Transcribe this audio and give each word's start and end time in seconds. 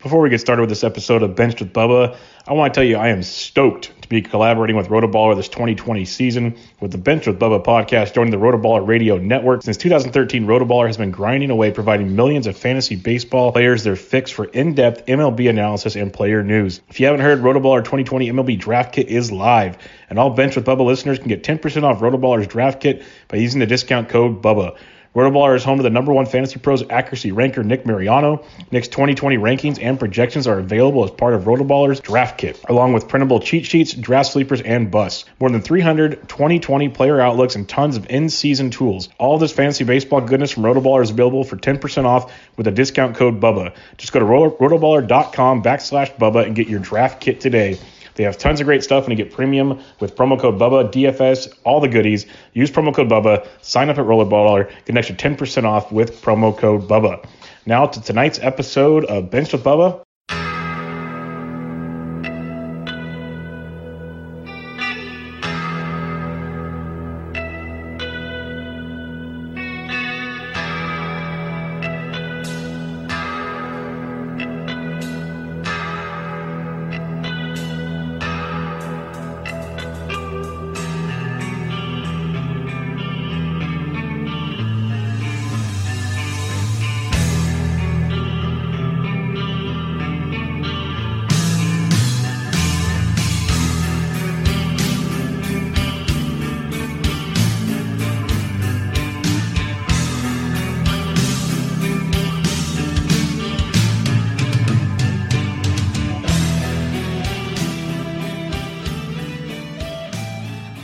Before 0.00 0.20
we 0.20 0.30
get 0.30 0.38
started 0.38 0.60
with 0.60 0.68
this 0.68 0.84
episode 0.84 1.24
of 1.24 1.34
Benched 1.34 1.58
with 1.58 1.72
Bubba, 1.72 2.16
I 2.46 2.52
want 2.52 2.72
to 2.72 2.78
tell 2.78 2.86
you 2.88 2.96
I 2.96 3.08
am 3.08 3.24
stoked 3.24 4.00
to 4.00 4.08
be 4.08 4.22
collaborating 4.22 4.76
with 4.76 4.86
Rotoballer 4.86 5.34
this 5.34 5.48
2020 5.48 6.04
season 6.04 6.56
with 6.78 6.92
the 6.92 6.98
Benched 6.98 7.26
with 7.26 7.40
Bubba 7.40 7.64
podcast 7.64 8.14
joining 8.14 8.30
the 8.30 8.36
Rotoballer 8.36 8.86
radio 8.86 9.18
network. 9.18 9.64
Since 9.64 9.76
2013, 9.78 10.46
Rotoballer 10.46 10.86
has 10.86 10.96
been 10.96 11.10
grinding 11.10 11.50
away 11.50 11.72
providing 11.72 12.14
millions 12.14 12.46
of 12.46 12.56
fantasy 12.56 12.94
baseball 12.94 13.50
players 13.50 13.82
their 13.82 13.96
fix 13.96 14.30
for 14.30 14.44
in-depth 14.44 15.06
MLB 15.06 15.50
analysis 15.50 15.96
and 15.96 16.12
player 16.12 16.44
news. 16.44 16.80
If 16.88 17.00
you 17.00 17.06
haven't 17.06 17.22
heard, 17.22 17.40
Rotoballer 17.40 17.80
2020 17.80 18.30
MLB 18.30 18.56
Draft 18.56 18.92
Kit 18.92 19.08
is 19.08 19.32
live, 19.32 19.78
and 20.08 20.16
all 20.16 20.30
Benched 20.30 20.54
with 20.54 20.64
Bubba 20.64 20.86
listeners 20.86 21.18
can 21.18 21.26
get 21.26 21.42
10% 21.42 21.82
off 21.82 21.98
Rotoballer's 21.98 22.46
draft 22.46 22.80
kit 22.80 23.02
by 23.26 23.38
using 23.38 23.58
the 23.58 23.66
discount 23.66 24.08
code 24.10 24.42
BUBBA. 24.42 24.76
Rotoballer 25.18 25.56
is 25.56 25.64
home 25.64 25.78
to 25.78 25.82
the 25.82 25.90
number 25.90 26.12
one 26.12 26.26
fantasy 26.26 26.60
pros 26.60 26.88
accuracy 26.88 27.32
ranker, 27.32 27.64
Nick 27.64 27.84
Mariano. 27.84 28.44
Nick's 28.70 28.86
2020 28.86 29.36
rankings 29.36 29.82
and 29.82 29.98
projections 29.98 30.46
are 30.46 30.60
available 30.60 31.02
as 31.02 31.10
part 31.10 31.34
of 31.34 31.42
Rotoballer's 31.42 31.98
draft 31.98 32.38
kit, 32.38 32.64
along 32.68 32.92
with 32.92 33.08
printable 33.08 33.40
cheat 33.40 33.66
sheets, 33.66 33.92
draft 33.94 34.30
sleepers, 34.30 34.60
and 34.60 34.92
busts. 34.92 35.24
More 35.40 35.50
than 35.50 35.60
300 35.60 36.28
2020 36.28 36.90
player 36.90 37.20
outlooks 37.20 37.56
and 37.56 37.68
tons 37.68 37.96
of 37.96 38.08
in-season 38.08 38.70
tools. 38.70 39.08
All 39.18 39.38
this 39.38 39.50
fantasy 39.50 39.82
baseball 39.82 40.20
goodness 40.20 40.52
from 40.52 40.62
Rotoballer 40.62 41.02
is 41.02 41.10
available 41.10 41.42
for 41.42 41.56
10% 41.56 42.04
off 42.04 42.32
with 42.56 42.68
a 42.68 42.70
discount 42.70 43.16
code 43.16 43.40
BUBBA. 43.40 43.74
Just 43.96 44.12
go 44.12 44.20
to 44.20 44.24
rotoballer.com 44.24 45.64
backslash 45.64 46.16
BUBBA 46.16 46.46
and 46.46 46.54
get 46.54 46.68
your 46.68 46.78
draft 46.78 47.20
kit 47.20 47.40
today. 47.40 47.76
They 48.18 48.24
have 48.24 48.36
tons 48.36 48.60
of 48.60 48.66
great 48.66 48.82
stuff 48.82 49.04
and 49.04 49.16
you 49.16 49.24
get 49.24 49.32
premium 49.32 49.80
with 50.00 50.16
promo 50.16 50.38
code 50.38 50.58
BUBBA, 50.58 50.90
DFS, 50.90 51.56
all 51.62 51.78
the 51.78 51.86
goodies. 51.86 52.26
Use 52.52 52.68
promo 52.68 52.92
code 52.92 53.08
BUBBA, 53.08 53.46
sign 53.62 53.88
up 53.90 53.96
at 53.96 54.04
Rotoballer, 54.04 54.68
get 54.68 54.88
an 54.88 54.98
extra 54.98 55.14
10% 55.14 55.62
off 55.62 55.92
with 55.92 56.20
promo 56.20 56.56
code 56.56 56.88
BUBBA. 56.88 57.24
Now 57.64 57.86
to 57.86 58.02
tonight's 58.02 58.40
episode 58.40 59.04
of 59.04 59.30
Bench 59.30 59.52
with 59.52 59.62
Bubba. 59.62 60.02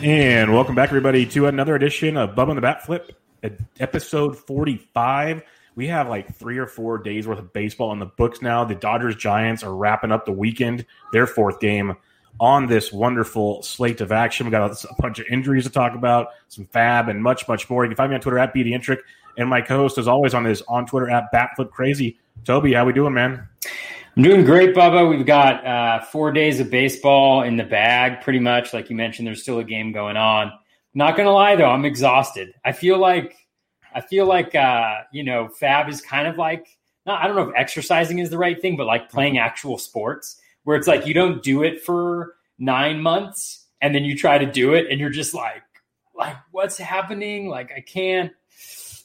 And 0.05 0.53
welcome 0.53 0.75
back, 0.75 0.91
everybody, 0.91 1.25
to 1.25 1.47
another 1.47 1.75
edition 1.75 2.19
of 2.19 2.35
Bubba 2.35 2.51
and 2.51 2.59
the 2.59 2.61
Bat 2.61 2.85
Flip, 2.85 3.19
episode 3.81 4.37
45. 4.37 5.43
We 5.77 5.87
have 5.87 6.11
like 6.11 6.35
three 6.35 6.59
or 6.59 6.67
four 6.67 6.99
days 6.99 7.27
worth 7.27 7.39
of 7.39 7.55
baseball 7.55 7.91
in 7.91 8.01
the 8.01 8.05
books 8.05 8.43
now. 8.43 8.67
The 8.67 8.75
Dodgers 8.75 9.17
Giants 9.17 9.63
are 9.63 9.75
wrapping 9.75 10.13
up 10.13 10.27
the 10.27 10.33
weekend, 10.33 10.85
their 11.15 11.27
fourth 11.27 11.59
game 11.59 11.97
on 12.39 12.67
this 12.67 12.93
wonderful 12.93 13.63
slate 13.63 14.03
of 14.03 14.13
action. 14.13 14.45
We 14.45 14.51
got 14.51 14.85
a 14.85 14.95
bunch 14.99 15.21
of 15.21 15.27
injuries 15.31 15.65
to 15.65 15.71
talk 15.71 15.95
about, 15.95 16.29
some 16.49 16.67
FAAB, 16.67 17.09
and 17.09 17.23
much, 17.23 17.49
much 17.49 17.71
more. 17.71 17.87
You 17.87 17.89
can 17.89 17.97
find 17.97 18.11
me 18.11 18.17
on 18.17 18.21
Twitter 18.21 18.39
at 18.39 18.55
BDintric, 18.55 18.99
and 19.39 19.49
my 19.49 19.63
co-host, 19.63 19.97
as 19.97 20.07
always, 20.07 20.35
on 20.35 20.45
this 20.45 20.63
on 20.69 20.85
Twitter 20.85 21.09
at 21.09 21.33
Batflip 21.33 21.71
Crazy. 21.71 22.19
Toby, 22.45 22.75
how 22.75 22.85
we 22.85 22.93
doing, 22.93 23.15
man? 23.15 23.49
I'm 24.17 24.23
doing 24.23 24.45
great, 24.45 24.77
Bubba. 24.77 25.11
We've 25.11 25.27
got 25.27 25.67
uh, 25.67 26.01
four 26.05 26.31
days 26.31 26.61
of 26.61 26.71
baseball 26.71 27.43
in 27.43 27.57
the 27.57 27.65
bag, 27.65 28.21
pretty 28.21 28.39
much. 28.39 28.73
Like 28.73 28.89
you 28.89 28.95
mentioned, 28.95 29.27
there's 29.27 29.43
still 29.43 29.59
a 29.59 29.65
game 29.65 29.91
going 29.91 30.17
on. 30.17 30.53
Not 30.95 31.17
gonna 31.17 31.33
lie 31.33 31.57
though, 31.57 31.71
I'm 31.71 31.85
exhausted. 31.85 32.55
I 32.65 32.71
feel 32.71 32.99
like 32.99 33.35
I 33.93 34.01
feel 34.01 34.27
like 34.27 34.55
uh, 34.55 34.99
you 35.13 35.25
know, 35.25 35.49
FAAB 35.61 35.89
is 35.89 36.01
kind 36.01 36.29
of 36.29 36.39
like 36.39 36.69
not, 37.07 37.23
I 37.23 37.27
don't 37.27 37.35
know 37.35 37.49
if 37.49 37.55
exercising 37.57 38.21
is 38.21 38.31
the 38.31 38.39
right 38.39 38.61
thing, 38.61 38.77
but 38.77 38.87
like 38.87 39.11
playing 39.11 39.39
actual 39.39 39.79
sports, 39.79 40.41
where 40.63 40.77
it's 40.77 40.87
like 40.87 41.09
you 41.09 41.15
don't 41.15 41.43
do 41.43 41.65
it 41.65 41.83
for 41.83 42.37
nine 42.57 43.01
months 43.01 43.67
and 43.81 43.93
then 43.93 44.05
you 44.05 44.17
try 44.17 44.39
to 44.39 44.47
do 44.47 44.75
it 44.75 44.87
and 44.91 45.01
you're 45.01 45.11
just 45.11 45.35
like, 45.35 45.63
like 46.15 46.37
what's 46.53 46.79
happening? 46.79 47.49
Like 47.49 47.73
I 47.77 47.81
can't 47.81 48.31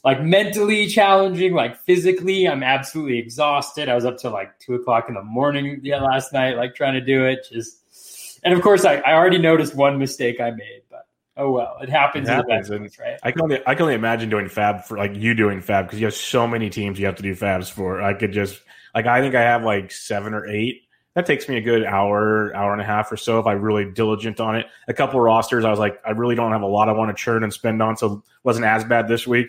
like 0.02 0.22
mentally 0.22 0.86
challenging, 0.86 1.52
like 1.52 1.76
physically, 1.84 2.48
I'm 2.48 2.62
absolutely 2.62 3.18
exhausted. 3.18 3.88
I 3.88 3.94
was 3.94 4.04
up 4.04 4.18
till 4.18 4.32
like 4.32 4.58
two 4.58 4.74
o'clock 4.74 5.08
in 5.08 5.14
the 5.14 5.22
morning 5.22 5.80
yeah, 5.82 6.00
last 6.00 6.32
night, 6.32 6.56
like 6.56 6.74
trying 6.74 6.94
to 6.94 7.00
do 7.00 7.26
it. 7.26 7.46
Just 7.50 8.40
and 8.42 8.54
of 8.54 8.62
course, 8.62 8.84
I, 8.84 8.96
I 8.96 9.12
already 9.12 9.38
noticed 9.38 9.74
one 9.74 9.98
mistake 9.98 10.40
I 10.40 10.52
made, 10.52 10.82
but 10.90 11.06
oh 11.36 11.50
well, 11.50 11.76
it 11.82 11.90
happens. 11.90 12.28
It 12.28 12.32
happens. 12.32 12.70
Best, 12.70 12.98
right? 12.98 13.18
I 13.22 13.30
can 13.30 13.42
only 13.42 13.60
I 13.66 13.74
can 13.74 13.82
only 13.82 13.94
imagine 13.94 14.30
doing 14.30 14.46
FAAB 14.46 14.84
for 14.84 14.96
like 14.96 15.14
you 15.14 15.34
doing 15.34 15.60
FAAB 15.60 15.84
because 15.84 16.00
you 16.00 16.06
have 16.06 16.14
so 16.14 16.46
many 16.48 16.70
teams 16.70 16.98
you 16.98 17.04
have 17.06 17.16
to 17.16 17.22
do 17.22 17.34
FAABs 17.34 17.70
for. 17.70 18.00
I 18.00 18.14
could 18.14 18.32
just 18.32 18.60
like 18.94 19.06
I 19.06 19.20
think 19.20 19.34
I 19.34 19.42
have 19.42 19.64
like 19.64 19.92
seven 19.92 20.32
or 20.32 20.46
eight. 20.46 20.82
That 21.14 21.26
takes 21.26 21.48
me 21.48 21.56
a 21.56 21.60
good 21.60 21.84
hour, 21.84 22.54
hour 22.54 22.72
and 22.72 22.80
a 22.80 22.84
half 22.84 23.10
or 23.10 23.16
so 23.16 23.40
if 23.40 23.46
I 23.46 23.52
really 23.52 23.84
diligent 23.84 24.38
on 24.38 24.54
it. 24.54 24.66
A 24.86 24.94
couple 24.94 25.20
rosters, 25.20 25.64
I 25.64 25.70
was 25.70 25.78
like, 25.80 26.00
I 26.06 26.12
really 26.12 26.36
don't 26.36 26.52
have 26.52 26.62
a 26.62 26.66
lot 26.66 26.88
I 26.88 26.92
want 26.92 27.14
to 27.14 27.20
churn 27.20 27.42
and 27.42 27.52
spend 27.52 27.82
on, 27.82 27.96
so 27.96 28.12
it 28.12 28.20
wasn't 28.44 28.64
as 28.64 28.84
bad 28.84 29.08
this 29.08 29.26
week 29.26 29.48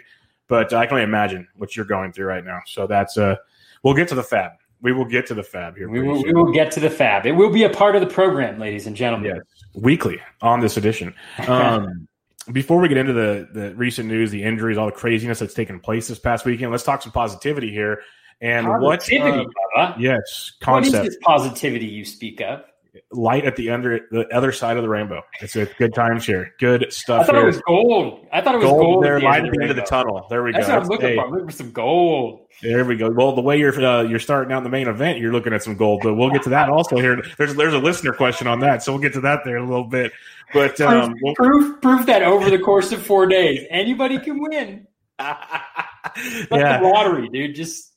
but 0.51 0.73
I 0.73 0.85
can 0.85 0.95
only 0.95 1.05
imagine 1.05 1.47
what 1.55 1.77
you're 1.77 1.85
going 1.85 2.11
through 2.11 2.25
right 2.25 2.43
now. 2.43 2.59
So 2.67 2.85
that's 2.85 3.17
uh, 3.17 3.37
we'll 3.83 3.93
get 3.93 4.09
to 4.09 4.15
the 4.15 4.21
FAAB. 4.21 4.51
We 4.81 4.91
will 4.91 5.05
get 5.05 5.25
to 5.27 5.33
the 5.33 5.43
FAAB 5.43 5.77
here. 5.77 5.89
We 5.89 6.01
will, 6.01 6.21
we 6.21 6.33
will, 6.33 6.51
get 6.51 6.71
to 6.73 6.81
the 6.81 6.89
FAAB. 6.89 7.25
It 7.25 7.31
will 7.31 7.51
be 7.51 7.63
a 7.63 7.69
part 7.69 7.95
of 7.95 8.01
the 8.01 8.07
program, 8.07 8.59
ladies 8.59 8.85
and 8.85 8.93
gentlemen. 8.93 9.37
Yes, 9.37 9.45
weekly 9.75 10.19
on 10.41 10.59
this 10.59 10.75
edition. 10.75 11.15
Um, 11.47 12.09
before 12.51 12.81
we 12.81 12.89
get 12.89 12.97
into 12.97 13.13
the 13.13 13.47
the 13.53 13.73
recent 13.75 14.09
news, 14.09 14.29
the 14.29 14.43
injuries, 14.43 14.77
all 14.77 14.87
the 14.87 14.91
craziness 14.91 15.39
that's 15.39 15.53
taken 15.53 15.79
place 15.79 16.09
this 16.09 16.19
past 16.19 16.43
weekend, 16.43 16.71
let's 16.71 16.83
talk 16.83 17.01
some 17.01 17.13
positivity 17.13 17.71
here. 17.71 18.01
And 18.41 18.67
positivity, 18.67 19.45
what? 19.45 19.79
Uh, 19.79 19.95
yes, 19.97 20.51
concept. 20.59 20.93
What 20.93 21.05
is 21.05 21.13
this 21.13 21.17
positivity 21.23 21.85
you 21.85 22.03
speak 22.03 22.41
of? 22.41 22.65
Light 23.11 23.45
at 23.45 23.55
the 23.55 23.69
under 23.69 24.07
the 24.11 24.27
other 24.35 24.51
side 24.51 24.77
of 24.77 24.83
the 24.83 24.89
rainbow. 24.89 25.21
It's 25.39 25.55
a 25.55 25.65
good 25.65 25.93
times 25.93 26.25
here. 26.25 26.53
Good 26.59 26.91
stuff. 26.91 27.21
I 27.21 27.25
thought 27.25 27.35
here. 27.35 27.43
it 27.43 27.47
was 27.47 27.61
gold. 27.61 28.27
I 28.31 28.41
thought 28.41 28.55
it 28.55 28.57
was 28.57 28.65
gold. 28.65 28.81
gold 28.81 29.03
there, 29.03 29.19
light 29.21 29.45
at 29.45 29.51
the, 29.51 29.61
end 29.61 29.71
of 29.71 29.77
the 29.77 29.83
tunnel. 29.83 30.25
There 30.29 30.43
we 30.43 30.51
That's 30.51 30.67
go. 30.67 30.73
What 30.73 30.83
I'm 30.83 30.89
looking 30.89 31.07
hey. 31.07 31.15
for. 31.15 31.25
I'm 31.25 31.31
looking 31.31 31.47
for 31.47 31.55
some 31.55 31.71
gold. 31.71 32.47
There 32.61 32.83
we 32.83 32.97
go. 32.97 33.09
Well, 33.09 33.33
the 33.33 33.41
way 33.41 33.57
you're 33.57 33.73
uh, 33.83 34.03
you're 34.03 34.19
starting 34.19 34.53
out 34.53 34.63
the 34.63 34.69
main 34.69 34.87
event, 34.87 35.19
you're 35.19 35.31
looking 35.31 35.53
at 35.53 35.63
some 35.63 35.75
gold, 35.75 36.01
but 36.03 36.15
we'll 36.15 36.31
get 36.31 36.43
to 36.43 36.49
that 36.49 36.69
also 36.69 36.97
here. 36.97 37.21
There's 37.37 37.55
there's 37.55 37.73
a 37.73 37.79
listener 37.79 38.13
question 38.13 38.47
on 38.47 38.59
that, 38.59 38.83
so 38.83 38.91
we'll 38.91 39.01
get 39.01 39.13
to 39.13 39.21
that 39.21 39.41
there 39.45 39.57
in 39.57 39.63
a 39.63 39.69
little 39.69 39.85
bit. 39.85 40.11
But 40.53 40.79
um, 40.81 41.11
proof, 41.11 41.19
we'll, 41.21 41.35
proof 41.35 41.81
proof 41.81 42.05
that 42.07 42.23
over 42.23 42.49
the 42.49 42.59
course 42.59 42.91
of 42.91 43.05
four 43.05 43.25
days, 43.25 43.65
anybody 43.69 44.19
can 44.19 44.39
win. 44.39 44.87
yeah. 45.19 46.79
the 46.79 46.79
lottery, 46.83 47.29
dude. 47.29 47.55
Just 47.55 47.90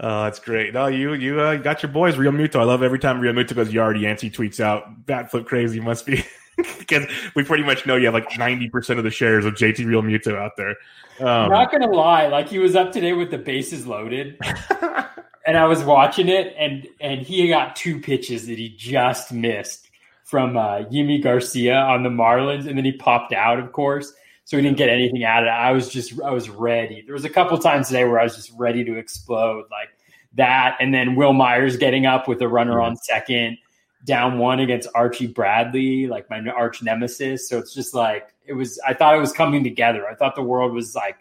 Oh, 0.00 0.24
that's 0.24 0.38
great. 0.38 0.72
No, 0.74 0.86
you 0.86 1.14
you 1.14 1.40
uh, 1.40 1.56
got 1.56 1.82
your 1.82 1.90
boys, 1.90 2.14
Realmuto. 2.14 2.60
I 2.60 2.64
love 2.64 2.82
every 2.82 3.00
time 3.00 3.20
Realmuto 3.20 3.54
goes 3.54 3.72
yard, 3.72 3.98
Yancey 3.98 4.30
tweets 4.30 4.60
out, 4.60 5.06
bat 5.06 5.30
flip 5.30 5.46
crazy 5.46 5.80
must 5.80 6.06
be 6.06 6.24
because 6.78 7.06
we 7.34 7.42
pretty 7.42 7.64
much 7.64 7.84
know 7.86 7.96
you 7.96 8.06
have 8.06 8.14
like 8.14 8.28
90% 8.30 8.98
of 8.98 9.04
the 9.04 9.10
shares 9.10 9.44
of 9.44 9.54
JT 9.54 9.78
Realmuto 9.78 10.36
out 10.36 10.56
there. 10.56 10.76
Um, 11.20 11.50
not 11.50 11.70
going 11.70 11.82
to 11.82 11.88
lie. 11.88 12.28
Like 12.28 12.48
he 12.48 12.58
was 12.58 12.76
up 12.76 12.92
today 12.92 13.12
with 13.12 13.30
the 13.30 13.38
bases 13.38 13.86
loaded 13.86 14.38
and 15.46 15.56
I 15.56 15.64
was 15.66 15.82
watching 15.82 16.28
it 16.28 16.54
and, 16.56 16.86
and 17.00 17.20
he 17.20 17.48
got 17.48 17.74
two 17.74 18.00
pitches 18.00 18.46
that 18.46 18.58
he 18.58 18.68
just 18.68 19.32
missed 19.32 19.88
from 20.24 20.56
uh, 20.56 20.84
Yimi 20.84 21.22
Garcia 21.22 21.74
on 21.74 22.02
the 22.02 22.10
Marlins. 22.10 22.68
And 22.68 22.76
then 22.76 22.84
he 22.84 22.92
popped 22.92 23.32
out, 23.32 23.58
of 23.58 23.72
course. 23.72 24.12
So 24.48 24.56
we 24.56 24.62
didn't 24.62 24.78
get 24.78 24.88
anything 24.88 25.24
out 25.24 25.42
of 25.42 25.48
it. 25.48 25.50
I 25.50 25.72
was 25.72 25.90
just, 25.90 26.18
I 26.22 26.30
was 26.30 26.48
ready. 26.48 27.02
There 27.04 27.12
was 27.12 27.26
a 27.26 27.28
couple 27.28 27.58
times 27.58 27.88
today 27.88 28.04
where 28.04 28.18
I 28.18 28.22
was 28.22 28.34
just 28.34 28.50
ready 28.56 28.82
to 28.82 28.96
explode 28.96 29.66
like 29.70 29.90
that. 30.36 30.78
And 30.80 30.94
then 30.94 31.16
Wil 31.16 31.34
Myers 31.34 31.76
getting 31.76 32.06
up 32.06 32.26
with 32.26 32.40
a 32.40 32.48
runner 32.48 32.80
on 32.80 32.96
second 32.96 33.58
down 34.04 34.38
one 34.38 34.58
against 34.58 34.88
Archie 34.94 35.26
Bradley, 35.26 36.06
like 36.06 36.30
my 36.30 36.40
arch 36.48 36.82
nemesis. 36.82 37.46
So 37.46 37.58
it's 37.58 37.74
just 37.74 37.92
like 37.92 38.30
it 38.46 38.54
was. 38.54 38.80
I 38.86 38.94
thought 38.94 39.14
it 39.14 39.20
was 39.20 39.32
coming 39.32 39.62
together. 39.62 40.08
I 40.08 40.14
thought 40.14 40.34
the 40.34 40.42
world 40.42 40.72
was 40.72 40.94
like 40.94 41.18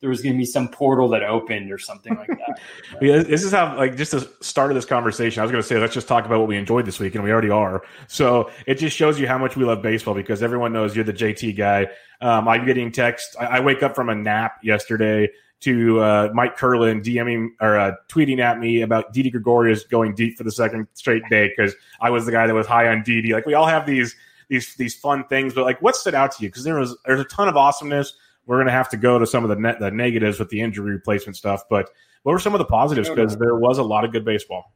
there 0.00 0.08
was 0.08 0.22
going 0.22 0.34
to 0.34 0.38
be 0.38 0.44
some 0.44 0.68
portal 0.68 1.08
that 1.08 1.24
opened 1.24 1.72
or 1.72 1.78
something 1.78 2.14
like 2.14 2.28
that. 2.28 2.60
yeah, 3.02 3.24
this 3.24 3.42
is 3.42 3.50
how 3.50 3.76
like 3.76 3.96
just 3.96 4.12
the 4.12 4.30
start 4.40 4.70
of 4.70 4.76
this 4.76 4.84
conversation. 4.84 5.40
I 5.40 5.42
was 5.42 5.50
going 5.50 5.62
to 5.62 5.68
say 5.68 5.78
let's 5.78 5.94
just 5.94 6.06
talk 6.06 6.26
about 6.26 6.38
what 6.38 6.46
we 6.46 6.56
enjoyed 6.56 6.86
this 6.86 7.00
week, 7.00 7.16
and 7.16 7.24
we 7.24 7.32
already 7.32 7.50
are. 7.50 7.82
So 8.06 8.52
it 8.66 8.76
just 8.76 8.96
shows 8.96 9.18
you 9.18 9.26
how 9.26 9.38
much 9.38 9.56
we 9.56 9.64
love 9.64 9.82
baseball 9.82 10.14
because 10.14 10.44
everyone 10.44 10.72
knows 10.72 10.94
you're 10.94 11.04
the 11.04 11.12
JT 11.12 11.56
guy. 11.56 11.88
Um, 12.20 12.48
I'm 12.48 12.66
getting 12.66 12.90
text. 12.90 13.36
I, 13.38 13.46
I 13.46 13.60
wake 13.60 13.82
up 13.82 13.94
from 13.94 14.08
a 14.08 14.14
nap 14.14 14.58
yesterday 14.62 15.28
to 15.60 16.00
uh, 16.00 16.30
Mike 16.32 16.56
Curlin 16.56 17.00
DMing 17.00 17.48
or 17.60 17.78
uh, 17.78 17.92
tweeting 18.08 18.38
at 18.38 18.58
me 18.58 18.82
about 18.82 19.12
Didi 19.12 19.30
Gregorius 19.30 19.84
going 19.84 20.14
deep 20.14 20.36
for 20.36 20.44
the 20.44 20.52
second 20.52 20.86
straight 20.94 21.22
day 21.30 21.48
because 21.48 21.74
I 22.00 22.10
was 22.10 22.26
the 22.26 22.32
guy 22.32 22.46
that 22.46 22.54
was 22.54 22.66
high 22.66 22.88
on 22.88 23.02
Didi. 23.02 23.32
Like 23.32 23.46
we 23.46 23.54
all 23.54 23.66
have 23.66 23.86
these 23.86 24.14
these 24.48 24.74
these 24.76 24.94
fun 24.94 25.24
things, 25.28 25.54
but 25.54 25.64
like 25.64 25.82
what 25.82 25.96
stood 25.96 26.14
out 26.14 26.32
to 26.32 26.42
you? 26.42 26.48
Because 26.48 26.64
there 26.64 26.78
was 26.78 26.96
there's 27.06 27.20
a 27.20 27.24
ton 27.24 27.48
of 27.48 27.56
awesomeness. 27.56 28.14
We're 28.46 28.58
gonna 28.58 28.70
have 28.70 28.88
to 28.90 28.96
go 28.96 29.18
to 29.18 29.26
some 29.26 29.44
of 29.44 29.50
the 29.50 29.56
net, 29.56 29.80
the 29.80 29.90
negatives 29.90 30.38
with 30.38 30.48
the 30.48 30.60
injury 30.60 30.92
replacement 30.92 31.36
stuff, 31.36 31.64
but 31.68 31.90
what 32.22 32.32
were 32.32 32.38
some 32.38 32.54
of 32.54 32.58
the 32.58 32.64
positives? 32.64 33.08
Because 33.08 33.36
there 33.36 33.56
was 33.56 33.78
a 33.78 33.82
lot 33.82 34.04
of 34.04 34.12
good 34.12 34.24
baseball. 34.24 34.72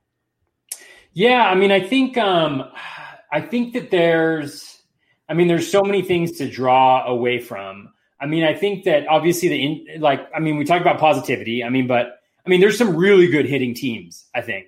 Yeah, 1.13 1.43
I 1.43 1.55
mean, 1.55 1.71
I 1.71 1.81
think 1.81 2.17
um, 2.17 2.65
I 3.31 3.41
think 3.41 3.75
that 3.75 3.91
there's, 3.91 4.82
I 5.29 5.35
mean, 5.35 5.49
there's 5.49 5.71
so 5.71 5.83
many 5.83 6.03
things 6.03 6.33
to 6.39 6.49
draw 6.49 7.07
away 7.07 7.41
from. 7.41 7.93
I 8.21 8.27
mean, 8.27 8.45
I 8.45 8.55
think 8.55 8.85
that 8.85 9.07
obviously 9.09 9.49
the 9.49 9.63
in, 9.63 10.01
like 10.01 10.29
I 10.35 10.41
mean, 10.41 10.57
we 10.57 10.65
talk 10.65 10.81
about 10.81 10.99
positivity. 10.99 11.65
I 11.65 11.69
mean, 11.69 11.87
but 11.87 12.19
I 12.45 12.49
mean, 12.49 12.61
there's 12.61 12.79
some 12.79 12.97
really 12.97 13.29
good 13.29 13.47
hitting 13.47 13.75
teams. 13.75 14.27
I 14.35 14.43
think, 14.43 14.67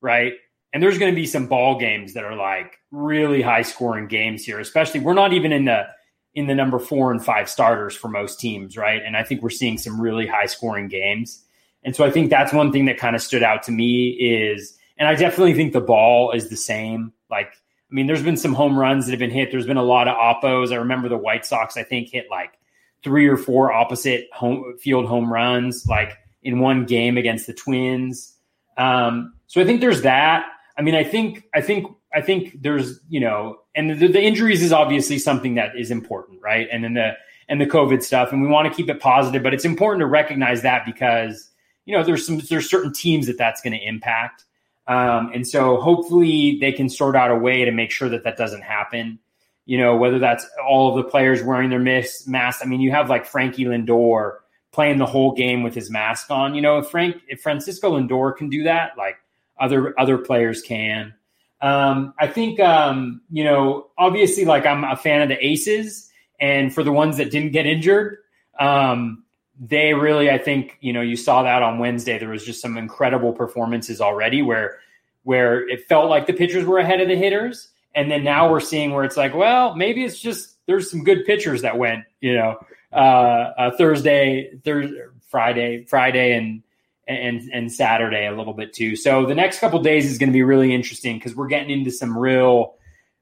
right? 0.00 0.34
And 0.72 0.82
there's 0.82 0.98
going 0.98 1.12
to 1.12 1.16
be 1.16 1.26
some 1.26 1.46
ball 1.46 1.78
games 1.78 2.14
that 2.14 2.24
are 2.24 2.36
like 2.36 2.78
really 2.90 3.40
high 3.40 3.62
scoring 3.62 4.06
games 4.06 4.44
here. 4.44 4.60
Especially, 4.60 5.00
we're 5.00 5.14
not 5.14 5.32
even 5.32 5.52
in 5.52 5.64
the 5.64 5.86
in 6.34 6.46
the 6.46 6.54
number 6.54 6.78
four 6.78 7.10
and 7.10 7.24
five 7.24 7.48
starters 7.48 7.96
for 7.96 8.08
most 8.08 8.38
teams, 8.38 8.76
right? 8.76 9.02
And 9.04 9.16
I 9.16 9.24
think 9.24 9.42
we're 9.42 9.50
seeing 9.50 9.78
some 9.78 10.00
really 10.00 10.26
high 10.26 10.46
scoring 10.46 10.88
games. 10.88 11.44
And 11.82 11.96
so 11.96 12.04
I 12.04 12.10
think 12.10 12.30
that's 12.30 12.52
one 12.52 12.70
thing 12.70 12.84
that 12.86 12.98
kind 12.98 13.16
of 13.16 13.22
stood 13.22 13.42
out 13.42 13.62
to 13.64 13.72
me 13.72 14.10
is, 14.10 14.76
and 14.98 15.08
I 15.08 15.14
definitely 15.14 15.54
think 15.54 15.72
the 15.72 15.80
ball 15.80 16.32
is 16.32 16.48
the 16.48 16.56
same. 16.56 17.12
Like, 17.30 17.52
I 17.90 17.94
mean, 17.94 18.06
there's 18.06 18.22
been 18.22 18.36
some 18.36 18.52
home 18.52 18.78
runs 18.78 19.06
that 19.06 19.12
have 19.12 19.18
been 19.18 19.30
hit. 19.30 19.50
There's 19.50 19.66
been 19.66 19.78
a 19.78 19.82
lot 19.82 20.08
of 20.08 20.16
oppos. 20.16 20.72
I 20.72 20.76
remember 20.76 21.08
the 21.08 21.16
White 21.16 21.46
Sox, 21.46 21.76
I 21.76 21.82
think, 21.82 22.10
hit 22.10 22.26
like 22.30 22.58
three 23.02 23.26
or 23.26 23.36
four 23.36 23.72
opposite 23.72 24.28
home 24.32 24.76
field 24.78 25.06
home 25.06 25.32
runs, 25.32 25.86
like 25.86 26.18
in 26.42 26.60
one 26.60 26.84
game 26.84 27.16
against 27.16 27.46
the 27.46 27.54
Twins. 27.54 28.34
Um, 28.76 29.34
so 29.46 29.60
I 29.60 29.64
think 29.64 29.80
there's 29.80 30.02
that. 30.02 30.46
I 30.76 30.82
mean, 30.82 30.94
I 30.94 31.02
think, 31.02 31.44
I 31.54 31.60
think, 31.60 31.86
I 32.14 32.20
think 32.20 32.62
there's, 32.62 33.00
you 33.08 33.20
know, 33.20 33.58
and 33.74 33.98
the, 33.98 34.08
the 34.08 34.22
injuries 34.22 34.62
is 34.62 34.72
obviously 34.72 35.18
something 35.18 35.54
that 35.54 35.76
is 35.76 35.90
important, 35.90 36.40
right? 36.42 36.68
And 36.70 36.84
then 36.84 36.94
the 36.94 37.16
and 37.48 37.60
the 37.60 37.66
COVID 37.66 38.02
stuff, 38.02 38.32
and 38.32 38.42
we 38.42 38.48
want 38.48 38.68
to 38.68 38.74
keep 38.74 38.90
it 38.90 39.00
positive, 39.00 39.42
but 39.42 39.54
it's 39.54 39.64
important 39.64 40.00
to 40.00 40.06
recognize 40.06 40.62
that 40.62 40.84
because 40.84 41.50
you 41.86 41.96
know 41.96 42.04
there's 42.04 42.26
some 42.26 42.38
there's 42.50 42.68
certain 42.68 42.92
teams 42.92 43.26
that 43.26 43.38
that's 43.38 43.60
going 43.60 43.72
to 43.72 43.86
impact, 43.86 44.44
um, 44.88 45.30
and 45.32 45.46
so 45.46 45.76
hopefully 45.80 46.58
they 46.60 46.72
can 46.72 46.88
sort 46.88 47.14
out 47.14 47.30
a 47.30 47.36
way 47.36 47.64
to 47.64 47.70
make 47.70 47.92
sure 47.92 48.08
that 48.08 48.24
that 48.24 48.36
doesn't 48.36 48.62
happen 48.62 49.20
you 49.68 49.76
know, 49.76 49.94
whether 49.94 50.18
that's 50.18 50.48
all 50.66 50.88
of 50.88 51.04
the 51.04 51.10
players 51.10 51.42
wearing 51.42 51.68
their 51.68 51.78
masks. 51.78 52.62
I 52.62 52.64
mean, 52.64 52.80
you 52.80 52.90
have 52.90 53.10
like 53.10 53.26
Frankie 53.26 53.66
Lindor 53.66 54.36
playing 54.72 54.96
the 54.96 55.04
whole 55.04 55.34
game 55.34 55.62
with 55.62 55.74
his 55.74 55.90
mask 55.90 56.30
on. 56.30 56.54
You 56.54 56.62
know, 56.62 56.78
if 56.78 56.88
Frank, 56.88 57.16
if 57.28 57.42
Francisco 57.42 57.98
Lindor 57.98 58.34
can 58.34 58.48
do 58.48 58.62
that, 58.62 58.96
like 58.96 59.16
other 59.60 59.92
other 60.00 60.16
players 60.16 60.62
can. 60.62 61.12
Um, 61.60 62.14
I 62.18 62.28
think, 62.28 62.58
um, 62.60 63.20
you 63.30 63.44
know, 63.44 63.88
obviously, 63.98 64.46
like 64.46 64.64
I'm 64.64 64.84
a 64.84 64.96
fan 64.96 65.20
of 65.20 65.28
the 65.28 65.44
Aces, 65.44 66.10
and 66.40 66.72
for 66.72 66.82
the 66.82 66.92
ones 66.92 67.18
that 67.18 67.30
didn't 67.30 67.52
get 67.52 67.66
injured, 67.66 68.20
um, 68.58 69.22
they 69.60 69.94
really, 69.94 70.30
I 70.30 70.38
think, 70.38 70.78
you 70.80 70.92
know, 70.92 71.00
you 71.00 71.16
saw 71.16 71.42
that 71.42 71.62
on 71.62 71.78
Wednesday. 71.78 72.18
There 72.18 72.28
was 72.28 72.44
just 72.44 72.62
some 72.62 72.76
incredible 72.76 73.32
performances 73.32 74.00
already 74.00 74.42
where 74.42 74.78
where 75.24 75.68
it 75.68 75.86
felt 75.88 76.08
like 76.08 76.26
the 76.26 76.32
pitchers 76.32 76.64
were 76.64 76.78
ahead 76.78 77.00
of 77.00 77.08
the 77.08 77.16
hitters 77.16 77.70
and 77.94 78.10
then 78.10 78.22
now 78.22 78.50
we're 78.50 78.60
seeing 78.60 78.92
where 78.92 79.04
it's 79.04 79.16
like, 79.16 79.34
well, 79.34 79.74
maybe 79.74 80.04
it's 80.04 80.20
just 80.20 80.56
there's 80.66 80.90
some 80.90 81.02
good 81.02 81.24
pitchers 81.24 81.62
that 81.62 81.78
went, 81.78 82.04
you 82.20 82.34
know, 82.34 82.56
uh, 82.92 82.96
uh, 82.96 83.76
Thursday, 83.76 84.52
Thursday, 84.64 85.00
Friday, 85.26 85.84
Friday, 85.84 86.34
and 86.34 86.62
and 87.08 87.50
and 87.52 87.72
Saturday 87.72 88.26
a 88.26 88.36
little 88.36 88.52
bit 88.52 88.72
too. 88.72 88.94
So 88.94 89.26
the 89.26 89.34
next 89.34 89.58
couple 89.58 89.80
days 89.82 90.08
is 90.08 90.18
going 90.18 90.28
to 90.28 90.32
be 90.32 90.42
really 90.42 90.74
interesting 90.74 91.16
because 91.16 91.34
we're 91.34 91.48
getting 91.48 91.70
into 91.70 91.90
some 91.90 92.16
real 92.16 92.74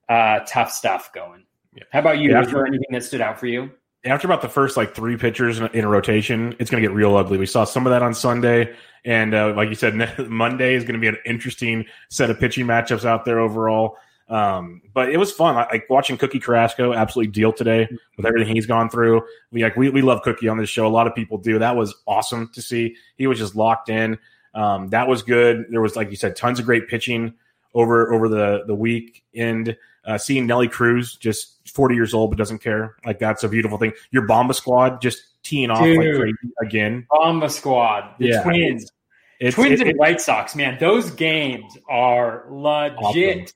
uh, 0.09 0.41
tough 0.41 0.73
stuff 0.73 1.13
going. 1.15 1.45
Yeah. 1.75 1.85
How 1.91 2.01
about 2.01 2.19
you? 2.19 2.31
Yeah, 2.31 2.43
there 2.43 2.67
anything 2.67 2.89
that 2.93 3.05
stood 3.05 3.21
out 3.21 3.41
for 3.41 3.47
you? 3.47 3.71
After 4.07 4.27
about 4.27 4.43
the 4.43 4.49
first 4.49 4.77
like 4.77 4.95
three 4.95 5.17
pitchers 5.17 5.59
in 5.59 5.85
a 5.85 5.89
rotation, 5.89 6.55
it's 6.59 6.71
going 6.71 6.83
to 6.83 6.89
get 6.89 6.95
real 6.95 7.17
ugly. 7.17 7.39
We 7.39 7.47
saw 7.47 7.65
some 7.65 7.87
of 7.87 7.91
that 7.91 8.03
on 8.03 8.15
Sunday, 8.15 8.75
and 9.05 9.35
uh, 9.35 9.53
like 9.55 9.69
you 9.69 9.75
said, 9.75 9.95
Monday 10.29 10.75
is 10.75 10.85
going 10.85 10.95
to 10.95 11.01
be 11.01 11.09
an 11.09 11.19
interesting 11.27 11.85
set 12.09 12.31
of 12.31 12.39
pitching 12.39 12.67
matchups 12.67 13.05
out 13.05 13.25
there 13.25 13.41
overall. 13.41 13.97
Um, 14.29 14.83
but 14.93 15.11
it 15.11 15.19
was 15.19 15.31
fun. 15.33 15.55
Like 15.55 15.89
watching 15.89 16.17
Cookie 16.17 16.41
Carrasco 16.41 16.93
absolutely 16.93 17.31
deal 17.33 17.53
today 17.53 17.89
with 18.17 18.27
everything 18.27 18.55
he's 18.55 18.67
gone 18.67 18.91
through. 18.91 19.23
We 19.53 19.63
like 19.63 19.77
we, 19.77 19.89
we 19.91 20.03
love 20.03 20.23
Cookie 20.23 20.49
on 20.49 20.59
this 20.59 20.69
show. 20.69 20.87
A 20.87 20.89
lot 20.89 21.07
of 21.07 21.15
people 21.15 21.39
do. 21.39 21.59
That 21.59 21.77
was 21.77 21.95
awesome 22.07 22.51
to 22.55 22.63
see. 22.63 22.97
He 23.17 23.27
was 23.27 23.39
just 23.39 23.55
locked 23.55 23.89
in. 23.89 24.19
Um, 24.55 24.89
that 24.89 25.07
was 25.07 25.23
good. 25.23 25.67
There 25.71 25.81
was 25.81 25.97
like 25.97 26.11
you 26.11 26.17
said, 26.17 26.35
tons 26.35 26.59
of 26.59 26.65
great 26.65 26.89
pitching 26.89 27.35
over 27.77 28.13
over 28.13 28.29
the 28.29 28.65
the 28.67 28.75
weekend. 28.75 29.77
Uh, 30.05 30.17
seeing 30.17 30.47
Nelly 30.47 30.69
Cruz 30.69 31.17
just 31.17 31.69
40 31.69 31.97
years 31.97 32.15
old 32.15 32.31
but 32.31 32.39
doesn't 32.39 32.61
care. 32.61 32.97
Like 33.05 33.19
that's 33.19 33.43
a 33.45 33.49
beautiful 33.49 33.77
thing. 33.77 33.93
Your 34.13 34.27
Bomba 34.27 34.55
squad 34.55 35.01
just 35.01 35.21
teeing 35.43 35.71
off 35.71 35.83
Dude, 35.83 35.99
like 35.99 36.17
crazy 36.17 36.55
again. 36.63 37.07
Bomba 37.11 37.51
squad, 37.51 38.15
the 38.19 38.29
yeah. 38.29 38.43
Twins. 38.43 38.91
It's, 39.39 39.55
Twins 39.55 39.81
it, 39.81 39.83
and 39.83 39.91
it, 39.91 39.97
White 39.99 40.21
Sox, 40.21 40.55
man, 40.57 40.79
those 40.81 41.11
games 41.11 41.77
are 41.89 42.47
legit. 42.49 42.97
Awesome. 42.97 43.47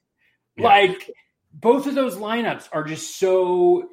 Yeah. 0.57 0.65
Like 0.65 1.11
both 1.55 1.87
of 1.87 1.95
those 1.95 2.17
lineups 2.17 2.69
are 2.73 2.85
just 2.85 3.19
so 3.19 3.89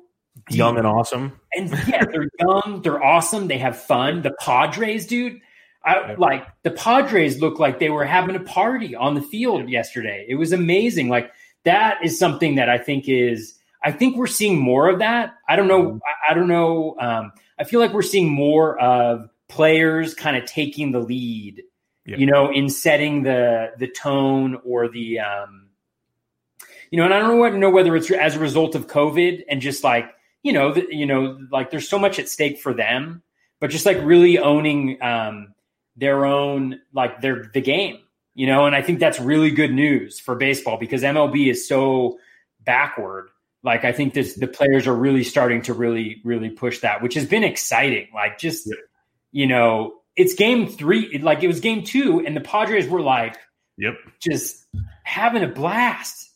deep. 0.49 0.57
young 0.57 0.77
and 0.77 0.87
awesome. 0.87 1.39
And 1.53 1.69
yeah, 1.87 2.05
they're 2.05 2.29
young, 2.39 2.81
they're 2.83 3.03
awesome, 3.03 3.47
they 3.47 3.59
have 3.59 3.79
fun. 3.79 4.23
The 4.23 4.33
Padres, 4.39 5.05
dude. 5.05 5.39
I, 5.87 6.15
like 6.15 6.45
the 6.63 6.71
Padres 6.71 7.41
look 7.41 7.59
like 7.59 7.79
they 7.79 7.89
were 7.89 8.05
having 8.05 8.35
a 8.35 8.41
party 8.41 8.95
on 8.95 9.15
the 9.15 9.21
field 9.21 9.69
yesterday. 9.69 10.25
It 10.27 10.35
was 10.35 10.51
amazing. 10.51 11.09
Like 11.09 11.31
that 11.63 11.97
is 12.03 12.19
something 12.19 12.55
that 12.55 12.69
I 12.69 12.77
think 12.77 13.07
is 13.07 13.57
I 13.83 13.91
think 13.91 14.17
we're 14.17 14.27
seeing 14.27 14.59
more 14.59 14.89
of 14.89 14.99
that. 14.99 15.35
I 15.47 15.55
don't 15.55 15.67
know. 15.67 15.83
Mm-hmm. 15.83 15.97
I, 15.97 16.31
I, 16.31 16.33
don't 16.33 16.47
know. 16.47 16.95
Um, 16.99 17.31
I 17.59 17.63
feel 17.63 17.79
like 17.79 17.93
we're 17.93 18.01
seeing 18.01 18.29
more 18.29 18.77
of 18.79 19.29
players 19.47 20.13
kind 20.13 20.35
of 20.35 20.45
taking 20.45 20.91
the 20.91 20.99
lead, 20.99 21.63
you 22.05 22.25
know, 22.25 22.51
in 22.51 22.69
setting 22.69 23.23
the 23.23 23.71
the 23.77 23.87
tone 23.87 24.59
or 24.65 24.89
the 24.89 25.19
um, 25.19 25.69
you 26.91 26.97
know, 26.97 27.05
and 27.05 27.13
I 27.13 27.19
don't 27.19 27.59
know 27.59 27.69
whether 27.69 27.95
it's 27.95 28.09
as 28.11 28.35
a 28.35 28.39
result 28.39 28.75
of 28.75 28.87
COVID 28.87 29.43
and 29.49 29.61
just 29.61 29.83
like, 29.83 30.09
you 30.43 30.53
know, 30.53 30.73
the, 30.73 30.87
you 30.89 31.05
know, 31.05 31.37
like 31.51 31.69
there's 31.69 31.89
so 31.89 31.99
much 31.99 32.19
at 32.19 32.29
stake 32.29 32.59
for 32.59 32.73
them, 32.73 33.21
but 33.59 33.69
just 33.69 33.85
like 33.85 33.97
really 34.01 34.39
owning 34.39 35.01
um, 35.01 35.53
their 35.97 36.25
own, 36.25 36.79
like 36.93 37.21
their 37.21 37.49
the 37.53 37.61
game, 37.61 37.99
you 38.35 38.47
know, 38.47 38.65
and 38.65 38.75
I 38.75 38.81
think 38.81 38.99
that's 38.99 39.19
really 39.19 39.51
good 39.51 39.73
news 39.73 40.19
for 40.19 40.35
baseball 40.35 40.77
because 40.77 41.01
MLB 41.01 41.49
is 41.49 41.67
so 41.67 42.19
backward. 42.61 43.29
Like 43.63 43.83
I 43.83 43.91
think 43.91 44.13
this, 44.13 44.35
the 44.35 44.47
players 44.47 44.87
are 44.87 44.93
really 44.93 45.23
starting 45.23 45.63
to 45.63 45.73
really, 45.73 46.21
really 46.23 46.49
push 46.49 46.79
that, 46.79 47.01
which 47.01 47.15
has 47.15 47.25
been 47.25 47.43
exciting. 47.43 48.07
Like 48.13 48.37
just, 48.37 48.71
you 49.31 49.47
know, 49.47 49.95
it's 50.15 50.35
game 50.35 50.67
three, 50.67 51.17
like 51.19 51.43
it 51.43 51.47
was 51.47 51.59
game 51.59 51.83
two, 51.83 52.23
and 52.25 52.35
the 52.35 52.41
Padres 52.41 52.87
were 52.87 53.01
like, 53.01 53.37
yep, 53.77 53.95
just 54.19 54.65
having 55.03 55.43
a 55.43 55.47
blast 55.47 56.26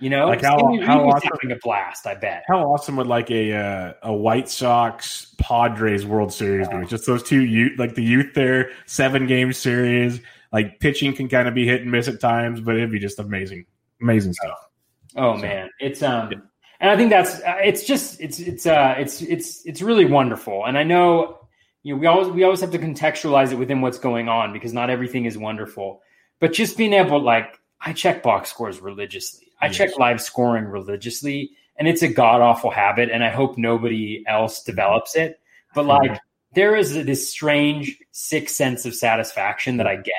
You 0.00 0.08
know, 0.08 0.28
like 0.28 0.40
how, 0.40 0.56
how 0.82 1.08
awesome, 1.10 1.30
having 1.34 1.52
a 1.54 1.60
blast. 1.62 2.06
I 2.06 2.14
bet. 2.14 2.44
How 2.48 2.72
awesome 2.72 2.96
would 2.96 3.06
like 3.06 3.30
a 3.30 3.52
uh, 3.52 3.92
a 4.02 4.12
White 4.12 4.48
Sox 4.48 5.34
Padres 5.36 6.06
World 6.06 6.32
Series 6.32 6.68
yeah. 6.70 6.80
be? 6.80 6.86
Just 6.86 7.06
those 7.06 7.22
two 7.22 7.44
youth, 7.44 7.78
like 7.78 7.94
the 7.94 8.02
youth 8.02 8.32
there, 8.34 8.70
seven 8.86 9.26
game 9.26 9.52
series. 9.52 10.20
Like 10.52 10.80
pitching 10.80 11.14
can 11.14 11.28
kind 11.28 11.46
of 11.46 11.54
be 11.54 11.66
hit 11.66 11.82
and 11.82 11.92
miss 11.92 12.08
at 12.08 12.18
times, 12.18 12.62
but 12.62 12.76
it'd 12.76 12.90
be 12.90 12.98
just 12.98 13.18
amazing, 13.18 13.66
amazing 14.00 14.32
stuff. 14.32 14.68
Oh 15.16 15.36
so, 15.36 15.42
man, 15.42 15.68
it's 15.80 16.02
um, 16.02 16.32
yeah. 16.32 16.38
and 16.80 16.90
I 16.90 16.96
think 16.96 17.10
that's 17.10 17.34
uh, 17.40 17.58
it's 17.62 17.84
just 17.84 18.22
it's 18.22 18.40
it's 18.40 18.64
uh 18.64 18.94
it's 18.96 19.20
it's 19.20 19.66
it's 19.66 19.82
really 19.82 20.06
wonderful. 20.06 20.64
And 20.64 20.78
I 20.78 20.82
know 20.82 21.40
you 21.82 21.94
know 21.94 22.00
we 22.00 22.06
always 22.06 22.28
we 22.28 22.42
always 22.44 22.62
have 22.62 22.70
to 22.70 22.78
contextualize 22.78 23.52
it 23.52 23.56
within 23.56 23.82
what's 23.82 23.98
going 23.98 24.30
on 24.30 24.54
because 24.54 24.72
not 24.72 24.88
everything 24.88 25.26
is 25.26 25.36
wonderful. 25.36 26.00
But 26.38 26.54
just 26.54 26.78
being 26.78 26.94
able 26.94 27.22
like 27.22 27.58
I 27.82 27.92
check 27.92 28.22
box 28.22 28.48
scores 28.48 28.80
religiously 28.80 29.49
I 29.60 29.66
yes. 29.66 29.76
check 29.76 29.98
live 29.98 30.20
scoring 30.20 30.64
religiously, 30.64 31.50
and 31.76 31.86
it's 31.88 32.02
a 32.02 32.08
god 32.08 32.40
awful 32.40 32.70
habit, 32.70 33.10
and 33.10 33.22
I 33.24 33.30
hope 33.30 33.58
nobody 33.58 34.24
else 34.26 34.62
develops 34.62 35.16
it. 35.16 35.40
But 35.74 35.82
hmm. 35.82 35.88
like, 35.88 36.20
there 36.54 36.76
is 36.76 36.94
this 36.94 37.30
strange 37.30 37.98
sick 38.12 38.48
sense 38.48 38.84
of 38.84 38.94
satisfaction 38.94 39.76
that 39.76 39.86
I 39.86 39.96
get 39.96 40.14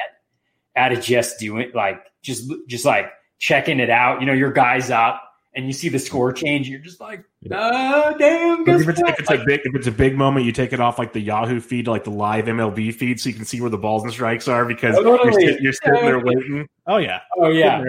out 0.76 0.94
of 0.94 1.02
just 1.02 1.40
doing 1.40 1.72
like 1.74 2.02
just 2.22 2.52
just 2.68 2.86
like 2.86 3.12
checking 3.40 3.80
it 3.80 3.90
out. 3.90 4.22
You 4.22 4.28
know, 4.28 4.34
your 4.34 4.52
guy's 4.52 4.90
up 4.90 5.22
and 5.54 5.68
you 5.68 5.74
see 5.74 5.90
the 5.90 6.00
score 6.00 6.32
change, 6.32 6.70
you're 6.70 6.80
just 6.80 7.02
like, 7.02 7.26
oh 7.52 8.16
damn. 8.18 8.68
If 8.68 8.88
it's, 8.88 9.02
if 9.02 9.20
it's, 9.20 9.30
a 9.30 9.44
big 9.46 9.62
if 9.66 9.76
it's 9.76 9.88
a 9.88 9.92
big 9.92 10.16
moment, 10.16 10.46
you 10.46 10.54
take 10.54 10.72
it 10.72 10.80
off 10.80 10.98
like 10.98 11.12
the 11.12 11.20
Yahoo 11.20 11.60
feed 11.60 11.88
like 11.88 12.06
the 12.06 12.12
live 12.12 12.46
MLB 12.46 12.94
feed, 12.94 13.20
so 13.20 13.28
you 13.30 13.36
can 13.36 13.44
see 13.44 13.60
where 13.60 13.70
the 13.70 13.78
balls 13.78 14.04
and 14.04 14.14
strikes 14.14 14.48
are 14.48 14.66
because 14.66 14.96
totally. 14.96 15.44
you're, 15.44 15.62
you're, 15.62 15.74
sitting 15.74 16.06
there 16.06 16.20
waiting. 16.20 16.68
Oh 16.88 16.98
yeah, 16.98 17.20
oh 17.38 17.50
yeah. 17.50 17.84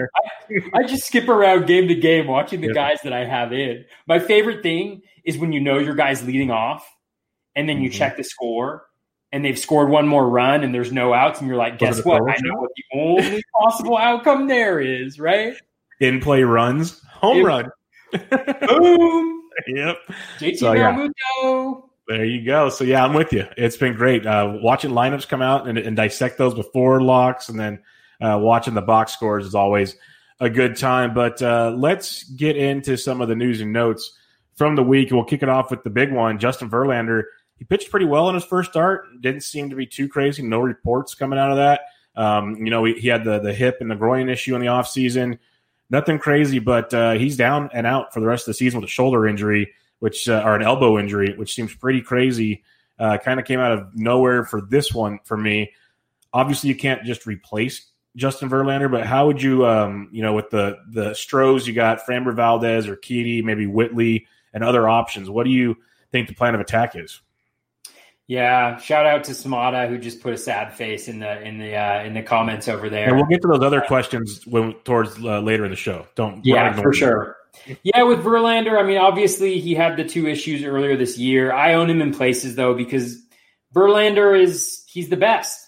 I, 0.73 0.79
I, 0.79 0.83
just 0.83 1.07
skip 1.07 1.29
around 1.29 1.65
game 1.65 1.87
to 1.87 1.95
game 1.95 2.27
watching 2.27 2.59
the 2.59 2.67
yeah. 2.67 2.73
guys 2.73 2.97
that 3.03 3.13
I 3.13 3.23
have 3.23 3.53
in. 3.53 3.85
My 4.07 4.19
favorite 4.19 4.61
thing 4.61 5.01
is 5.23 5.37
when 5.37 5.53
you 5.53 5.61
know 5.61 5.79
your 5.79 5.95
guy's 5.95 6.25
leading 6.25 6.51
off, 6.51 6.85
and 7.55 7.69
then 7.69 7.81
you 7.81 7.89
mm-hmm. 7.89 7.97
check 7.97 8.17
the 8.17 8.23
score. 8.23 8.87
And 9.31 9.43
they've 9.43 9.57
scored 9.57 9.89
one 9.89 10.07
more 10.07 10.29
run, 10.29 10.63
and 10.63 10.75
there's 10.75 10.91
no 10.91 11.11
outs, 11.11 11.39
and 11.39 11.47
you're 11.47 11.57
like, 11.57 11.79
"Guess 11.79 12.05
what? 12.05 12.21
I 12.21 12.37
know 12.41 12.53
what 12.53 12.69
the 12.75 12.99
only 12.99 13.43
possible 13.59 13.97
outcome 13.97 14.47
there 14.47 14.79
is." 14.79 15.19
Right? 15.19 15.55
In 15.99 16.19
play 16.19 16.43
runs 16.43 17.02
home 17.23 17.37
it, 17.37 17.43
run. 17.43 17.71
Boom. 18.67 19.43
Yep. 19.67 19.97
JT 20.39 20.57
so, 20.57 20.73
yeah. 20.73 21.07
There 22.07 22.25
you 22.25 22.45
go. 22.45 22.69
So 22.69 22.83
yeah, 22.83 23.03
I'm 23.03 23.13
with 23.13 23.31
you. 23.31 23.47
It's 23.55 23.77
been 23.77 23.93
great 23.93 24.25
uh, 24.25 24.57
watching 24.61 24.91
lineups 24.91 25.27
come 25.27 25.41
out 25.41 25.67
and, 25.67 25.77
and, 25.77 25.95
dissect 25.95 26.37
those 26.37 26.53
before 26.53 27.01
locks, 27.01 27.47
and 27.47 27.57
then 27.57 27.79
uh, 28.19 28.37
watching 28.41 28.73
the 28.73 28.81
box 28.81 29.13
scores 29.13 29.45
is 29.45 29.55
always 29.55 29.95
a 30.41 30.49
good 30.49 30.75
time. 30.75 31.13
But 31.13 31.41
uh, 31.41 31.73
let's 31.77 32.23
get 32.23 32.57
into 32.57 32.97
some 32.97 33.21
of 33.21 33.29
the 33.29 33.35
news 33.35 33.61
and 33.61 33.71
notes 33.71 34.17
from 34.55 34.75
the 34.75 34.83
week. 34.83 35.11
We'll 35.11 35.23
kick 35.23 35.43
it 35.43 35.49
off 35.49 35.71
with 35.71 35.83
the 35.83 35.89
big 35.89 36.11
one. 36.11 36.39
Justin 36.39 36.69
Verlander. 36.69 37.23
He 37.57 37.63
pitched 37.63 37.89
pretty 37.89 38.07
well 38.07 38.27
in 38.27 38.35
his 38.35 38.43
first 38.43 38.71
start. 38.71 39.05
Didn't 39.21 39.41
seem 39.41 39.69
to 39.69 39.75
be 39.75 39.85
too 39.85 40.09
crazy. 40.09 40.43
No 40.43 40.59
reports 40.59 41.15
coming 41.15 41.39
out 41.39 41.51
of 41.51 41.57
that. 41.57 41.81
Um, 42.15 42.57
you 42.57 42.69
know, 42.69 42.83
he, 42.83 42.95
he, 42.95 43.07
had 43.07 43.23
the 43.23 43.39
the 43.39 43.53
hip 43.53 43.77
and 43.79 43.89
the 43.89 43.95
groin 43.95 44.27
issue 44.27 44.53
in 44.55 44.61
the 44.61 44.67
offseason 44.67 45.39
nothing 45.93 46.17
crazy, 46.17 46.59
but 46.59 46.93
uh, 46.93 47.13
he's 47.13 47.37
down 47.37 47.69
and 47.71 47.87
out 47.87 48.13
for 48.13 48.19
the 48.19 48.25
rest 48.25 48.43
of 48.43 48.47
the 48.47 48.55
season 48.55 48.81
with 48.81 48.89
a 48.89 48.91
shoulder 48.91 49.27
injury, 49.27 49.71
which 49.99 50.27
uh, 50.27 50.41
or 50.43 50.55
an 50.55 50.63
elbow 50.63 50.97
injury, 50.97 51.33
which 51.37 51.53
seems 51.53 51.73
pretty 51.73 52.01
crazy. 52.01 52.63
Uh, 52.99 53.17
kind 53.17 53.39
of 53.39 53.45
came 53.45 53.59
out 53.59 53.71
of 53.71 53.95
nowhere 53.95 54.43
for 54.43 54.59
this 54.59 54.93
one 54.93 55.19
for 55.23 55.37
me. 55.37 55.71
Obviously, 56.33 56.69
you 56.69 56.75
can't 56.75 57.03
just 57.03 57.25
replace 57.27 57.91
Justin 58.15 58.49
Verlander, 58.49 58.91
but 58.91 59.05
how 59.05 59.27
would 59.27 59.41
you, 59.41 59.65
um, 59.65 60.09
you 60.11 60.21
know, 60.21 60.33
with 60.33 60.49
the 60.49 60.79
the 60.89 61.13
Stros, 61.13 61.67
you 61.67 61.73
got 61.73 62.05
Framber 62.05 62.35
Valdez 62.35 62.87
or 62.87 62.97
Keedy, 62.97 63.43
maybe 63.43 63.67
Whitley, 63.67 64.27
and 64.51 64.63
other 64.63 64.89
options. 64.89 65.29
What 65.29 65.45
do 65.45 65.51
you 65.51 65.77
think 66.11 66.27
the 66.27 66.35
plan 66.35 66.55
of 66.55 66.61
attack 66.61 66.95
is? 66.95 67.21
Yeah, 68.27 68.77
shout 68.77 69.05
out 69.05 69.25
to 69.25 69.31
Samada 69.31 69.89
who 69.89 69.97
just 69.97 70.21
put 70.21 70.33
a 70.33 70.37
sad 70.37 70.73
face 70.73 71.09
in 71.09 71.19
the 71.19 71.41
in 71.41 71.57
the 71.57 71.75
uh, 71.75 72.03
in 72.03 72.13
the 72.13 72.23
comments 72.23 72.69
over 72.69 72.89
there. 72.89 73.07
And 73.07 73.17
we'll 73.17 73.25
get 73.25 73.41
to 73.41 73.49
those 73.49 73.61
other 73.61 73.81
questions 73.81 74.47
when 74.47 74.73
towards 74.85 75.17
uh, 75.19 75.41
later 75.41 75.65
in 75.65 75.71
the 75.71 75.77
show. 75.77 76.07
Don't 76.15 76.45
yeah 76.45 76.73
for 76.73 76.93
sure. 76.93 77.35
Yeah, 77.83 78.03
with 78.03 78.19
Verlander, 78.19 78.79
I 78.79 78.83
mean, 78.83 78.97
obviously 78.97 79.59
he 79.59 79.75
had 79.75 79.97
the 79.97 80.03
two 80.03 80.27
issues 80.27 80.63
earlier 80.63 80.97
this 80.97 81.17
year. 81.17 81.53
I 81.53 81.75
own 81.75 81.89
him 81.89 82.01
in 82.01 82.13
places 82.13 82.55
though 82.55 82.73
because 82.73 83.21
Verlander 83.75 84.39
is 84.39 84.83
he's 84.87 85.09
the 85.09 85.17
best, 85.17 85.59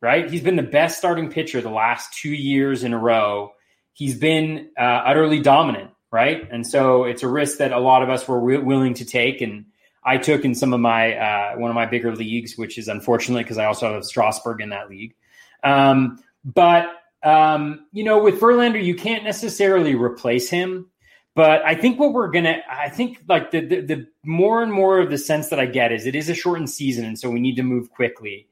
right? 0.00 0.30
He's 0.30 0.42
been 0.42 0.56
the 0.56 0.62
best 0.62 0.98
starting 0.98 1.30
pitcher 1.30 1.60
the 1.60 1.70
last 1.70 2.14
two 2.14 2.32
years 2.32 2.84
in 2.84 2.92
a 2.92 2.98
row. 2.98 3.52
He's 3.92 4.16
been 4.16 4.70
uh, 4.78 5.02
utterly 5.04 5.40
dominant, 5.40 5.90
right? 6.12 6.48
And 6.50 6.66
so 6.66 7.04
it's 7.04 7.22
a 7.22 7.28
risk 7.28 7.58
that 7.58 7.72
a 7.72 7.78
lot 7.78 8.02
of 8.02 8.08
us 8.10 8.26
were 8.26 8.38
w- 8.38 8.64
willing 8.64 8.94
to 8.94 9.04
take 9.04 9.40
and 9.40 9.66
I 10.04 10.18
took 10.18 10.44
in 10.44 10.54
some 10.54 10.74
of 10.74 10.80
my 10.80 11.14
uh, 11.14 11.56
one 11.56 11.70
of 11.70 11.74
my 11.74 11.86
bigger 11.86 12.14
leagues, 12.14 12.56
which 12.56 12.78
is 12.78 12.88
unfortunately 12.88 13.42
because 13.42 13.58
I 13.58 13.64
also 13.64 13.92
have 13.94 14.04
Strasburg 14.04 14.60
in 14.60 14.68
that 14.70 14.90
league. 14.90 15.14
Um, 15.62 16.22
but 16.44 16.92
um, 17.22 17.86
you 17.92 18.04
know, 18.04 18.22
with 18.22 18.40
Verlander, 18.40 18.82
you 18.82 18.94
can't 18.94 19.24
necessarily 19.24 19.94
replace 19.94 20.50
him. 20.50 20.90
But 21.34 21.64
I 21.64 21.74
think 21.74 21.98
what 21.98 22.12
we're 22.12 22.30
gonna, 22.30 22.58
I 22.70 22.88
think 22.88 23.22
like 23.28 23.50
the, 23.50 23.60
the 23.60 23.80
the 23.80 24.06
more 24.24 24.62
and 24.62 24.72
more 24.72 25.00
of 25.00 25.10
the 25.10 25.18
sense 25.18 25.48
that 25.48 25.58
I 25.58 25.66
get 25.66 25.90
is 25.90 26.06
it 26.06 26.14
is 26.14 26.28
a 26.28 26.34
shortened 26.34 26.70
season, 26.70 27.04
and 27.04 27.18
so 27.18 27.28
we 27.28 27.40
need 27.40 27.56
to 27.56 27.62
move 27.62 27.90
quickly. 27.90 28.46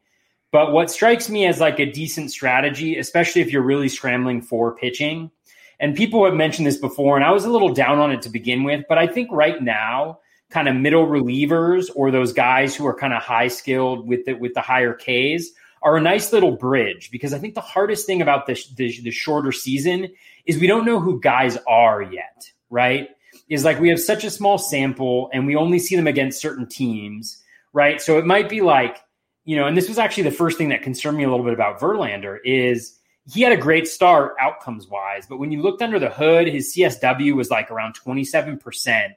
But 0.51 0.73
what 0.73 0.91
strikes 0.91 1.31
me 1.31 1.47
as 1.47 1.61
like 1.61 1.79
a 1.79 1.87
decent 1.87 2.31
strategy, 2.31 2.99
especially 2.99 3.41
if 3.41 3.53
you're 3.53 3.63
really 3.63 3.89
scrambling 3.89 4.43
for 4.43 4.75
pitching, 4.75 5.31
and 5.79 5.95
people 5.95 6.25
have 6.25 6.35
mentioned 6.35 6.67
this 6.67 6.77
before, 6.77 7.17
and 7.17 7.25
I 7.25 7.31
was 7.31 7.45
a 7.45 7.51
little 7.51 7.73
down 7.73 7.99
on 7.99 8.11
it 8.11 8.23
to 8.23 8.29
begin 8.29 8.65
with, 8.65 8.85
but 8.89 8.99
I 8.99 9.07
think 9.07 9.29
right 9.31 9.63
now 9.63 10.19
kind 10.53 10.69
of 10.69 10.77
middle 10.77 11.07
relievers 11.07 11.91
or 11.95 12.11
those 12.11 12.33
guys 12.33 12.77
who 12.77 12.87
are 12.87 12.95
kind 12.95 13.15
of 13.15 13.23
high 13.23 13.49
skilled 13.49 14.07
with 14.07 14.27
the, 14.27 14.35
with 14.35 14.53
the 14.53 14.61
higher 14.61 14.95
Ks 14.95 15.47
are 15.83 15.97
a 15.97 16.01
nice 16.01 16.33
little 16.33 16.53
bridge 16.53 17.11
because 17.11 17.33
I 17.33 17.39
think 17.39 17.55
the 17.55 17.61
hardest 17.61 18.07
thing 18.07 18.23
about 18.23 18.47
the, 18.47 18.63
the, 18.77 19.01
the 19.01 19.11
shorter 19.11 19.51
season 19.51 20.09
is 20.45 20.59
we 20.59 20.67
don't 20.67 20.85
know 20.85 21.01
who 21.01 21.21
guys 21.21 21.57
are 21.67 22.03
yet, 22.03 22.51
right? 22.71 23.09
Is 23.49 23.65
like 23.65 23.81
we 23.81 23.89
have 23.89 23.99
such 23.99 24.25
a 24.25 24.31
small 24.31 24.59
sample 24.59 25.31
and 25.33 25.47
we 25.47 25.57
only 25.57 25.79
see 25.79 25.97
them 25.97 26.07
against 26.07 26.41
certain 26.41 26.67
teams, 26.67 27.43
right? 27.73 28.01
So 28.01 28.19
it 28.19 28.27
might 28.27 28.49
be 28.49 28.61
like, 28.61 28.99
you 29.45 29.57
know, 29.57 29.67
and 29.67 29.77
this 29.77 29.89
was 29.89 29.99
actually 29.99 30.25
the 30.25 30.31
first 30.31 30.59
thing 30.59 30.69
that 30.69 30.83
concerned 30.83 31.17
me 31.17 31.25
a 31.25 31.31
little 31.31 31.45
bit 31.45 31.55
about 31.55 31.81
Verlander 31.81 32.39
is 32.45 32.99
he 33.33 33.41
had 33.41 33.53
a 33.53 33.57
great 33.57 33.89
start 33.89 34.35
outcomes 34.39 34.87
wise, 34.87 35.27
but 35.27 35.39
when 35.39 35.51
you 35.51 35.63
looked 35.63 35.83
under 35.83 35.99
the 35.99 36.11
hood, 36.11 36.47
his 36.47 36.75
CSW 36.75 37.35
was 37.35 37.51
like 37.51 37.71
around 37.71 37.95
27% 37.99 39.15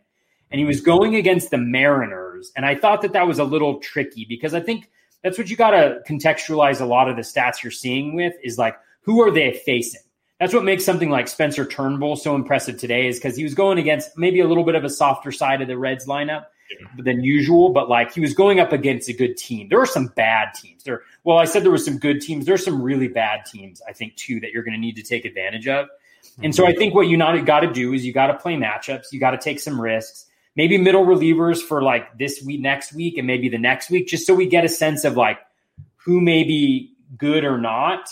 and 0.56 0.60
he 0.62 0.66
was 0.66 0.80
going 0.80 1.16
against 1.16 1.52
the 1.52 1.58
Mariners. 1.58 2.54
And 2.56 2.66
I 2.66 2.76
thought 2.76 3.02
that 3.02 3.12
that 3.12 3.28
was 3.28 3.40
a 3.40 3.44
little 3.44 3.82
tricky 3.82 4.26
because 4.30 4.54
I 4.54 4.62
think 4.62 4.90
that's 5.22 5.38
what 5.38 5.50
you 5.50 5.58
got 5.58 5.72
to 5.72 6.00
contextualize 6.08 6.80
a 6.80 6.86
lot 6.86 7.10
of 7.10 7.18
the 7.18 7.24
stats 7.24 7.62
you're 7.62 7.72
seeing 7.72 8.16
with 8.16 8.34
is 8.42 8.58
like, 8.58 8.78
who 9.02 9.22
are 9.22 9.32
they 9.32 9.52
facing? 9.66 10.00
That's 10.40 10.54
what 10.54 10.64
makes 10.64 10.86
something 10.86 11.10
like 11.10 11.28
Spencer 11.28 11.66
Turnbull 11.66 12.16
so 12.16 12.36
impressive 12.36 12.78
today 12.78 13.10
is 13.10 13.18
because 13.18 13.36
he 13.36 13.44
was 13.44 13.54
going 13.54 13.80
against 13.80 14.18
maybe 14.18 14.40
a 14.40 14.48
little 14.48 14.64
bit 14.64 14.76
of 14.76 14.86
a 14.86 14.90
softer 14.90 15.34
side 15.34 15.62
of 15.62 15.68
the 15.68 15.78
Reds 15.78 16.08
lineup 16.08 16.46
than 17.00 17.22
usual, 17.22 17.74
but 17.74 17.90
like 17.90 18.14
he 18.14 18.22
was 18.22 18.34
going 18.34 18.62
up 18.62 18.72
against 18.72 19.10
a 19.10 19.14
good 19.14 19.36
team. 19.36 19.68
There 19.68 19.82
are 19.82 19.86
some 19.86 20.08
bad 20.16 20.54
teams. 20.54 20.86
There, 20.86 21.02
well, 21.26 21.38
I 21.38 21.44
said 21.44 21.66
there 21.66 21.72
were 21.72 21.78
some 21.78 21.98
good 21.98 22.22
teams. 22.22 22.46
There's 22.46 22.64
some 22.64 22.82
really 22.82 23.10
bad 23.10 23.46
teams, 23.46 23.82
I 23.90 23.92
think, 23.92 24.16
too, 24.16 24.40
that 24.40 24.52
you're 24.54 24.64
going 24.64 24.74
to 24.74 24.80
need 24.80 24.96
to 24.96 25.04
take 25.04 25.26
advantage 25.26 25.68
of. 25.68 25.90
And 26.42 26.56
so 26.56 26.64
mm-hmm. 26.64 26.72
I 26.72 26.76
think 26.76 26.96
what 26.96 27.10
you 27.10 27.18
not 27.18 27.46
got 27.46 27.60
to 27.60 27.74
do 27.74 27.92
is 27.92 28.06
you 28.06 28.14
got 28.14 28.28
to 28.28 28.36
play 28.36 28.56
matchups. 28.56 29.12
You 29.12 29.20
got 29.20 29.32
to 29.32 29.38
take 29.38 29.60
some 29.60 29.82
risks 29.82 30.28
maybe 30.56 30.78
middle 30.78 31.06
relievers 31.06 31.62
for 31.62 31.82
like 31.82 32.18
this 32.18 32.42
week, 32.46 32.62
next 32.62 32.94
week, 32.94 33.18
and 33.18 33.28
maybe 33.28 33.50
the 33.50 33.58
next 33.58 33.90
week, 33.90 34.08
just 34.08 34.26
so 34.26 34.34
we 34.34 34.48
get 34.48 34.66
a 34.66 34.70
sense 34.70 35.04
of 35.04 35.18
like 35.18 35.40
who 35.98 36.22
may 36.22 36.44
be 36.44 36.94
good 37.18 37.44
or 37.44 37.58
not. 37.58 38.10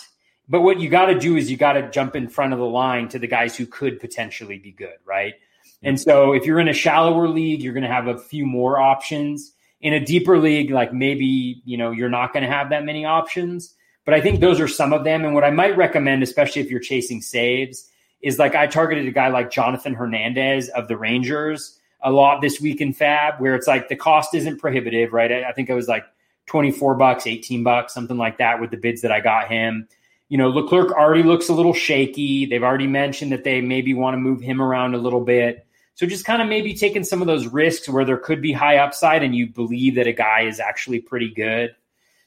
But 0.49 0.61
what 0.61 0.79
you 0.79 0.89
got 0.89 1.05
to 1.05 1.17
do 1.17 1.37
is 1.37 1.49
you 1.49 1.57
got 1.57 1.73
to 1.73 1.89
jump 1.89 2.15
in 2.15 2.27
front 2.27 2.53
of 2.53 2.59
the 2.59 2.65
line 2.65 3.07
to 3.09 3.19
the 3.19 3.27
guys 3.27 3.55
who 3.55 3.65
could 3.65 3.99
potentially 3.99 4.57
be 4.57 4.71
good, 4.71 4.97
right? 5.05 5.33
And 5.81 5.99
so 5.99 6.33
if 6.33 6.45
you're 6.45 6.59
in 6.59 6.67
a 6.67 6.73
shallower 6.73 7.27
league, 7.27 7.61
you're 7.61 7.73
going 7.73 7.83
to 7.83 7.89
have 7.89 8.07
a 8.07 8.17
few 8.17 8.45
more 8.45 8.79
options. 8.79 9.53
In 9.81 9.93
a 9.93 10.03
deeper 10.03 10.39
league, 10.39 10.71
like 10.71 10.93
maybe, 10.93 11.61
you 11.65 11.77
know, 11.77 11.91
you're 11.91 12.09
not 12.09 12.31
going 12.33 12.43
to 12.43 12.49
have 12.49 12.69
that 12.69 12.85
many 12.85 13.03
options. 13.03 13.73
But 14.05 14.13
I 14.13 14.21
think 14.21 14.39
those 14.39 14.59
are 14.59 14.67
some 14.67 14.93
of 14.93 15.03
them. 15.03 15.23
And 15.25 15.33
what 15.33 15.43
I 15.43 15.49
might 15.49 15.77
recommend, 15.77 16.23
especially 16.23 16.61
if 16.61 16.69
you're 16.69 16.79
chasing 16.79 17.21
saves, 17.21 17.89
is 18.21 18.39
like 18.39 18.55
I 18.55 18.67
targeted 18.67 19.07
a 19.07 19.11
guy 19.11 19.27
like 19.27 19.51
Jonathan 19.51 19.93
Hernandez 19.93 20.69
of 20.69 20.87
the 20.87 20.97
Rangers 20.97 21.79
a 22.03 22.11
lot 22.11 22.41
this 22.41 22.59
week 22.59 22.81
in 22.81 22.93
FAAB, 22.93 23.39
where 23.39 23.55
it's 23.55 23.67
like 23.67 23.89
the 23.89 23.95
cost 23.95 24.33
isn't 24.35 24.59
prohibitive, 24.59 25.13
right? 25.13 25.31
I, 25.31 25.49
I 25.49 25.53
think 25.53 25.69
it 25.69 25.73
was 25.73 25.87
like 25.87 26.05
24 26.47 26.95
bucks, 26.95 27.25
18 27.25 27.63
bucks, 27.63 27.93
something 27.93 28.17
like 28.17 28.37
that 28.37 28.59
with 28.59 28.71
the 28.71 28.77
bids 28.77 29.01
that 29.01 29.11
I 29.11 29.19
got 29.19 29.47
him. 29.47 29.87
You 30.29 30.37
know, 30.37 30.49
Leclerc 30.49 30.91
already 30.91 31.23
looks 31.23 31.49
a 31.49 31.53
little 31.53 31.73
shaky. 31.73 32.45
They've 32.45 32.63
already 32.63 32.87
mentioned 32.87 33.31
that 33.31 33.43
they 33.43 33.61
maybe 33.61 33.93
want 33.93 34.15
to 34.15 34.19
move 34.19 34.41
him 34.41 34.61
around 34.61 34.95
a 34.95 34.97
little 34.97 35.21
bit. 35.21 35.65
So 35.95 36.07
just 36.07 36.25
kind 36.25 36.41
of 36.41 36.47
maybe 36.47 36.73
taking 36.73 37.03
some 37.03 37.21
of 37.21 37.27
those 37.27 37.47
risks 37.47 37.87
where 37.87 38.03
there 38.03 38.17
could 38.17 38.41
be 38.41 38.51
high 38.51 38.77
upside 38.77 39.21
and 39.21 39.35
you 39.35 39.47
believe 39.47 39.95
that 39.95 40.07
a 40.07 40.13
guy 40.13 40.41
is 40.41 40.59
actually 40.59 40.99
pretty 40.99 41.29
good. 41.29 41.75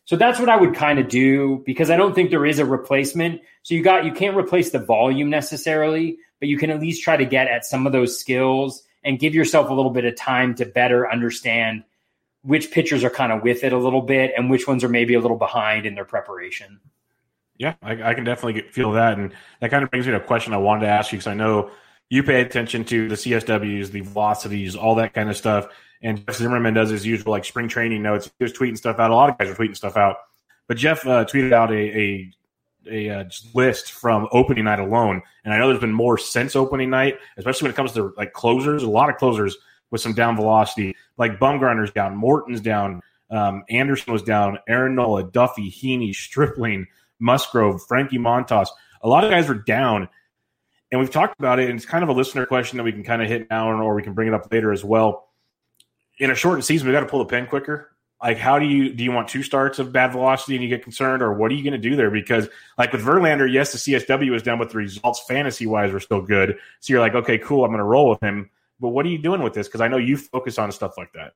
So 0.04 0.14
that's 0.14 0.38
what 0.38 0.48
I 0.48 0.56
would 0.56 0.74
kind 0.74 1.00
of 1.00 1.08
do 1.08 1.64
because 1.66 1.90
I 1.90 1.96
don't 1.96 2.14
think 2.14 2.30
there 2.30 2.46
is 2.46 2.60
a 2.60 2.64
replacement. 2.64 3.40
So 3.64 3.74
you 3.74 3.82
got 3.82 4.04
you 4.04 4.12
can't 4.12 4.36
replace 4.36 4.70
the 4.70 4.78
volume 4.78 5.30
necessarily, 5.30 6.18
but 6.38 6.48
you 6.48 6.58
can 6.58 6.70
at 6.70 6.80
least 6.80 7.02
try 7.02 7.16
to 7.16 7.24
get 7.24 7.48
at 7.48 7.64
some 7.64 7.88
of 7.88 7.92
those 7.92 8.18
skills 8.18 8.84
and 9.06 9.18
give 9.18 9.34
yourself 9.34 9.70
a 9.70 9.72
little 9.72 9.92
bit 9.92 10.04
of 10.04 10.16
time 10.16 10.54
to 10.56 10.66
better 10.66 11.10
understand 11.10 11.84
which 12.42 12.70
pitchers 12.70 13.04
are 13.04 13.10
kind 13.10 13.32
of 13.32 13.42
with 13.42 13.64
it 13.64 13.72
a 13.72 13.78
little 13.78 14.02
bit 14.02 14.32
and 14.36 14.50
which 14.50 14.68
ones 14.68 14.84
are 14.84 14.88
maybe 14.88 15.14
a 15.14 15.20
little 15.20 15.38
behind 15.38 15.86
in 15.86 15.94
their 15.94 16.04
preparation. 16.04 16.80
Yeah, 17.56 17.74
I, 17.82 18.10
I 18.10 18.14
can 18.14 18.24
definitely 18.24 18.54
get, 18.54 18.74
feel 18.74 18.92
that, 18.92 19.16
and 19.16 19.32
that 19.60 19.70
kind 19.70 19.82
of 19.82 19.90
brings 19.90 20.06
me 20.06 20.12
to 20.12 20.18
a 20.18 20.24
question 20.24 20.52
I 20.52 20.58
wanted 20.58 20.80
to 20.82 20.88
ask 20.88 21.12
you 21.12 21.18
because 21.18 21.28
I 21.28 21.34
know 21.34 21.70
you 22.10 22.22
pay 22.22 22.40
attention 22.40 22.84
to 22.86 23.08
the 23.08 23.14
CSWs, 23.14 23.90
the 23.90 24.00
velocities, 24.00 24.76
all 24.76 24.96
that 24.96 25.14
kind 25.14 25.30
of 25.30 25.36
stuff. 25.36 25.68
And 26.02 26.26
Jeff 26.26 26.36
Zimmerman 26.36 26.74
does 26.74 26.90
his 26.90 27.06
usual 27.06 27.30
like 27.30 27.44
spring 27.44 27.68
training 27.68 28.02
notes. 28.02 28.30
He 28.38 28.44
was 28.44 28.52
tweeting 28.52 28.76
stuff 28.76 28.98
out. 28.98 29.10
A 29.10 29.14
lot 29.14 29.30
of 29.30 29.38
guys 29.38 29.48
are 29.48 29.54
tweeting 29.54 29.76
stuff 29.76 29.96
out. 29.96 30.16
But 30.68 30.76
Jeff 30.76 31.06
uh, 31.06 31.24
tweeted 31.24 31.52
out 31.52 31.70
a 31.70 31.74
a, 31.74 32.32
a, 32.90 33.10
uh, 33.10 33.24
list 33.54 33.92
from 33.92 34.28
opening 34.32 34.64
night 34.64 34.80
alone, 34.80 35.22
and 35.44 35.52
I 35.52 35.58
know 35.58 35.68
there's 35.68 35.80
been 35.80 35.92
more 35.92 36.18
since 36.18 36.56
opening 36.56 36.90
night, 36.90 37.18
especially 37.36 37.66
when 37.66 37.72
it 37.72 37.76
comes 37.76 37.92
to 37.92 38.14
like 38.16 38.32
closers. 38.32 38.82
A 38.82 38.88
lot 38.88 39.10
of 39.10 39.16
closers 39.16 39.56
with 39.90 40.00
some 40.00 40.14
down 40.14 40.36
velocity, 40.36 40.96
like 41.16 41.38
Bumgarner's 41.38 41.92
down, 41.92 42.16
Morton's 42.16 42.60
down, 42.60 43.02
um, 43.30 43.64
Anderson 43.68 44.12
was 44.12 44.22
down, 44.22 44.58
Aaron 44.68 44.94
Nola, 44.94 45.24
Duffy, 45.24 45.70
Heaney, 45.70 46.14
Stripling, 46.14 46.86
Musgrove, 47.18 47.82
Frankie 47.86 48.18
Montas. 48.18 48.68
A 49.02 49.08
lot 49.08 49.24
of 49.24 49.30
guys 49.30 49.48
were 49.48 49.54
down, 49.54 50.08
and 50.90 51.00
we've 51.00 51.10
talked 51.10 51.38
about 51.38 51.58
it. 51.58 51.68
And 51.68 51.78
it's 51.78 51.86
kind 51.86 52.02
of 52.02 52.08
a 52.08 52.12
listener 52.12 52.46
question 52.46 52.76
that 52.76 52.84
we 52.84 52.92
can 52.92 53.04
kind 53.04 53.22
of 53.22 53.28
hit 53.28 53.48
now, 53.50 53.70
or 53.70 53.94
we 53.94 54.02
can 54.02 54.14
bring 54.14 54.28
it 54.28 54.34
up 54.34 54.50
later 54.52 54.72
as 54.72 54.84
well. 54.84 55.28
In 56.18 56.30
a 56.30 56.34
shortened 56.34 56.64
season, 56.64 56.86
we 56.86 56.92
got 56.92 57.00
to 57.00 57.06
pull 57.06 57.18
the 57.18 57.26
pen 57.26 57.46
quicker. 57.46 57.95
Like, 58.22 58.38
how 58.38 58.58
do 58.58 58.64
you 58.64 58.94
do? 58.94 59.04
You 59.04 59.12
want 59.12 59.28
two 59.28 59.42
starts 59.42 59.78
of 59.78 59.92
bad 59.92 60.12
velocity, 60.12 60.54
and 60.54 60.62
you 60.62 60.70
get 60.70 60.82
concerned, 60.82 61.22
or 61.22 61.34
what 61.34 61.50
are 61.50 61.54
you 61.54 61.62
going 61.62 61.80
to 61.80 61.88
do 61.90 61.96
there? 61.96 62.10
Because, 62.10 62.48
like 62.78 62.92
with 62.92 63.02
Verlander, 63.02 63.50
yes, 63.50 63.72
the 63.72 63.78
CSW 63.78 64.34
is 64.34 64.42
done, 64.42 64.58
but 64.58 64.70
the 64.70 64.78
results 64.78 65.22
fantasy 65.28 65.66
wise 65.66 65.92
were 65.92 66.00
still 66.00 66.22
good. 66.22 66.56
So 66.80 66.92
you're 66.92 67.00
like, 67.00 67.14
okay, 67.14 67.36
cool, 67.36 67.64
I'm 67.64 67.70
going 67.70 67.78
to 67.78 67.84
roll 67.84 68.08
with 68.08 68.22
him. 68.22 68.50
But 68.80 68.88
what 68.88 69.04
are 69.04 69.10
you 69.10 69.18
doing 69.18 69.42
with 69.42 69.52
this? 69.52 69.68
Because 69.68 69.80
I 69.80 69.88
know 69.88 69.98
you 69.98 70.16
focus 70.16 70.58
on 70.58 70.72
stuff 70.72 70.96
like 70.96 71.12
that. 71.12 71.34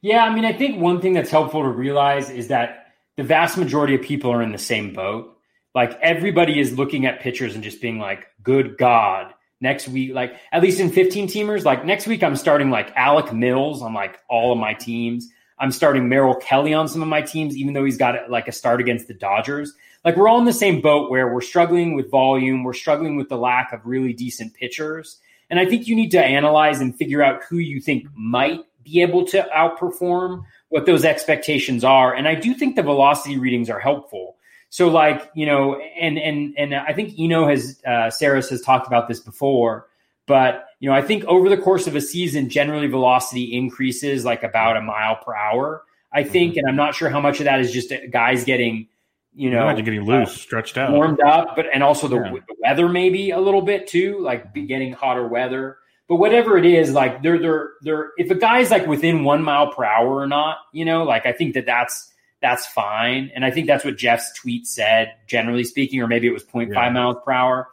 Yeah, 0.00 0.24
I 0.24 0.34
mean, 0.34 0.44
I 0.44 0.52
think 0.52 0.80
one 0.80 1.00
thing 1.00 1.12
that's 1.12 1.30
helpful 1.30 1.62
to 1.62 1.68
realize 1.68 2.28
is 2.28 2.48
that 2.48 2.94
the 3.16 3.22
vast 3.22 3.56
majority 3.56 3.94
of 3.94 4.02
people 4.02 4.32
are 4.32 4.42
in 4.42 4.50
the 4.50 4.58
same 4.58 4.92
boat. 4.92 5.36
Like 5.74 5.98
everybody 6.00 6.58
is 6.58 6.76
looking 6.76 7.06
at 7.06 7.20
pitchers 7.20 7.54
and 7.54 7.62
just 7.62 7.80
being 7.80 7.98
like, 7.98 8.26
good 8.42 8.76
God. 8.76 9.32
Next 9.60 9.86
week, 9.86 10.12
like 10.12 10.34
at 10.50 10.60
least 10.60 10.80
in 10.80 10.90
15 10.90 11.28
teamers, 11.28 11.64
like 11.64 11.84
next 11.84 12.08
week, 12.08 12.24
I'm 12.24 12.34
starting 12.34 12.70
like 12.70 12.90
Alec 12.96 13.32
Mills 13.32 13.80
on 13.80 13.94
like 13.94 14.18
all 14.28 14.52
of 14.52 14.58
my 14.58 14.74
teams. 14.74 15.30
I'm 15.62 15.70
starting 15.70 16.08
Merrill 16.08 16.34
Kelly 16.34 16.74
on 16.74 16.88
some 16.88 17.02
of 17.02 17.08
my 17.08 17.22
teams, 17.22 17.56
even 17.56 17.72
though 17.72 17.84
he's 17.84 17.96
got 17.96 18.28
like 18.28 18.48
a 18.48 18.52
start 18.52 18.80
against 18.80 19.06
the 19.06 19.14
Dodgers. 19.14 19.72
Like 20.04 20.16
we're 20.16 20.26
all 20.26 20.40
in 20.40 20.44
the 20.44 20.52
same 20.52 20.80
boat 20.80 21.08
where 21.08 21.32
we're 21.32 21.40
struggling 21.40 21.94
with 21.94 22.10
volume, 22.10 22.64
we're 22.64 22.72
struggling 22.72 23.16
with 23.16 23.28
the 23.28 23.38
lack 23.38 23.72
of 23.72 23.86
really 23.86 24.12
decent 24.12 24.54
pitchers. 24.54 25.20
And 25.50 25.60
I 25.60 25.66
think 25.66 25.86
you 25.86 25.94
need 25.94 26.10
to 26.10 26.22
analyze 26.22 26.80
and 26.80 26.96
figure 26.96 27.22
out 27.22 27.44
who 27.44 27.58
you 27.58 27.80
think 27.80 28.08
might 28.16 28.58
be 28.82 29.02
able 29.02 29.24
to 29.26 29.46
outperform 29.56 30.42
what 30.70 30.84
those 30.84 31.04
expectations 31.04 31.84
are. 31.84 32.12
And 32.12 32.26
I 32.26 32.34
do 32.34 32.54
think 32.54 32.74
the 32.74 32.82
velocity 32.82 33.38
readings 33.38 33.70
are 33.70 33.78
helpful. 33.78 34.36
So 34.70 34.88
like, 34.88 35.30
you 35.34 35.46
know, 35.46 35.76
and 35.76 36.18
and 36.18 36.54
and 36.58 36.74
I 36.74 36.92
think 36.92 37.14
Eno 37.16 37.46
has 37.46 37.80
uh 37.86 38.10
Sarris 38.10 38.50
has 38.50 38.62
talked 38.62 38.88
about 38.88 39.06
this 39.06 39.20
before, 39.20 39.86
but 40.32 40.64
you 40.80 40.88
know, 40.88 40.96
I 40.96 41.02
think 41.02 41.24
over 41.26 41.50
the 41.50 41.58
course 41.58 41.86
of 41.86 41.94
a 41.94 42.00
season, 42.00 42.48
generally 42.48 42.86
velocity 42.86 43.54
increases 43.54 44.24
like 44.24 44.42
about 44.42 44.78
a 44.78 44.80
mile 44.80 45.16
per 45.16 45.34
hour. 45.34 45.84
I 46.10 46.24
think, 46.24 46.52
mm-hmm. 46.52 46.60
and 46.60 46.68
I'm 46.70 46.76
not 46.76 46.94
sure 46.94 47.10
how 47.10 47.20
much 47.20 47.38
of 47.40 47.44
that 47.44 47.60
is 47.60 47.70
just 47.70 47.92
guys 48.10 48.42
getting, 48.42 48.88
you 49.34 49.50
know, 49.50 49.76
getting 49.76 50.06
loose, 50.06 50.30
uh, 50.30 50.32
stretched 50.32 50.78
out, 50.78 50.90
warmed 50.90 51.20
up, 51.20 51.54
but 51.54 51.66
and 51.70 51.82
also 51.82 52.08
the, 52.08 52.16
yeah. 52.16 52.30
the 52.30 52.56
weather 52.62 52.88
maybe 52.88 53.30
a 53.30 53.40
little 53.40 53.60
bit 53.60 53.86
too, 53.86 54.20
like 54.20 54.54
getting 54.54 54.94
hotter 54.94 55.28
weather. 55.28 55.76
But 56.08 56.16
whatever 56.16 56.56
it 56.56 56.64
is, 56.64 56.92
like 56.92 57.22
they're 57.22 57.38
they're 57.38 57.70
they're 57.82 58.12
if 58.16 58.30
a 58.30 58.34
guy's 58.34 58.70
like 58.70 58.86
within 58.86 59.24
one 59.24 59.42
mile 59.42 59.70
per 59.70 59.84
hour 59.84 60.16
or 60.16 60.26
not, 60.26 60.60
you 60.72 60.86
know, 60.86 61.04
like 61.04 61.26
I 61.26 61.32
think 61.32 61.52
that 61.52 61.66
that's 61.66 62.10
that's 62.40 62.66
fine, 62.68 63.30
and 63.34 63.44
I 63.44 63.50
think 63.50 63.66
that's 63.66 63.84
what 63.84 63.98
Jeff's 63.98 64.32
tweet 64.32 64.66
said, 64.66 65.12
generally 65.26 65.64
speaking, 65.64 66.00
or 66.00 66.06
maybe 66.06 66.26
it 66.26 66.32
was 66.32 66.44
0.5 66.44 66.72
yeah. 66.72 66.88
miles 66.88 67.16
per 67.22 67.32
hour. 67.32 67.68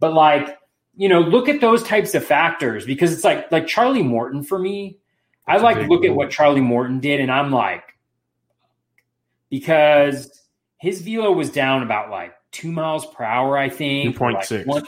But 0.00 0.12
like 0.12 0.59
you 1.00 1.08
know, 1.08 1.20
look 1.20 1.48
at 1.48 1.62
those 1.62 1.82
types 1.82 2.14
of 2.14 2.22
factors 2.22 2.84
because 2.84 3.10
it's 3.10 3.24
like 3.24 3.50
like 3.50 3.66
Charlie 3.66 4.02
Morton 4.02 4.42
for 4.42 4.58
me. 4.58 4.98
That's 5.46 5.62
I 5.62 5.64
like 5.64 5.88
look 5.88 6.04
at 6.04 6.14
what 6.14 6.28
Charlie 6.28 6.60
Morton 6.60 7.00
did, 7.00 7.20
and 7.20 7.32
I'm 7.32 7.50
like, 7.50 7.84
because 9.48 10.30
his 10.76 11.00
velo 11.00 11.32
was 11.32 11.48
down 11.48 11.82
about 11.82 12.10
like 12.10 12.34
two 12.52 12.70
miles 12.70 13.06
per 13.06 13.24
hour, 13.24 13.56
I 13.56 13.70
think. 13.70 14.14
2.6. 14.14 14.66
Like 14.66 14.84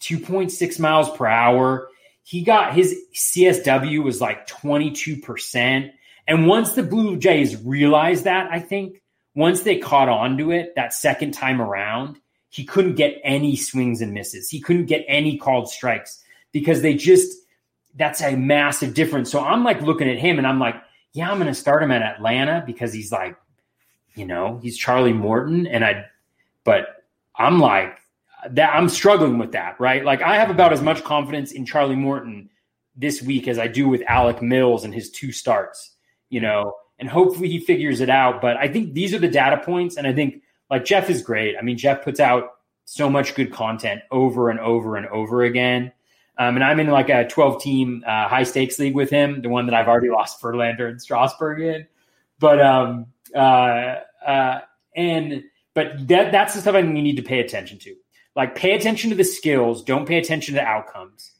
2.6 0.00 0.78
miles 0.78 1.10
per 1.16 1.26
hour. 1.26 1.88
He 2.22 2.44
got 2.44 2.72
his 2.72 2.96
CSW 3.16 4.04
was 4.04 4.20
like 4.20 4.46
22%. 4.46 5.90
And 6.28 6.46
once 6.46 6.74
the 6.74 6.84
Blue 6.84 7.16
Jays 7.16 7.60
realized 7.64 8.22
that, 8.24 8.48
I 8.52 8.60
think, 8.60 9.02
once 9.34 9.62
they 9.62 9.78
caught 9.78 10.08
on 10.08 10.38
to 10.38 10.52
it 10.52 10.74
that 10.76 10.94
second 10.94 11.32
time 11.32 11.60
around, 11.60 12.20
he 12.50 12.64
couldn't 12.64 12.94
get 12.94 13.20
any 13.24 13.56
swings 13.56 14.00
and 14.00 14.12
misses. 14.12 14.48
He 14.48 14.60
couldn't 14.60 14.86
get 14.86 15.04
any 15.08 15.36
called 15.36 15.68
strikes 15.68 16.22
because 16.52 16.82
they 16.82 16.94
just, 16.94 17.36
that's 17.96 18.22
a 18.22 18.36
massive 18.36 18.94
difference. 18.94 19.30
So 19.30 19.40
I'm 19.40 19.64
like 19.64 19.82
looking 19.82 20.08
at 20.08 20.18
him 20.18 20.38
and 20.38 20.46
I'm 20.46 20.58
like, 20.58 20.76
yeah, 21.12 21.30
I'm 21.30 21.38
going 21.38 21.48
to 21.48 21.54
start 21.54 21.82
him 21.82 21.90
at 21.90 22.02
Atlanta 22.02 22.62
because 22.66 22.92
he's 22.92 23.12
like, 23.12 23.36
you 24.14 24.24
know, 24.24 24.58
he's 24.62 24.76
Charlie 24.76 25.12
Morton. 25.12 25.66
And 25.66 25.84
I, 25.84 26.06
but 26.64 27.04
I'm 27.36 27.58
like, 27.58 27.98
that 28.50 28.74
I'm 28.74 28.88
struggling 28.88 29.38
with 29.38 29.52
that, 29.52 29.78
right? 29.80 30.04
Like 30.04 30.22
I 30.22 30.36
have 30.36 30.50
about 30.50 30.72
as 30.72 30.80
much 30.80 31.02
confidence 31.04 31.52
in 31.52 31.66
Charlie 31.66 31.96
Morton 31.96 32.48
this 32.96 33.22
week 33.22 33.48
as 33.48 33.58
I 33.58 33.68
do 33.68 33.88
with 33.88 34.02
Alec 34.06 34.42
Mills 34.42 34.84
and 34.84 34.94
his 34.94 35.10
two 35.10 35.32
starts, 35.32 35.96
you 36.30 36.40
know, 36.40 36.74
and 36.98 37.08
hopefully 37.08 37.48
he 37.48 37.60
figures 37.60 38.00
it 38.00 38.10
out. 38.10 38.40
But 38.40 38.56
I 38.56 38.68
think 38.68 38.94
these 38.94 39.14
are 39.14 39.18
the 39.18 39.28
data 39.28 39.58
points. 39.58 39.96
And 39.96 40.06
I 40.06 40.12
think 40.12 40.42
like 40.70 40.84
Jeff 40.84 41.10
is 41.10 41.22
great. 41.22 41.56
I 41.56 41.62
mean, 41.62 41.78
Jeff 41.78 42.02
puts 42.02 42.20
out 42.20 42.50
so 42.84 43.10
much 43.10 43.34
good 43.34 43.52
content 43.52 44.02
over 44.10 44.50
and 44.50 44.60
over 44.60 44.96
and 44.96 45.06
over 45.08 45.42
again. 45.42 45.92
Um, 46.38 46.54
and 46.54 46.64
I'm 46.64 46.78
in 46.78 46.88
like 46.88 47.08
a 47.08 47.26
12 47.26 47.62
team 47.62 48.04
uh, 48.06 48.28
high 48.28 48.44
stakes 48.44 48.78
league 48.78 48.94
with 48.94 49.10
him, 49.10 49.42
the 49.42 49.48
one 49.48 49.66
that 49.66 49.74
I've 49.74 49.88
already 49.88 50.10
lost 50.10 50.40
Verlander 50.40 50.88
and 50.88 51.02
Strasburg 51.02 51.60
in. 51.60 51.86
But, 52.38 52.60
um, 52.60 53.06
uh, 53.34 53.96
uh, 54.24 54.60
and, 54.94 55.42
but 55.74 56.06
that, 56.08 56.30
that's 56.32 56.54
the 56.54 56.60
stuff 56.60 56.74
I 56.74 56.78
you 56.78 56.92
need 56.92 57.16
to 57.16 57.22
pay 57.22 57.40
attention 57.40 57.78
to 57.80 57.94
like 58.38 58.54
pay 58.54 58.74
attention 58.74 59.10
to 59.10 59.16
the 59.16 59.24
skills 59.24 59.82
don't 59.82 60.06
pay 60.06 60.16
attention 60.16 60.54
to 60.54 60.62
outcomes 60.62 61.32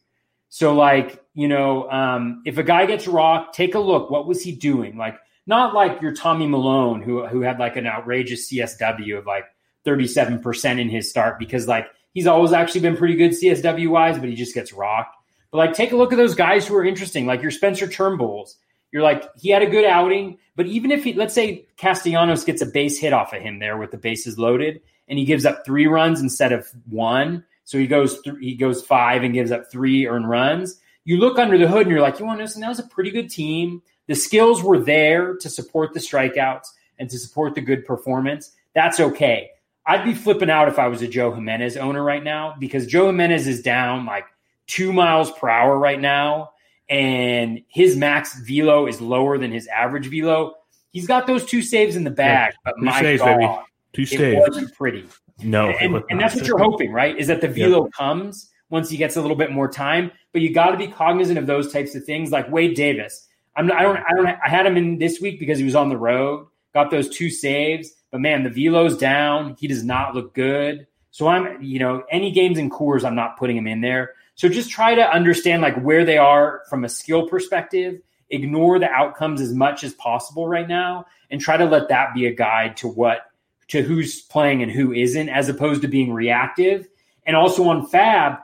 so 0.50 0.74
like 0.74 1.24
you 1.32 1.48
know 1.48 1.88
um, 1.90 2.42
if 2.44 2.58
a 2.58 2.62
guy 2.62 2.84
gets 2.84 3.06
rocked 3.06 3.54
take 3.54 3.74
a 3.74 3.78
look 3.78 4.10
what 4.10 4.26
was 4.26 4.42
he 4.42 4.52
doing 4.52 4.98
like 4.98 5.16
not 5.48 5.74
like 5.74 6.00
your 6.00 6.12
tommy 6.12 6.46
Milone 6.46 7.02
who 7.02 7.26
who 7.26 7.40
had 7.40 7.58
like 7.58 7.76
an 7.76 7.86
outrageous 7.86 8.50
csw 8.50 9.18
of 9.18 9.26
like 9.26 9.44
37% 9.86 10.80
in 10.80 10.88
his 10.88 11.08
start 11.08 11.38
because 11.38 11.66
like 11.66 11.86
he's 12.12 12.26
always 12.26 12.52
actually 12.52 12.82
been 12.82 12.96
pretty 12.96 13.14
good 13.16 13.32
csw 13.32 13.88
wise 13.88 14.18
but 14.18 14.28
he 14.28 14.34
just 14.34 14.54
gets 14.54 14.72
rocked 14.72 15.16
but 15.50 15.58
like 15.58 15.72
take 15.72 15.92
a 15.92 15.96
look 15.96 16.12
at 16.12 16.16
those 16.16 16.34
guys 16.34 16.66
who 16.66 16.76
are 16.76 16.84
interesting 16.84 17.26
like 17.26 17.42
your 17.42 17.50
spencer 17.50 17.86
turnbulls 17.86 18.54
you're 18.92 19.02
like 19.02 19.24
he 19.40 19.50
had 19.50 19.62
a 19.62 19.66
good 19.66 19.84
outing 19.84 20.38
but 20.54 20.66
even 20.66 20.90
if 20.90 21.04
he 21.04 21.14
let's 21.14 21.34
say 21.34 21.66
castellanos 21.76 22.44
gets 22.44 22.62
a 22.62 22.66
base 22.66 22.98
hit 22.98 23.12
off 23.12 23.32
of 23.32 23.40
him 23.40 23.58
there 23.58 23.78
with 23.78 23.90
the 23.90 23.98
bases 23.98 24.38
loaded 24.38 24.80
and 25.08 25.18
he 25.18 25.24
gives 25.24 25.44
up 25.44 25.64
three 25.64 25.86
runs 25.86 26.20
instead 26.20 26.52
of 26.52 26.68
one. 26.88 27.44
So 27.64 27.78
he 27.78 27.86
goes 27.86 28.20
th- 28.22 28.36
he 28.40 28.54
goes 28.54 28.82
five 28.82 29.22
and 29.22 29.34
gives 29.34 29.50
up 29.50 29.70
three 29.70 30.06
earned 30.06 30.28
runs. 30.28 30.80
You 31.04 31.18
look 31.18 31.38
under 31.38 31.58
the 31.58 31.68
hood 31.68 31.82
and 31.82 31.90
you're 31.90 32.00
like, 32.00 32.18
you 32.18 32.26
want 32.26 32.38
to 32.38 32.42
know 32.42 32.46
something? 32.46 32.62
That 32.62 32.68
was 32.68 32.78
a 32.78 32.88
pretty 32.88 33.10
good 33.10 33.30
team. 33.30 33.82
The 34.08 34.16
skills 34.16 34.62
were 34.62 34.78
there 34.78 35.36
to 35.36 35.48
support 35.48 35.94
the 35.94 36.00
strikeouts 36.00 36.66
and 36.98 37.08
to 37.08 37.18
support 37.18 37.54
the 37.54 37.60
good 37.60 37.84
performance. 37.84 38.52
That's 38.74 38.98
okay. 38.98 39.50
I'd 39.86 40.04
be 40.04 40.14
flipping 40.14 40.50
out 40.50 40.68
if 40.68 40.78
I 40.78 40.88
was 40.88 41.00
a 41.00 41.08
Joe 41.08 41.32
Jimenez 41.32 41.76
owner 41.76 42.02
right 42.02 42.22
now 42.22 42.56
because 42.58 42.86
Joe 42.86 43.06
Jimenez 43.06 43.46
is 43.46 43.62
down 43.62 44.04
like 44.04 44.26
two 44.66 44.92
miles 44.92 45.30
per 45.32 45.48
hour 45.48 45.78
right 45.78 46.00
now, 46.00 46.50
and 46.88 47.62
his 47.68 47.96
max 47.96 48.38
velo 48.40 48.86
is 48.86 49.00
lower 49.00 49.38
than 49.38 49.50
his 49.52 49.66
average 49.68 50.08
velo. 50.08 50.54
He's 50.90 51.06
got 51.06 51.26
those 51.26 51.44
two 51.44 51.62
saves 51.62 51.96
in 51.96 52.04
the 52.04 52.10
bag, 52.10 52.52
yeah, 52.52 52.58
but 52.64 52.78
my 52.78 53.00
saves, 53.00 53.22
God, 53.22 53.64
baby. 53.94 54.06
Two. 54.06 54.22
It 54.22 54.38
wasn't 54.38 54.74
pretty. 54.74 55.06
No, 55.42 55.70
and, 55.70 56.02
and 56.10 56.20
that's 56.20 56.34
what 56.34 56.46
you're 56.46 56.58
hoping, 56.58 56.92
right? 56.92 57.16
Is 57.16 57.26
that 57.28 57.40
the 57.40 57.48
velo 57.48 57.88
comes 57.88 58.50
once 58.70 58.90
he 58.90 58.96
gets 58.96 59.16
a 59.16 59.20
little 59.20 59.36
bit 59.36 59.52
more 59.52 59.68
time. 59.68 60.10
But 60.32 60.42
you 60.42 60.52
got 60.52 60.70
to 60.70 60.76
be 60.76 60.86
cognizant 60.86 61.38
of 61.38 61.46
those 61.46 61.72
types 61.72 61.94
of 61.94 62.04
things, 62.04 62.30
like 62.30 62.50
Wade 62.50 62.76
Davis. 62.76 63.27
I'm 63.58 63.70
I 63.72 63.82
don't 63.82 63.96
I 63.96 64.14
don't 64.14 64.26
I 64.26 64.48
had 64.48 64.64
him 64.64 64.76
in 64.76 64.98
this 64.98 65.20
week 65.20 65.38
because 65.38 65.58
he 65.58 65.64
was 65.64 65.74
on 65.74 65.88
the 65.88 65.96
road, 65.96 66.46
got 66.72 66.90
those 66.90 67.08
two 67.08 67.28
saves. 67.28 67.92
But 68.10 68.20
man, 68.20 68.44
the 68.44 68.50
velo's 68.50 68.96
down. 68.96 69.56
He 69.58 69.66
does 69.66 69.84
not 69.84 70.14
look 70.14 70.34
good. 70.34 70.86
So 71.10 71.26
I'm, 71.26 71.60
you 71.62 71.78
know, 71.78 72.04
any 72.10 72.30
games 72.30 72.58
in 72.58 72.70
Coors, 72.70 73.04
I'm 73.04 73.14
not 73.14 73.36
putting 73.38 73.56
him 73.56 73.66
in 73.66 73.80
there. 73.80 74.12
So 74.34 74.48
just 74.48 74.70
try 74.70 74.94
to 74.94 75.10
understand 75.10 75.62
like 75.62 75.76
where 75.82 76.04
they 76.04 76.16
are 76.16 76.62
from 76.70 76.84
a 76.84 76.88
skill 76.88 77.28
perspective 77.28 78.00
ignore 78.30 78.78
the 78.78 78.88
outcomes 78.88 79.40
as 79.40 79.52
much 79.52 79.84
as 79.84 79.94
possible 79.94 80.48
right 80.48 80.68
now 80.68 81.06
and 81.30 81.40
try 81.40 81.56
to 81.56 81.64
let 81.64 81.88
that 81.88 82.14
be 82.14 82.26
a 82.26 82.34
guide 82.34 82.76
to 82.76 82.88
what 82.88 83.22
to 83.68 83.82
who's 83.82 84.22
playing 84.22 84.62
and 84.62 84.70
who 84.70 84.92
isn't 84.92 85.28
as 85.28 85.48
opposed 85.48 85.82
to 85.82 85.88
being 85.88 86.12
reactive 86.12 86.88
and 87.26 87.36
also 87.36 87.64
on 87.68 87.86
FAAB 87.86 88.38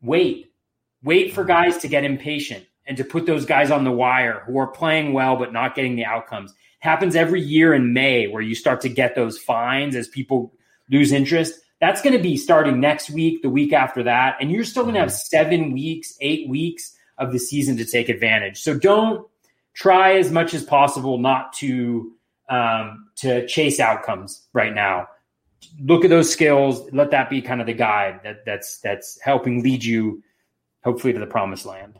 wait 0.00 0.52
wait 1.02 1.34
for 1.34 1.44
guys 1.44 1.78
to 1.78 1.88
get 1.88 2.04
impatient 2.04 2.64
and 2.86 2.96
to 2.96 3.04
put 3.04 3.26
those 3.26 3.44
guys 3.44 3.70
on 3.70 3.84
the 3.84 3.92
wire 3.92 4.42
who 4.46 4.58
are 4.58 4.66
playing 4.66 5.12
well 5.12 5.36
but 5.36 5.52
not 5.52 5.74
getting 5.74 5.96
the 5.96 6.04
outcomes 6.04 6.54
happens 6.80 7.16
every 7.16 7.40
year 7.40 7.74
in 7.74 7.92
may 7.92 8.26
where 8.26 8.42
you 8.42 8.54
start 8.54 8.80
to 8.80 8.88
get 8.88 9.14
those 9.14 9.38
fines 9.38 9.96
as 9.96 10.08
people 10.08 10.52
lose 10.90 11.12
interest 11.12 11.60
that's 11.80 12.00
going 12.00 12.16
to 12.16 12.22
be 12.22 12.36
starting 12.36 12.80
next 12.80 13.10
week 13.10 13.42
the 13.42 13.50
week 13.50 13.72
after 13.72 14.02
that 14.02 14.36
and 14.40 14.50
you're 14.50 14.64
still 14.64 14.82
going 14.82 14.94
to 14.94 15.00
have 15.00 15.12
seven 15.12 15.72
weeks 15.72 16.16
eight 16.20 16.48
weeks 16.48 16.96
of 17.18 17.32
the 17.32 17.38
season 17.38 17.76
to 17.78 17.84
take 17.84 18.08
advantage. 18.08 18.60
So 18.60 18.78
don't 18.78 19.26
try 19.74 20.16
as 20.16 20.30
much 20.30 20.54
as 20.54 20.64
possible 20.64 21.18
not 21.18 21.52
to 21.54 22.12
um, 22.48 23.08
to 23.16 23.46
chase 23.46 23.80
outcomes 23.80 24.46
right 24.52 24.74
now. 24.74 25.08
Look 25.80 26.04
at 26.04 26.10
those 26.10 26.30
skills. 26.30 26.88
Let 26.92 27.10
that 27.10 27.28
be 27.28 27.42
kind 27.42 27.60
of 27.60 27.66
the 27.66 27.74
guide 27.74 28.20
that 28.24 28.44
that's 28.44 28.78
that's 28.80 29.20
helping 29.20 29.62
lead 29.62 29.84
you, 29.84 30.22
hopefully, 30.84 31.12
to 31.12 31.18
the 31.18 31.26
promised 31.26 31.66
land. 31.66 31.98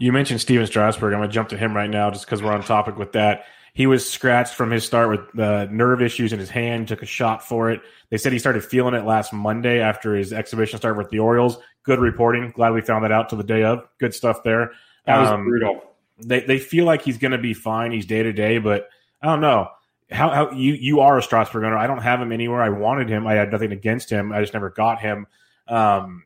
You 0.00 0.12
mentioned 0.12 0.40
Stephen 0.40 0.66
Strasburg. 0.66 1.12
I'm 1.12 1.20
going 1.20 1.28
to 1.28 1.34
jump 1.34 1.50
to 1.50 1.56
him 1.56 1.76
right 1.76 1.90
now, 1.90 2.10
just 2.10 2.24
because 2.24 2.42
we're 2.42 2.52
on 2.52 2.62
topic 2.64 2.96
with 2.96 3.12
that. 3.12 3.44
He 3.72 3.86
was 3.86 4.08
scratched 4.10 4.54
from 4.54 4.72
his 4.72 4.84
start 4.84 5.10
with 5.10 5.38
uh, 5.38 5.66
nerve 5.66 6.02
issues 6.02 6.32
in 6.32 6.40
his 6.40 6.50
hand. 6.50 6.88
Took 6.88 7.02
a 7.02 7.06
shot 7.06 7.46
for 7.46 7.70
it. 7.70 7.80
They 8.08 8.18
said 8.18 8.32
he 8.32 8.40
started 8.40 8.64
feeling 8.64 8.94
it 8.94 9.04
last 9.04 9.32
Monday 9.32 9.80
after 9.80 10.16
his 10.16 10.32
exhibition 10.32 10.78
start 10.78 10.96
with 10.96 11.10
the 11.10 11.20
Orioles 11.20 11.58
good 11.84 12.00
reporting. 12.00 12.50
Glad 12.50 12.70
we 12.70 12.80
found 12.80 13.04
that 13.04 13.12
out 13.12 13.28
to 13.30 13.36
the 13.36 13.44
day 13.44 13.62
of. 13.64 13.86
Good 13.98 14.14
stuff 14.14 14.42
there. 14.42 14.72
That 15.06 15.20
was 15.20 15.28
um, 15.28 15.44
brutal. 15.44 15.82
They 16.18 16.40
they 16.40 16.58
feel 16.58 16.84
like 16.84 17.02
he's 17.02 17.18
going 17.18 17.32
to 17.32 17.38
be 17.38 17.54
fine. 17.54 17.92
He's 17.92 18.06
day 18.06 18.22
to 18.22 18.32
day, 18.32 18.58
but 18.58 18.88
I 19.22 19.26
don't 19.26 19.40
know. 19.40 19.68
How, 20.10 20.30
how 20.30 20.50
you 20.52 20.74
you 20.74 21.00
are 21.00 21.18
a 21.18 21.22
Strasburg 21.22 21.64
owner? 21.64 21.78
I 21.78 21.86
don't 21.86 22.02
have 22.02 22.20
him 22.20 22.32
anywhere. 22.32 22.62
I 22.62 22.68
wanted 22.68 23.08
him. 23.08 23.26
I 23.26 23.34
had 23.34 23.50
nothing 23.50 23.72
against 23.72 24.10
him. 24.10 24.32
I 24.32 24.40
just 24.40 24.52
never 24.52 24.70
got 24.70 25.00
him. 25.00 25.26
Um, 25.68 26.24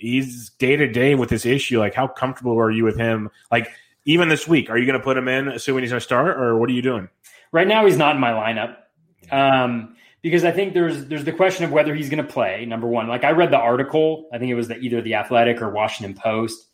he's 0.00 0.50
day 0.50 0.76
to 0.76 0.88
day 0.88 1.14
with 1.14 1.28
this 1.28 1.46
issue. 1.46 1.78
Like, 1.78 1.94
how 1.94 2.08
comfortable 2.08 2.58
are 2.58 2.70
you 2.70 2.84
with 2.84 2.96
him? 2.96 3.30
Like, 3.50 3.70
even 4.04 4.28
this 4.28 4.48
week, 4.48 4.70
are 4.70 4.78
you 4.78 4.86
going 4.86 4.98
to 4.98 5.04
put 5.04 5.16
him 5.16 5.28
in 5.28 5.48
assuming 5.48 5.82
he's 5.82 5.90
going 5.90 6.00
to 6.00 6.04
start, 6.04 6.36
or 6.38 6.58
what 6.58 6.68
are 6.68 6.72
you 6.72 6.82
doing? 6.82 7.08
Right 7.52 7.68
now, 7.68 7.86
he's 7.86 7.96
not 7.96 8.14
in 8.14 8.20
my 8.20 8.30
lineup. 8.30 8.76
Um, 9.30 9.96
because 10.22 10.44
I 10.44 10.52
think 10.52 10.74
there's 10.74 11.06
there's 11.06 11.24
the 11.24 11.32
question 11.32 11.64
of 11.64 11.72
whether 11.72 11.94
he's 11.94 12.10
going 12.10 12.24
to 12.24 12.30
play. 12.30 12.66
Number 12.66 12.86
one, 12.86 13.08
like 13.08 13.24
I 13.24 13.30
read 13.30 13.50
the 13.50 13.58
article, 13.58 14.28
I 14.32 14.38
think 14.38 14.50
it 14.50 14.54
was 14.54 14.68
the, 14.68 14.78
either 14.78 15.00
the 15.00 15.14
Athletic 15.14 15.62
or 15.62 15.70
Washington 15.70 16.14
Post. 16.14 16.66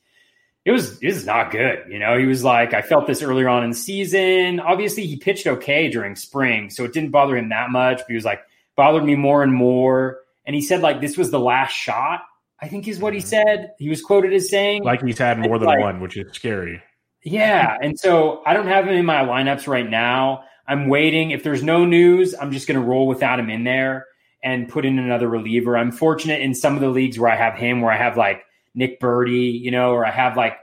It 0.65 0.73
was 0.73 1.01
it 1.01 1.07
was 1.07 1.27
not 1.27 1.53
good. 1.53 1.85
You 1.89 1.99
know, 1.99 2.19
he 2.19 2.27
was 2.27 2.43
like, 2.43 2.75
I 2.75 2.83
felt 2.83 3.07
this 3.07 3.23
earlier 3.23 3.49
on 3.49 3.63
in 3.63 3.71
the 3.71 3.77
season. 3.77 4.59
Obviously, 4.59 5.07
he 5.07 5.17
pitched 5.17 5.47
okay 5.47 5.89
during 5.89 6.17
spring, 6.17 6.71
so 6.71 6.85
it 6.85 6.93
didn't 6.93 7.11
bother 7.11 7.37
him 7.37 7.51
that 7.51 7.71
much. 7.71 7.99
But 7.99 8.09
he 8.09 8.15
was 8.15 8.25
like, 8.25 8.41
bothered 8.75 9.05
me 9.05 9.15
more 9.15 9.43
and 9.43 9.53
more. 9.53 10.19
And 10.45 10.55
he 10.55 10.63
said 10.63 10.81
like 10.81 11.01
this 11.01 11.17
was 11.17 11.31
the 11.31 11.41
last 11.41 11.73
shot. 11.73 12.23
I 12.61 12.69
think 12.69 12.89
is 12.89 12.99
what 12.99 13.13
he 13.15 13.21
said. 13.21 13.73
He 13.79 13.89
was 13.89 14.01
quoted 14.01 14.33
as 14.33 14.49
saying 14.49 14.83
like 14.83 15.03
he's 15.03 15.19
had 15.19 15.39
more 15.39 15.59
than 15.59 15.67
like, 15.67 15.81
one, 15.81 16.01
which 16.01 16.17
is 16.17 16.33
scary. 16.33 16.83
Yeah, 17.23 17.77
and 17.83 17.99
so 17.99 18.43
I 18.47 18.55
don't 18.55 18.69
have 18.69 18.87
him 18.87 18.95
in 18.95 19.05
my 19.05 19.25
lineups 19.25 19.67
right 19.67 19.89
now. 19.89 20.45
I'm 20.69 20.89
waiting. 20.89 21.31
If 21.31 21.43
there's 21.43 21.63
no 21.63 21.85
news, 21.85 22.35
I'm 22.41 22.53
just 22.53 22.67
going 22.67 22.81
to 22.81 22.87
roll 22.87 23.07
without 23.07 23.39
him 23.39 23.51
in 23.51 23.65
there 23.65 24.07
and 24.43 24.69
put 24.69 24.85
in 24.85 24.99
another 24.99 25.29
reliever. 25.29 25.77
I'm 25.77 25.93
fortunate 25.93 26.41
in 26.41 26.55
some 26.55 26.75
of 26.75 26.81
the 26.81 26.89
leagues 26.89 27.19
where 27.19 27.31
I 27.31 27.37
have 27.37 27.55
him, 27.55 27.81
where 27.81 27.93
I 27.93 27.97
have 27.97 28.17
like 28.17 28.45
Nick 28.75 29.01
Burdi, 29.01 29.61
you 29.61 29.71
know, 29.71 29.91
or 29.91 30.07
I 30.07 30.11
have 30.11 30.37
like, 30.37 30.57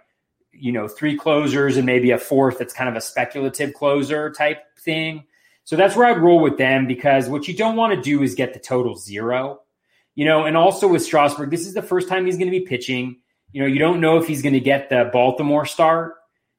you 0.52 0.72
know, 0.72 0.88
three 0.88 1.18
closers 1.18 1.78
and 1.78 1.86
maybe 1.86 2.12
a 2.12 2.18
fourth 2.18 2.60
that's 2.60 2.74
kind 2.74 2.90
of 2.90 2.96
a 2.96 3.02
speculative 3.02 3.74
closer 3.74 4.32
type 4.32 4.64
thing. 4.80 5.26
So 5.66 5.76
that's 5.76 5.96
where 5.96 6.08
I'd 6.08 6.22
roll 6.22 6.40
with 6.40 6.58
them 6.58 6.88
because 6.88 7.28
what 7.28 7.48
you 7.48 7.56
don't 7.56 7.76
want 7.76 7.94
to 7.94 8.02
do 8.02 8.22
is 8.24 8.36
get 8.36 8.54
the 8.54 8.60
total 8.60 8.96
zero, 8.96 9.62
you 10.16 10.26
know, 10.26 10.46
and 10.46 10.56
also 10.56 10.88
with 10.88 11.04
Strasburg, 11.04 11.50
this 11.50 11.66
is 11.66 11.74
the 11.74 11.82
first 11.82 12.08
time 12.08 12.26
he's 12.26 12.38
going 12.38 12.52
to 12.52 12.58
be 12.58 12.66
pitching. 12.66 13.18
You 13.52 13.62
know, 13.62 13.68
you 13.68 13.80
don't 13.80 14.00
know 14.00 14.18
if 14.18 14.28
he's 14.28 14.42
going 14.42 14.54
to 14.54 14.60
get 14.60 14.90
the 14.90 15.10
Baltimore 15.12 15.66
start, 15.66 16.16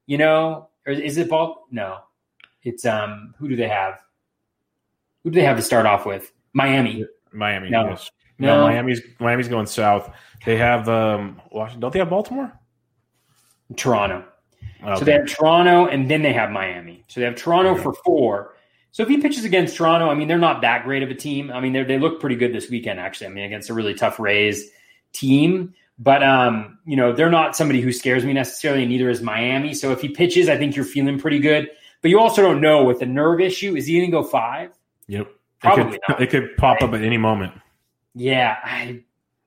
you 0.07 0.19
know, 0.19 0.69
or 0.87 0.93
is 0.93 1.17
it 1.17 1.29
Bal? 1.29 1.67
No, 1.71 1.99
it's 2.63 2.85
um 2.85 3.35
who 3.39 3.49
do 3.49 3.57
they 3.57 3.69
have? 3.69 4.01
Who 5.23 5.31
do 5.31 5.39
they 5.39 5.47
have 5.47 5.57
to 5.57 5.63
start 5.63 5.87
off 5.87 6.07
with? 6.07 6.33
Miami. 6.53 7.07
Miami. 7.33 7.71
No. 7.71 7.91
Yes. 7.91 8.11
No. 8.39 8.61
no, 8.61 8.67
Miami's 8.67 9.01
Miami's 9.21 9.49
going 9.49 9.67
south. 9.67 10.11
They 10.45 10.57
have 10.57 10.89
um 10.89 11.41
Washington. 11.51 11.81
Don't 11.81 11.93
they 11.93 11.99
have 11.99 12.11
Baltimore? 12.11 12.53
Toronto. 13.77 14.25
Okay. 14.83 14.99
So 14.99 15.05
they 15.05 15.13
have 15.13 15.27
Toronto 15.27 15.87
and 15.87 16.11
then 16.11 16.23
they 16.23 16.33
have 16.33 16.51
Miami. 16.51 17.05
So 17.09 17.21
they 17.21 17.27
have 17.27 17.37
Toronto 17.37 17.73
okay. 17.73 17.83
for 17.83 17.95
four. 18.05 18.55
So 18.95 19.03
if 19.03 19.09
he 19.09 19.19
pitches 19.19 19.45
against 19.45 19.77
Toronto, 19.77 20.09
I 20.09 20.15
mean 20.15 20.29
they're 20.29 20.39
not 20.39 20.61
that 20.61 20.85
great 20.85 21.03
of 21.03 21.11
a 21.11 21.17
team. 21.17 21.51
I 21.51 21.59
mean 21.59 21.73
they 21.73 21.83
they 21.83 21.99
look 21.99 22.21
pretty 22.21 22.37
good 22.37 22.55
this 22.55 22.71
weekend 22.71 23.01
actually. 23.01 23.27
I 23.27 23.31
mean 23.31 23.45
against 23.45 23.69
a 23.69 23.75
really 23.75 23.93
tough 23.93 24.21
Rays 24.21 24.71
team. 25.13 25.75
But 25.99 26.23
um, 26.23 26.79
you 26.85 26.97
know, 26.97 27.13
they're 27.13 27.31
not 27.31 27.57
somebody 27.57 27.81
who 27.81 27.93
scares 27.93 28.25
me 28.25 28.33
necessarily, 28.33 28.83
and 28.83 28.91
neither 28.93 29.11
is 29.11 29.21
Miami. 29.21 29.75
So 29.75 29.91
if 29.91 30.01
he 30.01 30.09
pitches, 30.09 30.49
I 30.49 30.57
think 30.57 30.77
you're 30.77 30.85
feeling 30.85 31.19
pretty 31.19 31.41
good. 31.41 31.69
But 32.03 32.11
you 32.11 32.21
also 32.21 32.41
don't 32.41 32.61
know 32.61 32.85
with 32.85 33.01
the 33.01 33.07
nerve 33.07 33.41
issue. 33.41 33.75
Is 33.75 33.87
he 33.87 33.99
going 33.99 34.11
to 34.11 34.13
go 34.13 34.23
five? 34.23 34.71
Yep. 35.09 35.29
Probably 35.61 35.83
it 35.83 35.91
could, 35.91 36.01
not. 36.09 36.23
It 36.23 36.31
could 36.31 36.57
pop 36.57 36.83
up 36.83 36.95
at 36.95 37.03
any 37.03 37.19
moment. 37.19 37.55
Yeah, 38.15 38.57
I. 38.63 39.03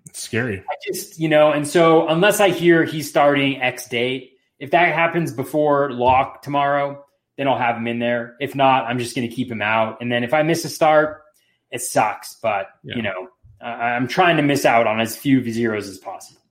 It's 0.08 0.20
scary. 0.20 0.60
I 0.60 0.76
just 0.86 1.20
you 1.20 1.30
know, 1.30 1.54
and 1.54 1.66
so 1.66 2.08
unless 2.10 2.42
I 2.42 2.50
hear 2.50 2.84
he's 2.84 3.10
starting 3.10 3.62
X 3.62 3.88
date, 3.88 4.38
if 4.60 4.72
that 4.72 4.94
happens 4.94 5.32
before 5.32 5.92
lock 5.92 6.42
tomorrow, 6.42 7.06
then 7.38 7.48
I'll 7.48 7.58
have 7.58 7.78
him 7.78 7.88
in 7.88 8.00
there. 8.00 8.36
If 8.40 8.56
not, 8.56 8.86
I'm 8.86 9.00
just 9.00 9.16
going 9.16 9.28
to 9.28 9.34
keep 9.34 9.50
him 9.50 9.62
out. 9.62 9.98
And 10.02 10.12
then 10.12 10.24
if 10.24 10.34
I 10.34 10.44
miss 10.44 10.66
a 10.66 10.70
start, 10.70 11.24
it 11.72 11.82
sucks. 11.82 12.36
But 12.42 12.70
yeah. 12.84 12.96
you 12.96 13.02
know, 13.02 13.30
I'm 13.62 14.08
trying 14.08 14.38
to 14.38 14.44
miss 14.44 14.66
out 14.66 14.88
on 14.88 15.00
as 15.00 15.16
few 15.16 15.44
zeros 15.52 15.88
as 15.88 15.98
possible. 15.98 16.42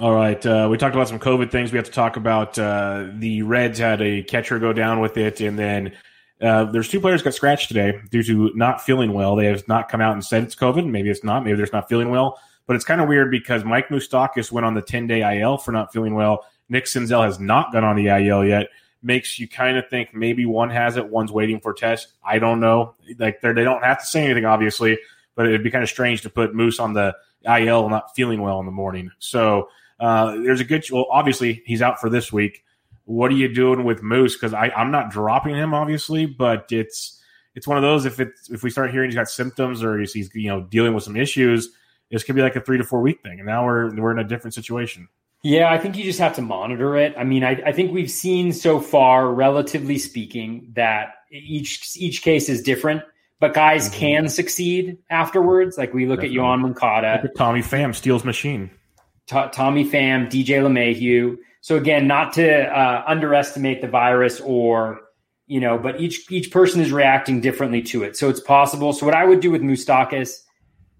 All 0.00 0.14
right. 0.14 0.44
Uh, 0.44 0.68
we 0.70 0.78
talked 0.78 0.94
about 0.94 1.08
some 1.08 1.18
COVID 1.18 1.50
things. 1.50 1.72
We 1.72 1.76
have 1.76 1.86
to 1.86 1.92
talk 1.92 2.16
about 2.16 2.58
uh, 2.58 3.08
the 3.14 3.42
Reds 3.42 3.78
had 3.78 4.00
a 4.00 4.22
catcher 4.22 4.58
go 4.58 4.72
down 4.72 5.00
with 5.00 5.16
it, 5.16 5.40
and 5.40 5.58
then 5.58 5.92
uh, 6.40 6.64
there's 6.64 6.88
two 6.88 7.00
players 7.00 7.22
got 7.22 7.34
scratched 7.34 7.68
today 7.68 8.00
due 8.10 8.22
to 8.22 8.52
not 8.54 8.80
feeling 8.80 9.12
well. 9.12 9.34
They 9.34 9.46
have 9.46 9.66
not 9.66 9.88
come 9.88 10.00
out 10.00 10.12
and 10.12 10.24
said 10.24 10.44
it's 10.44 10.54
COVID. 10.54 10.88
Maybe 10.88 11.10
it's 11.10 11.24
not. 11.24 11.42
Maybe 11.42 11.56
they're 11.56 11.64
just 11.64 11.72
not 11.72 11.88
feeling 11.88 12.10
well. 12.10 12.38
But 12.66 12.76
it's 12.76 12.84
kind 12.84 13.00
of 13.00 13.08
weird 13.08 13.30
because 13.30 13.64
Mike 13.64 13.88
Moustakas 13.88 14.52
went 14.52 14.66
on 14.66 14.74
the 14.74 14.82
10 14.82 15.06
day 15.06 15.40
IL 15.40 15.56
for 15.56 15.72
not 15.72 15.92
feeling 15.92 16.14
well. 16.14 16.44
Nick 16.68 16.84
Senzel 16.84 17.24
has 17.24 17.40
not 17.40 17.72
gone 17.72 17.82
on 17.82 17.96
the 17.96 18.08
IL 18.08 18.44
yet. 18.44 18.68
Makes 19.02 19.38
you 19.38 19.46
kind 19.46 19.76
of 19.76 19.88
think 19.88 20.12
maybe 20.12 20.44
one 20.44 20.70
has 20.70 20.96
it, 20.96 21.08
one's 21.08 21.30
waiting 21.30 21.60
for 21.60 21.72
test. 21.72 22.08
I 22.24 22.38
don't 22.38 22.60
know. 22.60 22.94
Like 23.18 23.40
they 23.40 23.52
don't 23.52 23.84
have 23.84 24.00
to 24.00 24.06
say 24.06 24.24
anything, 24.24 24.44
obviously, 24.44 24.98
but 25.36 25.46
it'd 25.46 25.62
be 25.62 25.70
kind 25.70 25.84
of 25.84 25.88
strange 25.88 26.22
to 26.22 26.30
put 26.30 26.54
Moose 26.54 26.80
on 26.80 26.94
the 26.94 27.14
IL 27.44 27.88
not 27.88 28.14
feeling 28.14 28.40
well 28.40 28.58
in 28.60 28.66
the 28.66 28.72
morning. 28.72 29.10
So 29.18 29.68
uh, 30.00 30.32
there's 30.32 30.60
a 30.60 30.64
good. 30.64 30.84
Well, 30.90 31.06
obviously 31.10 31.62
he's 31.64 31.82
out 31.82 32.00
for 32.00 32.10
this 32.10 32.32
week. 32.32 32.64
What 33.04 33.30
are 33.30 33.36
you 33.36 33.52
doing 33.52 33.84
with 33.84 34.02
Moose? 34.02 34.34
Because 34.34 34.52
I'm 34.52 34.90
not 34.90 35.10
dropping 35.10 35.54
him, 35.54 35.74
obviously, 35.74 36.26
but 36.26 36.66
it's 36.70 37.22
it's 37.54 37.66
one 37.66 37.76
of 37.76 37.82
those. 37.82 38.04
If 38.04 38.20
it's 38.20 38.50
if 38.50 38.62
we 38.62 38.70
start 38.70 38.90
hearing 38.90 39.08
he's 39.08 39.16
got 39.16 39.28
symptoms 39.28 39.82
or 39.82 39.98
he's, 39.98 40.12
he's 40.12 40.30
you 40.34 40.48
know 40.48 40.62
dealing 40.62 40.94
with 40.94 41.04
some 41.04 41.16
issues, 41.16 41.70
this 42.10 42.22
could 42.22 42.34
be 42.34 42.42
like 42.42 42.56
a 42.56 42.60
three 42.60 42.78
to 42.78 42.84
four 42.84 43.00
week 43.00 43.22
thing. 43.22 43.38
And 43.38 43.46
now 43.46 43.64
we're 43.64 43.94
we're 43.94 44.12
in 44.12 44.18
a 44.18 44.24
different 44.24 44.54
situation. 44.54 45.08
Yeah, 45.42 45.72
I 45.72 45.78
think 45.78 45.96
you 45.96 46.04
just 46.04 46.18
have 46.18 46.34
to 46.36 46.42
monitor 46.42 46.96
it. 46.96 47.14
I 47.16 47.24
mean, 47.24 47.44
I, 47.44 47.62
I 47.64 47.72
think 47.72 47.92
we've 47.92 48.10
seen 48.10 48.52
so 48.52 48.80
far, 48.80 49.32
relatively 49.32 49.98
speaking, 49.98 50.72
that 50.74 51.14
each 51.30 51.96
each 51.96 52.22
case 52.22 52.48
is 52.48 52.62
different 52.62 53.02
but 53.40 53.54
guys 53.54 53.88
mm-hmm. 53.88 53.98
can 53.98 54.28
succeed 54.28 54.98
afterwards. 55.10 55.78
Like 55.78 55.94
we 55.94 56.06
look 56.06 56.20
Definitely. 56.20 56.38
at 56.38 56.42
Yoan 56.42 56.60
Moncada, 56.60 57.28
Tommy 57.36 57.60
Pham, 57.60 57.94
Steele's 57.94 58.24
machine. 58.24 58.70
T- 59.26 59.44
Tommy 59.52 59.84
Pham, 59.84 60.28
DJ 60.28 60.60
LeMahieu. 60.62 61.36
So 61.60 61.76
again, 61.76 62.06
not 62.06 62.32
to 62.34 62.64
uh, 62.66 63.04
underestimate 63.06 63.80
the 63.80 63.88
virus 63.88 64.40
or 64.40 65.00
you 65.46 65.60
know, 65.60 65.78
but 65.78 66.00
each 66.00 66.30
each 66.30 66.50
person 66.50 66.80
is 66.80 66.92
reacting 66.92 67.40
differently 67.40 67.82
to 67.82 68.02
it. 68.02 68.16
So 68.16 68.28
it's 68.28 68.40
possible. 68.40 68.92
So 68.92 69.06
what 69.06 69.14
I 69.14 69.24
would 69.24 69.40
do 69.40 69.50
with 69.50 69.62
Moustakas, 69.62 70.42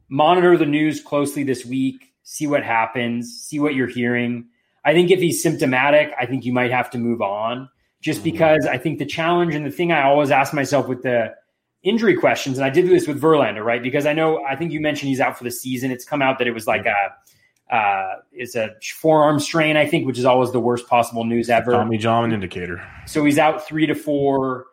monitor 0.09 0.57
the 0.57 0.67
news 0.67 1.03
closely 1.03 1.43
this 1.43 1.67
week, 1.67 2.08
see 2.29 2.47
what 2.47 2.63
happens, 2.63 3.41
see 3.41 3.59
what 3.59 3.75
you're 3.75 3.89
hearing. 3.89 4.47
I 4.85 4.93
think 4.93 5.11
if 5.11 5.19
he's 5.19 5.43
symptomatic, 5.43 6.13
I 6.21 6.27
think 6.27 6.45
you 6.45 6.53
might 6.53 6.71
have 6.71 6.91
to 6.91 6.99
move 6.99 7.23
on. 7.23 7.71
Just 8.03 8.21
mm-hmm. 8.21 8.33
because 8.33 8.67
I 8.67 8.77
think 8.77 8.99
the 8.99 9.07
challenge 9.07 9.55
and 9.55 9.65
the 9.65 9.71
thing 9.71 9.93
I 9.93 10.03
always 10.03 10.31
ask 10.31 10.53
myself 10.53 10.89
with 10.89 11.03
the 11.03 11.35
injury 11.83 12.15
questions, 12.15 12.59
and 12.59 12.67
I 12.67 12.71
did 12.71 12.87
this 12.87 13.09
with 13.09 13.19
Verlander, 13.19 13.65
right? 13.65 13.83
Because 13.83 14.05
I 14.05 14.13
know 14.13 14.45
I 14.45 14.57
think 14.57 14.73
you 14.73 14.81
mentioned 14.81 15.09
he's 15.09 15.21
out 15.21 15.39
for 15.39 15.45
the 15.45 15.51
season. 15.51 15.91
It's 15.91 16.05
come 16.05 16.21
out 16.21 16.37
that 16.39 16.47
it 16.47 16.53
was 16.53 16.67
like 16.67 16.85
a 16.85 17.75
uh, 17.75 18.17
is 18.33 18.55
a 18.55 18.75
forearm 18.95 19.41
strain, 19.41 19.79
I 19.79 19.87
think, 19.87 20.07
which 20.07 20.19
is 20.19 20.27
always 20.27 20.53
the 20.53 20.61
worst 20.61 20.87
possible 20.87 21.25
news 21.25 21.49
ever. 21.49 21.73
Tommy 21.73 21.97
John 21.97 22.33
indicator. 22.33 22.87
So 23.07 23.25
he's 23.25 23.39
out 23.39 23.67
three 23.67 23.87
to 23.87 23.95
four 23.95 24.67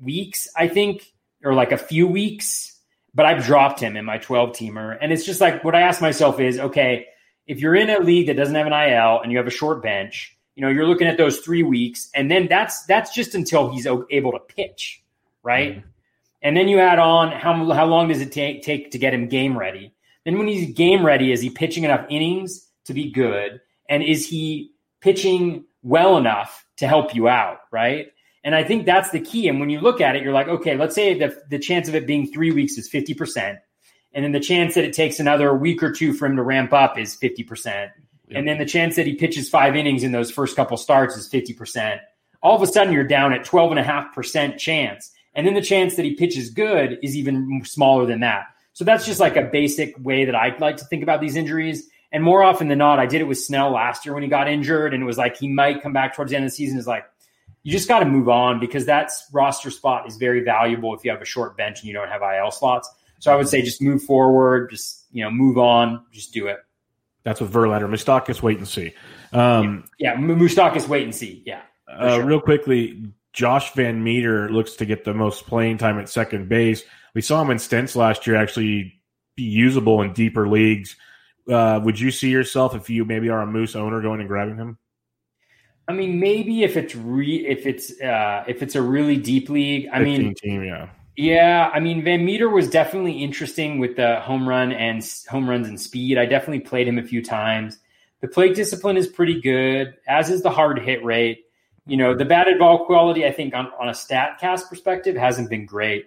weeks, 0.00 0.48
I 0.56 0.68
think, 0.68 1.12
or 1.44 1.52
like 1.52 1.70
a 1.70 1.78
few 1.78 2.06
weeks. 2.06 2.73
But 3.14 3.26
I've 3.26 3.44
dropped 3.44 3.80
him 3.80 3.96
in 3.96 4.04
my 4.04 4.18
12 4.18 4.50
teamer. 4.50 4.96
And 5.00 5.12
it's 5.12 5.24
just 5.24 5.40
like 5.40 5.62
what 5.62 5.74
I 5.74 5.82
ask 5.82 6.00
myself 6.00 6.40
is 6.40 6.58
okay, 6.58 7.06
if 7.46 7.60
you're 7.60 7.74
in 7.74 7.90
a 7.90 8.00
league 8.00 8.26
that 8.26 8.36
doesn't 8.36 8.54
have 8.54 8.66
an 8.66 8.72
IL 8.72 9.20
and 9.20 9.30
you 9.30 9.38
have 9.38 9.46
a 9.46 9.50
short 9.50 9.82
bench, 9.82 10.36
you 10.54 10.62
know, 10.62 10.68
you're 10.68 10.86
looking 10.86 11.08
at 11.08 11.16
those 11.16 11.38
three 11.40 11.62
weeks, 11.62 12.10
and 12.14 12.30
then 12.30 12.46
that's 12.48 12.84
that's 12.86 13.14
just 13.14 13.34
until 13.34 13.70
he's 13.70 13.86
able 13.86 14.32
to 14.32 14.38
pitch, 14.38 15.02
right? 15.42 15.76
Mm-hmm. 15.76 15.88
And 16.42 16.56
then 16.56 16.68
you 16.68 16.78
add 16.78 16.98
on 16.98 17.32
how 17.32 17.72
how 17.72 17.86
long 17.86 18.08
does 18.08 18.20
it 18.20 18.32
take 18.32 18.62
take 18.62 18.90
to 18.92 18.98
get 18.98 19.14
him 19.14 19.28
game 19.28 19.58
ready? 19.58 19.92
Then 20.24 20.38
when 20.38 20.48
he's 20.48 20.74
game 20.74 21.04
ready, 21.04 21.32
is 21.32 21.40
he 21.40 21.50
pitching 21.50 21.84
enough 21.84 22.06
innings 22.08 22.68
to 22.84 22.94
be 22.94 23.10
good, 23.10 23.60
and 23.88 24.02
is 24.02 24.28
he 24.28 24.72
pitching 25.00 25.64
well 25.82 26.16
enough 26.16 26.64
to 26.76 26.86
help 26.86 27.14
you 27.14 27.28
out, 27.28 27.58
right? 27.70 28.08
And 28.44 28.54
I 28.54 28.62
think 28.62 28.84
that's 28.84 29.10
the 29.10 29.20
key. 29.20 29.48
And 29.48 29.58
when 29.58 29.70
you 29.70 29.80
look 29.80 30.02
at 30.02 30.14
it, 30.14 30.22
you're 30.22 30.34
like, 30.34 30.48
okay, 30.48 30.76
let's 30.76 30.94
say 30.94 31.18
the, 31.18 31.34
the 31.48 31.58
chance 31.58 31.88
of 31.88 31.94
it 31.94 32.06
being 32.06 32.30
three 32.30 32.52
weeks 32.52 32.76
is 32.76 32.90
50%. 32.90 33.58
And 34.12 34.24
then 34.24 34.32
the 34.32 34.40
chance 34.40 34.74
that 34.74 34.84
it 34.84 34.92
takes 34.92 35.18
another 35.18 35.54
week 35.54 35.82
or 35.82 35.90
two 35.90 36.12
for 36.12 36.26
him 36.26 36.36
to 36.36 36.42
ramp 36.42 36.72
up 36.72 36.98
is 36.98 37.16
50%. 37.16 37.64
Yep. 37.66 37.90
And 38.30 38.46
then 38.46 38.58
the 38.58 38.66
chance 38.66 38.96
that 38.96 39.06
he 39.06 39.14
pitches 39.14 39.48
five 39.48 39.74
innings 39.74 40.04
in 40.04 40.12
those 40.12 40.30
first 40.30 40.56
couple 40.56 40.76
starts 40.76 41.16
is 41.16 41.28
50%. 41.28 41.98
All 42.42 42.54
of 42.54 42.62
a 42.62 42.66
sudden, 42.66 42.92
you're 42.92 43.02
down 43.02 43.32
at 43.32 43.46
12.5% 43.46 44.58
chance. 44.58 45.10
And 45.34 45.46
then 45.46 45.54
the 45.54 45.62
chance 45.62 45.96
that 45.96 46.04
he 46.04 46.14
pitches 46.14 46.50
good 46.50 46.98
is 47.02 47.16
even 47.16 47.62
smaller 47.64 48.06
than 48.06 48.20
that. 48.20 48.44
So 48.74 48.84
that's 48.84 49.06
just 49.06 49.20
like 49.20 49.36
a 49.36 49.42
basic 49.42 49.94
way 49.98 50.26
that 50.26 50.34
I 50.34 50.56
like 50.58 50.76
to 50.78 50.84
think 50.84 51.02
about 51.02 51.20
these 51.20 51.36
injuries. 51.36 51.88
And 52.12 52.22
more 52.22 52.42
often 52.42 52.68
than 52.68 52.78
not, 52.78 52.98
I 52.98 53.06
did 53.06 53.20
it 53.20 53.24
with 53.24 53.38
Snell 53.38 53.70
last 53.70 54.04
year 54.04 54.14
when 54.14 54.22
he 54.22 54.28
got 54.28 54.48
injured, 54.48 54.94
and 54.94 55.02
it 55.02 55.06
was 55.06 55.18
like 55.18 55.36
he 55.36 55.48
might 55.48 55.82
come 55.82 55.92
back 55.92 56.14
towards 56.14 56.30
the 56.30 56.36
end 56.36 56.44
of 56.44 56.50
the 56.50 56.54
season. 56.54 56.78
Is 56.78 56.86
like 56.86 57.04
you 57.64 57.72
just 57.72 57.88
got 57.88 58.00
to 58.00 58.06
move 58.06 58.28
on 58.28 58.60
because 58.60 58.86
that 58.86 59.10
roster 59.32 59.70
spot 59.70 60.06
is 60.06 60.16
very 60.16 60.44
valuable 60.44 60.94
if 60.94 61.02
you 61.02 61.10
have 61.10 61.22
a 61.22 61.26
short 61.26 61.56
bench 61.56 61.80
and 61.80 61.88
you 61.88 61.94
don't 61.94 62.08
have 62.08 62.20
IL 62.22 62.50
slots. 62.50 62.88
So 63.18 63.32
I 63.32 63.36
would 63.36 63.48
say 63.48 63.62
just 63.62 63.80
move 63.80 64.02
forward, 64.02 64.70
just 64.70 65.06
you 65.10 65.24
know, 65.24 65.30
move 65.30 65.56
on, 65.56 66.04
just 66.12 66.32
do 66.34 66.46
it. 66.46 66.58
That's 67.22 67.40
with 67.40 67.50
Verlander. 67.50 67.88
Moustakas, 67.88 68.42
wait 68.42 68.58
and 68.58 68.68
see. 68.68 68.92
Um, 69.32 69.84
yeah, 69.98 70.12
yeah 70.12 70.18
Moustakas, 70.18 70.86
wait 70.86 71.04
and 71.04 71.14
see. 71.14 71.42
Yeah. 71.46 71.62
Uh, 71.88 72.16
sure. 72.16 72.26
Real 72.26 72.40
quickly, 72.40 73.02
Josh 73.32 73.72
VanMeter 73.72 74.50
looks 74.50 74.74
to 74.76 74.84
get 74.84 75.04
the 75.04 75.14
most 75.14 75.46
playing 75.46 75.78
time 75.78 75.98
at 75.98 76.10
second 76.10 76.50
base. 76.50 76.84
We 77.14 77.22
saw 77.22 77.40
him 77.40 77.50
in 77.50 77.58
stints 77.58 77.96
last 77.96 78.26
year 78.26 78.36
actually 78.36 79.00
be 79.36 79.44
usable 79.44 80.02
in 80.02 80.12
deeper 80.12 80.46
leagues. 80.46 80.96
Uh, 81.48 81.80
would 81.82 81.98
you 81.98 82.10
see 82.10 82.28
yourself 82.28 82.74
if 82.74 82.90
you 82.90 83.06
maybe 83.06 83.30
are 83.30 83.40
a 83.40 83.46
Moose 83.46 83.74
owner 83.74 84.02
going 84.02 84.20
and 84.20 84.28
grabbing 84.28 84.56
him? 84.56 84.76
I 85.86 85.92
mean, 85.92 86.18
maybe 86.18 86.62
if 86.62 86.76
it's 86.76 86.94
re 86.94 87.46
if 87.46 87.66
it's 87.66 88.00
uh, 88.00 88.44
if 88.46 88.62
it's 88.62 88.74
a 88.74 88.82
really 88.82 89.16
deep 89.16 89.50
league. 89.50 89.88
I 89.92 90.00
mean, 90.00 90.34
team, 90.34 90.64
yeah, 90.64 90.88
yeah. 91.16 91.70
I 91.72 91.80
mean, 91.80 92.02
VanMeter 92.02 92.50
was 92.50 92.70
definitely 92.70 93.22
interesting 93.22 93.78
with 93.78 93.96
the 93.96 94.20
home 94.20 94.48
run 94.48 94.72
and 94.72 95.06
home 95.28 95.48
runs 95.48 95.68
and 95.68 95.78
speed. 95.78 96.16
I 96.16 96.24
definitely 96.24 96.60
played 96.60 96.88
him 96.88 96.98
a 96.98 97.02
few 97.02 97.22
times. 97.22 97.78
The 98.22 98.28
plate 98.28 98.54
discipline 98.54 98.96
is 98.96 99.06
pretty 99.06 99.40
good, 99.40 99.94
as 100.08 100.30
is 100.30 100.42
the 100.42 100.50
hard 100.50 100.78
hit 100.78 101.04
rate. 101.04 101.44
You 101.86 101.98
know, 101.98 102.16
the 102.16 102.24
batted 102.24 102.58
ball 102.58 102.86
quality, 102.86 103.26
I 103.26 103.32
think, 103.32 103.52
on, 103.52 103.70
on 103.78 103.90
a 103.90 103.92
Statcast 103.92 104.70
perspective, 104.70 105.16
hasn't 105.16 105.50
been 105.50 105.66
great. 105.66 106.06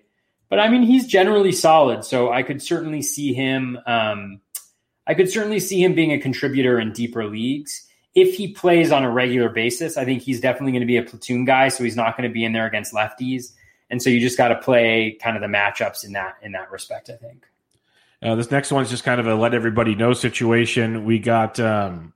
But 0.50 0.60
I 0.60 0.70
mean, 0.70 0.82
he's 0.82 1.06
generally 1.06 1.52
solid, 1.52 2.04
so 2.04 2.32
I 2.32 2.42
could 2.42 2.64
certainly 2.64 3.04
see 3.04 3.34
him. 3.34 3.78
Um, 3.86 4.42
I 5.06 5.14
could 5.14 5.30
certainly 5.30 5.60
see 5.60 5.84
him 5.84 5.94
being 5.94 6.14
a 6.14 6.20
contributor 6.20 6.80
in 6.80 6.94
deeper 6.94 7.26
leagues 7.26 7.87
if 8.18 8.34
he 8.34 8.48
plays 8.48 8.92
on 8.92 9.04
a 9.04 9.12
regular 9.12 9.48
basis, 9.48 9.96
I 9.96 10.04
think 10.04 10.24
he's 10.24 10.42
definitely 10.42 10.72
going 10.72 10.82
to 10.82 10.88
be 10.88 10.98
a 10.98 11.04
platoon 11.04 11.46
guy. 11.46 11.68
So 11.68 11.84
he's 11.84 11.96
not 11.96 12.18
going 12.18 12.28
to 12.28 12.34
be 12.34 12.44
in 12.44 12.52
there 12.52 12.66
against 12.66 12.92
lefties. 12.92 13.54
And 13.92 14.02
so 14.02 14.10
you 14.10 14.20
just 14.20 14.40
got 14.40 14.48
to 14.48 14.56
play 14.56 15.16
kind 15.22 15.38
of 15.38 15.42
the 15.44 15.48
matchups 15.48 16.04
in 16.04 16.14
that 16.14 16.38
in 16.42 16.52
that 16.54 16.72
respect. 16.72 17.12
I 17.12 17.16
think. 17.16 17.46
Uh, 18.24 18.34
this 18.34 18.50
next 18.50 18.72
one 18.72 18.82
is 18.82 18.90
just 18.90 19.04
kind 19.04 19.20
of 19.20 19.28
a 19.28 19.36
let 19.36 19.54
everybody 19.54 19.94
know 19.94 20.14
situation. 20.14 21.06
We 21.06 21.20
got 21.20 21.60
um, 21.60 22.12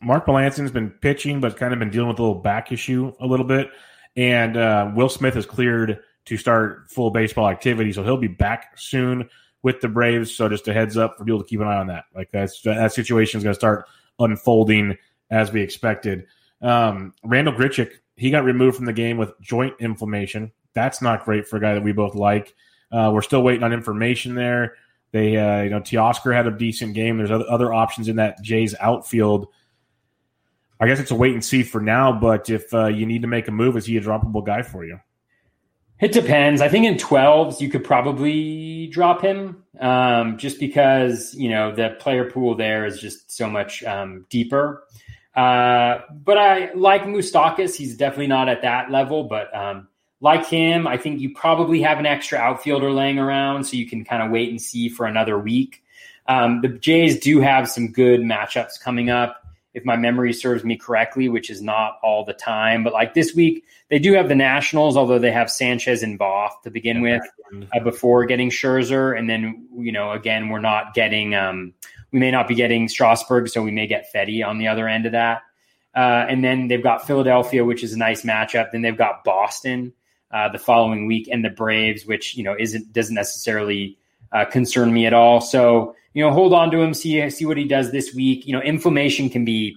Mark 0.00 0.28
Melancon's 0.28 0.70
been 0.70 0.90
pitching, 0.90 1.40
but 1.40 1.56
kind 1.56 1.72
of 1.72 1.80
been 1.80 1.90
dealing 1.90 2.08
with 2.10 2.20
a 2.20 2.22
little 2.22 2.40
back 2.40 2.70
issue 2.70 3.12
a 3.18 3.26
little 3.26 3.44
bit. 3.44 3.70
And 4.16 4.56
uh, 4.56 4.92
Will 4.94 5.08
Smith 5.08 5.34
has 5.34 5.46
cleared 5.46 5.98
to 6.26 6.36
start 6.36 6.88
full 6.90 7.10
baseball 7.10 7.48
activity, 7.48 7.92
so 7.92 8.04
he'll 8.04 8.16
be 8.16 8.28
back 8.28 8.78
soon 8.78 9.28
with 9.64 9.80
the 9.80 9.88
Braves. 9.88 10.32
So 10.32 10.48
just 10.48 10.68
a 10.68 10.72
heads 10.72 10.96
up 10.96 11.18
for 11.18 11.24
people 11.24 11.42
to 11.42 11.48
keep 11.48 11.58
an 11.58 11.66
eye 11.66 11.78
on 11.78 11.88
that. 11.88 12.04
Like 12.14 12.30
that's 12.30 12.62
that 12.62 12.92
situation 12.92 13.38
is 13.38 13.42
going 13.42 13.54
to 13.54 13.58
start 13.58 13.86
unfolding 14.20 14.96
as 15.30 15.52
we 15.52 15.62
expected. 15.62 16.26
Um, 16.62 17.14
Randal 17.24 17.54
Grichuk, 17.54 17.92
he 18.16 18.30
got 18.30 18.44
removed 18.44 18.76
from 18.76 18.86
the 18.86 18.92
game 18.92 19.16
with 19.16 19.32
joint 19.40 19.74
inflammation. 19.80 20.52
That's 20.74 21.00
not 21.00 21.24
great 21.24 21.46
for 21.46 21.56
a 21.56 21.60
guy 21.60 21.74
that 21.74 21.82
we 21.82 21.92
both 21.92 22.14
like. 22.14 22.54
Uh, 22.92 23.10
we're 23.12 23.22
still 23.22 23.42
waiting 23.42 23.62
on 23.62 23.72
information 23.72 24.34
there. 24.34 24.74
They, 25.12 25.36
uh, 25.36 25.62
you 25.62 25.70
know, 25.70 25.80
Teoscar 25.80 26.34
had 26.34 26.46
a 26.46 26.50
decent 26.50 26.94
game. 26.94 27.18
There's 27.18 27.30
other, 27.30 27.48
other 27.48 27.72
options 27.72 28.08
in 28.08 28.16
that 28.16 28.40
Jays 28.42 28.74
outfield. 28.78 29.48
I 30.78 30.86
guess 30.86 30.98
it's 30.98 31.10
a 31.10 31.14
wait 31.14 31.34
and 31.34 31.44
see 31.44 31.62
for 31.62 31.80
now. 31.80 32.12
But 32.12 32.48
if 32.48 32.72
uh, 32.72 32.86
you 32.86 33.06
need 33.06 33.22
to 33.22 33.28
make 33.28 33.48
a 33.48 33.52
move, 33.52 33.76
is 33.76 33.86
he 33.86 33.96
a 33.96 34.00
droppable 34.00 34.44
guy 34.44 34.62
for 34.62 34.84
you? 34.84 34.98
It 36.00 36.12
depends. 36.12 36.62
I 36.62 36.68
think 36.68 36.86
in 36.86 36.94
12s, 36.94 37.60
you 37.60 37.68
could 37.68 37.84
probably 37.84 38.86
drop 38.86 39.20
him 39.20 39.62
um, 39.80 40.38
just 40.38 40.58
because, 40.58 41.34
you 41.34 41.50
know, 41.50 41.74
the 41.74 41.96
player 41.98 42.30
pool 42.30 42.54
there 42.54 42.86
is 42.86 43.00
just 43.00 43.30
so 43.30 43.50
much 43.50 43.84
um, 43.84 44.24
deeper. 44.30 44.84
Uh, 45.34 46.00
but 46.10 46.38
I 46.38 46.72
like 46.74 47.02
Moustakas. 47.04 47.76
He's 47.76 47.96
definitely 47.96 48.26
not 48.26 48.48
at 48.48 48.62
that 48.62 48.90
level, 48.90 49.24
but 49.24 49.54
um, 49.54 49.88
like 50.20 50.46
him, 50.46 50.86
I 50.86 50.96
think 50.96 51.20
you 51.20 51.32
probably 51.34 51.80
have 51.82 51.98
an 51.98 52.06
extra 52.06 52.38
outfielder 52.38 52.90
laying 52.90 53.18
around, 53.18 53.64
so 53.64 53.76
you 53.76 53.86
can 53.86 54.04
kind 54.04 54.22
of 54.22 54.30
wait 54.30 54.50
and 54.50 54.60
see 54.60 54.88
for 54.88 55.06
another 55.06 55.38
week. 55.38 55.82
Um, 56.26 56.60
the 56.60 56.68
Jays 56.68 57.18
do 57.18 57.40
have 57.40 57.68
some 57.68 57.90
good 57.90 58.20
matchups 58.20 58.80
coming 58.80 59.08
up, 59.08 59.44
if 59.72 59.84
my 59.84 59.96
memory 59.96 60.32
serves 60.32 60.64
me 60.64 60.76
correctly, 60.76 61.28
which 61.28 61.48
is 61.48 61.62
not 61.62 61.98
all 62.02 62.24
the 62.24 62.34
time. 62.34 62.84
But 62.84 62.92
like 62.92 63.14
this 63.14 63.34
week, 63.34 63.64
they 63.88 63.98
do 63.98 64.12
have 64.14 64.28
the 64.28 64.34
Nationals, 64.34 64.96
although 64.96 65.18
they 65.18 65.32
have 65.32 65.50
Sanchez 65.50 66.02
and 66.02 66.18
Voth 66.18 66.60
to 66.64 66.70
begin 66.70 67.00
with 67.00 67.22
uh, 67.74 67.80
before 67.80 68.26
getting 68.26 68.50
Scherzer, 68.50 69.16
and 69.18 69.30
then 69.30 69.66
you 69.76 69.92
know 69.92 70.12
again 70.12 70.48
we're 70.48 70.60
not 70.60 70.94
getting. 70.94 71.34
Um, 71.34 71.74
we 72.12 72.18
may 72.18 72.30
not 72.30 72.48
be 72.48 72.54
getting 72.54 72.88
Strasburg, 72.88 73.48
so 73.48 73.62
we 73.62 73.70
may 73.70 73.86
get 73.86 74.06
Fedde 74.12 74.44
on 74.46 74.58
the 74.58 74.68
other 74.68 74.88
end 74.88 75.06
of 75.06 75.12
that. 75.12 75.42
Uh, 75.94 76.26
and 76.28 76.44
then 76.44 76.68
they've 76.68 76.82
got 76.82 77.06
Philadelphia, 77.06 77.64
which 77.64 77.82
is 77.82 77.92
a 77.92 77.98
nice 77.98 78.22
matchup. 78.22 78.70
Then 78.70 78.82
they've 78.82 78.96
got 78.96 79.24
Boston 79.24 79.92
uh, 80.30 80.48
the 80.48 80.58
following 80.58 81.06
week, 81.06 81.28
and 81.30 81.44
the 81.44 81.50
Braves, 81.50 82.06
which 82.06 82.36
you 82.36 82.44
know 82.44 82.54
isn't 82.58 82.92
doesn't 82.92 83.14
necessarily 83.14 83.98
uh, 84.32 84.44
concern 84.44 84.92
me 84.92 85.06
at 85.06 85.12
all. 85.12 85.40
So 85.40 85.94
you 86.14 86.24
know, 86.24 86.32
hold 86.32 86.52
on 86.52 86.70
to 86.70 86.80
him, 86.80 86.94
see 86.94 87.28
see 87.30 87.46
what 87.46 87.56
he 87.56 87.64
does 87.64 87.92
this 87.92 88.14
week. 88.14 88.46
You 88.46 88.52
know, 88.52 88.62
inflammation 88.62 89.28
can 89.30 89.44
be 89.44 89.76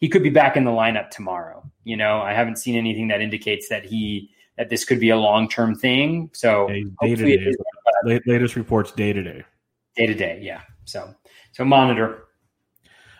he 0.00 0.08
could 0.08 0.22
be 0.22 0.30
back 0.30 0.56
in 0.56 0.64
the 0.64 0.70
lineup 0.70 1.10
tomorrow. 1.10 1.62
You 1.84 1.96
know, 1.96 2.20
I 2.20 2.34
haven't 2.34 2.56
seen 2.56 2.76
anything 2.76 3.08
that 3.08 3.20
indicates 3.20 3.68
that 3.68 3.84
he 3.84 4.30
that 4.56 4.68
this 4.70 4.84
could 4.84 5.00
be 5.00 5.10
a 5.10 5.16
long 5.16 5.48
term 5.48 5.74
thing. 5.74 6.30
So 6.32 6.68
day 6.68 7.14
to 7.14 7.16
day, 7.16 8.20
latest 8.26 8.56
reports 8.56 8.92
day 8.92 9.12
to 9.12 9.22
day, 9.22 9.44
day 9.96 10.06
to 10.06 10.14
day, 10.14 10.40
yeah. 10.42 10.60
So 10.84 11.14
so 11.54 11.64
monitor. 11.64 12.24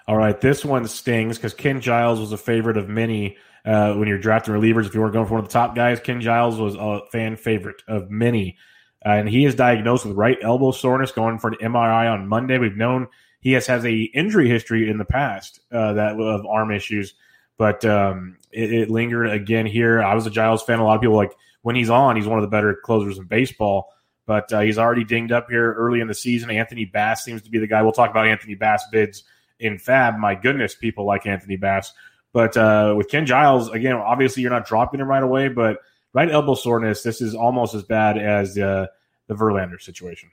All 0.06 0.16
right, 0.16 0.38
this 0.38 0.64
one 0.64 0.86
stings 0.86 1.38
because 1.38 1.54
Ken 1.54 1.80
Giles 1.80 2.20
was 2.20 2.32
a 2.32 2.36
favorite 2.36 2.76
of 2.76 2.88
many 2.88 3.38
uh, 3.64 3.94
when 3.94 4.08
you're 4.08 4.18
drafting 4.18 4.52
relievers. 4.52 4.86
If 4.86 4.94
you 4.94 5.00
weren't 5.00 5.14
going 5.14 5.26
for 5.26 5.34
one 5.34 5.44
of 5.44 5.48
the 5.48 5.52
top 5.52 5.74
guys, 5.74 6.00
Ken 6.00 6.20
Giles 6.20 6.58
was 6.58 6.74
a 6.74 7.00
fan 7.10 7.36
favorite 7.36 7.82
of 7.88 8.10
many. 8.10 8.58
Uh, 9.06 9.10
and 9.10 9.28
he 9.28 9.44
is 9.44 9.54
diagnosed 9.54 10.04
with 10.04 10.16
right 10.16 10.36
elbow 10.42 10.72
soreness, 10.72 11.12
going 11.12 11.38
for 11.38 11.48
an 11.48 11.56
MRI 11.62 12.12
on 12.12 12.26
Monday. 12.26 12.58
We've 12.58 12.76
known 12.76 13.06
he 13.40 13.52
has 13.52 13.66
has 13.66 13.84
a 13.84 13.94
injury 13.94 14.48
history 14.48 14.90
in 14.90 14.98
the 14.98 15.04
past 15.04 15.60
uh, 15.70 15.92
that 15.94 16.18
of 16.18 16.44
arm 16.44 16.72
issues, 16.72 17.14
but 17.56 17.84
um, 17.84 18.36
it, 18.50 18.72
it, 18.72 18.90
lingered 18.90 19.26
again 19.26 19.66
here. 19.66 20.02
I 20.02 20.14
was 20.14 20.26
a 20.26 20.30
Giles 20.30 20.62
fan. 20.62 20.80
A 20.80 20.84
lot 20.84 20.96
of 20.96 21.00
people 21.00 21.16
like 21.16 21.32
when 21.62 21.76
he's 21.76 21.90
on, 21.90 22.16
he's 22.16 22.26
one 22.26 22.38
of 22.38 22.42
the 22.42 22.48
better 22.48 22.74
closers 22.82 23.18
in 23.18 23.24
baseball 23.24 23.93
but 24.26 24.52
uh, 24.52 24.60
he's 24.60 24.78
already 24.78 25.04
dinged 25.04 25.32
up 25.32 25.48
here 25.50 25.72
early 25.74 26.00
in 26.00 26.08
the 26.08 26.14
season. 26.14 26.50
Anthony 26.50 26.84
Bass 26.84 27.24
seems 27.24 27.42
to 27.42 27.50
be 27.50 27.58
the 27.58 27.66
guy. 27.66 27.82
We'll 27.82 27.92
talk 27.92 28.10
about 28.10 28.26
Anthony 28.26 28.54
Bass 28.54 28.84
bids 28.90 29.24
in 29.58 29.76
FAAB. 29.76 30.18
My 30.18 30.34
goodness, 30.34 30.74
people 30.74 31.04
like 31.04 31.26
Anthony 31.26 31.56
Bass. 31.56 31.92
But 32.32 32.56
uh, 32.56 32.94
with 32.96 33.08
Ken 33.08 33.26
Giles, 33.26 33.70
again, 33.70 33.94
obviously 33.94 34.42
you're 34.42 34.50
not 34.50 34.66
dropping 34.66 35.00
him 35.00 35.08
right 35.08 35.22
away, 35.22 35.48
but 35.48 35.78
right 36.12 36.30
elbow 36.30 36.54
soreness, 36.54 37.02
this 37.02 37.20
is 37.20 37.34
almost 37.34 37.74
as 37.74 37.82
bad 37.82 38.18
as 38.18 38.58
uh, 38.58 38.86
the 39.28 39.34
Verlander 39.34 39.80
situation. 39.80 40.30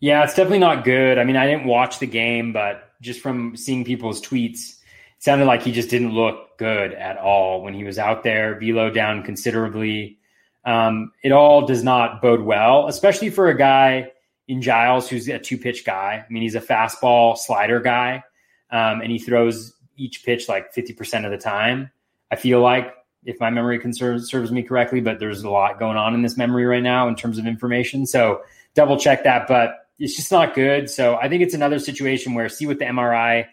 Yeah, 0.00 0.24
it's 0.24 0.34
definitely 0.34 0.58
not 0.58 0.84
good. 0.84 1.18
I 1.18 1.24
mean, 1.24 1.36
I 1.36 1.46
didn't 1.46 1.66
watch 1.66 1.98
the 1.98 2.06
game, 2.06 2.52
but 2.52 2.90
just 3.00 3.20
from 3.20 3.56
seeing 3.56 3.84
people's 3.84 4.20
tweets, 4.20 4.72
it 5.16 5.22
sounded 5.22 5.46
like 5.46 5.62
he 5.62 5.72
just 5.72 5.88
didn't 5.88 6.12
look 6.12 6.58
good 6.58 6.92
at 6.92 7.16
all 7.16 7.62
when 7.62 7.72
he 7.72 7.84
was 7.84 7.98
out 7.98 8.22
there. 8.22 8.58
Velo 8.58 8.90
down 8.90 9.22
considerably. 9.22 10.18
Um, 10.64 11.12
it 11.22 11.32
all 11.32 11.66
does 11.66 11.82
not 11.82 12.22
bode 12.22 12.40
well, 12.40 12.88
especially 12.88 13.30
for 13.30 13.48
a 13.48 13.56
guy 13.56 14.12
in 14.48 14.62
Giles 14.62 15.08
who's 15.08 15.28
a 15.28 15.38
two 15.38 15.58
pitch 15.58 15.84
guy. 15.84 16.24
I 16.26 16.32
mean, 16.32 16.42
he's 16.42 16.54
a 16.54 16.60
fastball 16.60 17.36
slider 17.36 17.80
guy, 17.80 18.22
um, 18.70 19.00
and 19.00 19.10
he 19.10 19.18
throws 19.18 19.74
each 19.96 20.24
pitch 20.24 20.48
like 20.48 20.74
50% 20.74 21.24
of 21.24 21.30
the 21.30 21.38
time. 21.38 21.90
I 22.30 22.36
feel 22.36 22.60
like, 22.60 22.94
if 23.24 23.40
my 23.40 23.48
memory 23.48 23.80
serves, 23.92 24.28
serves 24.28 24.52
me 24.52 24.62
correctly, 24.62 25.00
but 25.00 25.18
there's 25.18 25.42
a 25.44 25.50
lot 25.50 25.78
going 25.78 25.96
on 25.96 26.14
in 26.14 26.20
this 26.20 26.36
memory 26.36 26.66
right 26.66 26.82
now 26.82 27.08
in 27.08 27.16
terms 27.16 27.38
of 27.38 27.46
information. 27.46 28.06
So 28.06 28.42
double 28.74 28.98
check 28.98 29.24
that, 29.24 29.46
but 29.48 29.86
it's 29.98 30.14
just 30.14 30.30
not 30.30 30.54
good. 30.54 30.90
So 30.90 31.16
I 31.16 31.28
think 31.28 31.42
it's 31.42 31.54
another 31.54 31.78
situation 31.78 32.34
where 32.34 32.48
see 32.48 32.66
what 32.66 32.78
the 32.78 32.84
MRI 32.84 33.46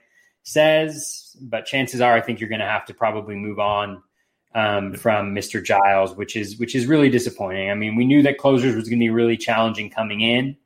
says, 0.43 1.37
but 1.39 1.65
chances 1.65 2.01
are 2.01 2.13
I 2.13 2.21
think 2.21 2.39
you're 2.39 2.49
going 2.49 2.59
to 2.59 2.67
have 2.67 2.85
to 2.87 2.93
probably 2.93 3.35
move 3.35 3.59
on 3.59 4.03
um, 4.53 4.93
from 4.93 5.33
Mr. 5.33 5.63
Giles, 5.63 6.15
which 6.15 6.35
is 6.35 6.57
which 6.57 6.75
is 6.75 6.85
really 6.85 7.09
disappointing. 7.09 7.69
I 7.69 7.75
mean, 7.75 7.95
we 7.95 8.05
knew 8.05 8.21
that 8.23 8.37
closers 8.37 8.75
was 8.75 8.89
going 8.89 8.99
to 8.99 9.03
be 9.03 9.09
really 9.09 9.37
challenging 9.37 9.89
coming 9.89 10.21
in, 10.21 10.57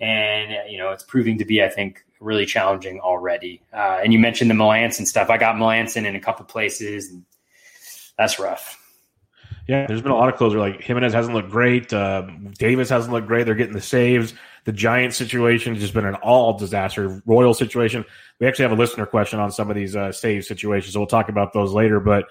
and 0.00 0.70
you 0.70 0.78
know 0.78 0.90
it's 0.90 1.04
proving 1.04 1.38
to 1.38 1.44
be, 1.44 1.62
I 1.62 1.68
think, 1.68 2.04
really 2.20 2.46
challenging 2.46 3.00
already. 3.00 3.62
Uh, 3.72 4.00
and 4.02 4.12
you 4.12 4.18
mentioned 4.18 4.50
the 4.50 4.54
Melancon 4.54 5.06
stuff. 5.06 5.30
I 5.30 5.38
got 5.38 5.56
Melancon 5.56 6.04
in 6.06 6.16
a 6.16 6.20
couple 6.20 6.44
places, 6.44 7.10
and 7.10 7.24
that's 8.18 8.38
rough. 8.38 8.80
Yeah, 9.66 9.86
there's 9.86 10.02
been 10.02 10.12
a 10.12 10.16
lot 10.16 10.28
of 10.28 10.36
closer. 10.36 10.58
Like 10.58 10.82
Jimenez 10.82 11.14
hasn't 11.14 11.34
looked 11.34 11.50
great. 11.50 11.90
Uh, 11.92 12.26
Davis 12.58 12.90
hasn't 12.90 13.12
looked 13.14 13.26
great. 13.26 13.44
They're 13.44 13.54
getting 13.54 13.72
the 13.72 13.80
saves. 13.80 14.34
The 14.64 14.72
Giant 14.72 15.14
situation 15.14 15.74
has 15.74 15.82
just 15.82 15.94
been 15.94 16.04
an 16.04 16.16
all 16.16 16.58
disaster. 16.58 17.22
Royal 17.24 17.54
situation. 17.54 18.04
We 18.38 18.46
actually 18.46 18.64
have 18.64 18.72
a 18.72 18.80
listener 18.80 19.06
question 19.06 19.38
on 19.38 19.50
some 19.50 19.70
of 19.70 19.76
these 19.76 19.96
uh, 19.96 20.12
save 20.12 20.44
situations, 20.44 20.92
so 20.92 21.00
we'll 21.00 21.06
talk 21.06 21.30
about 21.30 21.54
those 21.54 21.72
later. 21.72 21.98
But 21.98 22.26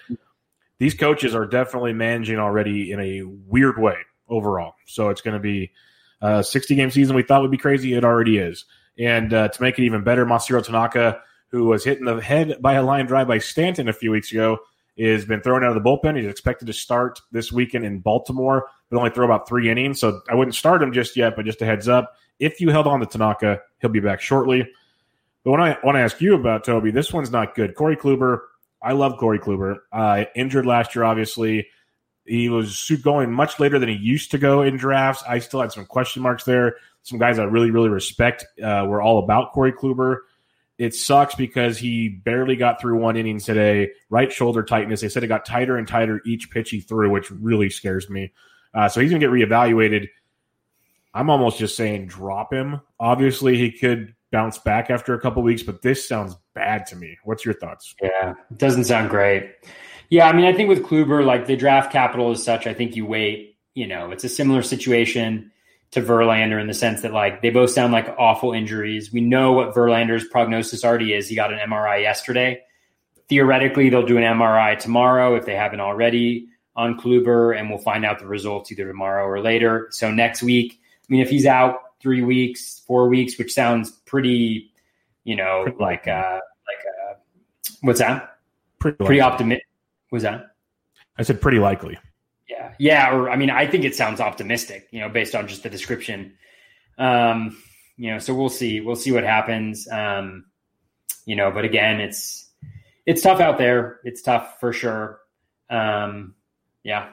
these 0.83 0.93
coaches 0.93 1.33
are 1.33 1.45
definitely 1.45 1.93
managing 1.93 2.39
already 2.39 2.91
in 2.91 2.99
a 2.99 3.23
weird 3.23 3.79
way 3.79 3.95
overall. 4.27 4.73
So 4.85 5.07
it's 5.07 5.21
going 5.21 5.35
to 5.35 5.39
be 5.39 5.71
a 6.21 6.43
60 6.43 6.75
game 6.75 6.91
season 6.91 7.15
we 7.15 7.23
thought 7.23 7.41
would 7.41 7.51
be 7.51 7.57
crazy. 7.57 7.93
It 7.93 8.03
already 8.03 8.37
is. 8.37 8.65
And 8.99 9.33
uh, 9.33 9.47
to 9.47 9.61
make 9.61 9.79
it 9.79 9.83
even 9.83 10.03
better, 10.03 10.25
Masahiro 10.25 10.61
Tanaka, 10.61 11.21
who 11.47 11.63
was 11.63 11.85
hit 11.85 11.99
in 11.99 12.03
the 12.03 12.19
head 12.21 12.57
by 12.59 12.73
a 12.73 12.83
line 12.83 13.05
drive 13.05 13.29
by 13.29 13.37
Stanton 13.37 13.87
a 13.87 13.93
few 13.93 14.11
weeks 14.11 14.29
ago, 14.29 14.57
is 14.97 15.23
been 15.23 15.39
thrown 15.39 15.63
out 15.63 15.73
of 15.73 15.81
the 15.81 15.89
bullpen. 15.89 16.17
He's 16.17 16.27
expected 16.27 16.65
to 16.65 16.73
start 16.73 17.21
this 17.31 17.49
weekend 17.49 17.85
in 17.85 17.99
Baltimore, 18.01 18.67
but 18.89 18.97
only 18.97 19.09
throw 19.09 19.23
about 19.23 19.47
three 19.47 19.71
innings. 19.71 20.01
So 20.01 20.19
I 20.29 20.35
wouldn't 20.35 20.53
start 20.53 20.83
him 20.83 20.91
just 20.91 21.15
yet, 21.15 21.37
but 21.37 21.45
just 21.45 21.61
a 21.61 21.65
heads 21.65 21.87
up. 21.87 22.13
If 22.39 22.59
you 22.59 22.71
held 22.71 22.87
on 22.87 22.99
to 22.99 23.05
Tanaka, 23.05 23.61
he'll 23.79 23.89
be 23.89 24.01
back 24.01 24.19
shortly. 24.19 24.67
But 25.45 25.51
when 25.51 25.61
I 25.61 25.77
want 25.81 25.95
to 25.95 26.01
ask 26.01 26.19
you 26.19 26.35
about 26.35 26.65
Toby, 26.65 26.91
this 26.91 27.13
one's 27.13 27.31
not 27.31 27.55
good. 27.55 27.73
Corey 27.73 27.95
Kluber, 27.95 28.39
I 28.83 28.91
love 28.93 29.17
Corey 29.17 29.39
Kluber. 29.39 29.77
Uh, 29.91 30.25
injured 30.35 30.65
last 30.65 30.93
year, 30.93 31.05
obviously. 31.05 31.67
He 32.25 32.49
was 32.49 32.89
going 33.01 33.31
much 33.31 33.59
later 33.59 33.79
than 33.79 33.89
he 33.89 33.95
used 33.95 34.31
to 34.31 34.37
go 34.37 34.61
in 34.61 34.77
drafts. 34.77 35.23
I 35.27 35.39
still 35.39 35.61
had 35.61 35.71
some 35.71 35.85
question 35.85 36.21
marks 36.21 36.43
there. 36.43 36.75
Some 37.01 37.19
guys 37.19 37.39
I 37.39 37.43
really, 37.43 37.71
really 37.71 37.89
respect 37.89 38.45
uh, 38.61 38.85
were 38.87 39.01
all 39.01 39.19
about 39.19 39.53
Corey 39.53 39.73
Kluber. 39.73 40.19
It 40.77 40.95
sucks 40.95 41.35
because 41.35 41.77
he 41.77 42.09
barely 42.09 42.55
got 42.55 42.81
through 42.81 42.97
one 42.97 43.15
inning 43.15 43.39
today. 43.39 43.91
Right 44.09 44.31
shoulder 44.31 44.63
tightness. 44.63 45.01
They 45.01 45.09
said 45.09 45.23
it 45.23 45.27
got 45.27 45.45
tighter 45.45 45.77
and 45.77 45.87
tighter 45.87 46.21
each 46.25 46.49
pitch 46.49 46.69
he 46.71 46.79
threw, 46.79 47.09
which 47.09 47.29
really 47.29 47.69
scares 47.69 48.09
me. 48.09 48.31
Uh, 48.73 48.89
so 48.89 48.99
he's 48.99 49.11
going 49.11 49.21
to 49.21 49.27
get 49.27 49.33
reevaluated. 49.33 50.07
I'm 51.13 51.29
almost 51.29 51.59
just 51.59 51.75
saying 51.75 52.07
drop 52.07 52.51
him. 52.51 52.81
Obviously, 52.99 53.57
he 53.57 53.71
could 53.71 54.15
bounce 54.33 54.57
back 54.57 54.89
after 54.89 55.13
a 55.13 55.21
couple 55.21 55.41
weeks, 55.43 55.63
but 55.63 55.81
this 55.83 56.05
sounds 56.05 56.35
bad 56.55 56.85
to 56.87 56.97
me. 56.97 57.17
What's 57.23 57.45
your 57.45 57.53
thoughts? 57.53 57.95
Yeah, 58.01 58.33
it 58.51 58.57
doesn't 58.57 58.85
sound 58.85 59.09
great. 59.09 59.53
Yeah, 60.09 60.27
I 60.27 60.33
mean, 60.33 60.45
I 60.45 60.53
think 60.53 60.67
with 60.67 60.83
Kluber, 60.83 61.23
like 61.23 61.45
the 61.45 61.55
draft 61.55 61.91
capital 61.91 62.31
is 62.31 62.43
such, 62.43 62.67
I 62.67 62.73
think 62.73 62.97
you 62.97 63.05
wait. 63.05 63.57
You 63.75 63.87
know, 63.87 64.11
it's 64.11 64.23
a 64.23 64.29
similar 64.29 64.61
situation 64.61 65.51
to 65.91 66.01
Verlander 66.01 66.59
in 66.59 66.67
the 66.67 66.73
sense 66.73 67.01
that 67.01 67.13
like 67.13 67.41
they 67.41 67.51
both 67.51 67.69
sound 67.69 67.93
like 67.93 68.13
awful 68.17 68.51
injuries. 68.51 69.13
We 69.13 69.21
know 69.21 69.53
what 69.53 69.73
Verlander's 69.73 70.25
prognosis 70.25 70.83
already 70.83 71.13
is. 71.13 71.29
He 71.29 71.35
got 71.35 71.53
an 71.53 71.59
MRI 71.59 72.01
yesterday. 72.01 72.61
Theoretically, 73.29 73.89
they'll 73.89 74.05
do 74.05 74.17
an 74.17 74.23
MRI 74.23 74.77
tomorrow 74.77 75.35
if 75.35 75.45
they 75.45 75.55
haven't 75.55 75.79
already 75.79 76.47
on 76.75 76.99
Kluber, 76.99 77.57
and 77.57 77.69
we'll 77.69 77.79
find 77.79 78.03
out 78.03 78.17
the 78.17 78.25
results 78.25 78.71
either 78.71 78.87
tomorrow 78.87 79.25
or 79.25 79.39
later. 79.39 79.87
So 79.91 80.11
next 80.11 80.41
week, 80.41 80.79
I 80.81 81.05
mean, 81.09 81.21
if 81.21 81.29
he's 81.29 81.45
out 81.45 81.82
three 82.03 82.21
weeks, 82.21 82.83
four 82.85 83.09
weeks, 83.09 83.39
which 83.39 83.51
sounds 83.51 83.89
pretty, 84.05 84.71
you 85.23 85.35
know, 85.35 85.65
like 85.79 86.07
uh 86.07 86.39
like 86.67 86.83
uh 87.01 87.13
what's 87.81 87.99
that? 87.99 88.37
Pretty, 88.77 89.03
pretty 89.03 89.21
optimistic. 89.21 89.65
Was 90.11 90.23
that? 90.23 90.55
I 91.17 91.23
said 91.23 91.41
pretty 91.41 91.59
likely. 91.59 91.97
Yeah. 92.49 92.73
Yeah. 92.77 93.15
Or, 93.15 93.29
I 93.29 93.35
mean, 93.35 93.49
I 93.49 93.65
think 93.65 93.85
it 93.85 93.95
sounds 93.95 94.19
optimistic, 94.19 94.87
you 94.91 94.99
know, 94.99 95.09
based 95.09 95.33
on 95.33 95.47
just 95.47 95.63
the 95.63 95.69
description. 95.69 96.33
Um, 96.97 97.57
you 97.97 98.11
know, 98.11 98.19
so 98.19 98.35
we'll 98.35 98.49
see. 98.49 98.81
We'll 98.81 98.95
see 98.95 99.11
what 99.11 99.23
happens. 99.23 99.87
Um, 99.89 100.45
you 101.25 101.35
know, 101.35 101.51
but 101.51 101.65
again, 101.65 102.01
it's, 102.01 102.51
it's 103.05 103.21
tough 103.21 103.39
out 103.39 103.57
there. 103.57 104.01
It's 104.03 104.21
tough 104.21 104.59
for 104.59 104.73
sure. 104.73 105.19
Um, 105.69 106.35
yeah. 106.83 107.09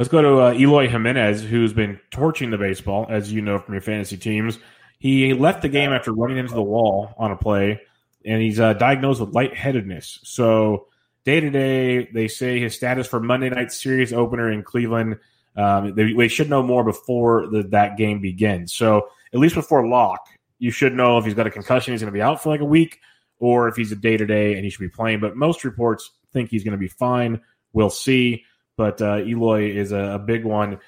Let's 0.00 0.08
go 0.08 0.22
to 0.22 0.40
uh, 0.40 0.52
Eloy 0.54 0.88
Jimenez, 0.88 1.42
who's 1.42 1.74
been 1.74 2.00
torching 2.10 2.48
the 2.48 2.56
baseball, 2.56 3.04
as 3.10 3.30
you 3.30 3.42
know 3.42 3.58
from 3.58 3.74
your 3.74 3.82
fantasy 3.82 4.16
teams. 4.16 4.58
He 4.98 5.34
left 5.34 5.60
the 5.60 5.68
game 5.68 5.92
after 5.92 6.10
running 6.10 6.38
into 6.38 6.54
the 6.54 6.62
wall 6.62 7.12
on 7.18 7.32
a 7.32 7.36
play, 7.36 7.82
and 8.24 8.40
he's 8.40 8.58
uh, 8.58 8.72
diagnosed 8.72 9.20
with 9.20 9.34
lightheadedness. 9.34 10.20
So 10.22 10.86
day 11.26 11.40
to 11.40 11.50
day, 11.50 12.08
they 12.14 12.28
say 12.28 12.58
his 12.58 12.74
status 12.74 13.08
for 13.08 13.20
Monday 13.20 13.50
night 13.50 13.72
series 13.72 14.10
opener 14.14 14.50
in 14.50 14.62
Cleveland. 14.62 15.18
Um, 15.54 15.94
they, 15.94 16.14
they, 16.14 16.28
should 16.28 16.48
know 16.48 16.62
more 16.62 16.82
before 16.82 17.48
the, 17.48 17.64
that 17.64 17.98
game 17.98 18.22
begins. 18.22 18.72
So 18.72 19.10
at 19.34 19.38
least 19.38 19.54
before 19.54 19.86
lock, 19.86 20.26
you 20.58 20.70
should 20.70 20.94
know 20.94 21.18
if 21.18 21.26
he's 21.26 21.34
got 21.34 21.46
a 21.46 21.50
concussion, 21.50 21.92
he's 21.92 22.00
going 22.00 22.10
to 22.10 22.16
be 22.16 22.22
out 22.22 22.42
for 22.42 22.48
like 22.48 22.62
a 22.62 22.64
week, 22.64 23.00
or 23.38 23.68
if 23.68 23.76
he's 23.76 23.92
a 23.92 23.96
day 23.96 24.16
to 24.16 24.24
day 24.24 24.54
and 24.54 24.64
he 24.64 24.70
should 24.70 24.80
be 24.80 24.88
playing. 24.88 25.20
But 25.20 25.36
most 25.36 25.62
reports 25.62 26.10
think 26.32 26.48
he's 26.48 26.64
going 26.64 26.72
to 26.72 26.78
be 26.78 26.88
fine. 26.88 27.42
We'll 27.74 27.90
see. 27.90 28.46
But 28.80 29.02
uh, 29.02 29.18
Eloy 29.18 29.76
is 29.76 29.92
a, 29.92 30.14
a 30.14 30.18
big 30.18 30.42
one. 30.42 30.78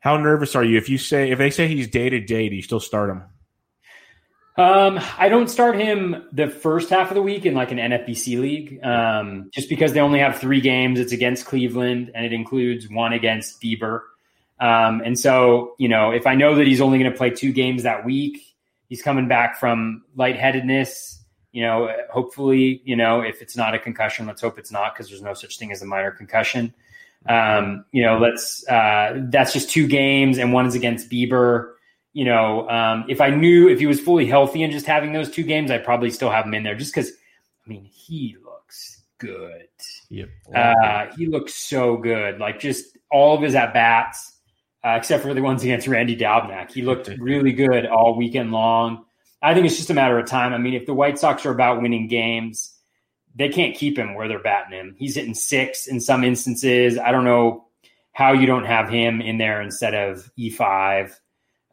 How 0.00 0.16
nervous 0.16 0.56
are 0.56 0.64
you 0.64 0.78
if 0.78 0.88
you 0.88 0.96
say 0.96 1.30
if 1.32 1.36
they 1.36 1.50
say 1.50 1.68
he's 1.68 1.86
day 1.86 2.08
to 2.08 2.18
day? 2.18 2.48
Do 2.48 2.56
you 2.56 2.62
still 2.62 2.80
start 2.80 3.10
him? 3.10 3.24
Um, 4.56 4.98
I 5.18 5.28
don't 5.28 5.48
start 5.48 5.76
him 5.76 6.24
the 6.32 6.48
first 6.48 6.88
half 6.88 7.10
of 7.10 7.14
the 7.14 7.20
week 7.20 7.44
in 7.44 7.52
like 7.52 7.70
an 7.72 7.76
NFBC 7.76 8.40
league, 8.40 8.82
um, 8.82 9.50
just 9.52 9.68
because 9.68 9.92
they 9.92 10.00
only 10.00 10.18
have 10.18 10.38
three 10.38 10.62
games. 10.62 10.98
It's 10.98 11.12
against 11.12 11.44
Cleveland, 11.44 12.10
and 12.14 12.24
it 12.24 12.32
includes 12.32 12.88
one 12.88 13.12
against 13.12 13.60
Bieber. 13.60 14.00
Um, 14.58 15.02
and 15.04 15.18
so, 15.18 15.74
you 15.76 15.88
know, 15.88 16.10
if 16.10 16.26
I 16.26 16.34
know 16.34 16.54
that 16.54 16.66
he's 16.66 16.80
only 16.80 16.98
going 16.98 17.12
to 17.12 17.18
play 17.18 17.28
two 17.28 17.52
games 17.52 17.82
that 17.82 18.06
week, 18.06 18.40
he's 18.88 19.02
coming 19.02 19.28
back 19.28 19.60
from 19.60 20.04
lightheadedness. 20.16 21.18
You 21.52 21.64
know, 21.64 21.94
hopefully, 22.10 22.80
you 22.86 22.96
know, 22.96 23.20
if 23.20 23.42
it's 23.42 23.58
not 23.58 23.74
a 23.74 23.78
concussion, 23.78 24.26
let's 24.26 24.40
hope 24.40 24.58
it's 24.58 24.72
not 24.72 24.94
because 24.94 25.10
there's 25.10 25.20
no 25.20 25.34
such 25.34 25.58
thing 25.58 25.70
as 25.70 25.82
a 25.82 25.86
minor 25.86 26.10
concussion. 26.10 26.72
Um, 27.28 27.84
you 27.92 28.02
know, 28.02 28.18
let's 28.18 28.66
uh, 28.68 29.20
that's 29.30 29.52
just 29.52 29.70
two 29.70 29.86
games, 29.86 30.38
and 30.38 30.52
one 30.52 30.66
is 30.66 30.74
against 30.74 31.10
Bieber 31.10 31.74
you 32.14 32.24
know, 32.24 32.68
um, 32.70 33.04
if 33.08 33.20
I 33.20 33.30
knew 33.30 33.68
if 33.68 33.80
he 33.80 33.86
was 33.86 34.00
fully 34.00 34.24
healthy 34.24 34.62
and 34.62 34.72
just 34.72 34.86
having 34.86 35.12
those 35.12 35.30
two 35.30 35.42
games, 35.42 35.70
I'd 35.70 35.84
probably 35.84 36.10
still 36.10 36.30
have 36.30 36.46
him 36.46 36.54
in 36.54 36.62
there 36.62 36.76
just 36.76 36.94
because, 36.94 37.10
I 37.10 37.68
mean, 37.68 37.84
he 37.84 38.36
looks 38.42 39.02
good. 39.18 39.66
Yep. 40.10 40.28
Uh, 40.54 41.06
he 41.16 41.26
looks 41.26 41.54
so 41.54 41.96
good. 41.96 42.38
Like 42.38 42.60
just 42.60 42.96
all 43.10 43.36
of 43.36 43.42
his 43.42 43.56
at 43.56 43.74
bats, 43.74 44.32
uh, 44.84 44.94
except 44.96 45.24
for 45.24 45.34
the 45.34 45.42
ones 45.42 45.64
against 45.64 45.88
Randy 45.88 46.16
Dobnak. 46.16 46.70
He 46.70 46.82
looked 46.82 47.08
really 47.18 47.52
good 47.52 47.84
all 47.84 48.16
weekend 48.16 48.52
long. 48.52 49.04
I 49.42 49.52
think 49.52 49.66
it's 49.66 49.76
just 49.76 49.90
a 49.90 49.94
matter 49.94 50.16
of 50.16 50.26
time. 50.26 50.54
I 50.54 50.58
mean, 50.58 50.74
if 50.74 50.86
the 50.86 50.94
White 50.94 51.18
Sox 51.18 51.44
are 51.44 51.50
about 51.50 51.82
winning 51.82 52.06
games, 52.06 52.73
they 53.34 53.48
can't 53.48 53.76
keep 53.76 53.98
him 53.98 54.14
where 54.14 54.28
they're 54.28 54.38
batting 54.42 54.78
him. 54.78 54.94
He's 54.98 55.16
hitting 55.16 55.34
six 55.34 55.86
in 55.86 56.00
some 56.00 56.24
instances. 56.24 56.98
I 56.98 57.12
don't 57.12 57.24
know 57.24 57.66
how 58.12 58.32
you 58.32 58.46
don't 58.46 58.64
have 58.64 58.88
him 58.88 59.20
in 59.20 59.38
there 59.38 59.60
instead 59.60 59.94
of 59.94 60.30
E5 60.38 61.14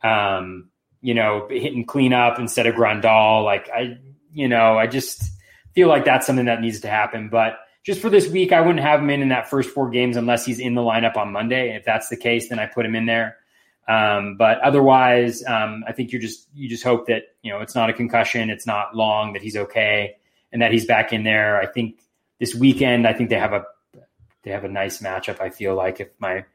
um, 0.03 0.69
you 1.01 1.13
know, 1.13 1.47
hitting 1.49 1.85
cleanup 1.85 2.39
instead 2.39 2.67
of 2.67 2.75
Grandal. 2.75 3.43
Like 3.43 3.69
I, 3.69 3.97
you 4.33 4.47
know, 4.47 4.77
I 4.77 4.87
just 4.87 5.23
feel 5.73 5.87
like 5.87 6.05
that's 6.05 6.27
something 6.27 6.45
that 6.45 6.61
needs 6.61 6.81
to 6.81 6.89
happen. 6.89 7.29
But 7.29 7.59
just 7.83 8.01
for 8.01 8.09
this 8.09 8.27
week, 8.27 8.51
I 8.51 8.61
wouldn't 8.61 8.85
have 8.85 8.99
him 8.99 9.09
in 9.09 9.21
in 9.21 9.29
that 9.29 9.49
first 9.49 9.69
four 9.71 9.89
games 9.89 10.17
unless 10.17 10.45
he's 10.45 10.59
in 10.59 10.75
the 10.75 10.81
lineup 10.81 11.17
on 11.17 11.31
Monday. 11.31 11.75
If 11.75 11.85
that's 11.85 12.09
the 12.09 12.17
case, 12.17 12.49
then 12.49 12.59
I 12.59 12.67
put 12.67 12.85
him 12.85 12.95
in 12.95 13.05
there. 13.05 13.37
Um, 13.87 14.37
but 14.37 14.59
otherwise, 14.59 15.43
um, 15.45 15.83
I 15.87 15.91
think 15.91 16.11
you 16.11 16.19
just 16.19 16.47
you 16.53 16.69
just 16.69 16.83
hope 16.83 17.07
that 17.07 17.23
you 17.41 17.51
know 17.51 17.61
it's 17.61 17.75
not 17.75 17.89
a 17.89 17.93
concussion, 17.93 18.49
it's 18.49 18.67
not 18.67 18.95
long, 18.95 19.33
that 19.33 19.41
he's 19.41 19.57
okay, 19.57 20.17
and 20.51 20.61
that 20.61 20.71
he's 20.71 20.85
back 20.85 21.13
in 21.13 21.23
there. 21.23 21.59
I 21.59 21.65
think 21.65 21.99
this 22.39 22.55
weekend, 22.55 23.07
I 23.07 23.13
think 23.13 23.29
they 23.29 23.39
have 23.39 23.53
a 23.53 23.65
they 24.43 24.51
have 24.51 24.63
a 24.63 24.69
nice 24.69 25.01
matchup. 25.01 25.39
I 25.39 25.49
feel 25.49 25.75
like 25.75 25.99
if 25.99 26.09
my 26.19 26.45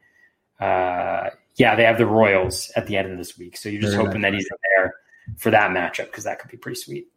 uh, 0.59 1.29
yeah, 1.55 1.75
they 1.75 1.83
have 1.83 1.97
the 1.97 2.05
Royals 2.05 2.71
at 2.75 2.87
the 2.87 2.97
end 2.97 3.11
of 3.11 3.17
this 3.17 3.37
week. 3.37 3.57
So 3.57 3.69
you're 3.69 3.81
just 3.81 3.93
Very 3.93 4.05
hoping 4.05 4.21
nice. 4.21 4.31
that 4.31 4.35
he's 4.35 4.49
there 4.75 4.95
for 5.37 5.51
that 5.51 5.71
matchup 5.71 6.05
because 6.05 6.23
that 6.23 6.39
could 6.39 6.51
be 6.51 6.57
pretty 6.57 6.79
sweet. 6.79 7.07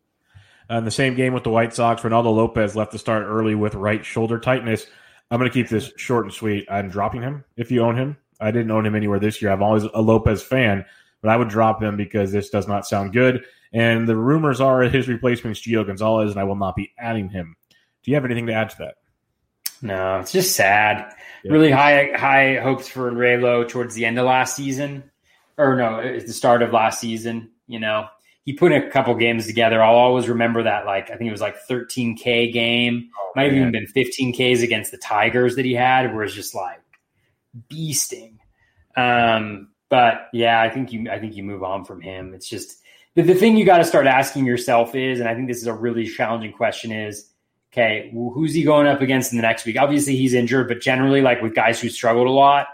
Uh, 0.70 0.78
in 0.78 0.84
the 0.84 0.90
same 0.90 1.16
game 1.16 1.32
with 1.32 1.44
the 1.44 1.50
White 1.50 1.74
Sox, 1.74 2.02
Reynaldo 2.02 2.34
Lopez 2.34 2.76
left 2.76 2.92
to 2.92 2.98
start 2.98 3.24
early 3.26 3.54
with 3.54 3.74
right 3.74 4.04
shoulder 4.04 4.38
tightness. 4.38 4.86
I'm 5.30 5.38
going 5.38 5.50
to 5.50 5.54
keep 5.54 5.68
this 5.68 5.92
short 5.96 6.24
and 6.24 6.34
sweet. 6.34 6.66
I'm 6.70 6.88
dropping 6.88 7.22
him 7.22 7.44
if 7.56 7.70
you 7.70 7.82
own 7.82 7.96
him. 7.96 8.16
I 8.40 8.50
didn't 8.50 8.70
own 8.70 8.86
him 8.86 8.94
anywhere 8.94 9.18
this 9.18 9.42
year. 9.42 9.50
I'm 9.50 9.62
always 9.62 9.82
a 9.82 10.00
Lopez 10.00 10.42
fan, 10.42 10.86
but 11.22 11.30
I 11.30 11.36
would 11.36 11.48
drop 11.48 11.82
him 11.82 11.96
because 11.96 12.32
this 12.32 12.50
does 12.50 12.66
not 12.68 12.86
sound 12.86 13.12
good. 13.12 13.44
And 13.72 14.08
the 14.08 14.16
rumors 14.16 14.60
are 14.60 14.82
his 14.82 15.08
replacement 15.08 15.56
is 15.56 15.62
Gio 15.62 15.86
Gonzalez, 15.86 16.30
and 16.30 16.40
I 16.40 16.44
will 16.44 16.56
not 16.56 16.74
be 16.74 16.92
adding 16.98 17.28
him. 17.28 17.56
Do 18.02 18.10
you 18.10 18.16
have 18.16 18.24
anything 18.24 18.46
to 18.46 18.52
add 18.52 18.70
to 18.70 18.76
that? 18.78 18.94
No, 19.82 20.20
it's 20.20 20.32
just 20.32 20.56
sad. 20.56 21.14
Yeah. 21.42 21.52
Really 21.52 21.70
high 21.70 22.10
high 22.14 22.56
hopes 22.56 22.88
for 22.88 23.10
Raylo 23.10 23.66
towards 23.66 23.94
the 23.94 24.04
end 24.04 24.18
of 24.18 24.26
last 24.26 24.56
season, 24.56 25.10
or 25.56 25.76
no, 25.76 26.00
at 26.00 26.26
the 26.26 26.32
start 26.32 26.62
of 26.62 26.72
last 26.72 27.00
season. 27.00 27.50
You 27.66 27.80
know, 27.80 28.06
he 28.44 28.52
he 28.52 28.58
put 28.58 28.72
a 28.72 28.90
couple 28.90 29.14
games 29.14 29.46
together. 29.46 29.82
I'll 29.82 29.94
always 29.94 30.28
remember 30.28 30.64
that. 30.64 30.84
Like 30.84 31.10
I 31.10 31.16
think 31.16 31.28
it 31.28 31.32
was 31.32 31.40
like 31.40 31.56
13k 31.68 32.52
game, 32.52 33.08
oh, 33.18 33.32
might 33.36 33.44
have 33.44 33.54
even 33.54 33.72
been 33.72 33.86
15ks 33.86 34.62
against 34.62 34.90
the 34.90 34.98
Tigers 34.98 35.56
that 35.56 35.64
he 35.64 35.74
had, 35.74 36.14
where 36.14 36.24
it's 36.24 36.34
just 36.34 36.54
like 36.54 36.80
beasting. 37.70 38.34
Um, 38.96 39.69
but 39.90 40.28
yeah, 40.32 40.62
I 40.62 40.70
think 40.70 40.92
you 40.92 41.10
I 41.10 41.18
think 41.18 41.36
you 41.36 41.42
move 41.42 41.62
on 41.62 41.84
from 41.84 42.00
him. 42.00 42.32
It's 42.32 42.48
just 42.48 42.80
the, 43.14 43.22
the 43.22 43.34
thing 43.34 43.56
you 43.56 43.66
got 43.66 43.78
to 43.78 43.84
start 43.84 44.06
asking 44.06 44.46
yourself 44.46 44.94
is, 44.94 45.20
and 45.20 45.28
I 45.28 45.34
think 45.34 45.48
this 45.48 45.58
is 45.58 45.66
a 45.66 45.74
really 45.74 46.06
challenging 46.06 46.52
question 46.52 46.92
is, 46.92 47.26
okay, 47.72 48.10
who's 48.12 48.54
he 48.54 48.62
going 48.62 48.86
up 48.86 49.00
against 49.00 49.32
in 49.32 49.36
the 49.36 49.42
next 49.42 49.66
week? 49.66 49.76
Obviously 49.78 50.16
he's 50.16 50.32
injured, 50.32 50.68
but 50.68 50.80
generally 50.80 51.20
like 51.20 51.42
with 51.42 51.54
guys 51.54 51.80
who 51.80 51.88
struggled 51.88 52.28
a 52.28 52.30
lot, 52.30 52.68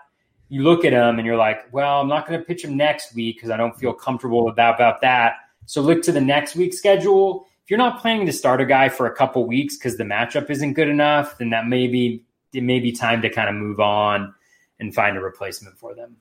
you 0.49 0.63
look 0.63 0.85
at 0.85 0.93
him 0.93 1.19
and 1.19 1.27
you're 1.27 1.37
like, 1.37 1.73
well, 1.73 2.01
I'm 2.01 2.09
not 2.09 2.27
going 2.27 2.39
to 2.39 2.45
pitch 2.45 2.65
him 2.65 2.77
next 2.77 3.15
week 3.15 3.37
because 3.37 3.51
I 3.51 3.57
don't 3.57 3.77
feel 3.79 3.93
comfortable 3.93 4.49
about, 4.49 4.77
about 4.77 5.01
that. 5.01 5.37
So 5.65 5.81
look 5.81 6.03
to 6.03 6.13
the 6.13 6.21
next 6.21 6.55
week's 6.55 6.79
schedule. 6.79 7.47
If 7.65 7.71
you're 7.71 7.79
not 7.79 8.01
planning 8.01 8.27
to 8.27 8.33
start 8.33 8.61
a 8.61 8.67
guy 8.67 8.89
for 8.89 9.07
a 9.07 9.15
couple 9.15 9.45
weeks 9.45 9.77
because 9.77 9.97
the 9.97 10.05
matchup 10.05 10.51
isn't 10.51 10.75
good 10.75 10.89
enough, 10.89 11.39
then 11.39 11.51
that 11.51 11.67
may 11.67 11.89
be 11.89 12.23
it 12.53 12.63
may 12.63 12.79
be 12.79 12.93
time 12.93 13.21
to 13.23 13.29
kind 13.29 13.49
of 13.49 13.55
move 13.57 13.81
on 13.81 14.33
and 14.79 14.95
find 14.95 15.17
a 15.17 15.21
replacement 15.21 15.77
for 15.77 15.95
them. 15.95 16.17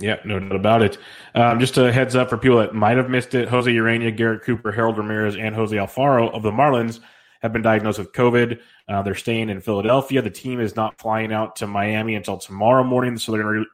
Yeah, 0.00 0.16
no 0.24 0.38
doubt 0.38 0.54
about 0.54 0.82
it. 0.82 0.98
Um, 1.34 1.58
just 1.58 1.76
a 1.76 1.92
heads 1.92 2.14
up 2.14 2.30
for 2.30 2.38
people 2.38 2.58
that 2.58 2.74
might 2.74 2.96
have 2.96 3.10
missed 3.10 3.34
it: 3.34 3.48
Jose 3.48 3.70
Urena, 3.70 4.16
Garrett 4.16 4.42
Cooper, 4.42 4.70
Harold 4.70 4.96
Ramirez, 4.96 5.36
and 5.36 5.54
Jose 5.54 5.74
Alfaro 5.76 6.32
of 6.32 6.42
the 6.42 6.52
Marlins 6.52 7.00
have 7.40 7.52
been 7.52 7.62
diagnosed 7.62 7.98
with 7.98 8.12
COVID. 8.12 8.60
Uh, 8.88 9.02
they're 9.02 9.14
staying 9.14 9.48
in 9.50 9.60
Philadelphia. 9.60 10.22
The 10.22 10.30
team 10.30 10.60
is 10.60 10.76
not 10.76 10.98
flying 11.00 11.32
out 11.32 11.56
to 11.56 11.66
Miami 11.66 12.14
until 12.14 12.36
tomorrow 12.36 12.84
morning, 12.84 13.16
so 13.16 13.32
they're 13.32 13.42
gonna, 13.42 13.64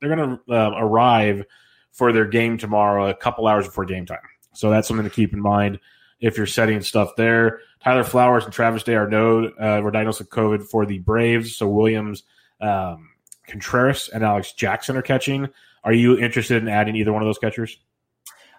they're 0.00 0.16
going 0.16 0.38
to 0.46 0.54
uh, 0.54 0.70
arrive 0.78 1.44
for 1.92 2.12
their 2.12 2.26
game 2.26 2.56
tomorrow 2.56 3.08
a 3.08 3.14
couple 3.14 3.46
hours 3.46 3.66
before 3.66 3.84
game 3.84 4.06
time. 4.06 4.18
So 4.52 4.70
that's 4.70 4.88
something 4.88 5.04
to 5.04 5.10
keep 5.10 5.32
in 5.32 5.40
mind 5.40 5.78
if 6.20 6.36
you're 6.36 6.46
setting 6.46 6.80
stuff 6.82 7.10
there. 7.16 7.60
Tyler 7.82 8.04
Flowers 8.04 8.44
and 8.44 8.52
Travis 8.52 8.82
d'Arnaud 8.82 9.52
uh, 9.58 9.80
were 9.82 9.90
diagnosed 9.90 10.20
with 10.20 10.30
COVID 10.30 10.64
for 10.64 10.86
the 10.86 10.98
Braves. 10.98 11.56
So 11.56 11.68
Williams, 11.68 12.24
um, 12.60 13.09
Contreras, 13.50 14.08
and 14.08 14.24
Alex 14.24 14.52
Jackson 14.52 14.96
are 14.96 15.02
catching. 15.02 15.48
Are 15.84 15.92
you 15.92 16.18
interested 16.18 16.62
in 16.62 16.68
adding 16.68 16.96
either 16.96 17.12
one 17.12 17.22
of 17.22 17.26
those 17.26 17.38
catchers? 17.38 17.76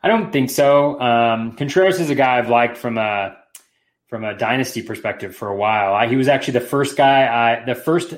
I 0.04 0.08
don't 0.08 0.32
think 0.32 0.50
so. 0.50 1.00
Um, 1.00 1.56
Contreras 1.56 2.00
is 2.00 2.10
a 2.10 2.16
guy 2.16 2.38
I've 2.38 2.50
liked 2.50 2.78
from 2.78 2.98
a 2.98 3.38
from 4.08 4.26
a 4.26 4.38
dynasty 4.38 4.82
perspective 4.82 5.36
for 5.36 5.48
a 5.48 5.56
while. 5.56 5.94
I, 5.94 6.08
he 6.08 6.18
was 6.18 6.28
actually 6.28 6.54
the 6.54 6.62
first 6.62 6.98
guy 6.98 7.28
I 7.28 7.64
the 7.66 7.76
first 7.76 8.14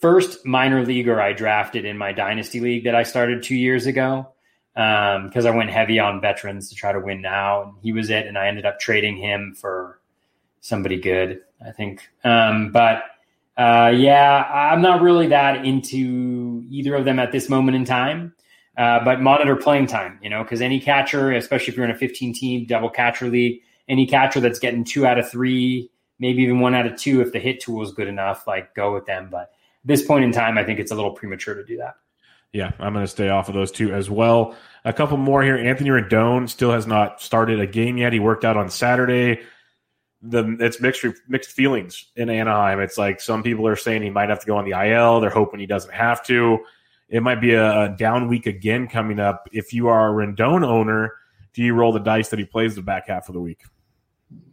first 0.00 0.44
minor 0.44 0.84
leaguer 0.84 1.20
I 1.20 1.32
drafted 1.32 1.84
in 1.84 1.96
my 1.96 2.12
dynasty 2.12 2.60
league 2.60 2.84
that 2.84 2.94
I 2.94 3.04
started 3.04 3.42
two 3.42 3.56
years 3.56 3.86
ago 3.86 4.28
because 4.74 5.46
um, 5.46 5.52
I 5.52 5.56
went 5.56 5.70
heavy 5.70 5.98
on 5.98 6.20
veterans 6.20 6.70
to 6.70 6.74
try 6.74 6.92
to 6.92 7.00
win 7.00 7.20
now. 7.20 7.62
And 7.62 7.72
he 7.82 7.92
was 7.92 8.10
it, 8.10 8.26
and 8.26 8.36
I 8.36 8.48
ended 8.48 8.66
up 8.66 8.80
trading 8.80 9.16
him 9.16 9.54
for 9.54 10.00
somebody 10.60 11.00
good, 11.00 11.40
I 11.64 11.72
think. 11.72 12.08
Um, 12.24 12.72
but 12.72 13.04
uh, 13.56 13.92
yeah, 13.94 14.44
I'm 14.44 14.80
not 14.80 15.02
really 15.02 15.28
that 15.28 15.64
into 15.64 16.64
either 16.70 16.94
of 16.94 17.04
them 17.04 17.18
at 17.18 17.32
this 17.32 17.48
moment 17.48 17.76
in 17.76 17.84
time. 17.84 18.34
Uh, 18.78 19.04
but 19.04 19.20
monitor 19.20 19.54
playing 19.54 19.86
time, 19.86 20.18
you 20.22 20.30
know, 20.30 20.42
because 20.42 20.62
any 20.62 20.80
catcher, 20.80 21.30
especially 21.32 21.70
if 21.70 21.76
you're 21.76 21.84
in 21.84 21.90
a 21.90 21.98
15 21.98 22.32
team 22.32 22.64
double 22.66 22.88
catcher 22.88 23.28
league, 23.28 23.60
any 23.88 24.06
catcher 24.06 24.40
that's 24.40 24.58
getting 24.58 24.82
two 24.82 25.06
out 25.06 25.18
of 25.18 25.30
three, 25.30 25.90
maybe 26.18 26.42
even 26.42 26.60
one 26.60 26.74
out 26.74 26.86
of 26.86 26.96
two, 26.96 27.20
if 27.20 27.32
the 27.32 27.38
hit 27.38 27.60
tool 27.60 27.82
is 27.82 27.92
good 27.92 28.08
enough, 28.08 28.46
like 28.46 28.74
go 28.74 28.94
with 28.94 29.04
them. 29.04 29.28
But 29.30 29.52
this 29.84 30.02
point 30.02 30.24
in 30.24 30.32
time, 30.32 30.56
I 30.56 30.64
think 30.64 30.78
it's 30.78 30.90
a 30.90 30.94
little 30.94 31.10
premature 31.10 31.54
to 31.54 31.64
do 31.64 31.76
that. 31.76 31.96
Yeah, 32.52 32.72
I'm 32.78 32.92
going 32.92 33.04
to 33.04 33.10
stay 33.10 33.28
off 33.28 33.48
of 33.48 33.54
those 33.54 33.72
two 33.72 33.92
as 33.92 34.08
well. 34.08 34.54
A 34.84 34.92
couple 34.92 35.16
more 35.16 35.42
here. 35.42 35.56
Anthony 35.56 35.90
Rendon 35.90 36.48
still 36.48 36.70
has 36.70 36.86
not 36.86 37.20
started 37.20 37.60
a 37.60 37.66
game 37.66 37.98
yet. 37.98 38.12
He 38.12 38.20
worked 38.20 38.44
out 38.44 38.56
on 38.56 38.70
Saturday. 38.70 39.40
The 40.22 40.56
it's 40.60 40.80
mixed 40.80 41.04
mixed 41.28 41.50
feelings 41.50 42.10
in 42.16 42.30
Anaheim. 42.30 42.80
It's 42.80 42.96
like 42.96 43.20
some 43.20 43.42
people 43.42 43.66
are 43.66 43.76
saying 43.76 44.02
he 44.02 44.10
might 44.10 44.28
have 44.28 44.40
to 44.40 44.46
go 44.46 44.56
on 44.56 44.64
the 44.64 44.70
IL. 44.70 45.20
They're 45.20 45.30
hoping 45.30 45.58
he 45.58 45.66
doesn't 45.66 45.92
have 45.92 46.24
to. 46.26 46.60
It 47.08 47.22
might 47.22 47.40
be 47.40 47.54
a, 47.54 47.82
a 47.82 47.88
down 47.88 48.28
week 48.28 48.46
again 48.46 48.86
coming 48.88 49.18
up. 49.18 49.48
If 49.52 49.72
you 49.72 49.88
are 49.88 50.08
a 50.08 50.26
Rendon 50.26 50.64
owner, 50.64 51.14
do 51.52 51.62
you 51.62 51.74
roll 51.74 51.92
the 51.92 51.98
dice 51.98 52.28
that 52.28 52.38
he 52.38 52.44
plays 52.44 52.74
the 52.74 52.82
back 52.82 53.08
half 53.08 53.28
of 53.28 53.34
the 53.34 53.40
week? 53.40 53.62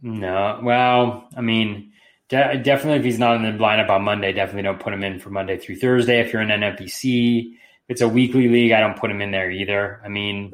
No. 0.02 0.60
Well, 0.62 1.28
I 1.36 1.40
mean, 1.40 1.92
De- 2.30 2.58
definitely, 2.58 3.00
if 3.00 3.04
he's 3.04 3.18
not 3.18 3.36
in 3.36 3.42
the 3.42 3.62
lineup 3.62 3.90
on 3.90 4.02
Monday, 4.02 4.32
definitely 4.32 4.62
don't 4.62 4.78
put 4.78 4.92
him 4.92 5.02
in 5.02 5.18
for 5.18 5.30
Monday 5.30 5.58
through 5.58 5.76
Thursday. 5.76 6.20
If 6.20 6.32
you're 6.32 6.40
in 6.40 6.48
NFBC, 6.48 7.54
if 7.54 7.54
it's 7.88 8.00
a 8.00 8.08
weekly 8.08 8.48
league, 8.48 8.70
I 8.70 8.78
don't 8.78 8.96
put 8.96 9.10
him 9.10 9.20
in 9.20 9.32
there 9.32 9.50
either. 9.50 10.00
I 10.04 10.08
mean, 10.08 10.52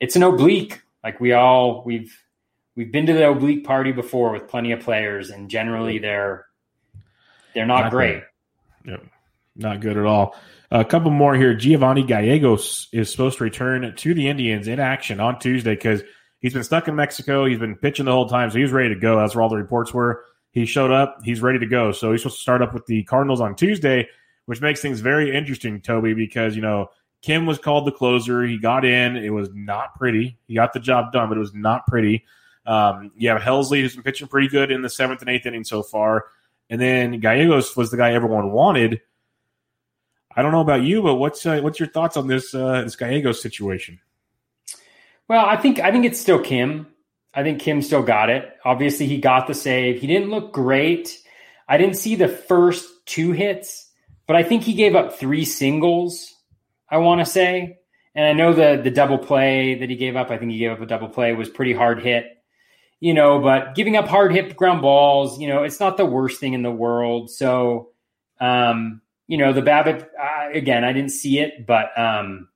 it's 0.00 0.16
an 0.16 0.24
oblique. 0.24 0.82
Like 1.04 1.20
we 1.20 1.32
all 1.32 1.84
we've 1.84 2.12
we've 2.76 2.92
been 2.92 3.06
to 3.06 3.12
the 3.12 3.28
oblique 3.28 3.64
party 3.64 3.92
before 3.92 4.32
with 4.32 4.48
plenty 4.48 4.72
of 4.72 4.80
players, 4.80 5.30
and 5.30 5.50
generally 5.50 5.98
they're 5.98 6.46
they're 7.54 7.66
not, 7.66 7.84
not 7.84 7.90
great. 7.90 8.22
Good. 8.84 8.90
Yep, 8.90 9.06
not 9.56 9.80
good 9.80 9.96
at 9.96 10.04
all. 10.04 10.36
A 10.70 10.84
couple 10.84 11.10
more 11.10 11.34
here. 11.34 11.54
Giovanni 11.54 12.02
Gallegos 12.02 12.88
is 12.92 13.10
supposed 13.10 13.38
to 13.38 13.44
return 13.44 13.94
to 13.96 14.14
the 14.14 14.28
Indians 14.28 14.68
in 14.68 14.80
action 14.80 15.20
on 15.20 15.38
Tuesday 15.38 15.74
because 15.74 16.02
he's 16.40 16.54
been 16.54 16.64
stuck 16.64 16.88
in 16.88 16.96
Mexico. 16.96 17.44
He's 17.46 17.58
been 17.58 17.76
pitching 17.76 18.04
the 18.04 18.12
whole 18.12 18.28
time, 18.28 18.50
so 18.50 18.56
he 18.56 18.62
was 18.62 18.72
ready 18.72 18.92
to 18.92 19.00
go. 19.00 19.16
That's 19.16 19.34
where 19.34 19.42
all 19.42 19.48
the 19.48 19.56
reports 19.56 19.94
were. 19.94 20.24
He 20.50 20.66
showed 20.66 20.90
up. 20.90 21.18
He's 21.22 21.40
ready 21.40 21.58
to 21.58 21.66
go. 21.66 21.92
So 21.92 22.12
he's 22.12 22.22
supposed 22.22 22.38
to 22.38 22.42
start 22.42 22.62
up 22.62 22.74
with 22.74 22.86
the 22.86 23.04
Cardinals 23.04 23.40
on 23.40 23.54
Tuesday, 23.54 24.08
which 24.46 24.60
makes 24.60 24.80
things 24.80 25.00
very 25.00 25.36
interesting, 25.36 25.80
Toby, 25.80 26.14
because, 26.14 26.56
you 26.56 26.62
know, 26.62 26.88
Kim 27.22 27.46
was 27.46 27.58
called 27.58 27.86
the 27.86 27.92
closer. 27.92 28.42
He 28.42 28.58
got 28.58 28.84
in. 28.84 29.16
It 29.16 29.30
was 29.30 29.50
not 29.52 29.94
pretty. 29.96 30.38
He 30.48 30.54
got 30.54 30.72
the 30.72 30.80
job 30.80 31.12
done, 31.12 31.28
but 31.28 31.36
it 31.36 31.40
was 31.40 31.54
not 31.54 31.86
pretty. 31.86 32.24
Um, 32.66 33.12
you 33.16 33.28
have 33.28 33.40
Helsley, 33.40 33.80
who's 33.80 33.94
been 33.94 34.02
pitching 34.02 34.28
pretty 34.28 34.48
good 34.48 34.70
in 34.70 34.82
the 34.82 34.90
seventh 34.90 35.20
and 35.20 35.30
eighth 35.30 35.46
inning 35.46 35.64
so 35.64 35.82
far. 35.82 36.26
And 36.68 36.80
then 36.80 37.20
Gallegos 37.20 37.76
was 37.76 37.90
the 37.90 37.96
guy 37.96 38.12
everyone 38.12 38.50
wanted. 38.50 39.00
I 40.34 40.42
don't 40.42 40.52
know 40.52 40.60
about 40.60 40.82
you, 40.82 41.02
but 41.02 41.14
what's 41.14 41.46
uh, 41.46 41.60
what's 41.60 41.80
your 41.80 41.88
thoughts 41.88 42.16
on 42.16 42.26
this 42.26 42.54
uh, 42.54 42.82
this 42.82 42.96
Gallegos 42.96 43.40
situation? 43.40 44.00
Well, 45.28 45.46
I 45.46 45.56
think 45.56 45.80
I 45.80 45.90
think 45.90 46.04
it's 46.04 46.20
still 46.20 46.40
Kim. 46.40 46.88
I 47.32 47.42
think 47.42 47.60
Kim 47.60 47.82
still 47.82 48.02
got 48.02 48.30
it. 48.30 48.56
Obviously, 48.64 49.06
he 49.06 49.18
got 49.18 49.46
the 49.46 49.54
save. 49.54 50.00
He 50.00 50.06
didn't 50.06 50.30
look 50.30 50.52
great. 50.52 51.18
I 51.68 51.78
didn't 51.78 51.96
see 51.96 52.14
the 52.14 52.28
first 52.28 52.88
two 53.06 53.32
hits, 53.32 53.90
but 54.26 54.36
I 54.36 54.42
think 54.42 54.62
he 54.62 54.74
gave 54.74 54.94
up 54.94 55.18
three 55.18 55.44
singles. 55.44 56.34
I 56.88 56.98
want 56.98 57.20
to 57.20 57.26
say, 57.26 57.78
and 58.14 58.26
I 58.26 58.32
know 58.32 58.52
the 58.52 58.80
the 58.82 58.90
double 58.90 59.18
play 59.18 59.76
that 59.76 59.88
he 59.88 59.96
gave 59.96 60.16
up. 60.16 60.30
I 60.30 60.36
think 60.36 60.52
he 60.52 60.58
gave 60.58 60.72
up 60.72 60.80
a 60.80 60.86
double 60.86 61.08
play 61.08 61.32
was 61.32 61.48
pretty 61.48 61.72
hard 61.72 62.02
hit, 62.02 62.35
you 63.00 63.14
know. 63.14 63.40
But 63.40 63.74
giving 63.74 63.96
up 63.96 64.08
hard 64.08 64.32
hit 64.32 64.56
ground 64.56 64.82
balls, 64.82 65.38
you 65.38 65.48
know, 65.48 65.62
it's 65.62 65.80
not 65.80 65.96
the 65.96 66.06
worst 66.06 66.40
thing 66.40 66.54
in 66.54 66.62
the 66.62 66.70
world. 66.70 67.30
So, 67.30 67.90
um, 68.40 69.00
you 69.26 69.38
know, 69.38 69.52
the 69.52 69.62
BABIP, 69.62 70.06
uh, 70.20 70.50
again, 70.52 70.84
I 70.84 70.92
didn't 70.92 71.10
see 71.10 71.38
it, 71.38 71.66
but 71.66 71.96
um, 71.98 72.48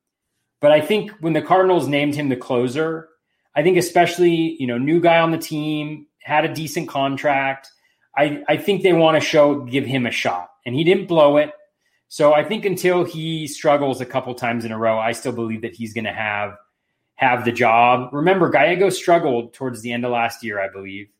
but 0.60 0.72
I 0.72 0.80
think 0.80 1.10
when 1.20 1.32
the 1.32 1.42
Cardinals 1.42 1.88
named 1.88 2.14
him 2.14 2.28
the 2.28 2.36
closer, 2.36 3.08
I 3.54 3.62
think 3.62 3.76
especially, 3.76 4.56
you 4.60 4.66
know, 4.66 4.78
new 4.78 5.00
guy 5.00 5.18
on 5.18 5.30
the 5.30 5.38
team, 5.38 6.06
had 6.22 6.44
a 6.44 6.54
decent 6.54 6.88
contract. 6.88 7.70
I, 8.16 8.42
I 8.48 8.56
think 8.56 8.82
they 8.82 8.92
want 8.92 9.16
to 9.16 9.26
show 9.26 9.64
give 9.64 9.86
him 9.86 10.06
a 10.06 10.10
shot. 10.10 10.50
And 10.66 10.74
he 10.74 10.84
didn't 10.84 11.06
blow 11.06 11.38
it. 11.38 11.52
So 12.08 12.34
I 12.34 12.44
think 12.44 12.64
until 12.64 13.04
he 13.04 13.46
struggles 13.46 14.00
a 14.00 14.06
couple 14.06 14.34
times 14.34 14.64
in 14.64 14.72
a 14.72 14.78
row, 14.78 14.98
I 14.98 15.12
still 15.12 15.32
believe 15.32 15.62
that 15.62 15.74
he's 15.74 15.94
going 15.94 16.04
to 16.04 16.12
have 16.12 16.56
have 17.20 17.44
the 17.44 17.52
job. 17.52 18.08
Remember, 18.14 18.48
Gallego 18.48 18.88
struggled 18.88 19.52
towards 19.52 19.82
the 19.82 19.92
end 19.92 20.06
of 20.06 20.10
last 20.10 20.42
year, 20.42 20.58
I 20.58 20.70
believe. 20.70 21.10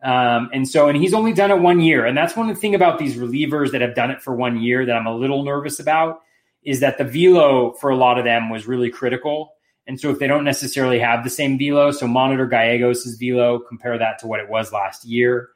Um, 0.00 0.48
and 0.52 0.66
so, 0.66 0.86
and 0.88 0.96
he's 0.96 1.12
only 1.12 1.32
done 1.32 1.50
it 1.50 1.58
one 1.58 1.80
year. 1.80 2.06
And 2.06 2.16
that's 2.16 2.36
one 2.36 2.48
of 2.48 2.54
the 2.54 2.60
thing 2.60 2.76
about 2.76 3.00
these 3.00 3.16
relievers 3.16 3.72
that 3.72 3.80
have 3.80 3.96
done 3.96 4.12
it 4.12 4.22
for 4.22 4.32
one 4.32 4.62
year 4.62 4.86
that 4.86 4.94
I'm 4.94 5.08
a 5.08 5.14
little 5.14 5.42
nervous 5.42 5.80
about 5.80 6.20
is 6.62 6.78
that 6.80 6.98
the 6.98 7.04
velo 7.04 7.72
for 7.72 7.90
a 7.90 7.96
lot 7.96 8.16
of 8.16 8.24
them 8.24 8.48
was 8.48 8.68
really 8.68 8.90
critical. 8.90 9.54
And 9.88 9.98
so 9.98 10.08
if 10.10 10.20
they 10.20 10.28
don't 10.28 10.44
necessarily 10.44 11.00
have 11.00 11.24
the 11.24 11.30
same 11.30 11.58
velo, 11.58 11.90
so 11.90 12.06
monitor 12.06 12.46
Gallegos' 12.46 13.16
velo, 13.16 13.58
compare 13.58 13.98
that 13.98 14.20
to 14.20 14.28
what 14.28 14.38
it 14.38 14.48
was 14.48 14.72
last 14.72 15.04
year. 15.04 15.48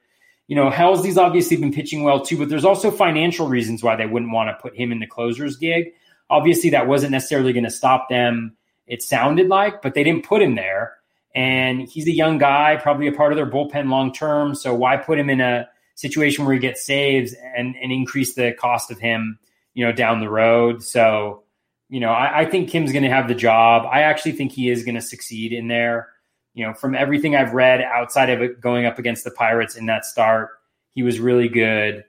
You 0.47 0.57
know, 0.57 0.69
Helsley's 0.69 1.17
obviously 1.17 1.55
been 1.55 1.71
pitching 1.71 2.03
well 2.03 2.19
too, 2.19 2.37
but 2.37 2.49
there's 2.49 2.65
also 2.65 2.91
financial 2.91 3.47
reasons 3.47 3.81
why 3.81 3.95
they 3.95 4.07
wouldn't 4.07 4.33
want 4.33 4.49
to 4.49 4.61
put 4.61 4.75
him 4.75 4.91
in 4.91 4.99
the 4.99 5.07
closer's 5.07 5.55
gig. 5.55 5.93
Obviously, 6.29 6.69
that 6.71 6.85
wasn't 6.85 7.13
necessarily 7.13 7.53
going 7.53 7.63
to 7.63 7.71
stop 7.71 8.09
them, 8.09 8.57
it 8.87 9.01
sounded 9.01 9.47
like, 9.47 9.81
but 9.81 9.93
they 9.93 10.03
didn't 10.03 10.25
put 10.25 10.41
him 10.41 10.55
there. 10.55 10.93
And 11.33 11.81
he's 11.81 12.07
a 12.07 12.13
young 12.13 12.37
guy, 12.37 12.77
probably 12.77 13.07
a 13.07 13.11
part 13.11 13.33
of 13.33 13.35
their 13.35 13.49
bullpen 13.49 13.89
long 13.89 14.13
term. 14.13 14.55
So 14.55 14.73
why 14.73 14.97
put 14.97 15.19
him 15.19 15.29
in 15.29 15.41
a 15.41 15.67
situation 15.95 16.45
where 16.45 16.53
he 16.53 16.59
gets 16.59 16.85
saves 16.85 17.33
and, 17.55 17.75
and 17.81 17.91
increase 17.91 18.35
the 18.35 18.53
cost 18.53 18.89
of 18.91 18.99
him, 18.99 19.37
you 19.73 19.85
know, 19.85 19.91
down 19.91 20.21
the 20.21 20.29
road? 20.29 20.83
So 20.83 21.43
you 21.89 21.99
know, 21.99 22.11
I, 22.11 22.41
I 22.41 22.45
think 22.45 22.69
Kim's 22.69 22.91
going 22.91 23.03
to 23.03 23.09
have 23.09 23.27
the 23.27 23.35
job. 23.35 23.87
I 23.91 24.01
actually 24.01 24.33
think 24.33 24.51
he 24.51 24.69
is 24.69 24.83
going 24.83 24.95
to 24.95 25.01
succeed 25.01 25.53
in 25.53 25.67
there. 25.67 26.09
You 26.53 26.65
know, 26.65 26.73
from 26.73 26.95
everything 26.95 27.35
I've 27.35 27.53
read 27.53 27.81
outside 27.81 28.29
of 28.29 28.41
it 28.41 28.61
going 28.61 28.85
up 28.85 28.97
against 28.97 29.23
the 29.23 29.31
Pirates 29.31 29.75
in 29.75 29.85
that 29.87 30.05
start, 30.05 30.51
he 30.91 31.03
was 31.03 31.19
really 31.19 31.49
good. 31.49 32.05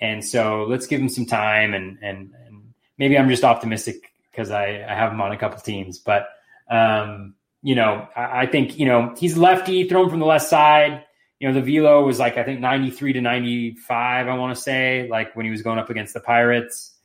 And 0.00 0.24
so 0.24 0.64
let's 0.68 0.86
give 0.86 1.00
him 1.00 1.08
some 1.08 1.26
time. 1.26 1.74
And 1.74 1.98
and, 2.02 2.34
and 2.46 2.62
maybe 2.98 3.18
I'm 3.18 3.28
just 3.28 3.44
optimistic 3.44 4.09
because 4.30 4.50
I, 4.50 4.84
I 4.88 4.94
have 4.94 5.12
him 5.12 5.20
on 5.20 5.32
a 5.32 5.38
couple 5.38 5.60
teams. 5.60 5.98
But 5.98 6.28
um, 6.70 7.34
you 7.62 7.74
know, 7.74 8.08
I, 8.16 8.42
I 8.42 8.46
think 8.46 8.78
you 8.78 8.86
know 8.86 9.14
he's 9.18 9.36
lefty, 9.36 9.88
thrown 9.88 10.10
from 10.10 10.20
the 10.20 10.26
left 10.26 10.46
side. 10.46 11.04
You 11.38 11.48
know, 11.48 11.54
the 11.54 11.62
velo 11.62 12.04
was 12.04 12.18
like 12.18 12.36
I 12.36 12.44
think 12.44 12.60
ninety 12.60 12.90
three 12.90 13.12
to 13.12 13.20
ninety 13.20 13.74
five. 13.74 14.28
I 14.28 14.36
want 14.36 14.54
to 14.54 14.60
say 14.60 15.08
like 15.10 15.34
when 15.36 15.44
he 15.44 15.50
was 15.50 15.62
going 15.62 15.78
up 15.78 15.90
against 15.90 16.14
the 16.14 16.20
Pirates. 16.20 16.96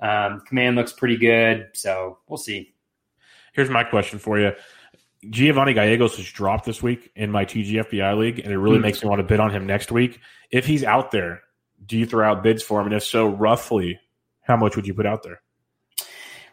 Um, 0.00 0.40
command 0.46 0.76
looks 0.76 0.92
pretty 0.92 1.18
good, 1.18 1.68
so 1.74 2.18
we'll 2.26 2.38
see. 2.38 2.74
Here's 3.52 3.68
my 3.68 3.84
question 3.84 4.18
for 4.18 4.38
you. 4.38 4.52
Giovanni 5.28 5.74
Gallegos 5.74 6.16
has 6.16 6.30
dropped 6.30 6.64
this 6.64 6.82
week 6.82 7.10
in 7.14 7.30
my 7.30 7.44
TGFBI 7.44 8.16
league, 8.16 8.38
and 8.38 8.50
it 8.50 8.58
really 8.58 8.76
mm-hmm. 8.76 8.82
makes 8.82 9.02
me 9.02 9.08
want 9.10 9.18
to 9.18 9.24
bid 9.24 9.40
on 9.40 9.50
him 9.50 9.66
next 9.66 9.92
week. 9.92 10.18
If 10.50 10.64
he's 10.64 10.82
out 10.82 11.10
there, 11.10 11.42
do 11.84 11.98
you 11.98 12.06
throw 12.06 12.26
out 12.26 12.42
bids 12.42 12.62
for 12.62 12.80
him? 12.80 12.86
And 12.86 12.94
if 12.94 13.04
so, 13.04 13.26
roughly, 13.28 14.00
how 14.42 14.56
much 14.56 14.76
would 14.76 14.86
you 14.86 14.94
put 14.94 15.06
out 15.06 15.22
there? 15.22 15.42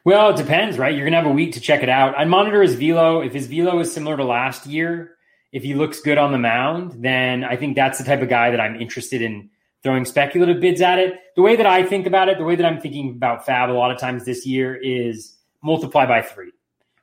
Well, 0.07 0.29
it 0.29 0.37
depends, 0.37 0.77
right? 0.77 0.95
You're 0.95 1.05
gonna 1.05 1.17
have 1.17 1.25
a 1.25 1.33
week 1.33 1.51
to 1.55 1.59
check 1.59 1.83
it 1.83 1.89
out. 1.89 2.17
I 2.17 2.23
monitor 2.23 2.61
his 2.61 2.75
velo. 2.75 3.19
If 3.19 3.33
his 3.33 3.47
velo 3.47 3.77
is 3.79 3.91
similar 3.91 4.15
to 4.15 4.23
last 4.23 4.65
year, 4.65 5.17
if 5.51 5.63
he 5.63 5.73
looks 5.73 5.99
good 5.99 6.17
on 6.17 6.31
the 6.31 6.37
mound, 6.37 7.03
then 7.03 7.43
I 7.43 7.57
think 7.57 7.75
that's 7.75 7.97
the 7.97 8.05
type 8.05 8.21
of 8.21 8.29
guy 8.29 8.49
that 8.49 8.61
I'm 8.61 8.79
interested 8.79 9.21
in 9.21 9.49
throwing 9.83 10.05
speculative 10.05 10.61
bids 10.61 10.79
at 10.79 10.97
it. 10.97 11.15
The 11.35 11.41
way 11.41 11.57
that 11.57 11.65
I 11.65 11.83
think 11.83 12.07
about 12.07 12.29
it, 12.29 12.37
the 12.37 12.45
way 12.45 12.55
that 12.55 12.65
I'm 12.65 12.79
thinking 12.79 13.09
about 13.17 13.45
FAAB 13.45 13.67
a 13.67 13.73
lot 13.73 13.91
of 13.91 13.97
times 13.97 14.23
this 14.23 14.45
year 14.45 14.77
is 14.81 15.35
multiply 15.61 16.05
by 16.05 16.21
three. 16.21 16.53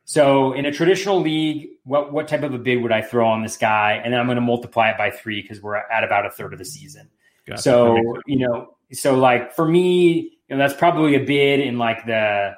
So 0.06 0.54
in 0.54 0.64
a 0.64 0.72
traditional 0.72 1.20
league, 1.20 1.72
what 1.84 2.10
what 2.10 2.26
type 2.26 2.42
of 2.42 2.54
a 2.54 2.58
bid 2.58 2.80
would 2.82 2.90
I 2.90 3.02
throw 3.02 3.28
on 3.28 3.42
this 3.42 3.58
guy? 3.58 4.00
And 4.02 4.14
then 4.14 4.18
I'm 4.18 4.26
going 4.26 4.36
to 4.36 4.40
multiply 4.40 4.88
it 4.88 4.96
by 4.96 5.10
three 5.10 5.42
because 5.42 5.60
we're 5.60 5.76
at 5.76 6.04
about 6.04 6.24
a 6.24 6.30
third 6.30 6.54
of 6.54 6.58
the 6.58 6.64
season. 6.64 7.10
Gotcha. 7.46 7.60
So 7.60 8.16
you 8.24 8.38
know, 8.38 8.76
so 8.92 9.14
like 9.14 9.52
for 9.52 9.68
me, 9.68 10.38
you 10.48 10.56
know, 10.56 10.56
that's 10.56 10.72
probably 10.72 11.16
a 11.16 11.20
bid 11.20 11.60
in 11.60 11.76
like 11.76 12.06
the 12.06 12.54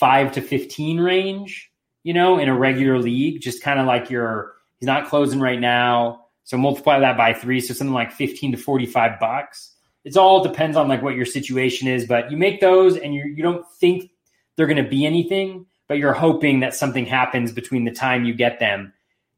five 0.00 0.32
to 0.32 0.40
fifteen 0.40 0.98
range. 0.98 1.70
You 2.02 2.14
know, 2.14 2.38
in 2.38 2.48
a 2.48 2.58
regular 2.58 2.98
league, 2.98 3.42
just 3.42 3.62
kind 3.62 3.78
of 3.78 3.86
like 3.86 4.10
your 4.10 4.54
he's 4.78 4.86
not 4.86 5.08
closing 5.08 5.38
right 5.38 5.60
now. 5.60 6.24
So 6.44 6.56
multiply 6.56 6.98
that 6.98 7.16
by 7.16 7.34
three, 7.34 7.60
so 7.60 7.74
something 7.74 7.94
like 7.94 8.10
fifteen 8.10 8.50
to 8.52 8.58
forty-five 8.58 9.20
bucks. 9.20 9.76
It's 10.04 10.16
all 10.16 10.42
depends 10.42 10.76
on 10.76 10.88
like 10.88 11.02
what 11.02 11.14
your 11.14 11.26
situation 11.26 11.86
is, 11.86 12.06
but 12.06 12.30
you 12.30 12.38
make 12.38 12.60
those 12.60 12.96
and 12.96 13.14
you 13.14 13.26
you 13.26 13.42
don't 13.42 13.64
think 13.78 14.10
they're 14.56 14.66
going 14.66 14.82
to 14.82 14.90
be 14.90 15.06
anything 15.06 15.66
but 15.90 15.98
you're 15.98 16.12
hoping 16.12 16.60
that 16.60 16.72
something 16.72 17.04
happens 17.04 17.50
between 17.50 17.84
the 17.84 17.90
time 17.90 18.24
you 18.24 18.32
get 18.32 18.60
them, 18.60 18.92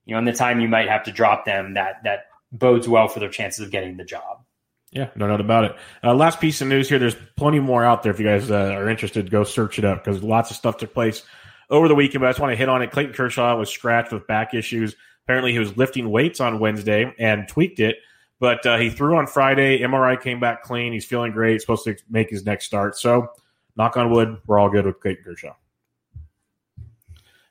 you 0.04 0.12
know, 0.12 0.18
and 0.18 0.28
the 0.28 0.34
time 0.34 0.60
you 0.60 0.68
might 0.68 0.86
have 0.86 1.02
to 1.02 1.10
drop 1.10 1.46
them 1.46 1.72
that 1.72 2.02
that 2.04 2.26
bodes 2.52 2.86
well 2.86 3.08
for 3.08 3.20
their 3.20 3.30
chances 3.30 3.64
of 3.64 3.70
getting 3.70 3.96
the 3.96 4.04
job. 4.04 4.44
Yeah, 4.92 5.08
no 5.16 5.26
doubt 5.26 5.40
about 5.40 5.64
it. 5.64 5.76
Uh, 6.04 6.14
last 6.14 6.38
piece 6.38 6.60
of 6.60 6.68
news 6.68 6.86
here. 6.86 6.98
There's 6.98 7.16
plenty 7.36 7.60
more 7.60 7.82
out 7.82 8.02
there. 8.02 8.12
If 8.12 8.20
you 8.20 8.26
guys 8.26 8.50
uh, 8.50 8.74
are 8.76 8.90
interested, 8.90 9.30
go 9.30 9.42
search 9.42 9.78
it 9.78 9.86
up 9.86 10.04
because 10.04 10.22
lots 10.22 10.50
of 10.50 10.56
stuff 10.56 10.76
took 10.76 10.92
place 10.92 11.22
over 11.70 11.88
the 11.88 11.94
weekend. 11.94 12.20
But 12.20 12.26
I 12.26 12.30
just 12.30 12.40
want 12.40 12.52
to 12.52 12.56
hit 12.56 12.68
on 12.68 12.82
it. 12.82 12.90
Clayton 12.90 13.14
Kershaw 13.14 13.56
was 13.56 13.70
scratched 13.70 14.12
with 14.12 14.26
back 14.26 14.52
issues. 14.52 14.94
Apparently, 15.24 15.52
he 15.52 15.58
was 15.58 15.74
lifting 15.78 16.10
weights 16.10 16.40
on 16.40 16.58
Wednesday 16.58 17.10
and 17.18 17.48
tweaked 17.48 17.80
it. 17.80 17.96
But 18.38 18.66
uh, 18.66 18.76
he 18.76 18.90
threw 18.90 19.16
on 19.16 19.26
Friday. 19.26 19.78
MRI 19.78 20.20
came 20.20 20.40
back 20.40 20.62
clean. 20.62 20.92
He's 20.92 21.06
feeling 21.06 21.32
great. 21.32 21.60
supposed 21.62 21.84
to 21.84 21.96
make 22.10 22.28
his 22.28 22.44
next 22.44 22.66
start. 22.66 22.98
So, 22.98 23.28
knock 23.76 23.96
on 23.96 24.10
wood, 24.10 24.38
we're 24.46 24.58
all 24.58 24.68
good 24.68 24.84
with 24.84 25.00
Clayton 25.00 25.24
Kershaw. 25.24 25.54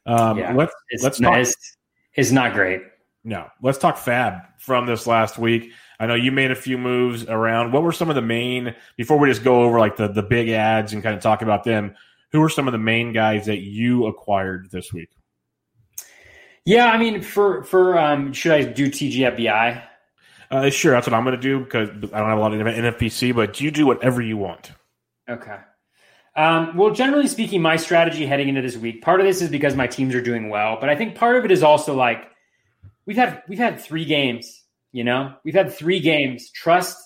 Um, 0.06 0.38
yeah, 0.38 0.54
let's 0.54 0.74
it's, 0.90 1.04
let's 1.04 1.20
talk. 1.20 1.38
It's, 1.38 1.78
it's 2.14 2.32
not 2.32 2.54
great. 2.54 2.84
No, 3.24 3.48
let's 3.62 3.78
talk 3.78 3.98
FAAB 3.98 4.42
from 4.58 4.88
this 4.88 5.06
last 5.06 5.38
week. 5.38 5.72
I 6.00 6.08
know 6.08 6.16
you 6.16 6.32
made 6.32 6.50
a 6.50 6.56
few 6.56 6.78
moves 6.78 7.26
around. 7.26 7.72
What 7.72 7.84
were 7.84 7.92
some 7.92 8.10
of 8.10 8.16
the 8.16 8.22
main 8.22 8.74
before 8.98 9.20
we 9.20 9.30
just 9.30 9.44
go 9.44 9.62
over 9.62 9.80
like 9.80 9.96
the 9.96 10.08
the 10.08 10.24
big 10.24 10.50
ads 10.50 10.94
and 10.94 11.04
kind 11.04 11.16
of 11.16 11.22
talk 11.22 11.44
about 11.44 11.64
them? 11.64 11.96
Who 12.32 12.40
were 12.40 12.50
some 12.50 12.68
of 12.68 12.72
the 12.72 12.80
main 12.80 13.14
guys 13.14 13.46
that 13.46 13.60
you 13.60 14.08
acquired 14.08 14.72
this 14.72 14.92
week? 14.92 15.10
Yeah, 16.66 16.88
I 16.88 16.98
mean, 16.98 17.22
for 17.22 17.64
for 17.64 17.98
um, 18.00 18.34
should 18.34 18.54
I 18.54 18.64
do 18.64 18.90
TGFBI? 18.90 19.84
Uh, 20.50 20.70
sure, 20.70 20.92
that's 20.92 21.08
what 21.08 21.14
I'm 21.14 21.24
going 21.24 21.36
to 21.36 21.42
do 21.42 21.60
because 21.60 21.90
I 21.90 22.20
don't 22.20 22.30
have 22.30 22.38
a 22.38 22.42
lot 22.42 22.54
of 22.54 22.60
NFBC, 22.60 23.36
but 23.36 23.62
you 23.62 23.72
do 23.72 23.86
whatever 23.86 24.22
you 24.22 24.38
want. 24.38 24.72
Okay. 25.30 25.58
Um, 26.36 26.76
well, 26.76 26.92
generally 26.92 27.28
speaking, 27.28 27.62
my 27.62 27.76
strategy 27.78 28.26
heading 28.26 28.50
into 28.50 28.62
this 28.62 28.78
week, 28.78 29.02
part 29.02 29.20
of 29.20 29.26
this 29.26 29.42
is 29.42 29.50
because 29.50 29.76
my 29.76 29.88
teams 29.88 30.16
are 30.16 30.22
doing 30.22 30.50
well, 30.50 30.78
but 30.80 30.90
I 30.90 30.96
think 30.96 31.16
part 31.16 31.38
of 31.38 31.46
it 31.46 31.52
is 31.52 31.64
also 31.64 31.96
like 31.96 32.28
we've 33.12 33.18
had 33.18 33.44
we've 33.50 33.60
had 33.60 33.78
three 33.78 34.06
games. 34.06 34.64
You 34.94 35.04
know, 35.04 35.34
we've 35.44 35.54
had 35.54 35.74
three 35.74 36.00
games. 36.00 36.50
Trust. 36.52 36.98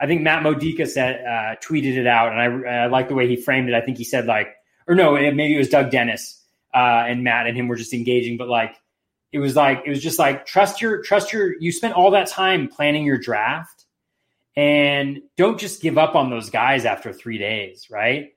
I 0.00 0.06
think 0.06 0.22
Matt 0.22 0.42
Modica 0.42 0.86
said 0.86 1.22
uh, 1.22 1.56
tweeted 1.62 1.98
it 1.98 2.06
out, 2.06 2.32
and 2.32 2.66
I, 2.66 2.84
I 2.84 2.86
like 2.86 3.08
the 3.08 3.14
way 3.14 3.28
he 3.28 3.36
framed 3.36 3.68
it. 3.68 3.74
I 3.74 3.82
think 3.82 3.98
he 3.98 4.04
said 4.04 4.24
like, 4.24 4.48
or 4.88 4.94
no, 4.94 5.12
maybe 5.12 5.54
it 5.54 5.58
was 5.58 5.68
Doug 5.68 5.90
Dennis 5.90 6.42
uh, 6.72 7.04
and 7.06 7.22
Matt 7.22 7.46
and 7.46 7.54
him 7.54 7.68
were 7.68 7.76
just 7.76 7.92
engaging, 7.92 8.38
but 8.38 8.48
like 8.48 8.74
it 9.32 9.38
was 9.38 9.54
like 9.54 9.82
it 9.84 9.90
was 9.90 10.02
just 10.02 10.18
like 10.18 10.46
trust 10.46 10.80
your 10.80 11.02
trust 11.02 11.30
your. 11.30 11.54
You 11.60 11.72
spent 11.72 11.92
all 11.92 12.12
that 12.12 12.28
time 12.28 12.68
planning 12.68 13.04
your 13.04 13.18
draft, 13.18 13.84
and 14.56 15.20
don't 15.36 15.60
just 15.60 15.82
give 15.82 15.98
up 15.98 16.14
on 16.14 16.30
those 16.30 16.48
guys 16.48 16.86
after 16.86 17.12
three 17.12 17.36
days, 17.36 17.88
right? 17.90 18.30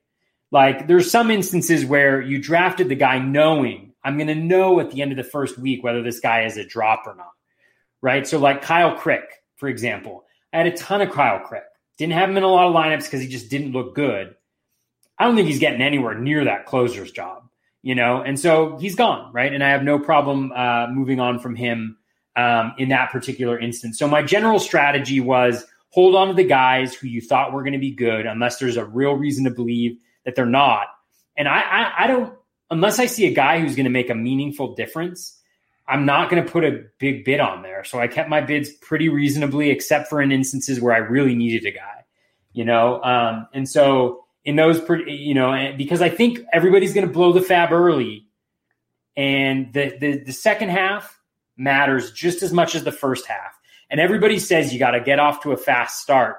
Like 0.52 0.88
there's 0.88 1.10
some 1.10 1.32
instances 1.32 1.86
where 1.86 2.20
you 2.22 2.42
drafted 2.42 2.90
the 2.90 2.96
guy 2.96 3.20
knowing 3.20 3.93
I'm 4.04 4.18
going 4.18 4.28
to 4.28 4.36
know 4.36 4.80
at 4.80 4.92
the 4.92 5.02
end 5.02 5.12
of 5.12 5.18
the 5.18 5.24
first 5.24 5.58
week 5.58 5.84
whether 5.84 6.02
this 6.02 6.20
guy 6.20 6.46
is 6.46 6.58
a 6.58 6.66
drop 6.66 7.04
or 7.06 7.16
not. 7.16 7.32
Right. 8.02 8.28
So 8.28 8.38
like 8.38 8.62
Kyle 8.62 8.96
Crick, 8.96 9.24
for 9.56 9.70
example, 9.70 10.26
I 10.52 10.58
had 10.58 10.68
a 10.68 10.76
ton 10.76 11.02
of 11.02 11.12
Kyle 11.12 11.40
Crick. 11.40 11.64
Didn't 11.98 12.14
have 12.14 12.30
him 12.30 12.38
in 12.38 12.44
a 12.44 12.48
lot 12.48 12.68
of 12.68 12.74
lineups 12.74 13.06
because 13.06 13.22
he 13.22 13.28
just 13.28 13.50
didn't 13.50 13.72
look 13.72 13.96
good. 13.96 14.36
I 15.18 15.26
don't 15.26 15.36
think 15.36 15.48
he's 15.48 15.60
getting 15.60 15.82
anywhere 15.82 16.18
near 16.18 16.44
that 16.46 16.66
closer's 16.66 17.12
job, 17.12 17.44
you 17.82 17.96
know, 17.96 18.22
and 18.22 18.40
so 18.40 18.78
he's 18.78 18.96
gone, 18.96 19.32
right? 19.32 19.54
And 19.54 19.64
I 19.64 19.70
have 19.70 19.84
no 19.84 20.00
problem 20.00 20.52
uh, 20.52 20.88
moving 20.88 21.20
on 21.20 21.40
from 21.40 21.56
him 21.56 21.98
um, 22.36 22.74
in 22.78 22.90
that 22.90 23.12
particular 23.12 23.60
instance. 23.60 24.00
So 24.00 24.08
my 24.08 24.24
general 24.24 24.60
strategy 24.60 25.20
was 25.20 25.64
hold 25.90 26.16
on 26.16 26.30
to 26.30 26.34
the 26.34 26.44
guys 26.44 26.96
who 26.96 27.08
you 27.08 27.22
thought 27.22 27.54
were 27.54 27.62
going 27.62 27.74
to 27.74 27.80
be 27.80 27.92
good, 27.92 28.26
unless 28.26 28.58
there's 28.58 28.78
a 28.78 28.86
real 28.86 29.14
reason 29.14 29.44
to 29.44 29.52
believe 29.52 29.98
that 30.26 30.36
they're 30.36 30.46
not. 30.46 30.88
And 31.38 31.48
I, 31.48 31.62
I, 31.62 31.94
I 32.04 32.08
don't, 32.08 32.34
unless 32.70 33.00
I 33.00 33.06
see 33.06 33.26
a 33.28 33.34
guy 33.34 33.60
who's 33.60 33.76
going 33.76 33.86
to 33.86 33.92
make 33.92 34.10
a 34.10 34.16
meaningful 34.16 34.76
difference, 34.76 35.40
I'm 35.88 36.06
not 36.06 36.30
going 36.30 36.44
to 36.44 36.50
put 36.50 36.64
a 36.64 36.84
big 37.00 37.26
bid 37.26 37.40
on 37.40 37.62
there. 37.62 37.84
So 37.84 38.00
I 38.00 38.08
kept 38.08 38.30
my 38.30 38.42
bids 38.42 38.72
pretty 38.72 39.10
reasonably, 39.10 39.70
except 39.70 40.10
for 40.10 40.22
in 40.22 40.32
instances 40.32 40.80
where 40.80 40.94
I 40.94 41.00
really 41.00 41.36
needed 41.36 41.66
a 41.66 41.72
guy, 41.76 42.06
you 42.54 42.66
know? 42.66 43.04
Um, 43.04 43.48
and 43.54 43.68
so 43.68 44.26
in 44.46 44.56
those, 44.56 44.82
you 45.08 45.34
know, 45.34 45.74
because 45.78 46.02
I 46.02 46.10
think 46.10 46.40
everybody's 46.54 46.94
going 46.94 47.08
to 47.08 47.14
blow 47.14 47.34
the 47.34 47.42
FAAB 47.42 47.72
early 47.72 48.28
and 49.16 49.74
the, 49.74 49.96
the, 50.00 50.18
the 50.20 50.34
second 50.34 50.70
half 50.70 51.20
matters 51.58 52.12
just 52.12 52.44
as 52.44 52.54
much 52.54 52.76
as 52.76 52.84
the 52.84 52.92
first 52.92 53.26
half. 53.28 53.58
And 53.90 54.00
everybody 54.00 54.40
says 54.40 54.74
you 54.74 54.80
got 54.80 54.92
to 54.92 55.02
get 55.02 55.20
off 55.20 55.44
to 55.44 55.52
a 55.52 55.58
fast 55.58 56.02
start 56.02 56.38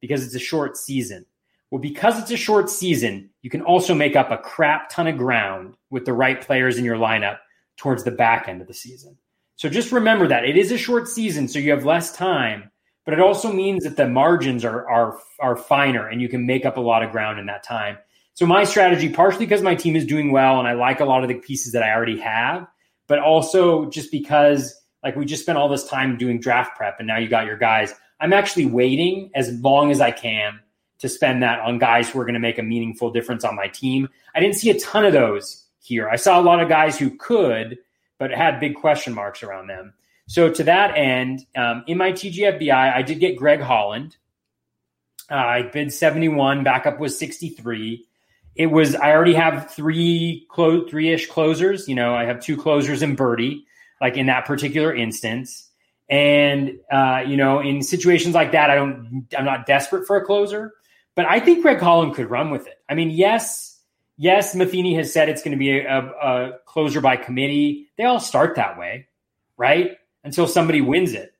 because 0.00 0.24
it's 0.24 0.34
a 0.34 0.40
short 0.40 0.76
season. 0.76 1.26
Well, 1.70 1.80
because 1.80 2.18
it's 2.18 2.30
a 2.30 2.36
short 2.36 2.70
season, 2.70 3.30
you 3.42 3.50
can 3.50 3.60
also 3.62 3.94
make 3.94 4.16
up 4.16 4.30
a 4.30 4.38
crap 4.38 4.88
ton 4.88 5.06
of 5.06 5.18
ground 5.18 5.76
with 5.90 6.06
the 6.06 6.14
right 6.14 6.40
players 6.40 6.78
in 6.78 6.84
your 6.84 6.96
lineup 6.96 7.38
towards 7.76 8.04
the 8.04 8.10
back 8.10 8.48
end 8.48 8.62
of 8.62 8.68
the 8.68 8.74
season. 8.74 9.18
So 9.56 9.68
just 9.68 9.92
remember 9.92 10.28
that 10.28 10.44
it 10.44 10.56
is 10.56 10.72
a 10.72 10.78
short 10.78 11.08
season, 11.08 11.48
so 11.48 11.58
you 11.58 11.70
have 11.72 11.84
less 11.84 12.12
time, 12.12 12.70
but 13.04 13.12
it 13.12 13.20
also 13.20 13.52
means 13.52 13.84
that 13.84 13.96
the 13.96 14.08
margins 14.08 14.64
are 14.64 14.88
are 14.88 15.18
are 15.40 15.56
finer 15.56 16.06
and 16.06 16.22
you 16.22 16.28
can 16.28 16.46
make 16.46 16.64
up 16.64 16.76
a 16.76 16.80
lot 16.80 17.02
of 17.02 17.10
ground 17.10 17.38
in 17.38 17.46
that 17.46 17.64
time. 17.64 17.98
So 18.34 18.46
my 18.46 18.64
strategy, 18.64 19.08
partially 19.08 19.46
because 19.46 19.62
my 19.62 19.74
team 19.74 19.96
is 19.96 20.06
doing 20.06 20.30
well 20.30 20.60
and 20.60 20.68
I 20.68 20.74
like 20.74 21.00
a 21.00 21.04
lot 21.04 21.22
of 21.22 21.28
the 21.28 21.34
pieces 21.34 21.72
that 21.72 21.82
I 21.82 21.92
already 21.92 22.20
have, 22.20 22.68
but 23.08 23.18
also 23.18 23.90
just 23.90 24.12
because 24.12 24.74
like 25.02 25.16
we 25.16 25.24
just 25.24 25.42
spent 25.42 25.58
all 25.58 25.68
this 25.68 25.88
time 25.88 26.16
doing 26.16 26.40
draft 26.40 26.76
prep 26.76 26.96
and 26.98 27.08
now 27.08 27.18
you 27.18 27.28
got 27.28 27.46
your 27.46 27.58
guys. 27.58 27.92
I'm 28.20 28.32
actually 28.32 28.66
waiting 28.66 29.30
as 29.34 29.52
long 29.60 29.90
as 29.90 30.00
I 30.00 30.12
can 30.12 30.60
to 30.98 31.08
spend 31.08 31.42
that 31.42 31.60
on 31.60 31.78
guys 31.78 32.10
who 32.10 32.18
are 32.20 32.24
going 32.24 32.34
to 32.34 32.40
make 32.40 32.58
a 32.58 32.62
meaningful 32.62 33.10
difference 33.10 33.44
on 33.44 33.54
my 33.54 33.68
team. 33.68 34.08
I 34.34 34.40
didn't 34.40 34.56
see 34.56 34.70
a 34.70 34.80
ton 34.80 35.04
of 35.04 35.12
those 35.12 35.64
here. 35.80 36.08
I 36.08 36.16
saw 36.16 36.40
a 36.40 36.42
lot 36.42 36.60
of 36.60 36.68
guys 36.68 36.98
who 36.98 37.10
could, 37.10 37.78
but 38.18 38.30
had 38.30 38.60
big 38.60 38.74
question 38.74 39.14
marks 39.14 39.42
around 39.42 39.68
them. 39.68 39.94
So 40.26 40.50
to 40.50 40.64
that 40.64 40.96
end, 40.96 41.46
um, 41.56 41.84
in 41.86 41.96
my 41.96 42.12
TGFBI, 42.12 42.94
I 42.94 43.02
did 43.02 43.20
get 43.20 43.36
Greg 43.36 43.60
Holland. 43.60 44.16
Uh, 45.30 45.34
I 45.34 45.62
bid 45.62 45.92
71, 45.92 46.64
backup 46.64 46.98
was 46.98 47.18
63. 47.18 48.04
It 48.54 48.66
was, 48.66 48.94
I 48.94 49.12
already 49.12 49.34
have 49.34 49.70
three, 49.70 50.46
clo- 50.50 50.86
three-ish 50.86 51.28
closers. 51.28 51.88
You 51.88 51.94
know, 51.94 52.14
I 52.14 52.24
have 52.24 52.40
two 52.40 52.56
closers 52.56 53.02
in 53.02 53.16
Burdi, 53.16 53.62
like 54.00 54.16
in 54.16 54.26
that 54.26 54.46
particular 54.46 54.94
instance. 54.94 55.68
And, 56.10 56.78
uh, 56.90 57.22
you 57.26 57.36
know, 57.36 57.60
in 57.60 57.82
situations 57.82 58.34
like 58.34 58.52
that, 58.52 58.70
I 58.70 58.74
don't, 58.74 59.26
I'm 59.36 59.44
not 59.44 59.66
desperate 59.66 60.06
for 60.06 60.16
a 60.16 60.24
closer. 60.24 60.72
But 61.18 61.26
I 61.26 61.40
think 61.40 61.62
Greg 61.62 61.80
Holland 61.80 62.14
could 62.14 62.30
run 62.30 62.52
with 62.52 62.68
it. 62.68 62.80
I 62.88 62.94
mean, 62.94 63.10
yes, 63.10 63.80
yes, 64.18 64.54
Matheny 64.54 64.94
has 64.94 65.12
said 65.12 65.28
it's 65.28 65.42
going 65.42 65.50
to 65.50 65.58
be 65.58 65.80
a, 65.80 65.84
a, 65.84 66.06
a 66.22 66.58
closer 66.64 67.00
by 67.00 67.16
committee. 67.16 67.88
They 67.98 68.04
all 68.04 68.20
start 68.20 68.54
that 68.54 68.78
way, 68.78 69.08
right? 69.56 69.96
Until 70.22 70.46
somebody 70.46 70.80
wins 70.80 71.14
it. 71.14 71.32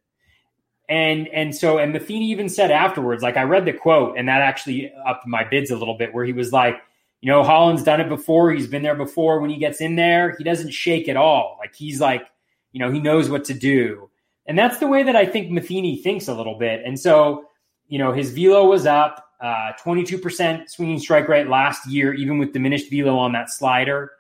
And 0.89 1.29
and 1.29 1.55
so 1.55 1.79
and 1.79 1.93
Matheny 1.93 2.29
even 2.33 2.49
said 2.49 2.73
afterwards, 2.73 3.23
like 3.23 3.37
I 3.37 3.45
read 3.45 3.67
the 3.67 3.73
quote, 3.73 4.19
and 4.19 4.29
that 4.29 4.41
actually 4.41 4.93
upped 5.07 5.29
my 5.29 5.45
bids 5.45 5.71
a 5.71 5.77
little 5.77 5.97
bit, 5.97 6.13
where 6.13 6.25
he 6.25 6.33
was 6.33 6.53
like, 6.53 6.75
You 7.21 7.31
know, 7.31 7.45
Holland's 7.45 7.85
done 7.85 8.01
it 8.01 8.09
before. 8.09 8.51
He's 8.51 8.67
been 8.67 8.83
there 8.83 8.97
before. 8.97 9.39
When 9.39 9.49
he 9.49 9.59
gets 9.59 9.81
in 9.81 9.95
there, 9.95 10.35
he 10.37 10.43
doesn't 10.43 10.73
shake 10.73 11.09
at 11.09 11.17
all. 11.17 11.57
Like 11.61 11.77
he's 11.77 12.01
like, 12.01 12.27
you 12.73 12.81
know, 12.81 12.91
he 12.91 12.99
knows 12.99 13.31
what 13.31 13.45
to 13.45 13.55
do. 13.55 14.11
And 14.45 14.59
that's 14.59 14.79
the 14.79 14.89
way 14.89 15.05
that 15.05 15.15
I 15.15 15.25
think 15.25 15.53
Matheny 15.53 16.03
thinks 16.03 16.27
a 16.27 16.35
little 16.35 16.59
bit. 16.59 16.83
And 16.85 16.99
so, 16.99 17.45
you 17.87 18.01
know, 18.01 18.13
his 18.13 18.33
velo 18.33 18.69
was 18.69 18.85
up 18.85 19.27
uh, 19.41 19.73
22% 19.83 20.69
swinging 20.69 20.99
strike 20.99 21.29
rate 21.29 21.49
last 21.49 21.87
year, 21.87 22.13
even 22.15 22.39
with 22.39 22.53
diminished 22.53 22.91
velo 22.91 23.17
on 23.17 23.33
that 23.33 23.51
slider. 23.51 24.13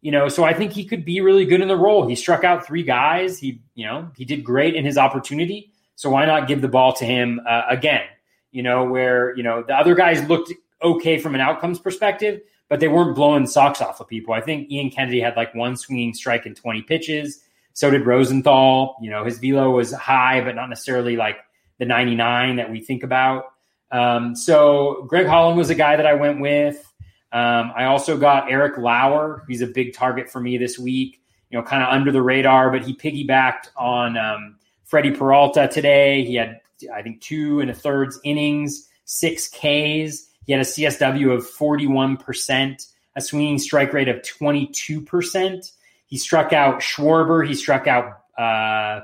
You 0.00 0.10
know, 0.10 0.28
so 0.28 0.44
I 0.44 0.52
think 0.52 0.72
he 0.72 0.84
could 0.84 1.04
be 1.04 1.20
really 1.20 1.46
good 1.46 1.60
in 1.60 1.68
the 1.68 1.76
role. 1.76 2.06
He 2.06 2.14
struck 2.14 2.44
out 2.44 2.66
three 2.66 2.82
guys. 2.82 3.38
He, 3.38 3.62
you 3.74 3.86
know, 3.86 4.10
he 4.16 4.24
did 4.24 4.44
great 4.44 4.74
in 4.74 4.84
his 4.84 4.98
opportunity. 4.98 5.70
So 5.96 6.10
why 6.10 6.26
not 6.26 6.48
give 6.48 6.60
the 6.60 6.68
ball 6.68 6.92
to 6.94 7.04
him 7.04 7.40
uh, 7.48 7.62
again? 7.70 8.02
You 8.50 8.62
know, 8.62 8.84
where 8.84 9.34
you 9.36 9.42
know 9.42 9.62
the 9.66 9.74
other 9.74 9.94
guys 9.94 10.28
looked 10.28 10.52
okay 10.82 11.18
from 11.18 11.34
an 11.34 11.40
outcomes 11.40 11.78
perspective, 11.78 12.40
but 12.68 12.80
they 12.80 12.88
weren't 12.88 13.14
blowing 13.14 13.46
socks 13.46 13.80
off 13.80 14.00
of 14.00 14.08
people. 14.08 14.34
I 14.34 14.40
think 14.40 14.70
Ian 14.70 14.90
Kennedy 14.90 15.20
had 15.20 15.36
like 15.36 15.54
one 15.54 15.76
swinging 15.76 16.12
strike 16.12 16.46
in 16.46 16.54
20 16.54 16.82
pitches. 16.82 17.40
So 17.72 17.90
did 17.90 18.06
Rosenthal. 18.06 18.96
You 19.00 19.10
know, 19.10 19.24
his 19.24 19.38
velo 19.38 19.70
was 19.70 19.92
high, 19.92 20.40
but 20.42 20.54
not 20.54 20.68
necessarily 20.68 21.16
like 21.16 21.38
the 21.78 21.84
99 21.84 22.56
that 22.56 22.70
we 22.70 22.80
think 22.80 23.02
about. 23.02 23.53
Um, 23.94 24.34
so 24.34 25.06
Greg 25.08 25.26
Holland 25.28 25.56
was 25.56 25.70
a 25.70 25.74
guy 25.74 25.94
that 25.94 26.04
I 26.04 26.14
went 26.14 26.40
with. 26.40 26.92
Um, 27.30 27.72
I 27.76 27.84
also 27.84 28.16
got 28.16 28.50
Eric 28.50 28.76
Lauer. 28.76 29.44
He's 29.46 29.60
a 29.60 29.68
big 29.68 29.94
target 29.94 30.28
for 30.28 30.40
me 30.40 30.58
this 30.58 30.78
week. 30.78 31.20
You 31.50 31.58
know, 31.58 31.64
kind 31.64 31.80
of 31.80 31.90
under 31.90 32.10
the 32.10 32.20
radar, 32.20 32.72
but 32.72 32.82
he 32.82 32.96
piggybacked 32.96 33.68
on 33.76 34.18
um, 34.18 34.56
Freddy 34.82 35.12
Peralta 35.12 35.68
today. 35.68 36.24
He 36.24 36.34
had, 36.34 36.60
I 36.92 37.02
think, 37.02 37.20
two 37.20 37.60
and 37.60 37.70
a 37.70 37.74
thirds 37.74 38.18
innings, 38.24 38.88
six 39.04 39.48
Ks. 39.48 40.26
He 40.44 40.52
had 40.52 40.60
a 40.60 40.64
CSW 40.64 41.32
of 41.32 41.48
41%, 41.48 42.86
a 43.14 43.20
swinging 43.20 43.58
strike 43.60 43.92
rate 43.92 44.08
of 44.08 44.22
22%. 44.22 45.72
He 46.06 46.16
struck 46.18 46.52
out 46.52 46.80
Schwarber. 46.80 47.46
He 47.46 47.54
struck 47.54 47.86
out, 47.86 48.06
uh, 48.36 48.42
I 48.42 49.02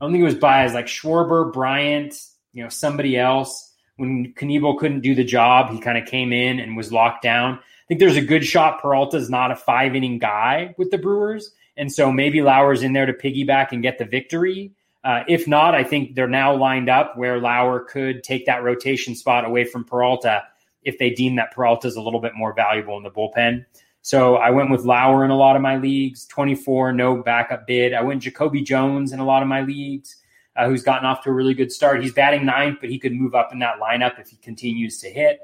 don't 0.00 0.10
think 0.10 0.22
it 0.22 0.26
was 0.26 0.34
Baez, 0.34 0.74
like 0.74 0.86
Schwarber, 0.86 1.52
Bryant, 1.52 2.14
you 2.52 2.64
know, 2.64 2.68
somebody 2.68 3.16
else 3.16 3.73
when 3.96 4.32
Knebel 4.34 4.78
couldn't 4.78 5.00
do 5.00 5.14
the 5.14 5.24
job, 5.24 5.70
he 5.70 5.80
kind 5.80 5.98
of 5.98 6.06
came 6.06 6.32
in 6.32 6.58
and 6.58 6.76
was 6.76 6.92
locked 6.92 7.22
down. 7.22 7.54
I 7.54 7.86
think 7.86 8.00
there's 8.00 8.16
a 8.16 8.22
good 8.22 8.44
shot. 8.44 8.80
Peralta's 8.80 9.30
not 9.30 9.50
a 9.50 9.56
five 9.56 9.94
inning 9.94 10.18
guy 10.18 10.74
with 10.78 10.90
the 10.90 10.98
Brewers. 10.98 11.52
And 11.76 11.92
so 11.92 12.10
maybe 12.12 12.40
Lauer's 12.40 12.82
in 12.82 12.92
there 12.92 13.06
to 13.06 13.12
piggyback 13.12 13.72
and 13.72 13.82
get 13.82 13.98
the 13.98 14.04
victory. 14.04 14.72
Uh, 15.02 15.22
if 15.28 15.46
not, 15.46 15.74
I 15.74 15.84
think 15.84 16.14
they're 16.14 16.28
now 16.28 16.56
lined 16.56 16.88
up 16.88 17.16
where 17.16 17.38
Lauer 17.38 17.80
could 17.80 18.22
take 18.22 18.46
that 18.46 18.62
rotation 18.62 19.14
spot 19.14 19.44
away 19.44 19.64
from 19.64 19.84
Peralta 19.84 20.44
if 20.82 20.98
they 20.98 21.10
deem 21.10 21.36
that 21.36 21.52
Peralta 21.52 21.86
is 21.88 21.96
a 21.96 22.00
little 22.00 22.20
bit 22.20 22.34
more 22.34 22.54
valuable 22.54 22.96
in 22.96 23.02
the 23.02 23.10
bullpen. 23.10 23.64
So 24.02 24.36
I 24.36 24.50
went 24.50 24.70
with 24.70 24.84
Lauer 24.84 25.24
in 25.24 25.30
a 25.30 25.36
lot 25.36 25.56
of 25.56 25.62
my 25.62 25.76
leagues, 25.76 26.26
24, 26.26 26.92
no 26.92 27.22
backup 27.22 27.66
bid. 27.66 27.94
I 27.94 28.02
went 28.02 28.22
Jacoby 28.22 28.62
Jones 28.62 29.12
in 29.12 29.18
a 29.18 29.24
lot 29.24 29.42
of 29.42 29.48
my 29.48 29.62
leagues 29.62 30.16
uh, 30.56 30.68
who's 30.68 30.82
gotten 30.82 31.06
off 31.06 31.22
to 31.24 31.30
a 31.30 31.32
really 31.32 31.54
good 31.54 31.72
start. 31.72 32.02
He's 32.02 32.12
batting 32.12 32.44
ninth, 32.46 32.78
but 32.80 32.90
he 32.90 32.98
could 32.98 33.12
move 33.12 33.34
up 33.34 33.52
in 33.52 33.58
that 33.60 33.80
lineup 33.80 34.18
if 34.18 34.28
he 34.28 34.36
continues 34.36 34.98
to 35.00 35.08
hit. 35.08 35.40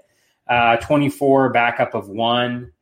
Uh, 0.47 0.77
24 0.77 1.51
backup 1.51 1.95
of 1.95 2.09
one. 2.09 2.73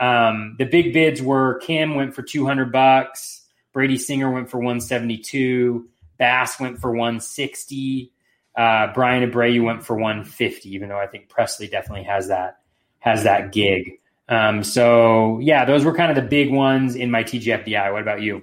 Um, 0.00 0.56
the 0.58 0.64
big 0.64 0.92
bids 0.92 1.20
were 1.20 1.58
Kim 1.58 1.94
went 1.94 2.14
for 2.14 2.22
200 2.22 2.70
bucks. 2.70 3.42
Brady 3.72 3.98
Singer 3.98 4.30
went 4.30 4.50
for 4.50 4.58
172. 4.58 5.88
Bass 6.18 6.58
went 6.58 6.78
for 6.78 6.90
160. 6.90 8.12
Uh, 8.56 8.92
Bryan 8.92 9.30
Abreu 9.30 9.62
went 9.62 9.84
for 9.84 9.94
150, 9.94 10.74
even 10.74 10.88
though 10.88 10.98
I 10.98 11.06
think 11.06 11.28
Pressly 11.28 11.70
definitely 11.70 12.04
has 12.04 12.28
that 12.28 12.58
has 13.00 13.24
that 13.24 13.52
gig. 13.52 14.00
Um, 14.28 14.62
so 14.62 15.38
yeah, 15.40 15.64
those 15.64 15.84
were 15.84 15.94
kind 15.94 16.10
of 16.10 16.16
the 16.16 16.28
big 16.28 16.52
ones 16.52 16.96
in 16.96 17.10
my 17.10 17.22
TGFBI. 17.22 17.92
What 17.92 18.02
about 18.02 18.20
you? 18.20 18.42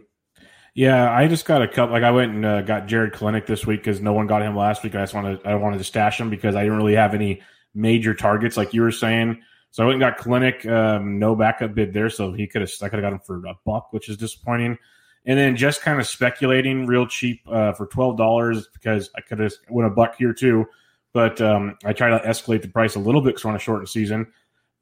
Yeah, 0.75 1.09
I 1.09 1.29
just 1.29 1.45
got 1.45 1.61
a 1.61 1.69
couple. 1.69 1.93
Like 1.93 2.03
I 2.03 2.11
went 2.11 2.33
and 2.33 2.45
uh, 2.45 2.61
got 2.61 2.85
Jarred 2.85 3.13
Kelenic 3.13 3.45
this 3.47 3.65
week 3.65 3.79
because 3.79 4.01
no 4.01 4.11
one 4.11 4.27
got 4.27 4.41
him 4.41 4.57
last 4.57 4.83
week. 4.83 4.93
I 4.93 5.03
just 5.03 5.13
wanted 5.13 5.39
I 5.45 5.55
wanted 5.55 5.77
to 5.77 5.85
stash 5.85 6.19
him 6.19 6.29
because 6.29 6.53
I 6.53 6.63
didn't 6.63 6.77
really 6.77 6.95
have 6.95 7.13
any 7.13 7.41
major 7.73 8.13
targets 8.13 8.57
like 8.57 8.73
you 8.73 8.81
were 8.81 8.91
saying. 8.91 9.41
So 9.71 9.83
I 9.83 9.87
went 9.87 10.03
and 10.03 10.15
got 10.15 10.23
Kelenic, 10.23 10.69
um, 10.69 11.17
no 11.17 11.33
backup 11.33 11.75
bid 11.75 11.93
there, 11.93 12.09
so 12.09 12.33
he 12.33 12.45
could 12.45 12.59
have 12.59 12.71
I 12.81 12.89
could 12.89 12.99
have 12.99 13.03
got 13.03 13.13
him 13.13 13.19
for 13.19 13.37
a 13.47 13.53
buck, 13.65 13.93
which 13.93 14.09
is 14.09 14.17
disappointing. 14.17 14.77
And 15.25 15.39
then 15.39 15.55
just 15.55 15.81
kind 15.81 15.99
of 15.99 16.05
speculating 16.07 16.85
real 16.85 17.07
cheap 17.07 17.41
uh, 17.49 17.71
for 17.71 17.87
twelve 17.87 18.17
dollars 18.17 18.67
because 18.73 19.09
I 19.15 19.21
could 19.21 19.39
have 19.39 19.53
won 19.69 19.85
a 19.85 19.89
buck 19.89 20.17
here 20.17 20.33
too, 20.33 20.65
but 21.13 21.39
um, 21.39 21.77
I 21.85 21.93
try 21.93 22.09
to 22.09 22.19
escalate 22.27 22.63
the 22.63 22.67
price 22.67 22.95
a 22.95 22.99
little 22.99 23.21
bit 23.21 23.29
because 23.29 23.45
we're 23.45 23.51
on 23.51 23.55
a 23.55 23.59
shortened 23.59 23.87
season, 23.87 24.27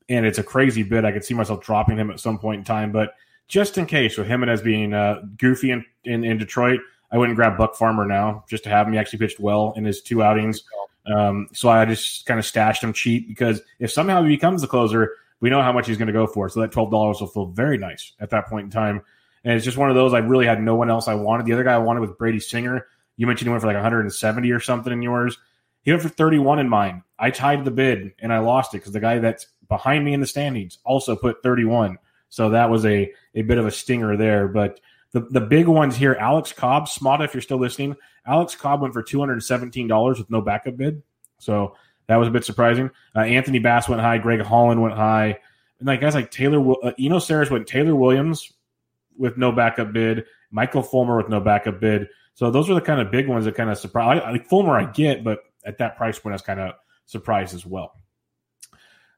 and 0.09 0.25
it's 0.25 0.39
a 0.39 0.43
crazy 0.43 0.81
bid. 0.81 1.05
I 1.05 1.11
could 1.11 1.23
see 1.23 1.35
myself 1.35 1.63
dropping 1.63 1.97
him 1.97 2.09
at 2.09 2.19
some 2.19 2.39
point 2.39 2.57
in 2.59 2.65
time, 2.65 2.91
but 2.91 3.13
just 3.47 3.77
in 3.77 3.85
case 3.85 4.17
with 4.17 4.27
Jimenez 4.27 4.61
being 4.61 4.93
uh, 4.93 5.21
goofy 5.37 5.71
in, 5.71 5.85
in, 6.03 6.23
in, 6.23 6.37
Detroit, 6.37 6.79
I 7.11 7.17
wouldn't 7.17 7.35
grab 7.35 7.57
Buck 7.57 7.75
Farmer 7.75 8.05
now 8.05 8.43
just 8.49 8.63
to 8.63 8.69
have 8.69 8.87
him. 8.87 8.93
He 8.93 8.99
actually 8.99 9.19
pitched 9.19 9.39
well 9.39 9.73
in 9.75 9.85
his 9.85 10.01
two 10.01 10.23
outings. 10.23 10.63
Um, 11.05 11.47
so 11.53 11.69
I 11.69 11.85
just 11.85 12.25
kind 12.25 12.39
of 12.39 12.45
stashed 12.45 12.83
him 12.83 12.93
cheap 12.93 13.27
because 13.27 13.61
if 13.79 13.91
somehow 13.91 14.23
he 14.23 14.29
becomes 14.29 14.61
the 14.61 14.67
closer, 14.67 15.15
we 15.39 15.49
know 15.49 15.61
how 15.61 15.73
much 15.73 15.87
he's 15.87 15.97
going 15.97 16.07
to 16.07 16.13
go 16.13 16.25
for. 16.25 16.47
So 16.49 16.61
that 16.61 16.71
$12 16.71 16.91
will 16.91 17.27
feel 17.27 17.47
very 17.47 17.77
nice 17.77 18.13
at 18.19 18.29
that 18.29 18.47
point 18.47 18.65
in 18.65 18.71
time. 18.71 19.01
And 19.43 19.53
it's 19.53 19.65
just 19.65 19.77
one 19.77 19.89
of 19.89 19.95
those 19.95 20.13
I 20.13 20.19
really 20.19 20.45
had 20.45 20.61
no 20.61 20.75
one 20.75 20.89
else 20.89 21.07
I 21.07 21.15
wanted. 21.15 21.45
The 21.45 21.53
other 21.53 21.65
guy 21.65 21.73
I 21.73 21.79
wanted 21.79 21.99
was 21.99 22.11
Brady 22.17 22.39
Singer. 22.39 22.87
You 23.17 23.27
mentioned 23.27 23.47
he 23.47 23.49
went 23.49 23.61
for 23.61 23.67
like 23.67 23.75
170 23.75 24.51
or 24.51 24.59
something 24.61 24.93
in 24.93 25.01
yours. 25.01 25.37
He 25.81 25.91
went 25.91 26.01
for 26.01 26.09
31 26.09 26.59
in 26.59 26.69
mine. 26.69 27.03
I 27.19 27.29
tied 27.29 27.65
the 27.65 27.71
bid 27.71 28.13
and 28.19 28.31
I 28.31 28.39
lost 28.39 28.73
it 28.73 28.77
because 28.77 28.93
the 28.93 29.01
guy 29.01 29.19
that's 29.19 29.47
behind 29.67 30.05
me 30.05 30.13
in 30.13 30.21
the 30.21 30.27
standings 30.27 30.79
also 30.85 31.15
put 31.15 31.43
31. 31.43 31.97
So 32.33 32.49
that 32.49 32.71
was 32.71 32.83
a, 32.83 33.13
a 33.35 33.43
bit 33.43 33.59
of 33.59 33.67
a 33.67 33.71
stinger 33.71 34.17
there. 34.17 34.47
But 34.47 34.79
the, 35.11 35.19
the 35.19 35.39
big 35.39 35.67
ones 35.67 35.95
here, 35.95 36.17
Alex 36.19 36.51
Cobb, 36.51 36.87
Smata, 36.87 37.25
if 37.25 37.35
you're 37.35 37.41
still 37.41 37.59
listening, 37.59 37.95
Alex 38.25 38.55
Cobb 38.55 38.81
went 38.81 38.95
for 38.95 39.03
$217 39.03 40.17
with 40.17 40.31
no 40.31 40.41
backup 40.41 40.75
bid. 40.75 41.03
So 41.37 41.75
that 42.07 42.15
was 42.15 42.27
a 42.27 42.31
bit 42.31 42.43
surprising. 42.43 42.89
Uh, 43.15 43.19
Anthony 43.19 43.59
Bass 43.59 43.87
went 43.87 44.01
high. 44.01 44.17
Greg 44.17 44.41
Holland 44.41 44.81
went 44.81 44.95
high. 44.95 45.37
And 45.77 45.87
like 45.87 46.01
guys 46.01 46.15
like 46.15 46.31
Taylor, 46.31 46.59
uh, 46.83 46.93
Eno 46.97 47.19
Sarris 47.19 47.51
went 47.51 47.67
Taylor 47.67 47.95
Williams 47.95 48.51
with 49.15 49.37
no 49.37 49.51
backup 49.51 49.93
bid. 49.93 50.25
Michael 50.49 50.81
Fulmer 50.81 51.15
with 51.15 51.29
no 51.29 51.39
backup 51.39 51.79
bid. 51.79 52.07
So 52.33 52.49
those 52.49 52.67
are 52.67 52.73
the 52.73 52.81
kind 52.81 52.99
of 52.99 53.11
big 53.11 53.27
ones 53.27 53.45
that 53.45 53.53
kind 53.53 53.69
of 53.69 53.77
surprise. 53.77 54.23
I, 54.25 54.31
like 54.31 54.49
Fulmer, 54.49 54.75
I 54.75 54.85
get, 54.85 55.23
but 55.23 55.41
at 55.63 55.77
that 55.77 55.97
price 55.97 56.17
point, 56.17 56.33
I 56.33 56.37
was 56.37 56.41
kind 56.41 56.59
of 56.59 56.73
surprised 57.05 57.53
as 57.53 57.63
well. 57.63 57.93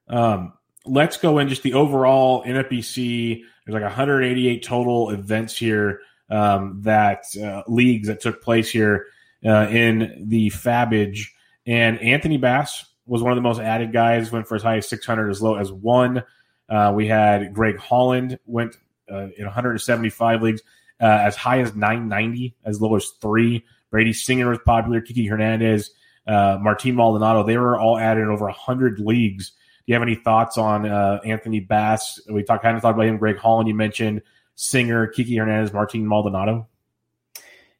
Um, 0.06 0.52
let's 0.86 1.16
go 1.16 1.38
in 1.38 1.48
just 1.48 1.62
the 1.62 1.74
overall 1.74 2.44
NFBC. 2.44 3.42
There's 3.64 3.74
like 3.74 3.82
188 3.82 4.62
total 4.62 5.10
events 5.10 5.56
here 5.56 6.00
um, 6.30 6.80
that 6.82 7.24
uh, 7.42 7.62
leagues 7.66 8.08
that 8.08 8.20
took 8.20 8.42
place 8.42 8.70
here 8.70 9.06
uh, 9.44 9.68
in 9.68 10.26
the 10.28 10.50
Fabage. 10.50 11.28
And 11.66 12.00
Anthony 12.00 12.36
Bass 12.36 12.84
was 13.06 13.22
one 13.22 13.32
of 13.32 13.36
the 13.36 13.42
most 13.42 13.60
added 13.60 13.92
guys, 13.92 14.32
went 14.32 14.46
for 14.46 14.56
as 14.56 14.62
high 14.62 14.76
as 14.78 14.88
600, 14.88 15.30
as 15.30 15.42
low 15.42 15.56
as 15.56 15.72
one. 15.72 16.22
Uh, 16.68 16.92
we 16.94 17.06
had 17.06 17.52
Greg 17.54 17.78
Holland 17.78 18.38
went 18.46 18.76
uh, 19.10 19.28
in 19.36 19.44
175 19.44 20.42
leagues 20.42 20.62
uh, 21.00 21.04
as 21.04 21.36
high 21.36 21.60
as 21.60 21.74
990, 21.74 22.56
as 22.64 22.80
low 22.80 22.96
as 22.96 23.10
three. 23.20 23.64
Brady 23.90 24.12
Singer 24.12 24.48
was 24.48 24.58
popular. 24.64 25.00
Kiki 25.00 25.26
Hernandez, 25.26 25.92
uh, 26.26 26.58
Martin 26.60 26.96
Maldonado, 26.96 27.44
they 27.44 27.56
were 27.56 27.78
all 27.78 27.98
added 27.98 28.22
in 28.22 28.28
over 28.28 28.46
100 28.46 28.98
leagues 28.98 29.52
you 29.86 29.94
have 29.94 30.02
any 30.02 30.16
thoughts 30.16 30.58
on 30.58 30.86
uh, 30.86 31.20
Anthony 31.24 31.60
Bass? 31.60 32.20
We 32.28 32.42
talked 32.42 32.62
kind 32.62 32.76
of 32.76 32.82
talked 32.82 32.96
about 32.96 33.06
him. 33.06 33.18
Greg 33.18 33.38
Holland, 33.38 33.68
you 33.68 33.74
mentioned 33.74 34.22
Singer, 34.56 35.06
Kiki 35.06 35.36
Hernandez, 35.36 35.72
Martin 35.72 36.06
Maldonado. 36.06 36.66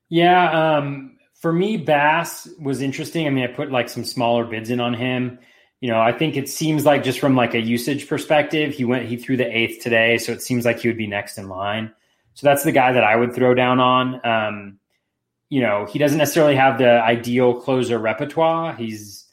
Yeah, 0.09 0.77
um, 0.77 1.19
for 1.35 1.53
me, 1.53 1.77
Bass 1.77 2.49
was 2.61 2.81
interesting. 2.81 3.27
I 3.27 3.31
mean, 3.31 3.45
I 3.45 3.49
put 3.49 3.71
like 3.71 3.89
some 3.89 4.05
smaller 4.05 4.45
bids 4.45 4.71
in 4.71 4.81
on 4.81 4.95
him. 4.95 5.39
You 5.81 5.91
know, 5.91 6.01
I 6.01 6.13
think 6.13 6.37
it 6.37 6.49
seems 6.49 6.85
like 6.85 7.03
just 7.03 7.19
from 7.19 7.37
like 7.37 7.55
a 7.55 7.61
usage 7.61 8.09
perspective, 8.09 8.73
he 8.73 8.85
went 8.85 9.07
he 9.07 9.17
threw 9.17 9.37
the 9.37 9.47
eighth 9.47 9.83
today, 9.83 10.17
so 10.19 10.33
it 10.33 10.43
seems 10.43 10.65
like 10.65 10.81
he 10.81 10.89
would 10.89 10.97
be 10.97 11.07
next 11.07 11.39
in 11.39 11.49
line. 11.49 11.93
So 12.35 12.47
that's 12.47 12.65
the 12.65 12.73
guy 12.73 12.93
that 12.93 13.05
I 13.05 13.17
would 13.17 13.35
throw 13.35 13.55
down 13.55 13.81
on. 13.81 14.27
Um, 14.27 14.79
you 15.49 15.61
know, 15.61 15.87
he 15.87 15.99
doesn't 15.99 16.19
necessarily 16.19 16.57
have 16.57 16.79
the 16.79 17.03
ideal 17.03 17.61
closer 17.61 17.99
repertoire. 17.99 18.75
He's 18.75 19.26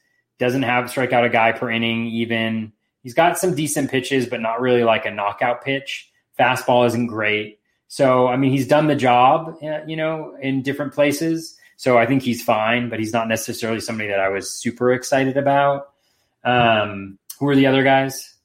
doesn't 0.43 0.63
have 0.63 0.89
strike 0.89 1.13
out 1.13 1.23
a 1.23 1.29
guy 1.29 1.53
per 1.53 1.71
inning. 1.71 2.07
Even 2.07 2.73
he's 3.01 3.13
got 3.13 3.37
some 3.37 3.55
decent 3.55 3.89
pitches, 3.89 4.27
but 4.27 4.41
not 4.41 4.59
really 4.59 4.83
like 4.83 5.05
a 5.05 5.11
knockout 5.11 5.63
pitch. 5.63 6.11
Fastball 6.37 6.85
isn't 6.87 7.07
great. 7.07 7.59
So 7.87 8.27
I 8.27 8.35
mean, 8.35 8.51
he's 8.51 8.67
done 8.67 8.87
the 8.87 8.95
job, 8.95 9.55
uh, 9.63 9.79
you 9.87 9.95
know, 9.95 10.35
in 10.41 10.61
different 10.61 10.93
places. 10.93 11.57
So 11.77 11.97
I 11.97 12.05
think 12.05 12.23
he's 12.23 12.43
fine, 12.43 12.89
but 12.89 12.99
he's 12.99 13.13
not 13.13 13.27
necessarily 13.27 13.79
somebody 13.79 14.09
that 14.09 14.19
I 14.19 14.29
was 14.29 14.51
super 14.51 14.91
excited 14.93 15.37
about. 15.37 15.93
Um, 16.43 17.17
who 17.39 17.47
are 17.47 17.55
the 17.55 17.67
other 17.67 17.83
guys? 17.83 18.35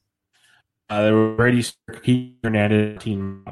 Uh, 0.88 1.02
there 1.02 1.14
were 1.14 1.34
Brady 1.34 1.64
Hernandez, 2.42 3.02
Team 3.02 3.44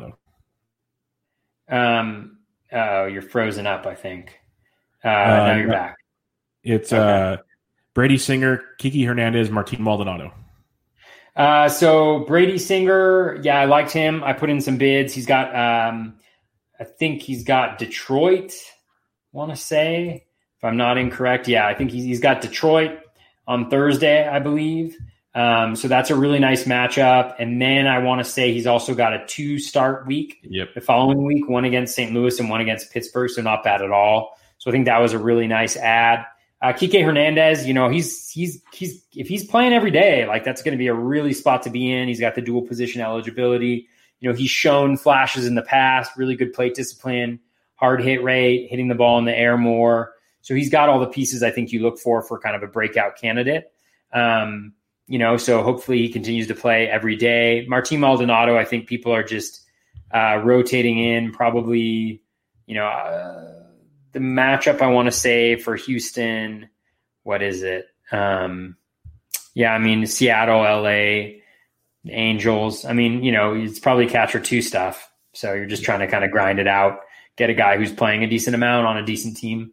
Um, 1.69 2.39
oh, 2.73 3.07
you're 3.07 3.23
frozen 3.23 3.67
up. 3.67 3.87
I 3.87 3.95
think. 3.95 4.39
Uh, 5.05 5.09
uh, 5.09 5.47
now 5.47 5.57
you're 5.57 5.69
back. 5.69 5.97
It's 6.63 6.93
okay. 6.93 7.33
uh, 7.33 7.37
Brady 7.97 8.19
Singer, 8.19 8.63
Kiki 8.77 9.05
Hernandez, 9.05 9.51
Martin 9.51 9.83
Maldonado. 9.83 10.31
Uh, 11.35 11.71
so 11.71 12.27
Brady 12.27 12.59
Singer, 12.59 13.41
yeah, 13.43 13.59
I 13.59 13.65
liked 13.65 13.91
him. 13.91 14.23
I 14.23 14.35
put 14.35 14.51
in 14.51 14.61
some 14.61 14.77
bids. 14.77 15.15
He's 15.15 15.25
got, 15.25 15.49
um, 15.57 16.19
I 16.79 16.85
think 16.85 17.23
he's 17.23 17.43
got 17.43 17.79
Detroit. 17.79 18.53
Want 19.33 19.51
to 19.51 19.57
say, 19.57 20.27
if 20.59 20.65
I'm 20.65 20.77
not 20.77 20.99
incorrect, 20.99 21.49
yeah, 21.49 21.67
I 21.67 21.73
think 21.73 21.91
he's, 21.91 22.05
he's 22.05 22.21
got 22.21 22.43
Detroit 22.43 22.99
on 23.49 23.71
Thursday, 23.71 24.29
I 24.29 24.41
believe. 24.41 24.95
Um, 25.35 25.75
so 25.75 25.89
that's 25.89 26.11
a 26.11 26.17
really 26.17 26.39
nice 26.39 26.65
matchup. 26.65 27.37
And 27.39 27.63
then 27.63 27.87
I 27.87 28.01
want 28.01 28.23
to 28.23 28.31
say 28.31 28.53
he's 28.53 28.67
also 28.67 28.95
got 28.95 29.15
a 29.15 29.25
two 29.25 29.59
start 29.59 30.07
week. 30.07 30.37
Yep. 30.43 30.75
The 30.75 30.83
following 30.83 31.25
week, 31.25 31.49
one 31.49 31.65
against 31.65 31.95
St. 31.95 32.13
Louis 32.13 32.39
and 32.41 32.51
one 32.51 32.61
against 32.61 32.93
Pittsburgh. 32.93 33.31
So 33.31 33.41
not 33.41 33.65
bad 33.65 33.81
at 33.81 33.91
all. 33.91 34.39
So 34.59 34.71
I 34.71 34.73
think 34.73 34.85
that 34.85 34.99
was 34.99 35.15
a 35.15 35.19
really 35.19 35.47
nice 35.47 35.79
ad. 35.79 36.27
Uh, 36.63 36.73
Kike 36.73 37.05
Hernandez, 37.05 37.67
you 37.67 37.75
know, 37.75 37.89
he's 37.89 38.31
he's 38.31 38.63
he's 38.73 39.05
if 39.15 39.29
he's 39.29 39.45
playing 39.45 39.75
every 39.75 39.91
day, 39.91 40.27
like 40.27 40.43
that's 40.43 40.63
going 40.63 40.73
to 40.73 40.79
be 40.79 40.87
a 40.87 40.95
really 40.95 41.35
spot 41.35 41.63
to 41.63 41.71
be 41.71 41.93
in. 41.93 42.09
He's 42.09 42.21
got 42.21 42.35
the 42.35 42.41
dual 42.41 42.63
position 42.63 43.03
eligibility. 43.03 43.89
You 44.21 44.31
know, 44.31 44.35
he's 44.35 44.51
shown 44.51 44.97
flashes 44.97 45.47
in 45.47 45.55
the 45.55 45.63
past, 45.63 46.17
really 46.17 46.35
good 46.35 46.55
plate 46.55 46.75
discipline, 46.75 47.41
hard 47.75 48.03
hit 48.03 48.23
rate, 48.23 48.69
hitting 48.71 48.89
the 48.89 48.95
ball 48.95 49.19
in 49.19 49.27
the 49.27 49.37
air 49.37 49.59
more. 49.59 50.15
So 50.41 50.55
he's 50.55 50.71
got 50.71 50.89
all 50.89 50.99
the 50.99 51.09
pieces 51.09 51.43
I 51.43 51.51
think 51.51 51.73
you 51.73 51.83
look 51.83 51.99
for 51.99 52.23
for 52.23 52.39
kind 52.39 52.57
of 52.57 52.63
a 52.63 52.69
breakout 52.69 53.17
candidate. 53.21 53.71
Um, 54.13 54.73
you 55.09 55.19
know, 55.19 55.37
so 55.37 55.63
hopefully 55.63 55.99
he 55.99 56.09
continues 56.09 56.47
to 56.49 56.55
play 56.55 56.89
every 56.89 57.17
day. 57.17 57.67
Martin 57.69 58.01
Maldonado, 58.01 58.57
I 58.57 58.65
think 58.65 58.89
people 58.89 59.13
are 59.13 59.23
just 59.23 59.63
uh, 60.13 60.41
rotating 60.43 60.99
in. 60.99 61.33
Probably, 61.33 62.23
you 62.67 62.75
know, 62.75 62.87
uh, 62.87 63.66
the 64.17 64.23
matchup 64.23 64.81
I 64.81 64.87
want 64.87 65.09
to 65.09 65.13
say 65.13 65.57
for 65.57 65.77
Houston, 65.77 66.71
what 67.23 67.43
is 67.43 67.63
it? 67.63 67.85
Um, 68.11 68.79
yeah, 69.53 69.75
I 69.75 69.79
mean 69.79 70.07
Seattle, 70.07 70.63
LA, 70.63 71.43
Angels. 72.09 72.87
I 72.87 72.95
mean, 72.95 73.23
you 73.23 73.31
know, 73.31 73.53
it's 73.53 73.79
probably 73.79 74.07
catcher 74.07 74.41
two 74.41 74.63
stuff. 74.63 75.13
So 75.35 75.53
you're 75.53 75.67
just 75.67 75.85
trying 75.85 76.01
to 76.01 76.07
kind 76.07 76.25
of 76.25 76.31
grind 76.31 76.59
it 76.61 76.67
out, 76.67 77.01
get 77.37 77.51
a 77.51 77.55
guy 77.55 77.77
who's 77.77 77.93
playing 77.93 78.25
a 78.25 78.27
decent 78.27 78.55
amount 78.55 78.87
on 78.87 78.97
a 78.97 79.05
decent 79.05 79.37
team. 79.37 79.73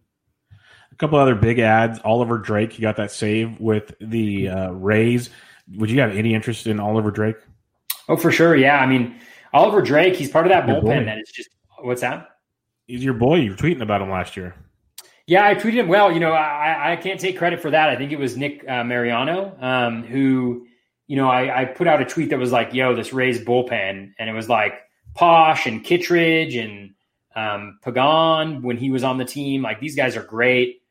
A 0.91 0.95
couple 0.95 1.17
other 1.17 1.35
big 1.35 1.59
ads. 1.59 2.01
Oliver 2.03 2.37
Drake, 2.37 2.77
you 2.77 2.81
got 2.81 2.97
that 2.97 3.11
save 3.11 3.61
with 3.61 3.95
the 4.01 4.49
uh, 4.49 4.71
Rays. 4.71 5.29
Would 5.77 5.89
you 5.89 6.01
have 6.01 6.17
any 6.17 6.33
interest 6.33 6.67
in 6.67 6.81
Oliver 6.81 7.11
Drake? 7.11 7.37
Oh, 8.09 8.17
for 8.17 8.29
sure. 8.29 8.57
Yeah. 8.57 8.77
I 8.77 8.87
mean, 8.87 9.17
Oliver 9.53 9.81
Drake, 9.81 10.17
he's 10.17 10.29
part 10.29 10.45
of 10.45 10.51
that 10.51 10.65
bullpen 10.65 11.05
that 11.05 11.19
is 11.19 11.31
just, 11.33 11.47
what's 11.79 12.01
that? 12.01 12.32
He's 12.87 13.03
your 13.03 13.13
boy. 13.13 13.35
You 13.35 13.51
were 13.51 13.57
tweeting 13.57 13.81
about 13.81 14.01
him 14.01 14.09
last 14.09 14.35
year. 14.35 14.55
Yeah, 15.25 15.47
I 15.47 15.55
tweeted 15.55 15.75
him. 15.75 15.87
Well, 15.87 16.11
you 16.11 16.19
know, 16.19 16.33
I, 16.33 16.93
I 16.93 16.95
can't 16.97 17.19
take 17.19 17.37
credit 17.37 17.61
for 17.61 17.71
that. 17.71 17.89
I 17.89 17.95
think 17.95 18.11
it 18.11 18.19
was 18.19 18.35
Nick 18.35 18.67
uh, 18.67 18.83
Mariano 18.83 19.55
um, 19.61 20.03
who, 20.03 20.67
you 21.07 21.15
know, 21.15 21.29
I, 21.29 21.61
I 21.61 21.65
put 21.65 21.87
out 21.87 22.01
a 22.01 22.05
tweet 22.05 22.29
that 22.31 22.39
was 22.39 22.51
like, 22.51 22.73
yo, 22.73 22.93
this 22.93 23.13
Rays 23.13 23.39
bullpen. 23.39 24.13
And 24.19 24.29
it 24.29 24.33
was 24.33 24.49
like 24.49 24.81
Poche 25.15 25.65
and 25.65 25.83
Kittredge 25.83 26.55
and 26.55 26.93
um, 27.35 27.79
Pagan 27.83 28.61
when 28.63 28.75
he 28.75 28.91
was 28.91 29.03
on 29.03 29.17
the 29.17 29.25
team. 29.25 29.61
Like, 29.61 29.79
these 29.79 29.95
guys 29.95 30.17
are 30.17 30.23
great. 30.23 30.81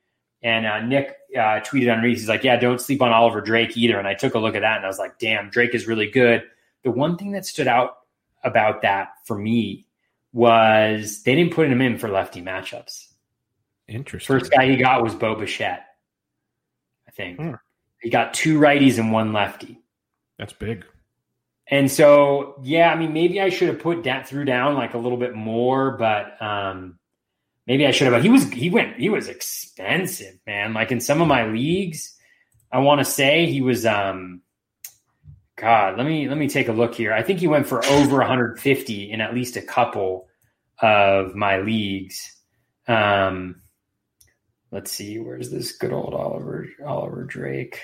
And 0.42 0.66
uh, 0.66 0.80
Nick 0.80 1.14
uh, 1.36 1.60
tweeted 1.60 1.92
underneath, 1.92 2.18
he's 2.18 2.28
like, 2.28 2.42
yeah, 2.42 2.56
don't 2.56 2.80
sleep 2.80 3.02
on 3.02 3.12
Oliver 3.12 3.42
Drake 3.42 3.76
either. 3.76 3.98
And 3.98 4.08
I 4.08 4.14
took 4.14 4.34
a 4.34 4.38
look 4.38 4.54
at 4.54 4.60
that 4.60 4.76
and 4.76 4.84
I 4.84 4.88
was 4.88 4.98
like, 4.98 5.18
damn, 5.18 5.50
Drake 5.50 5.74
is 5.74 5.86
really 5.86 6.10
good. 6.10 6.42
The 6.84 6.90
one 6.90 7.18
thing 7.18 7.32
that 7.32 7.44
stood 7.44 7.68
out 7.68 7.98
about 8.42 8.82
that 8.82 9.10
for 9.24 9.38
me 9.38 9.86
was 10.32 11.22
they 11.22 11.34
didn't 11.34 11.52
put 11.52 11.68
him 11.68 11.80
in 11.80 11.98
for 11.98 12.08
lefty 12.08 12.42
matchups. 12.42 13.06
Interesting. 13.88 14.38
First 14.38 14.50
guy 14.50 14.70
he 14.70 14.76
got 14.76 15.02
was 15.02 15.14
Bo 15.14 15.34
Bichette, 15.34 15.84
I 17.06 17.10
think. 17.10 17.38
Hmm. 17.38 17.54
He 18.00 18.10
got 18.10 18.34
two 18.34 18.58
righties 18.58 18.98
and 18.98 19.12
one 19.12 19.32
lefty. 19.32 19.80
That's 20.38 20.52
big. 20.52 20.84
And 21.68 21.90
so, 21.90 22.60
yeah, 22.62 22.92
I 22.92 22.96
mean, 22.96 23.12
maybe 23.12 23.40
I 23.40 23.48
should 23.48 23.68
have 23.68 23.78
put 23.78 24.04
that 24.04 24.28
through 24.28 24.46
down 24.46 24.74
like 24.74 24.94
a 24.94 24.98
little 24.98 25.18
bit 25.18 25.34
more, 25.34 25.92
but 25.92 26.40
um, 26.42 26.98
maybe 27.66 27.86
I 27.86 27.92
should 27.92 28.06
have. 28.06 28.14
But 28.14 28.22
he 28.22 28.28
was 28.28 28.50
he 28.50 28.70
went 28.70 28.96
he 28.96 29.08
was 29.08 29.28
expensive, 29.28 30.38
man. 30.46 30.74
Like 30.74 30.90
in 30.90 31.00
some 31.00 31.22
of 31.22 31.28
my 31.28 31.46
leagues, 31.46 32.16
I 32.70 32.78
want 32.78 33.00
to 33.00 33.04
say 33.04 33.46
he 33.46 33.60
was. 33.60 33.86
um 33.86 34.41
God, 35.62 35.96
let 35.96 36.08
me 36.08 36.28
let 36.28 36.38
me 36.38 36.48
take 36.48 36.66
a 36.66 36.72
look 36.72 36.92
here. 36.92 37.12
I 37.12 37.22
think 37.22 37.38
he 37.38 37.46
went 37.46 37.68
for 37.68 37.86
over 37.86 38.16
150 38.16 39.12
in 39.12 39.20
at 39.20 39.32
least 39.32 39.56
a 39.56 39.62
couple 39.62 40.26
of 40.80 41.36
my 41.36 41.58
leagues. 41.58 42.36
Um, 42.88 43.62
let's 44.72 44.90
see, 44.90 45.20
where's 45.20 45.50
this 45.50 45.70
good 45.70 45.92
old 45.92 46.14
Oliver 46.14 46.68
Oliver 46.84 47.22
Drake? 47.22 47.80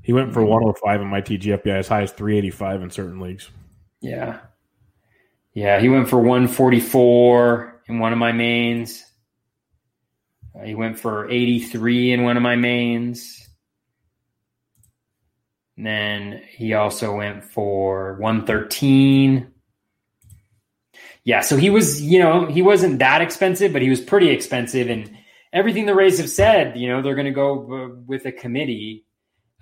He 0.00 0.14
went 0.14 0.32
for 0.32 0.42
105 0.42 1.02
in 1.02 1.08
my 1.08 1.20
TGFBI, 1.20 1.78
as 1.78 1.88
high 1.88 2.02
as 2.02 2.12
385 2.12 2.80
in 2.80 2.90
certain 2.90 3.20
leagues. 3.20 3.50
Yeah, 4.00 4.38
yeah, 5.52 5.78
he 5.78 5.90
went 5.90 6.08
for 6.08 6.20
144 6.20 7.82
in 7.88 7.98
one 7.98 8.14
of 8.14 8.18
my 8.18 8.32
mains. 8.32 9.04
Uh, 10.58 10.64
he 10.64 10.74
went 10.74 10.98
for 10.98 11.28
83 11.28 12.12
in 12.12 12.22
one 12.22 12.38
of 12.38 12.42
my 12.42 12.56
mains. 12.56 13.43
And 15.76 15.86
then 15.86 16.42
he 16.48 16.74
also 16.74 17.16
went 17.16 17.44
for 17.44 18.14
113. 18.18 19.50
Yeah, 21.24 21.40
so 21.40 21.56
he 21.56 21.70
was, 21.70 22.02
you 22.02 22.18
know, 22.18 22.46
he 22.46 22.62
wasn't 22.62 22.98
that 22.98 23.22
expensive, 23.22 23.72
but 23.72 23.82
he 23.82 23.88
was 23.88 24.00
pretty 24.00 24.28
expensive. 24.28 24.90
And 24.90 25.16
everything 25.52 25.86
the 25.86 25.94
Rays 25.94 26.18
have 26.18 26.30
said, 26.30 26.76
you 26.76 26.88
know, 26.88 27.02
they're 27.02 27.14
going 27.14 27.26
to 27.26 27.32
go 27.32 27.96
with 28.06 28.26
a 28.26 28.32
committee. 28.32 29.06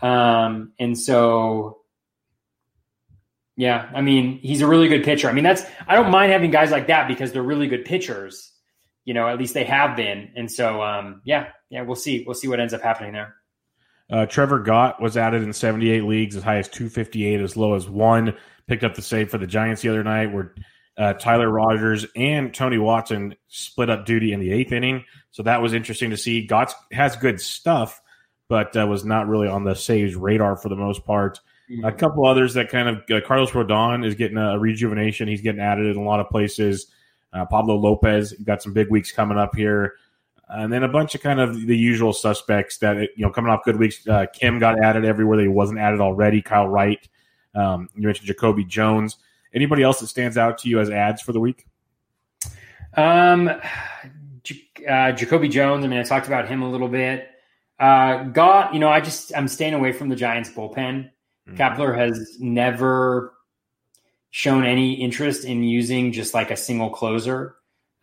Um, 0.01 0.73
and 0.79 0.99
so 0.99 1.83
yeah, 3.57 3.91
I 3.95 4.01
mean, 4.01 4.39
he's 4.39 4.63
a 4.63 4.67
really 4.67 4.89
good 4.89 5.05
pitcher. 5.05 5.29
I 5.29 5.33
mean, 5.33 5.45
that's 5.45 5.65
I 5.87 5.95
don't 5.95 6.11
mind 6.11 6.33
having 6.33 6.51
guys 6.51 6.71
like 6.71 6.87
that 6.87 7.07
because 7.09 7.33
they're 7.33 7.43
really 7.43 7.67
good 7.67 7.85
pitchers. 7.85 8.51
You 9.05 9.15
know, 9.15 9.29
at 9.29 9.39
least 9.39 9.55
they 9.55 9.65
have 9.65 9.97
been. 9.97 10.33
And 10.37 10.51
so, 10.51 10.83
um, 10.83 11.23
yeah, 11.25 11.49
yeah, 11.71 11.83
we'll 11.83 11.97
see. 11.97 12.25
We'll 12.27 12.35
see 12.35 12.49
what 12.49 12.61
ends 12.61 12.73
up 12.73 12.83
happening 12.83 13.13
there. 13.13 13.35
Uh, 14.13 14.27
Trevor 14.27 14.59
Gott 14.59 15.01
was 15.01 15.17
added 15.17 15.43
in 15.43 15.53
78 15.53 16.05
leagues, 16.05 16.37
as 16.37 16.43
high 16.43 16.59
as 16.59 16.69
258, 16.69 17.41
as 17.41 17.57
low 17.57 17.75
as 17.75 17.89
one. 17.89 18.37
Picked 18.67 18.85
up 18.85 18.95
the 18.95 19.03
save 19.03 19.31
for 19.31 19.39
the 19.39 19.47
Giants 19.47 19.83
the 19.83 19.89
other 19.89 20.05
night, 20.05 20.33
where 20.33 20.55
uh, 20.99 21.15
Tyler 21.15 21.49
Rogers 21.49 22.07
and 22.15 22.53
Tony 22.53 22.79
Watson 22.79 23.35
split 23.49 23.89
up 23.89 24.05
duty 24.05 24.33
in 24.33 24.41
the 24.41 24.53
eighth 24.53 24.73
inning. 24.73 25.05
So 25.31 25.43
that 25.45 25.63
was 25.63 25.73
interesting 25.73 26.11
to 26.11 26.17
see. 26.17 26.47
Gott 26.47 26.75
has 26.93 27.17
good 27.17 27.41
stuff, 27.41 28.01
but 28.49 28.77
uh, 28.77 28.87
was 28.87 29.05
not 29.05 29.29
really 29.29 29.49
on 29.49 29.65
the 29.65 29.75
saves 29.75 30.15
radar 30.15 30.57
for 30.57 30.69
the 30.69 30.77
most 30.77 31.05
part. 31.07 31.41
Mm-hmm. 31.71 31.85
A 31.85 31.93
couple 31.93 32.27
others 32.27 32.55
that 32.55 32.69
kind 32.69 32.89
of 32.89 32.97
uh, 33.11 33.27
Carlos 33.27 33.51
Rodon 33.51 34.05
is 34.05 34.15
getting 34.15 34.37
a 34.37 34.59
rejuvenation. 34.59 35.27
He's 35.27 35.41
getting 35.41 35.61
added 35.61 35.87
in 35.87 35.97
a 35.97 36.05
lot 36.05 36.21
of 36.21 36.29
places. 36.29 36.89
Uh, 37.33 37.47
Pablo 37.47 37.77
Lopez 37.77 38.35
got 38.45 38.63
some 38.63 38.75
big 38.75 38.91
weeks 38.91 39.11
coming 39.11 39.39
up 39.39 39.57
here, 39.57 39.95
and 40.55 40.73
then 40.73 40.83
a 40.83 40.89
bunch 40.89 41.15
of 41.15 41.21
kind 41.21 41.41
of 41.41 41.67
the 41.67 41.77
usual 41.77 42.13
suspects 42.13 42.79
that 42.79 42.97
you 43.17 43.25
know 43.25 43.31
coming 43.31 43.51
off 43.51 43.65
good 43.65 43.77
weeks. 43.77 44.07
Uh, 44.07 44.27
Kim 44.33 44.59
got 44.59 44.83
added 44.83 45.05
everywhere 45.05 45.37
that 45.37 45.43
he 45.43 45.49
wasn't 45.49 45.79
added 45.79 46.01
already. 46.01 46.43
Kyle 46.43 46.69
Wright. 46.69 47.09
Um, 47.55 47.89
you 47.95 48.07
mentioned 48.07 48.27
Jacoby 48.27 48.65
Jones. 48.65 49.17
Anybody 49.55 49.83
else 49.83 50.01
that 50.01 50.07
stands 50.07 50.39
out 50.39 50.59
to 50.59 50.69
you 50.69 50.81
as 50.81 50.91
ads 50.91 51.21
for 51.23 51.33
the 51.33 51.41
week? 51.41 51.67
Um, 52.95 53.49
uh, 53.49 55.13
Jacoby 55.13 55.49
Jones. 55.49 55.85
I 55.85 55.89
mean, 55.89 55.99
I 55.99 56.03
talked 56.03 56.27
about 56.27 56.49
him 56.49 56.63
a 56.63 56.71
little 56.71 56.89
bit. 56.89 57.29
Uh, 57.79 58.25
got 58.25 58.75
you 58.75 58.81
know, 58.81 58.89
I 58.89 59.01
just 59.01 59.37
I'm 59.37 59.49
staying 59.49 59.75
away 59.75 59.93
from 59.93 60.09
the 60.09 60.17
Giants 60.17 60.51
bullpen. 60.51 61.11
Mm-hmm. 61.49 61.57
Kapler 61.57 61.97
has 61.97 62.37
never 62.39 63.35
shown 64.31 64.65
any 64.65 64.95
interest 64.95 65.45
in 65.45 65.63
using 65.63 66.13
just 66.13 66.33
like 66.33 66.51
a 66.51 66.57
single 66.57 66.91
closer 66.91 67.57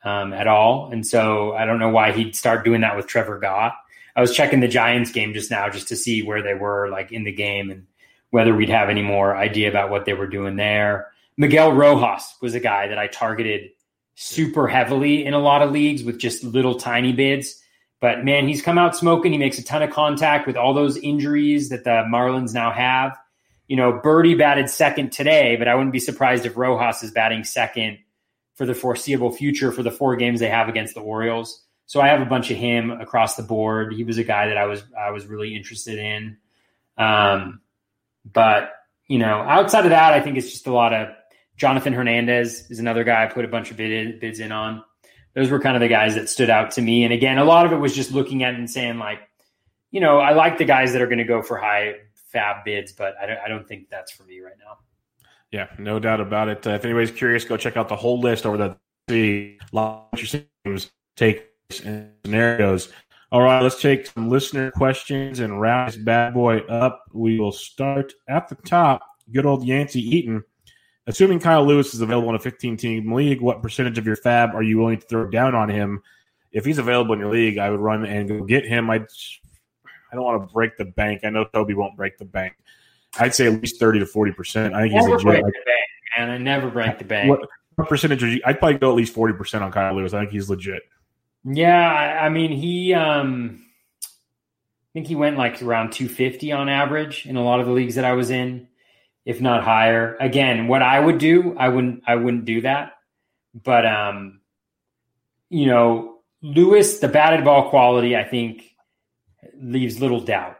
um, 0.03 0.33
at 0.33 0.47
all. 0.47 0.89
And 0.91 1.05
so 1.05 1.53
I 1.53 1.65
don't 1.65 1.79
know 1.79 1.89
why 1.89 2.11
he'd 2.11 2.35
start 2.35 2.65
doing 2.65 2.81
that 2.81 2.95
with 2.95 3.07
Trevor 3.07 3.39
Gott. 3.39 3.73
I 4.15 4.21
was 4.21 4.35
checking 4.35 4.59
the 4.59 4.67
Giants 4.67 5.11
game 5.11 5.33
just 5.33 5.51
now 5.51 5.69
just 5.69 5.87
to 5.89 5.95
see 5.95 6.23
where 6.23 6.41
they 6.41 6.53
were 6.53 6.89
like 6.89 7.11
in 7.11 7.23
the 7.23 7.31
game 7.31 7.69
and 7.69 7.85
whether 8.31 8.55
we'd 8.55 8.69
have 8.69 8.89
any 8.89 9.01
more 9.01 9.35
idea 9.35 9.69
about 9.69 9.89
what 9.89 10.05
they 10.05 10.13
were 10.13 10.27
doing 10.27 10.55
there. 10.55 11.11
Miguel 11.37 11.73
Rojas 11.73 12.35
was 12.41 12.53
a 12.53 12.59
guy 12.59 12.87
that 12.87 12.99
I 12.99 13.07
targeted 13.07 13.69
super 14.15 14.67
heavily 14.67 15.25
in 15.25 15.33
a 15.33 15.39
lot 15.39 15.61
of 15.61 15.71
leagues 15.71 16.03
with 16.03 16.19
just 16.19 16.43
little 16.43 16.75
tiny 16.75 17.13
bids. 17.13 17.61
But 18.01 18.25
man, 18.25 18.47
he's 18.47 18.61
come 18.61 18.77
out 18.77 18.95
smoking. 18.95 19.31
He 19.31 19.37
makes 19.37 19.57
a 19.57 19.63
ton 19.63 19.81
of 19.81 19.91
contact 19.91 20.47
with 20.47 20.57
all 20.57 20.73
those 20.73 20.97
injuries 20.97 21.69
that 21.69 21.83
the 21.83 22.03
Marlins 22.11 22.53
now 22.53 22.71
have 22.71 23.17
you 23.69 23.75
know, 23.75 23.93
Berti 23.93 24.37
batted 24.37 24.69
second 24.69 25.11
today, 25.11 25.55
but 25.55 25.67
I 25.67 25.75
wouldn't 25.75 25.93
be 25.93 25.99
surprised 25.99 26.45
if 26.45 26.57
Rojas 26.57 27.03
is 27.03 27.11
batting 27.11 27.43
second 27.43 27.99
for 28.59 28.65
the 28.65 28.75
foreseeable 28.75 29.31
future 29.31 29.71
for 29.71 29.83
the 29.83 29.89
four 29.89 30.17
games 30.17 30.41
they 30.41 30.49
have 30.49 30.67
against 30.67 30.93
the 30.93 30.99
Orioles. 30.99 31.63
So 31.85 32.01
I 32.01 32.09
have 32.09 32.19
a 32.19 32.25
bunch 32.25 32.51
of 32.51 32.57
him 32.57 32.91
across 32.91 33.37
the 33.37 33.41
board. 33.41 33.93
He 33.93 34.03
was 34.03 34.17
a 34.17 34.23
guy 34.25 34.49
that 34.49 34.57
I 34.57 34.65
was 34.65 34.83
I 34.99 35.11
was 35.11 35.27
really 35.27 35.55
interested 35.55 35.97
in. 35.97 36.35
Um, 36.97 37.61
but 38.29 38.73
you 39.07 39.17
know, 39.17 39.37
outside 39.37 39.85
of 39.85 39.91
that, 39.91 40.11
I 40.11 40.19
think 40.19 40.37
it's 40.37 40.51
just 40.51 40.67
a 40.67 40.73
lot 40.73 40.93
of 40.93 41.07
Jonathan 41.55 41.93
Hernandez 41.93 42.69
is 42.69 42.79
another 42.79 43.05
guy 43.05 43.23
I 43.23 43.27
put 43.27 43.45
a 43.45 43.47
bunch 43.47 43.71
of 43.71 43.77
bid, 43.77 44.19
bids 44.19 44.41
in 44.41 44.51
on. 44.51 44.83
Those 45.35 45.49
were 45.49 45.61
kind 45.61 45.77
of 45.77 45.79
the 45.79 45.87
guys 45.87 46.15
that 46.15 46.27
stood 46.27 46.49
out 46.49 46.71
to 46.71 46.81
me. 46.81 47.05
And 47.05 47.13
again, 47.13 47.37
a 47.37 47.45
lot 47.45 47.65
of 47.65 47.71
it 47.71 47.77
was 47.77 47.95
just 47.95 48.11
looking 48.11 48.43
at 48.43 48.55
and 48.55 48.69
saying 48.69 48.97
like, 48.97 49.21
you 49.89 50.01
know, 50.01 50.19
I 50.19 50.33
like 50.33 50.57
the 50.57 50.65
guys 50.65 50.91
that 50.91 51.01
are 51.01 51.07
going 51.07 51.19
to 51.19 51.23
go 51.23 51.41
for 51.41 51.55
high 51.55 51.95
FAAB 52.35 52.65
bids, 52.65 52.91
but 52.91 53.15
I 53.21 53.25
don't, 53.25 53.39
I 53.39 53.47
don't 53.47 53.65
think 53.65 53.87
that's 53.89 54.11
for 54.11 54.23
me 54.23 54.41
right 54.41 54.57
now. 54.59 54.79
Yeah, 55.51 55.67
no 55.79 55.99
doubt 55.99 56.21
about 56.21 56.47
it. 56.49 56.65
Uh, 56.65 56.71
if 56.71 56.85
anybody's 56.85 57.11
curious, 57.11 57.43
go 57.43 57.57
check 57.57 57.75
out 57.75 57.89
the 57.89 57.95
whole 57.95 58.19
list 58.19 58.45
over 58.45 58.57
the 58.57 58.77
see 59.09 59.57
interesting 60.13 60.45
take 61.15 61.45
and 61.83 62.11
scenarios. 62.23 62.91
All 63.31 63.41
right, 63.41 63.61
let's 63.61 63.81
take 63.81 64.07
some 64.07 64.29
listener 64.29 64.71
questions 64.71 65.39
and 65.39 65.59
wrap 65.61 65.87
this 65.87 65.97
bad 65.97 66.33
boy 66.33 66.59
up. 66.61 67.03
We 67.13 67.39
will 67.39 67.51
start 67.51 68.13
at 68.27 68.47
the 68.47 68.55
top. 68.55 69.01
Good 69.31 69.45
old 69.45 69.63
Yancey 69.65 70.01
Eaton. 70.01 70.43
Assuming 71.05 71.39
Kyle 71.39 71.65
Lewis 71.65 71.93
is 71.93 72.01
available 72.01 72.29
in 72.29 72.35
a 72.35 72.39
15 72.39 72.77
team 72.77 73.11
league, 73.11 73.41
what 73.41 73.61
percentage 73.61 73.97
of 73.97 74.05
your 74.05 74.15
FAAB 74.15 74.53
are 74.53 74.63
you 74.63 74.77
willing 74.77 74.99
to 74.99 75.07
throw 75.07 75.27
down 75.27 75.55
on 75.55 75.69
him? 75.69 76.01
If 76.51 76.65
he's 76.65 76.79
available 76.79 77.13
in 77.13 77.19
your 77.19 77.31
league, 77.31 77.59
I 77.59 77.69
would 77.69 77.79
run 77.79 78.05
and 78.05 78.27
go 78.27 78.43
get 78.43 78.65
him. 78.65 78.89
I 78.89 78.95
I 80.11 80.15
don't 80.15 80.23
want 80.23 80.47
to 80.47 80.53
break 80.53 80.77
the 80.77 80.85
bank. 80.85 81.21
I 81.23 81.29
know 81.29 81.45
Toby 81.45 81.75
won't 81.75 81.95
break 81.95 82.17
the 82.17 82.25
bank. 82.25 82.55
I'd 83.17 83.33
say 83.33 83.47
at 83.47 83.61
least 83.61 83.79
30 83.79 83.99
to 83.99 84.05
40%. 84.05 84.73
I 84.73 84.81
think 84.81 84.93
never 84.93 85.15
he's 85.15 85.23
break 85.23 85.43
legit. 85.43 85.45
the 85.45 85.51
bank, 85.65 85.87
man. 86.17 86.29
I 86.29 86.37
never 86.37 86.69
break 86.69 86.97
the 86.99 87.05
bank. 87.05 87.29
What, 87.29 87.49
what 87.75 87.89
percentage? 87.89 88.21
You, 88.21 88.41
I'd 88.45 88.59
probably 88.59 88.77
go 88.77 88.89
at 88.89 88.95
least 88.95 89.15
40% 89.15 89.61
on 89.61 89.71
Kyle 89.71 89.95
Lewis. 89.95 90.13
I 90.13 90.19
think 90.19 90.31
he's 90.31 90.49
legit. 90.49 90.83
Yeah, 91.45 91.91
I, 91.91 92.25
I 92.25 92.29
mean 92.29 92.51
he 92.51 92.93
um 92.93 93.63
I 94.03 94.07
think 94.93 95.07
he 95.07 95.15
went 95.15 95.37
like 95.37 95.61
around 95.61 95.91
250 95.91 96.51
on 96.51 96.67
average 96.67 97.25
in 97.25 97.37
a 97.37 97.43
lot 97.43 97.59
of 97.59 97.65
the 97.65 97.71
leagues 97.71 97.95
that 97.95 98.05
I 98.05 98.13
was 98.13 98.29
in, 98.29 98.67
if 99.25 99.39
not 99.39 99.63
higher. 99.63 100.17
Again, 100.19 100.67
what 100.67 100.81
I 100.81 100.99
would 100.99 101.17
do, 101.17 101.55
I 101.57 101.69
wouldn't 101.69 102.03
I 102.05 102.15
wouldn't 102.15 102.45
do 102.45 102.61
that. 102.61 102.93
But 103.53 103.85
um 103.85 104.41
you 105.49 105.65
know, 105.65 106.19
Lewis, 106.41 106.99
the 106.99 107.07
batted 107.07 107.43
ball 107.45 107.69
quality, 107.69 108.15
I 108.15 108.23
think 108.23 108.75
leaves 109.59 109.99
little 109.99 110.19
doubt. 110.19 110.58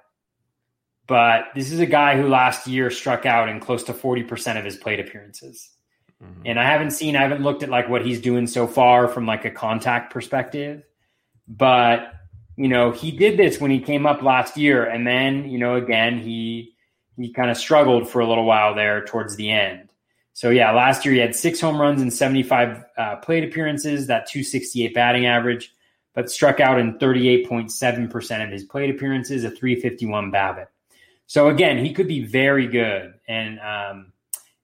But 1.10 1.46
this 1.56 1.72
is 1.72 1.80
a 1.80 1.88
guy 1.88 2.16
who 2.16 2.28
last 2.28 2.68
year 2.68 2.92
struck 2.92 3.26
out 3.26 3.50
in 3.50 3.60
close 3.60 3.84
to 3.86 3.94
40% 3.94 4.60
of 4.60 4.64
his 4.64 4.78
plate 4.78 5.00
appearances. 5.00 5.72
Mhm. 6.24 6.44
And 6.46 6.60
I 6.60 6.66
haven't 6.66 6.92
seen, 6.92 7.16
I 7.16 7.24
haven't 7.24 7.42
looked 7.42 7.64
at 7.64 7.70
like 7.70 7.90
what 7.90 8.06
he's 8.06 8.22
doing 8.22 8.46
so 8.46 8.68
far 8.68 9.08
from 9.08 9.26
like 9.26 9.44
a 9.44 9.50
contact 9.50 10.14
perspective. 10.14 10.84
But, 11.48 12.14
you 12.58 12.68
know, 12.68 12.92
he 12.92 13.10
did 13.10 13.38
this 13.38 13.60
when 13.60 13.72
he 13.72 13.80
came 13.80 14.06
up 14.06 14.22
last 14.22 14.56
year. 14.56 14.86
And 14.86 15.08
then, 15.08 15.50
you 15.50 15.58
know, 15.58 15.76
again, 15.76 16.20
he, 16.20 16.76
he 17.18 17.34
kind 17.34 17.50
of 17.50 17.58
struggled 17.58 18.08
for 18.08 18.20
a 18.20 18.28
little 18.28 18.46
while 18.46 18.76
there 18.76 19.04
towards 19.04 19.36
the 19.36 19.50
end. 19.50 19.90
So 20.34 20.52
yeah, 20.52 20.72
last 20.72 21.06
year 21.06 21.16
he 21.16 21.20
had 21.20 21.36
six 21.36 21.60
home 21.60 21.82
runs 21.82 22.04
and 22.04 22.14
75 22.14 22.86
uh, 22.98 23.16
plate 23.16 23.44
appearances, 23.44 24.06
that 24.08 24.28
268 24.28 24.94
batting 24.94 25.26
average, 25.26 25.74
but 26.14 26.30
struck 26.30 26.60
out 26.60 26.80
in 26.80 27.00
38.7% 27.00 28.44
of 28.46 28.52
his 28.52 28.64
plate 28.64 28.92
appearances, 28.92 29.44
a 29.44 29.50
351 29.50 30.32
BABIP. 30.32 30.68
So 31.30 31.50
again, 31.50 31.86
he 31.86 31.94
could 31.94 32.08
be 32.08 32.26
very 32.26 32.66
good. 32.66 33.14
And, 33.28 33.60
um, 33.60 34.14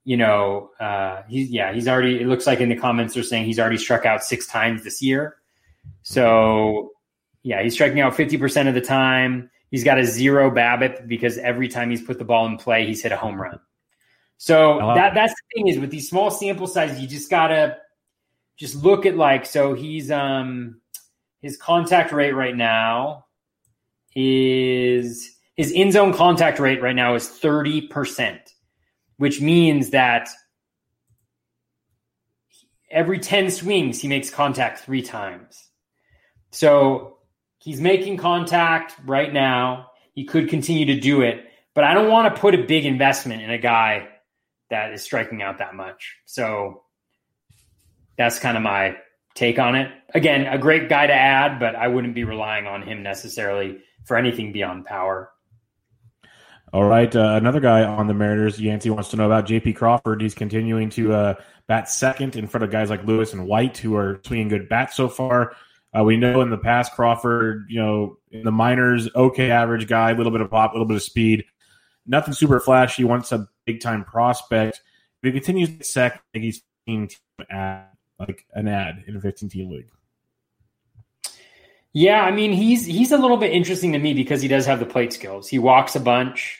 you 0.03 0.18
know, 0.18 0.72
uh, 0.80 1.22
he's 1.28 1.51
yeah, 1.51 1.72
he's 1.72 1.88
already. 1.88 2.20
It 2.20 2.26
looks 2.26 2.47
like 2.47 2.59
in 2.59 2.70
the 2.70 2.76
comments 2.76 3.13
they're 3.13 3.22
saying 3.22 3.45
he's 3.45 3.59
already 3.59 3.78
struck 3.78 4.03
out 4.03 4.24
six 4.24 4.47
times 4.47 4.84
this 4.84 4.99
year. 4.99 5.36
So 6.01 6.89
yeah, 7.43 7.61
he's 7.61 7.76
striking 7.76 7.99
out 8.01 8.16
fifty 8.16 8.39
percent 8.39 8.68
of 8.68 8.74
the 8.74 8.82
time. 8.82 9.51
He's 9.70 9.84
got 9.84 9.99
a 9.99 10.05
zero 10.05 10.49
BABIP 10.49 11.07
because 11.07 11.38
every 11.38 11.68
time 11.68 11.91
he's 11.91 12.01
put 12.01 12.18
the 12.18 12.26
ball 12.26 12.47
in 12.47 12.57
play, 12.57 12.88
he's 12.88 13.03
hit 13.03 13.11
a 13.11 13.18
home 13.18 13.39
run. 13.39 13.59
So 14.38 14.80
that 14.95 15.11
it. 15.11 15.16
that's 15.16 15.34
the 15.34 15.41
thing 15.55 15.68
is 15.68 15.78
with 15.78 15.91
these 15.91 16.09
small 16.09 16.32
sample 16.32 16.66
sizes, 16.66 16.99
you 16.99 17.07
just 17.07 17.30
gotta 17.30 17.78
just 18.57 18.76
look 18.76 19.05
at 19.05 19.16
like 19.16 19.45
so 19.45 19.76
he's 19.76 20.09
um 20.09 20.82
his 21.41 21.57
contact 21.57 22.11
rate 22.11 22.34
right 22.34 22.55
now 22.55 23.26
is 24.16 25.35
his 25.56 25.72
in 25.72 25.91
zone 25.91 26.14
contact 26.14 26.60
rate 26.60 26.82
right 26.82 26.95
now 26.95 27.16
is 27.16 27.28
30%, 27.28 28.39
which 29.18 29.41
means 29.41 29.91
that 29.91 30.30
every 32.91 33.20
10 33.20 33.49
swings, 33.49 34.01
he 34.01 34.08
makes 34.08 34.30
contact 34.30 34.80
three 34.80 35.01
times. 35.01 35.70
So 36.51 37.18
he's 37.60 37.82
making 37.82 38.18
contact 38.18 38.95
right 39.06 39.32
now. 39.32 39.91
He 40.14 40.26
could 40.26 40.49
continue 40.49 40.86
to 40.86 40.99
do 40.99 41.22
it, 41.22 41.45
but 41.74 41.84
I 41.84 41.93
don't 41.93 42.10
want 42.10 42.34
to 42.34 42.39
put 42.39 42.56
a 42.56 42.64
big 42.64 42.86
investment 42.86 43.41
in 43.41 43.49
a 43.49 43.58
guy 43.58 44.08
that 44.70 44.93
is 44.93 45.03
striking 45.03 45.41
out 45.41 45.58
that 45.60 45.76
much. 45.76 46.16
So 46.26 46.84
that's 48.18 48.39
kind 48.39 48.58
of 48.58 48.64
my 48.64 48.97
take 49.36 49.60
on 49.60 49.76
it. 49.76 49.91
Again, 50.14 50.47
a 50.47 50.58
great 50.58 50.88
guy 50.89 51.08
to 51.08 51.14
add, 51.14 51.60
but 51.60 51.76
I 51.76 51.88
wouldn't 51.88 52.16
be 52.16 52.24
relying 52.24 52.66
on 52.66 52.82
him 52.82 53.03
necessarily 53.03 53.80
for 54.06 54.16
anything 54.18 54.53
beyond 54.53 54.86
power. 54.86 55.32
All 56.74 56.84
right. 56.84 57.13
Uh, 57.16 57.36
another 57.36 57.59
guy 57.59 57.84
on 57.84 58.07
the 58.07 58.13
Mariners, 58.13 58.59
Yancey 58.59 58.89
wants 58.89 59.09
to 59.09 59.18
know 59.18 59.26
about 59.26 59.45
JP 59.45 59.76
Crawford. 59.76 60.22
He's 60.22 60.34
continuing 60.34 60.89
to 60.91 61.13
uh, 61.13 61.34
bat 61.68 61.89
second 61.89 62.36
in 62.36 62.47
front 62.47 62.63
of 62.63 62.72
guys 62.72 62.89
like 62.89 63.05
Lewis 63.05 63.34
and 63.34 63.47
White, 63.47 63.78
who 63.78 63.95
are 63.95 64.20
swinging 64.26 64.49
good 64.49 64.68
bats 64.68 64.95
so 64.95 65.07
far. 65.07 65.55
Uh, 65.97 66.03
we 66.03 66.18
know 66.18 66.41
in 66.41 66.49
the 66.49 66.57
past, 66.57 66.93
Crawford, 66.93 67.68
you 67.70 67.80
know, 67.80 68.18
in 68.32 68.43
the 68.43 68.51
minors, 68.51 69.07
okay 69.16 69.51
average 69.51 69.88
guy, 69.88 70.11
a 70.11 70.16
little 70.16 70.32
bit 70.32 70.41
of 70.41 70.49
pop, 70.49 70.72
a 70.72 70.74
little 70.74 70.88
bit 70.88 70.97
of 70.97 71.03
speed. 71.03 71.45
Nothing 72.05 72.34
super 72.34 72.59
flashy. 72.59 73.03
Wants 73.03 73.32
a 73.32 73.47
big 73.66 73.80
time 73.80 74.03
prospect. 74.03 74.82
If 75.24 75.34
he 75.34 75.39
continues 75.39 75.78
to 75.78 75.84
second, 75.84 76.20
I 76.20 76.28
think 76.34 76.45
he's 76.45 76.61
15 76.88 77.07
team 77.07 77.18
ad, 77.49 77.86
like 78.20 78.45
an 78.53 78.68
ad 78.68 79.05
in 79.07 79.16
a 79.16 79.22
15 79.22 79.49
team 79.49 79.72
league. 79.72 79.89
Yeah, 81.98 82.22
I 82.24 82.32
mean 82.32 82.52
he's 82.52 82.86
he's 82.86 83.14
a 83.14 83.18
little 83.18 83.38
bit 83.38 83.54
interesting 83.54 83.93
to 83.93 84.00
me 84.00 84.14
because 84.14 84.41
he 84.41 84.50
does 84.50 84.66
have 84.66 84.80
the 84.80 84.86
plate 84.86 85.14
skills. 85.14 85.48
He 85.48 85.60
walks 85.60 85.96
a 85.96 86.02
bunch, 86.02 86.60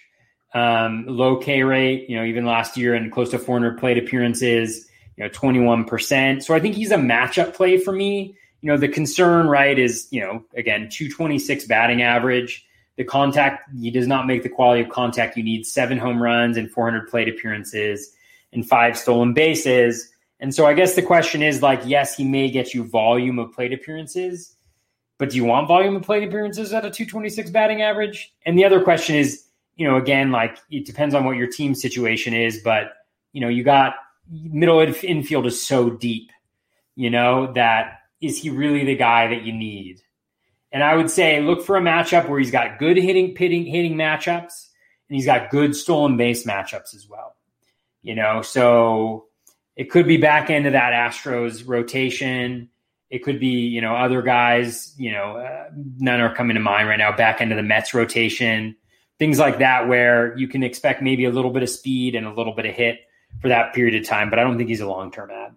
um, 0.54 1.06
low 1.08 1.36
K 1.36 1.62
rate. 1.64 2.10
You 2.10 2.16
know, 2.16 2.24
even 2.24 2.46
last 2.46 2.78
year 2.78 2.96
and 2.96 3.12
close 3.12 3.32
to 3.32 3.38
400 3.38 3.78
plate 3.78 3.98
appearances. 3.98 4.90
You 5.18 5.26
know, 5.26 5.30
21 5.30 5.84
percent. 5.84 6.46
So 6.46 6.56
I 6.56 6.62
think 6.62 6.76
he's 6.76 6.92
a 6.92 6.96
matchup 6.96 7.54
play 7.54 7.78
for 7.78 7.92
me. 7.92 8.38
You 8.62 8.72
know, 8.72 8.78
the 8.78 8.88
concern 8.88 9.48
right 9.48 9.78
is 9.78 10.08
you 10.10 10.22
know 10.22 10.46
again 10.56 10.88
226 10.90 11.66
batting 11.66 12.02
average. 12.02 12.66
The 12.96 13.04
contact 13.04 13.70
he 13.78 13.92
does 13.92 14.08
not 14.08 14.28
make 14.28 14.42
the 14.42 14.48
quality 14.48 14.84
of 14.84 14.90
contact 14.90 15.36
you 15.36 15.44
need. 15.44 15.66
Seven 15.66 15.98
home 15.98 16.24
runs 16.24 16.56
and 16.56 16.72
400 16.72 17.10
plate 17.10 17.28
appearances 17.28 18.10
and 18.54 18.66
five 18.66 18.98
stolen 18.98 19.34
bases. 19.34 20.14
And 20.40 20.56
so 20.56 20.66
I 20.66 20.74
guess 20.74 20.96
the 20.96 21.02
question 21.02 21.44
is 21.44 21.62
like, 21.62 21.82
yes, 21.86 22.16
he 22.16 22.24
may 22.24 22.50
get 22.50 22.74
you 22.74 22.86
volume 22.86 23.38
of 23.38 23.52
plate 23.52 23.74
appearances 23.74 24.55
but 25.18 25.30
do 25.30 25.38
you 25.38 25.46
want 25.46 25.68
volume 25.68 25.96
of 25.96 26.04
plate 26.04 26.24
appearances 26.24 26.74
at 26.74 26.86
a 26.86 26.90
226 26.90 27.50
batting 27.52 27.82
average? 27.82 28.34
And 28.46 28.58
the 28.58 28.66
other 28.66 28.82
question 28.82 29.16
is, 29.16 29.46
you 29.76 29.88
know, 29.88 29.96
again, 29.98 30.32
like 30.32 30.58
it 30.70 30.86
depends 30.86 31.16
on 31.16 31.26
what 31.26 31.38
your 31.38 31.48
team 31.48 31.76
situation 31.76 32.34
is, 32.34 32.62
but 32.64 32.94
you 33.34 33.42
know, 33.42 33.48
you 33.48 33.64
got 33.64 33.96
middle 34.30 34.80
infield 34.80 35.46
is 35.46 35.66
so 35.66 35.90
deep, 35.90 36.32
you 36.96 37.10
know, 37.10 37.52
that 37.54 38.00
is 38.22 38.42
he 38.42 38.50
really 38.50 38.84
the 38.86 38.96
guy 38.96 39.28
that 39.28 39.44
you 39.44 39.54
need? 39.54 40.02
And 40.72 40.84
I 40.84 40.96
would 40.96 41.10
say 41.10 41.42
look 41.42 41.64
for 41.64 41.78
a 41.78 41.82
matchup 41.82 42.28
where 42.28 42.40
he's 42.40 42.52
got 42.52 42.80
good 42.80 42.98
hitting 42.98 43.36
hitting 43.36 43.66
hitting 43.66 43.96
matchups 43.96 44.68
and 45.10 45.16
he's 45.16 45.26
got 45.26 45.50
good 45.50 45.76
stolen 45.76 46.18
base 46.18 46.46
matchups 46.46 46.96
as 46.96 47.08
well. 47.10 47.36
You 48.02 48.16
know, 48.16 48.42
so 48.42 49.26
it 49.76 49.90
could 49.90 50.08
be 50.08 50.18
back 50.18 50.50
of 50.50 50.64
that 50.64 50.94
Astros 50.94 51.64
rotation. 51.66 52.70
It 53.10 53.24
could 53.24 53.40
be, 53.40 53.68
you 53.68 53.82
know, 53.82 53.96
other 53.96 54.22
guys, 54.22 54.94
you 54.98 55.12
know, 55.12 55.38
uh, 55.38 55.70
none 55.98 56.20
are 56.20 56.34
coming 56.34 56.56
to 56.56 56.60
mind 56.60 56.88
right 56.88 56.98
now, 56.98 57.16
back 57.16 57.40
end 57.40 57.52
of 57.52 57.58
the 57.58 57.64
Mets 57.64 57.94
rotation, 57.94 58.76
things 59.20 59.38
like 59.40 59.60
that, 59.60 59.88
where 59.88 60.36
you 60.38 60.48
can 60.48 60.64
expect 60.64 61.02
maybe 61.02 61.26
a 61.26 61.30
little 61.30 61.52
bit 61.52 61.64
of 61.64 61.70
speed 61.70 62.16
and 62.16 62.26
a 62.26 62.34
little 62.34 62.54
bit 62.54 62.66
of 62.66 62.74
hit 62.74 63.00
for 63.42 63.50
that 63.50 63.74
period 63.74 63.96
of 63.96 64.08
time. 64.08 64.30
But 64.30 64.40
I 64.40 64.44
don't 64.44 64.58
think 64.58 64.70
he's 64.70 64.82
a 64.82 64.88
long 64.88 65.12
term 65.12 65.30
ad. 65.32 65.56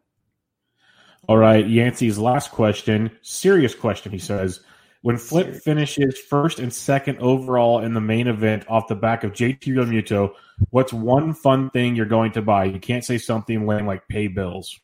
All 1.29 1.37
right, 1.37 1.67
Yancey's 1.67 2.19
last 2.19 2.51
question, 2.53 3.11
serious 3.23 3.75
question. 3.75 4.13
He 4.13 4.19
says, 4.19 4.61
when 5.03 5.17
Flip 5.17 5.47
Serious. 5.47 5.63
finishes 5.63 6.19
first 6.19 6.59
and 6.59 6.73
second 6.73 7.19
overall 7.19 7.81
in 7.81 7.95
the 7.95 8.01
main 8.01 8.27
event 8.27 8.65
off 8.69 8.89
the 8.89 8.95
back 8.95 9.25
of 9.25 9.33
JT 9.33 9.61
Realmuto, 9.61 10.33
what's 10.71 10.93
one 10.93 11.35
fun 11.35 11.71
thing 11.71 11.95
you're 11.95 12.07
going 12.07 12.33
to 12.33 12.43
buy? 12.43 12.65
You 12.65 12.81
can't 12.81 13.05
say 13.05 13.19
something 13.19 13.67
lame 13.67 13.87
like 13.87 14.09
pay 14.09 14.29
bills. 14.29 14.79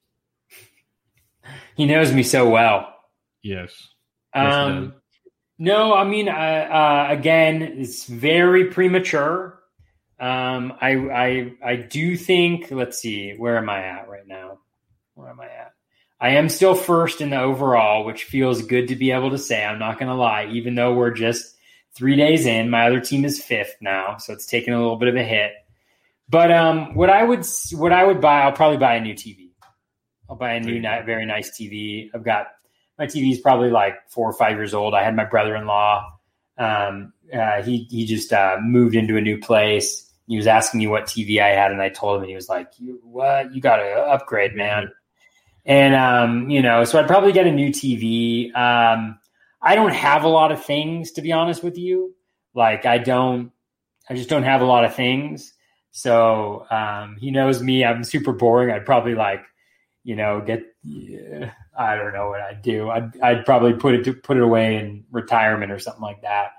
He 1.77 1.87
knows 1.87 2.13
me 2.13 2.23
so 2.23 2.49
well. 2.49 2.95
Yes. 3.43 3.73
Yes. 4.33 4.55
Um, 4.55 4.95
no, 5.59 5.93
I 5.93 6.05
mean, 6.05 6.29
uh, 6.29 6.33
uh, 6.33 7.07
again, 7.11 7.63
it's 7.63 8.07
very 8.07 8.67
premature. 8.67 9.61
Um, 10.21 10.73
I, 10.81 10.93
I, 10.93 11.53
I 11.65 11.77
do 11.77 12.17
think. 12.17 12.71
Let's 12.71 12.99
see, 12.99 13.35
where 13.37 13.57
am 13.57 13.69
I 13.69 13.83
at 13.85 14.09
right 14.09 14.27
now? 14.27 14.59
Where 15.15 15.29
am 15.29 15.41
I 15.41 15.47
at? 15.47 15.73
I 16.21 16.31
am 16.31 16.49
still 16.49 16.75
first 16.75 17.21
in 17.21 17.31
the 17.31 17.41
overall, 17.41 18.05
which 18.05 18.25
feels 18.25 18.63
good 18.63 18.89
to 18.89 18.97
be 18.97 19.11
able 19.11 19.31
to 19.31 19.39
say. 19.39 19.65
I'm 19.65 19.79
not 19.79 19.99
going 19.99 20.09
to 20.09 20.15
lie, 20.15 20.47
even 20.53 20.75
though 20.75 20.95
we're 20.95 21.11
just 21.11 21.57
three 21.95 22.17
days 22.17 22.47
in. 22.47 22.71
My 22.71 22.87
other 22.87 23.01
team 23.01 23.25
is 23.25 23.43
fifth 23.43 23.77
now, 23.81 24.17
so 24.17 24.33
it's 24.33 24.47
taken 24.47 24.73
a 24.73 24.81
little 24.81 24.97
bit 24.97 25.09
of 25.09 25.17
a 25.17 25.23
hit. 25.23 25.53
But 26.29 26.51
um, 26.51 26.95
what 26.95 27.11
I 27.11 27.23
would 27.23 27.47
what 27.73 27.93
I 27.93 28.05
would 28.05 28.21
buy, 28.21 28.41
I'll 28.41 28.53
probably 28.53 28.79
buy 28.79 28.95
a 28.95 29.01
new 29.01 29.15
TV. 29.15 29.44
I'll 30.29 30.37
buy 30.37 30.55
a 30.55 30.61
new, 30.61 30.81
very 30.81 31.27
nice 31.27 31.51
TV. 31.51 32.11
I've 32.15 32.25
got 32.25 32.47
my 32.99 33.07
TV 33.07 33.33
is 33.33 33.41
probably 33.41 33.71
like 33.71 33.95
four 34.09 34.29
or 34.29 34.33
five 34.33 34.57
years 34.57 34.73
old. 34.75 34.95
I 34.95 35.03
had 35.03 35.17
my 35.17 35.25
brother 35.25 35.57
in 35.57 35.67
law 35.67 36.15
um, 36.59 37.13
uh, 37.33 37.63
he 37.63 37.87
he 37.91 38.07
just 38.07 38.33
uh, 38.33 38.57
moved 38.63 38.95
into 38.95 39.17
a 39.17 39.21
new 39.21 39.39
place. 39.39 40.13
He 40.27 40.37
was 40.37 40.47
asking 40.47 40.79
me 40.79 40.87
what 40.87 41.05
TV 41.05 41.41
I 41.41 41.49
had, 41.49 41.73
and 41.73 41.83
I 41.83 41.89
told 41.89 42.17
him, 42.17 42.23
and 42.23 42.31
he 42.31 42.37
was 42.37 42.49
like, 42.49 42.69
"You 42.79 43.01
what? 43.03 43.55
You 43.55 43.61
got 43.61 43.77
to 43.77 43.85
upgrade, 43.85 44.55
man." 44.55 44.91
And 45.67 45.95
um, 45.95 46.51
you 46.51 46.63
know, 46.63 46.85
so 46.85 46.99
I'd 46.99 47.07
probably 47.07 47.33
get 47.33 47.47
a 47.47 47.53
new 47.53 47.71
TV. 47.71 48.55
Um, 48.57 49.19
I 49.61 49.75
don't 49.75 49.95
have 49.95 50.25
a 50.25 50.29
lot 50.29 50.53
of 50.53 50.65
things, 50.65 51.13
to 51.13 51.23
be 51.23 51.33
honest 51.33 51.63
with 51.63 51.77
you. 51.79 52.15
Like 52.55 52.87
I 52.87 52.99
don't, 52.99 53.51
I 54.09 54.15
just 54.15 54.29
don't 54.29 54.45
have 54.45 54.61
a 54.61 54.67
lot 54.67 54.85
of 54.85 54.95
things. 54.95 55.53
So 55.91 56.67
um, 56.71 57.17
he 57.19 57.31
knows 57.31 57.63
me. 57.63 57.85
I'm 57.85 58.05
super 58.05 58.33
boring. 58.33 58.71
I'd 58.71 58.85
probably 58.85 59.15
like, 59.15 59.45
you 60.05 60.15
know, 60.17 60.41
get. 60.41 60.63
Yeah, 60.83 61.53
I 61.77 61.97
don't 61.97 62.13
know 62.13 62.29
what 62.29 62.41
I'd 62.41 62.63
do. 62.63 62.91
I'd 62.91 63.21
I'd 63.21 63.45
probably 63.45 63.73
put 63.73 63.95
it 63.95 64.05
to 64.05 64.15
put 64.15 64.37
it 64.37 64.43
away 64.43 64.77
in 64.77 65.05
retirement 65.11 65.73
or 65.73 65.79
something 65.79 66.03
like 66.03 66.23
that. 66.23 66.53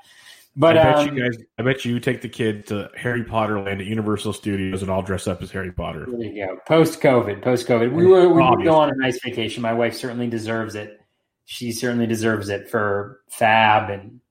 But 0.58 0.78
I 0.78 0.84
bet 0.84 0.96
um, 0.96 1.16
you 1.16 1.24
guys, 1.24 1.44
I 1.60 1.64
bet 1.64 1.84
you 1.84 2.00
take 2.00 2.22
the 2.22 2.30
kid 2.30 2.68
to 2.68 2.90
Harry 2.96 3.24
Potter 3.24 3.62
Land 3.62 3.82
at 3.82 3.88
Universal 3.88 4.34
Studios 4.34 4.82
and 4.82 4.90
all 4.90 5.02
dress 5.02 5.28
up 5.28 5.42
as 5.42 5.52
Harry 5.52 5.72
Potter. 5.72 6.06
There 6.10 6.22
you 6.22 6.46
go. 6.46 6.58
Post 6.66 7.02
COVID, 7.02 7.42
post 7.42 7.68
COVID, 7.68 7.92
we 7.92 8.06
were 8.06 8.30
we 8.30 8.42
would 8.42 8.64
go 8.64 8.76
on 8.76 8.90
a 8.90 8.96
nice 8.96 9.20
vacation. 9.22 9.62
My 9.62 9.74
wife 9.74 9.96
certainly 9.96 10.28
deserves 10.28 10.76
it. 10.76 11.02
She 11.44 11.74
certainly 11.74 12.08
deserves 12.08 12.50
it 12.50 12.70
for 12.70 13.22
Fab 13.30 13.90
and 13.90 14.22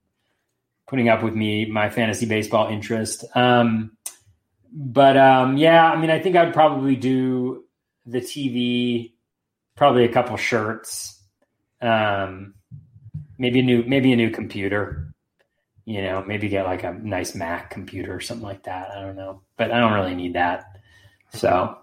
putting 0.87 1.09
up 1.09 1.23
with 1.23 1.35
me, 1.35 1.65
my 1.65 1.89
fantasy 1.89 2.25
baseball 2.25 2.69
interest. 2.69 3.23
Um, 3.35 3.95
but 4.73 5.17
um, 5.17 5.57
yeah, 5.57 5.89
I 5.89 5.95
mean, 5.95 6.09
I 6.09 6.19
think 6.19 6.35
I'd 6.35 6.53
probably 6.53 6.95
do 6.95 7.64
the 8.05 8.19
TV, 8.19 9.13
probably 9.75 10.05
a 10.05 10.11
couple 10.11 10.37
shirts, 10.37 11.23
um, 11.81 12.53
maybe 13.37 13.59
a 13.59 13.63
new 13.63 13.83
maybe 13.83 14.13
a 14.13 14.15
new 14.15 14.29
computer. 14.29 15.13
You 15.85 16.01
know, 16.01 16.23
maybe 16.25 16.49
get 16.49 16.65
like 16.65 16.83
a 16.83 16.93
nice 16.93 17.35
Mac 17.35 17.69
computer 17.69 18.15
or 18.15 18.19
something 18.19 18.45
like 18.45 18.63
that. 18.63 18.89
I 18.89 19.01
don't 19.01 19.15
know, 19.15 19.41
but 19.55 19.71
I 19.71 19.79
don't 19.79 19.93
really 19.93 20.15
need 20.15 20.33
that. 20.33 20.79
So, 21.31 21.77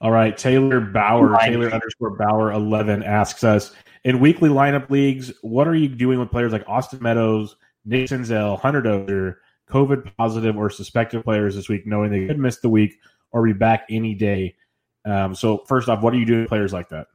all 0.00 0.10
right, 0.10 0.36
Taylor 0.36 0.80
Bauer, 0.80 1.38
Taylor 1.38 1.70
underscore 1.70 2.16
Bauer 2.16 2.52
eleven 2.52 3.04
asks 3.04 3.44
us 3.44 3.72
in 4.04 4.20
weekly 4.20 4.48
lineup 4.48 4.90
leagues, 4.90 5.32
what 5.42 5.68
are 5.68 5.74
you 5.74 5.88
doing 5.88 6.18
with 6.18 6.30
players 6.30 6.52
like 6.52 6.64
Austin 6.68 7.00
Meadows, 7.02 7.56
Nick 7.84 8.08
Senzel, 8.08 8.58
Hunter 8.58 8.82
Dozier, 8.82 9.40
COVID 9.68 10.16
positive 10.16 10.56
or 10.56 10.70
suspected 10.70 11.24
players 11.24 11.54
this 11.56 11.68
week, 11.68 11.86
knowing 11.86 12.10
they 12.10 12.26
could 12.26 12.38
miss 12.38 12.58
the 12.58 12.68
week 12.68 12.94
or 13.32 13.44
be 13.44 13.52
back 13.52 13.86
any 13.90 14.14
day? 14.14 14.56
Um, 15.04 15.34
so 15.34 15.64
first 15.66 15.88
off, 15.88 16.02
what 16.02 16.12
are 16.12 16.16
you 16.16 16.26
doing 16.26 16.40
with 16.40 16.48
players 16.48 16.72
like 16.72 16.88
that? 16.90 17.06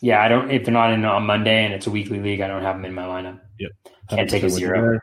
Yeah, 0.00 0.22
I 0.22 0.28
don't. 0.28 0.50
If 0.50 0.64
they're 0.64 0.72
not 0.72 0.92
in 0.92 1.04
on 1.04 1.26
Monday 1.26 1.64
and 1.64 1.74
it's 1.74 1.86
a 1.86 1.90
weekly 1.90 2.20
league, 2.20 2.40
I 2.40 2.48
don't 2.48 2.62
have 2.62 2.76
them 2.76 2.84
in 2.84 2.94
my 2.94 3.04
lineup. 3.04 3.40
Yep, 3.58 3.70
can't 4.10 4.30
take 4.30 4.42
a 4.44 4.50
zero. 4.50 5.00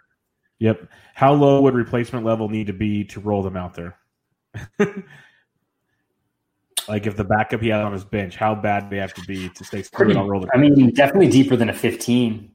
Yep. 0.60 0.90
How 1.16 1.34
low 1.34 1.62
would 1.62 1.74
replacement 1.74 2.26
level 2.26 2.48
need 2.48 2.68
to 2.68 2.74
be 2.74 3.04
to 3.06 3.20
roll 3.20 3.44
them 3.44 3.58
out 3.58 3.74
there? 3.74 3.98
like 6.88 7.08
if 7.08 7.18
the 7.18 7.26
backup 7.26 7.62
he 7.62 7.68
had 7.70 7.82
on 7.82 7.92
his 7.92 8.06
bench, 8.06 8.38
how 8.38 8.56
bad 8.56 8.90
do 8.90 8.96
they 8.96 9.02
have 9.02 9.14
to 9.16 9.22
be 9.26 9.50
to 9.50 9.64
stay 9.66 9.84
Pretty, 9.92 10.16
on 10.16 10.28
roll? 10.28 10.46
I 10.54 10.58
mean, 10.58 10.92
definitely 10.92 11.30
deeper 11.30 11.58
than 11.58 11.70
a 11.70 11.74
fifteen. 11.74 12.52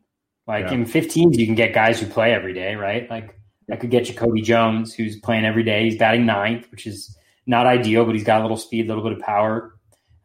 Like 0.47 0.67
yeah. 0.67 0.73
in 0.73 0.85
15s, 0.85 1.37
you 1.37 1.47
can 1.47 1.55
get 1.55 1.73
guys 1.73 2.01
who 2.01 2.07
play 2.07 2.35
every 2.35 2.53
day, 2.53 2.75
right? 2.75 3.09
Like 3.09 3.39
I 3.71 3.77
could 3.77 3.91
get 3.91 4.09
you 4.09 4.15
Jacoby 4.15 4.43
Jones, 4.43 4.93
who's 4.93 5.21
playing 5.21 5.45
every 5.45 5.63
day. 5.63 5.85
He's 5.85 5.97
batting 5.97 6.27
ninth, 6.27 6.69
which 6.73 6.89
is 6.89 7.17
not 7.47 7.67
ideal, 7.67 8.05
but 8.05 8.15
he's 8.15 8.25
got 8.25 8.41
a 8.41 8.43
little 8.43 8.57
speed, 8.57 8.87
a 8.87 8.89
little 8.89 9.03
bit 9.03 9.19
of 9.19 9.25
power, 9.25 9.75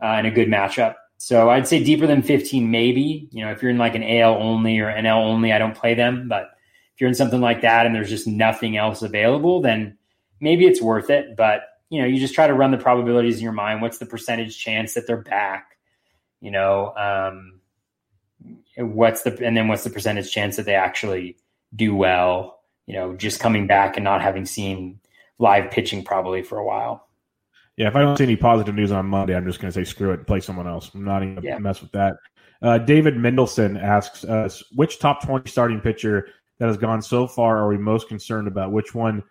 uh, 0.02 0.06
and 0.06 0.28
a 0.28 0.32
good 0.32 0.48
matchup. 0.48 0.96
So 1.18 1.50
I'd 1.50 1.68
say 1.68 1.84
deeper 1.84 2.08
than 2.08 2.22
15, 2.22 2.70
maybe. 2.70 3.30
You 3.32 3.46
know, 3.46 3.52
if 3.52 3.62
you're 3.62 3.72
in 3.72 3.78
like 3.78 3.96
an 3.96 4.04
AL 4.04 4.36
only 4.36 4.80
or 4.80 4.92
NL 4.92 5.26
only, 5.26 5.52
I 5.52 5.58
don't 5.58 5.76
play 5.76 5.94
them. 5.94 6.28
But 6.28 6.50
if 6.94 7.02
you're 7.02 7.08
in 7.08 7.16
something 7.16 7.42
like 7.42 7.62
that 7.62 7.86
and 7.86 7.96
there's 7.96 8.10
just 8.10 8.28
nothing 8.28 8.78
else 8.78 9.02
available, 9.02 9.62
then 9.62 9.98
maybe 10.40 10.66
it's 10.66 10.82
worth 10.82 11.10
it. 11.10 11.36
But 11.36 11.62
you 11.90 12.02
know, 12.02 12.08
you 12.08 12.20
just 12.20 12.34
try 12.34 12.48
to 12.48 12.54
run 12.54 12.72
the 12.72 12.78
probabilities 12.78 13.38
in 13.38 13.44
your 13.44 13.54
mind. 13.54 13.82
What's 13.82 14.00
the 14.00 14.06
percentage 14.06 14.58
chance 14.58 14.94
that 14.94 15.08
they're 15.08 15.18
back? 15.18 15.78
You 16.42 16.52
know, 16.52 16.94
um, 16.96 17.60
what's 18.78 19.22
the 19.22 19.38
and 19.46 19.56
then 19.56 19.68
what's 19.68 19.84
the 19.84 19.90
percentage 19.90 20.32
chance 20.32 20.58
that 20.58 20.66
they 20.66 20.76
actually 20.76 21.38
do 21.76 21.96
well? 21.96 22.60
You 22.86 22.96
know, 22.96 23.16
just 23.16 23.40
coming 23.40 23.68
back 23.68 23.98
and 23.98 24.04
not 24.04 24.22
having 24.22 24.46
seen 24.46 25.00
live 25.40 25.72
pitching 25.72 26.04
probably 26.04 26.42
for 26.42 26.58
a 26.58 26.66
while. 26.66 27.08
Yeah, 27.78 27.90
if 27.90 27.96
I 27.96 28.02
don't 28.02 28.18
see 28.18 28.24
any 28.24 28.38
positive 28.38 28.74
news 28.74 28.92
on 28.92 29.06
Monday, 29.06 29.36
I'm 29.36 29.46
just 29.46 29.60
going 29.60 29.72
to 29.72 29.78
say 29.78 29.84
screw 29.84 30.12
it 30.12 30.20
and 30.20 30.28
play 30.28 30.40
someone 30.40 30.68
else. 30.68 30.92
I'm 30.94 31.04
not 31.04 31.24
even 31.24 31.36
going 31.36 31.44
to 31.44 31.50
yeah. 31.50 31.58
mess 31.58 31.82
with 31.82 31.92
that. 31.92 32.16
Uh, 32.62 32.78
David 32.78 33.16
Mendelson 33.16 33.82
asks 33.82 34.24
us 34.24 34.64
which 34.76 35.00
top 35.00 35.22
20 35.24 35.50
starting 35.50 35.82
pitcher 35.82 36.28
that 36.60 36.68
has 36.68 36.78
gone 36.78 37.02
so 37.02 37.28
far 37.28 37.58
are 37.58 37.68
we 37.68 37.78
most 37.78 38.08
concerned 38.08 38.48
about? 38.48 38.72
Which 38.72 38.96
one 38.96 39.24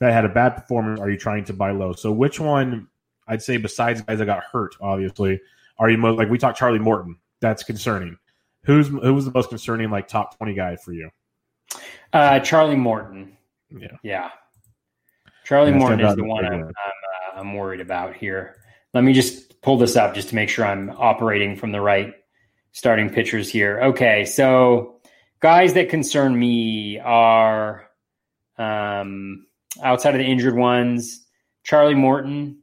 that 0.00 0.12
had 0.12 0.24
a 0.24 0.28
bad 0.28 0.56
performance 0.56 1.00
are 1.00 1.10
you 1.10 1.16
trying 1.16 1.44
to 1.44 1.52
buy 1.52 1.70
low? 1.70 1.92
So 1.92 2.10
which 2.10 2.40
one 2.40 2.88
I'd 3.28 3.42
say 3.42 3.56
besides 3.56 4.02
guys 4.02 4.18
that 4.18 4.26
got 4.26 4.42
hurt, 4.42 4.74
obviously, 4.80 5.40
are 5.78 5.88
you 5.88 5.96
most 5.96 6.18
like 6.18 6.28
we 6.28 6.38
talked 6.38 6.58
Charlie 6.58 6.80
Morton? 6.80 7.16
That's 7.40 7.62
concerning. 7.62 8.18
Who's 8.64 8.88
who 8.88 9.14
was 9.14 9.24
the 9.24 9.32
most 9.32 9.48
concerning 9.48 9.90
like 9.90 10.08
top 10.08 10.36
twenty 10.36 10.54
guy 10.54 10.76
for 10.76 10.92
you? 10.92 11.10
Uh, 12.12 12.40
Charlie 12.40 12.76
Morton. 12.76 13.36
Yeah, 13.70 13.96
yeah. 14.02 14.30
Charlie 15.52 15.72
Morton 15.72 16.00
is 16.00 16.16
the 16.16 16.24
one 16.24 16.46
I'm, 16.46 16.52
I'm, 16.54 16.64
uh, 16.64 17.40
I'm 17.40 17.54
worried 17.54 17.82
about 17.82 18.14
here. 18.14 18.56
Let 18.94 19.04
me 19.04 19.12
just 19.12 19.60
pull 19.60 19.76
this 19.76 19.96
up 19.96 20.14
just 20.14 20.30
to 20.30 20.34
make 20.34 20.48
sure 20.48 20.64
I'm 20.64 20.88
operating 20.96 21.56
from 21.56 21.72
the 21.72 21.80
right 21.82 22.14
starting 22.72 23.10
pitchers 23.10 23.50
here. 23.50 23.78
Okay, 23.82 24.24
so 24.24 24.96
guys 25.40 25.74
that 25.74 25.90
concern 25.90 26.38
me 26.38 26.98
are 27.00 27.86
um, 28.56 29.46
outside 29.82 30.14
of 30.14 30.20
the 30.20 30.24
injured 30.24 30.56
ones, 30.56 31.22
Charlie 31.64 31.96
Morton. 31.96 32.60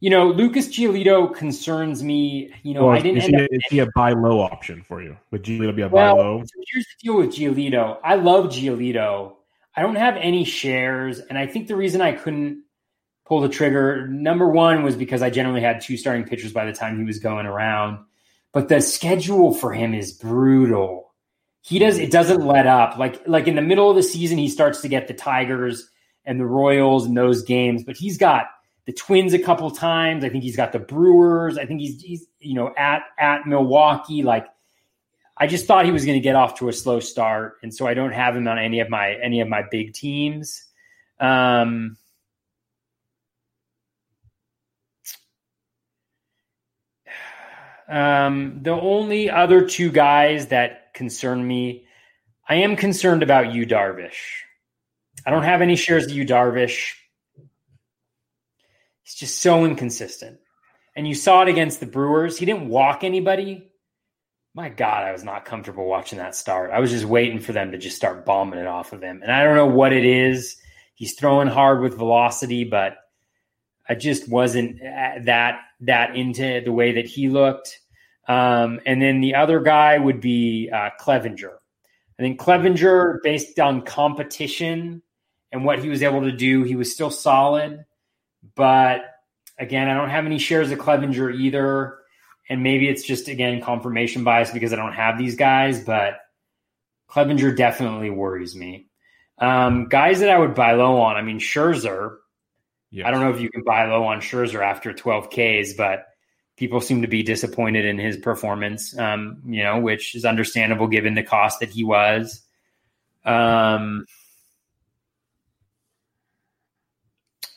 You 0.00 0.08
know, 0.08 0.28
Lucas 0.28 0.68
Giolito 0.68 1.34
concerns 1.34 2.02
me. 2.02 2.50
You 2.62 2.72
know, 2.72 2.86
well, 2.86 2.96
I 2.96 3.00
didn't. 3.02 3.18
Is, 3.18 3.26
he, 3.26 3.36
is 3.36 3.62
he, 3.68 3.78
a 3.80 3.88
buy 3.94 4.12
low 4.12 4.40
option 4.40 4.82
for 4.88 5.02
you? 5.02 5.18
Would 5.32 5.42
Giolito 5.42 5.76
be 5.76 5.82
a 5.82 5.88
well, 5.88 6.16
buy 6.16 6.22
low? 6.22 6.44
Here's 6.72 6.86
the 6.86 6.94
deal 7.02 7.16
with 7.18 7.34
Giolito. 7.34 7.98
I 8.02 8.14
love 8.14 8.46
Giolito. 8.46 9.35
I 9.76 9.82
don't 9.82 9.96
have 9.96 10.16
any 10.16 10.44
shares, 10.44 11.18
and 11.18 11.36
I 11.36 11.46
think 11.46 11.68
the 11.68 11.76
reason 11.76 12.00
I 12.00 12.12
couldn't 12.12 12.64
pull 13.26 13.40
the 13.40 13.48
trigger, 13.48 14.06
number 14.08 14.48
one, 14.48 14.82
was 14.82 14.96
because 14.96 15.20
I 15.20 15.30
generally 15.30 15.60
had 15.60 15.80
two 15.80 15.96
starting 15.96 16.24
pitchers 16.24 16.52
by 16.52 16.64
the 16.64 16.72
time 16.72 16.98
he 16.98 17.04
was 17.04 17.18
going 17.18 17.46
around. 17.46 17.98
But 18.52 18.68
the 18.68 18.80
schedule 18.80 19.52
for 19.52 19.72
him 19.74 19.92
is 19.92 20.12
brutal 20.12 21.06
he 21.66 21.80
does 21.80 21.98
it 21.98 22.12
doesn't 22.12 22.46
let 22.46 22.66
up. 22.68 22.96
Like 22.96 23.26
like 23.26 23.48
in 23.48 23.56
the 23.56 23.62
middle 23.62 23.90
of 23.90 23.96
the 23.96 24.02
season, 24.02 24.38
he 24.38 24.48
starts 24.48 24.82
to 24.82 24.88
get 24.88 25.08
the 25.08 25.14
Tigers 25.14 25.90
and 26.24 26.38
the 26.38 26.46
Royals 26.46 27.06
and 27.06 27.16
those 27.16 27.42
games, 27.42 27.82
but 27.82 27.96
he's 27.96 28.16
got 28.16 28.46
the 28.86 28.92
Twins 28.92 29.34
a 29.34 29.38
couple 29.40 29.68
times. 29.72 30.22
I 30.22 30.28
think 30.28 30.44
he's 30.44 30.56
got 30.56 30.70
the 30.70 30.78
Brewers. 30.78 31.58
I 31.58 31.66
think 31.66 31.80
he's 31.80 32.00
he's 32.00 32.26
you 32.38 32.54
know 32.54 32.72
at 32.78 33.02
at 33.18 33.46
Milwaukee. 33.48 34.22
Like 34.22 34.46
I 35.36 35.46
just 35.46 35.66
thought 35.66 35.84
he 35.84 35.92
was 35.92 36.04
going 36.04 36.16
to 36.16 36.22
get 36.22 36.34
off 36.34 36.58
to 36.58 36.68
a 36.68 36.72
slow 36.72 37.00
start, 37.00 37.58
and 37.62 37.74
so 37.74 37.86
I 37.86 37.94
don't 37.94 38.12
have 38.12 38.34
him 38.34 38.48
on 38.48 38.58
any 38.58 38.80
of 38.80 38.88
my 38.88 39.14
any 39.22 39.40
of 39.40 39.48
my 39.48 39.62
big 39.70 39.92
teams. 39.92 40.64
Um, 41.20 41.98
um, 47.88 48.60
the 48.62 48.72
only 48.72 49.30
other 49.30 49.68
two 49.68 49.90
guys 49.90 50.46
that 50.48 50.94
concern 50.94 51.46
me. 51.46 51.84
I 52.48 52.56
am 52.56 52.76
concerned 52.76 53.22
about 53.22 53.52
Yu 53.52 53.66
Darvish. 53.66 54.44
I 55.26 55.30
don't 55.30 55.42
have 55.42 55.62
any 55.62 55.76
shares 55.76 56.06
of 56.06 56.12
Yu 56.12 56.24
Darvish. 56.24 56.92
He's 59.02 59.14
just 59.14 59.40
so 59.40 59.64
inconsistent. 59.64 60.38
And 60.94 61.06
you 61.06 61.14
saw 61.14 61.42
it 61.42 61.48
against 61.48 61.80
the 61.80 61.86
Brewers. 61.86 62.38
He 62.38 62.46
didn't 62.46 62.68
walk 62.68 63.04
anybody. 63.04 63.65
My 64.56 64.70
God, 64.70 65.04
I 65.04 65.12
was 65.12 65.22
not 65.22 65.44
comfortable 65.44 65.84
watching 65.84 66.18
that 66.18 66.34
start. 66.34 66.70
I 66.70 66.80
was 66.80 66.90
just 66.90 67.04
waiting 67.04 67.40
for 67.40 67.52
them 67.52 67.72
to 67.72 67.78
just 67.78 67.94
start 67.94 68.24
bombing 68.24 68.58
it 68.58 68.66
off 68.66 68.94
of 68.94 69.02
him. 69.02 69.20
And 69.22 69.30
I 69.30 69.44
don't 69.44 69.54
know 69.54 69.66
what 69.66 69.92
it 69.92 70.06
is. 70.06 70.56
He's 70.94 71.14
throwing 71.14 71.46
hard 71.46 71.82
with 71.82 71.98
velocity, 71.98 72.64
but 72.64 72.96
I 73.86 73.96
just 73.96 74.30
wasn't 74.30 74.80
that 74.80 75.58
that 75.80 76.16
into 76.16 76.62
the 76.64 76.72
way 76.72 76.92
that 76.92 77.04
he 77.04 77.28
looked. 77.28 77.80
Um, 78.28 78.80
and 78.86 79.02
then 79.02 79.20
the 79.20 79.34
other 79.34 79.60
guy 79.60 79.98
would 79.98 80.22
be 80.22 80.70
uh, 80.72 80.88
Clevinger. 80.98 81.56
I 82.18 82.22
think 82.22 82.40
Clevinger, 82.40 83.18
based 83.22 83.60
on 83.60 83.82
competition 83.82 85.02
and 85.52 85.66
what 85.66 85.80
he 85.80 85.90
was 85.90 86.02
able 86.02 86.22
to 86.22 86.32
do, 86.32 86.62
he 86.62 86.76
was 86.76 86.90
still 86.90 87.10
solid. 87.10 87.84
But 88.54 89.02
again, 89.58 89.90
I 89.90 89.92
don't 89.92 90.08
have 90.08 90.24
any 90.24 90.38
shares 90.38 90.70
of 90.70 90.78
Clevinger 90.78 91.38
either. 91.38 91.98
And 92.48 92.62
maybe 92.62 92.88
it's 92.88 93.02
just, 93.02 93.28
again, 93.28 93.60
confirmation 93.60 94.24
bias 94.24 94.50
because 94.50 94.72
I 94.72 94.76
don't 94.76 94.92
have 94.92 95.18
these 95.18 95.36
guys. 95.36 95.82
But 95.82 96.18
Clevinger 97.10 97.56
definitely 97.56 98.10
worries 98.10 98.54
me. 98.54 98.86
Um, 99.38 99.88
guys 99.88 100.20
that 100.20 100.30
I 100.30 100.38
would 100.38 100.54
buy 100.54 100.72
low 100.72 101.00
on, 101.00 101.16
I 101.16 101.22
mean, 101.22 101.38
Scherzer. 101.38 102.16
Yes. 102.90 103.06
I 103.06 103.10
don't 103.10 103.20
know 103.20 103.30
if 103.30 103.40
you 103.40 103.50
can 103.50 103.62
buy 103.62 103.86
low 103.86 104.04
on 104.04 104.20
Scherzer 104.20 104.64
after 104.64 104.92
12 104.92 105.28
Ks, 105.28 105.74
but 105.74 106.06
people 106.56 106.80
seem 106.80 107.02
to 107.02 107.08
be 107.08 107.22
disappointed 107.22 107.84
in 107.84 107.98
his 107.98 108.16
performance, 108.16 108.96
um, 108.98 109.42
you 109.46 109.62
know, 109.62 109.78
which 109.80 110.14
is 110.14 110.24
understandable 110.24 110.86
given 110.86 111.14
the 111.14 111.22
cost 111.22 111.60
that 111.60 111.68
he 111.68 111.84
was. 111.84 112.40
Um, 113.24 114.06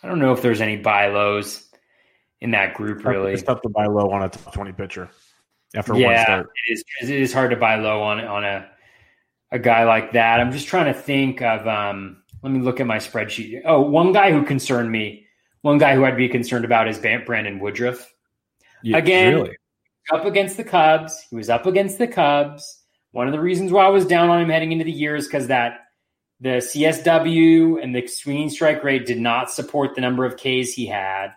I 0.03 0.07
don't 0.07 0.19
know 0.19 0.33
if 0.33 0.41
there's 0.41 0.61
any 0.61 0.77
buy 0.77 1.07
lows 1.07 1.68
in 2.41 2.51
that 2.51 2.73
group, 2.73 3.03
really. 3.05 3.33
It's 3.33 3.43
tough 3.43 3.61
to 3.61 3.69
buy 3.69 3.85
low 3.85 4.11
on 4.11 4.23
a 4.23 4.29
top 4.29 4.53
20 4.53 4.71
pitcher 4.73 5.09
after 5.75 5.95
yeah, 5.95 6.07
one 6.07 6.17
start. 6.17 6.49
It 6.67 6.73
is, 6.73 6.83
it 7.01 7.09
is 7.09 7.33
hard 7.33 7.51
to 7.51 7.57
buy 7.57 7.75
low 7.75 8.01
on, 8.01 8.19
on 8.21 8.43
a, 8.43 8.69
a 9.51 9.59
guy 9.59 9.83
like 9.83 10.13
that. 10.13 10.39
I'm 10.39 10.51
just 10.51 10.67
trying 10.67 10.93
to 10.93 10.99
think 10.99 11.41
of, 11.41 11.67
um, 11.67 12.23
let 12.41 12.51
me 12.51 12.59
look 12.59 12.79
at 12.79 12.87
my 12.87 12.97
spreadsheet. 12.97 13.61
Oh, 13.65 13.81
one 13.81 14.13
guy 14.13 14.31
who 14.31 14.43
concerned 14.45 14.91
me, 14.91 15.25
one 15.61 15.77
guy 15.77 15.95
who 15.95 16.05
I'd 16.05 16.17
be 16.17 16.29
concerned 16.29 16.65
about 16.65 16.87
is 16.87 16.97
Brandon 16.97 17.59
Woodruff. 17.59 18.13
Yeah, 18.81 18.97
Again, 18.97 19.35
really? 19.35 19.57
up 20.11 20.25
against 20.25 20.55
the 20.55 20.63
Cubs. 20.63 21.19
He 21.29 21.35
was 21.35 21.49
up 21.49 21.65
against 21.65 21.97
the 21.97 22.07
Cubs. 22.07 22.81
One 23.11 23.27
of 23.27 23.33
the 23.33 23.41
reasons 23.41 23.71
why 23.71 23.85
I 23.85 23.89
was 23.89 24.05
down 24.05 24.29
on 24.29 24.41
him 24.41 24.49
heading 24.49 24.71
into 24.71 24.85
the 24.85 24.91
year 24.91 25.15
is 25.15 25.27
because 25.27 25.47
that 25.47 25.79
the 26.39 26.59
CSW 26.59 27.83
and 27.83 27.93
the 27.93 28.07
swinging 28.07 28.49
strike 28.49 28.83
rate 28.83 29.05
did 29.05 29.19
not 29.19 29.51
support 29.51 29.95
the 29.95 30.01
number 30.01 30.25
of 30.25 30.37
Ks 30.37 30.71
he 30.71 30.85
had. 30.85 31.33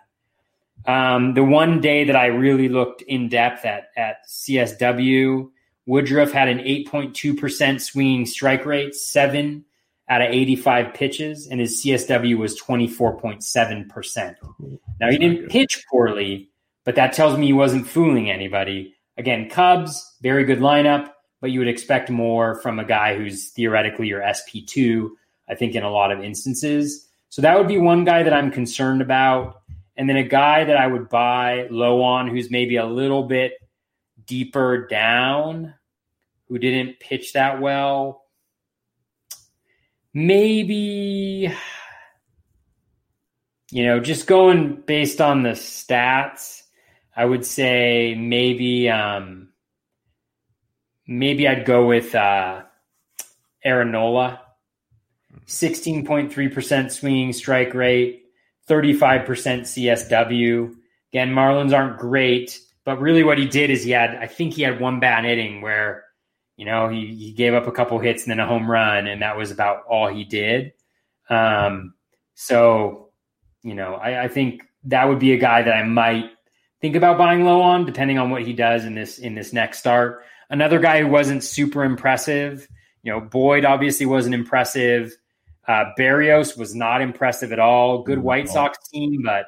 Um, 0.85 1.33
the 1.33 1.43
one 1.43 1.79
day 1.79 2.03
that 2.03 2.15
I 2.15 2.25
really 2.27 2.69
looked 2.69 3.01
in 3.03 3.29
depth 3.29 3.65
at 3.65 3.89
at 3.95 4.27
CSW, 4.27 5.49
Woodruff 5.85 6.31
had 6.31 6.47
an 6.47 6.59
8.2% 6.59 7.81
swinging 7.81 8.25
strike 8.25 8.65
rate, 8.65 8.95
seven 8.95 9.65
out 10.09 10.21
of 10.21 10.29
85 10.29 10.93
pitches, 10.93 11.47
and 11.47 11.59
his 11.59 11.83
CSW 11.83 12.37
was 12.37 12.59
24.7%. 12.61 14.35
Now, 14.99 15.09
he 15.09 15.17
didn't 15.17 15.49
pitch 15.49 15.83
poorly, 15.89 16.49
but 16.83 16.95
that 16.95 17.13
tells 17.13 17.37
me 17.37 17.47
he 17.47 17.53
wasn't 17.53 17.87
fooling 17.87 18.29
anybody. 18.29 18.95
Again, 19.17 19.49
Cubs, 19.49 20.17
very 20.21 20.43
good 20.43 20.59
lineup, 20.59 21.09
but 21.39 21.51
you 21.51 21.59
would 21.59 21.67
expect 21.67 22.09
more 22.09 22.55
from 22.61 22.79
a 22.79 22.85
guy 22.85 23.15
who's 23.15 23.49
theoretically 23.51 24.07
your 24.07 24.21
SP2, 24.21 25.09
I 25.49 25.55
think, 25.55 25.75
in 25.75 25.83
a 25.83 25.89
lot 25.89 26.11
of 26.11 26.23
instances. 26.23 27.07
So 27.29 27.41
that 27.41 27.57
would 27.57 27.67
be 27.67 27.77
one 27.77 28.03
guy 28.03 28.23
that 28.23 28.33
I'm 28.33 28.51
concerned 28.51 29.01
about. 29.01 29.62
And 29.95 30.09
then 30.09 30.17
a 30.17 30.23
guy 30.23 30.63
that 30.63 30.77
I 30.77 30.87
would 30.87 31.09
buy 31.09 31.67
low 31.69 32.01
on 32.01 32.27
who's 32.27 32.49
maybe 32.49 32.77
a 32.77 32.85
little 32.85 33.23
bit 33.23 33.53
deeper 34.25 34.87
down, 34.87 35.73
who 36.47 36.57
didn't 36.57 36.99
pitch 36.99 37.33
that 37.33 37.61
well. 37.61 38.25
Maybe, 40.13 41.53
you 43.71 43.85
know, 43.85 43.99
just 43.99 44.27
going 44.27 44.81
based 44.85 45.21
on 45.21 45.43
the 45.43 45.51
stats, 45.51 46.61
I 47.15 47.25
would 47.25 47.45
say 47.45 48.15
maybe 48.15 48.89
um, 48.89 49.49
maybe 51.07 51.47
I'd 51.47 51.65
go 51.65 51.85
with 51.87 52.15
uh, 52.15 52.63
Aaron 53.63 53.91
Nola. 53.91 54.39
16.3% 55.47 56.91
swinging 56.91 57.33
strike 57.33 57.73
rate, 57.73 58.22
35% 58.69 59.25
CSW. 59.25 60.73
Again, 61.11 61.33
Marlins 61.33 61.75
aren't 61.75 61.99
great, 61.99 62.59
but 62.85 62.99
really 62.99 63.23
what 63.23 63.37
he 63.37 63.45
did 63.45 63.69
is 63.69 63.83
he 63.83 63.91
had, 63.91 64.15
I 64.15 64.27
think 64.27 64.53
he 64.53 64.61
had 64.61 64.79
one 64.79 64.99
bad 64.99 65.25
inning 65.25 65.61
where, 65.61 66.03
you 66.57 66.65
know, 66.65 66.89
he, 66.89 67.07
he 67.15 67.31
gave 67.33 67.53
up 67.53 67.67
a 67.67 67.71
couple 67.71 67.99
hits 67.99 68.23
and 68.23 68.31
then 68.31 68.39
a 68.39 68.47
home 68.47 68.69
run, 68.69 69.07
and 69.07 69.21
that 69.21 69.37
was 69.37 69.51
about 69.51 69.83
all 69.87 70.07
he 70.07 70.23
did. 70.23 70.73
Um, 71.29 71.93
so, 72.35 73.09
you 73.63 73.75
know, 73.75 73.95
I, 73.95 74.23
I 74.23 74.27
think 74.27 74.63
that 74.85 75.07
would 75.07 75.19
be 75.19 75.33
a 75.33 75.37
guy 75.37 75.61
that 75.63 75.73
I 75.73 75.83
might 75.83 76.31
think 76.81 76.95
about 76.95 77.17
buying 77.17 77.45
low 77.45 77.61
on, 77.61 77.85
depending 77.85 78.17
on 78.17 78.29
what 78.29 78.43
he 78.43 78.53
does 78.53 78.85
in 78.85 78.95
this 78.95 79.17
in 79.17 79.35
this 79.35 79.53
next 79.53 79.79
start. 79.79 80.23
Another 80.49 80.79
guy 80.79 81.01
who 81.01 81.07
wasn't 81.07 81.43
super 81.43 81.83
impressive, 81.83 82.67
you 83.03 83.11
know, 83.11 83.21
Boyd 83.21 83.65
obviously 83.65 84.05
wasn't 84.05 84.35
impressive. 84.35 85.15
Uh, 85.67 85.85
Berrios 85.97 86.57
was 86.57 86.75
not 86.75 87.01
impressive 87.01 87.51
at 87.51 87.59
all. 87.59 88.03
Good 88.03 88.19
White 88.19 88.49
Sox 88.49 88.77
team, 88.89 89.21
but 89.23 89.47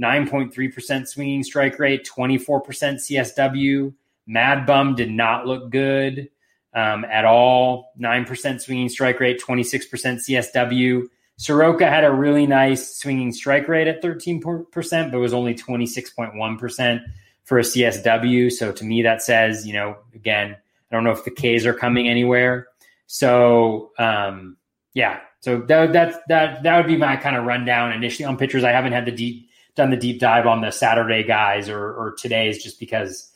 9.3% 0.00 1.08
swinging 1.08 1.42
strike 1.42 1.78
rate, 1.78 2.08
24% 2.16 2.62
CSW. 2.64 3.94
Mad 4.26 4.66
Bum 4.66 4.94
did 4.94 5.10
not 5.10 5.46
look 5.46 5.70
good 5.70 6.28
um, 6.74 7.04
at 7.04 7.24
all. 7.24 7.92
9% 8.00 8.60
swinging 8.60 8.88
strike 8.88 9.20
rate, 9.20 9.40
26% 9.40 9.88
CSW. 9.90 11.06
Soroka 11.36 11.88
had 11.88 12.04
a 12.04 12.12
really 12.12 12.46
nice 12.46 12.96
swinging 12.96 13.32
strike 13.32 13.68
rate 13.68 13.88
at 13.88 14.02
13%, 14.02 15.10
but 15.10 15.18
was 15.18 15.34
only 15.34 15.54
26.1% 15.54 17.00
for 17.44 17.58
a 17.58 17.62
CSW. 17.62 18.52
So 18.52 18.72
to 18.72 18.84
me, 18.84 19.02
that 19.02 19.22
says, 19.22 19.66
you 19.66 19.72
know, 19.72 19.96
again, 20.14 20.52
I 20.52 20.94
don't 20.94 21.04
know 21.04 21.10
if 21.10 21.24
the 21.24 21.30
Ks 21.30 21.66
are 21.66 21.74
coming 21.74 22.08
anywhere. 22.08 22.68
So, 23.06 23.90
um, 23.98 24.56
yeah, 24.94 25.20
so 25.40 25.58
that, 25.58 25.92
that, 25.92 26.22
that, 26.28 26.62
that 26.62 26.76
would 26.76 26.86
be 26.86 26.96
my 26.96 27.16
kind 27.16 27.36
of 27.36 27.44
rundown 27.44 27.92
initially 27.92 28.24
on 28.24 28.36
pitchers. 28.36 28.64
I 28.64 28.70
haven't 28.70 28.92
had 28.92 29.04
the 29.04 29.12
deep, 29.12 29.50
done 29.74 29.90
the 29.90 29.96
deep 29.96 30.20
dive 30.20 30.46
on 30.46 30.60
the 30.60 30.70
Saturday 30.70 31.22
guys 31.22 31.68
or, 31.68 31.92
or 31.92 32.14
today's 32.16 32.62
just 32.62 32.80
because, 32.80 33.30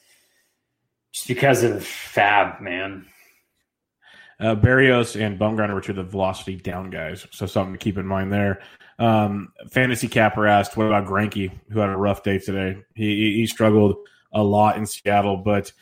just 1.13 1.29
because 1.29 1.63
of 1.65 1.83
FAAB 1.83 2.61
man. 2.61 3.07
Uh, 4.41 4.55
Berrios 4.55 5.21
and 5.21 5.39
Bumgarner 5.39 5.75
were 5.75 5.81
two 5.81 5.93
of 5.93 5.97
the 5.97 6.05
velocity 6.05 6.55
down 6.55 6.91
guys, 6.91 7.27
so 7.33 7.47
something 7.47 7.73
to 7.73 7.79
keep 7.79 7.99
in 7.99 8.07
mind 8.07 8.33
there. 8.33 8.63
Um, 9.01 9.53
Fantasy 9.71 10.07
Capper 10.07 10.47
asked, 10.47 10.77
"What 10.77 10.87
about 10.87 11.07
Greinke, 11.07 11.51
who 11.71 11.81
had 11.81 11.91
a 11.91 11.97
rough 11.97 12.23
day 12.23 12.39
today? 12.39 12.83
He 12.95 13.35
he 13.35 13.47
struggled 13.47 13.97
a 14.33 14.43
lot 14.43 14.77
in 14.77 14.87
Seattle, 14.87 15.39
but 15.39 15.73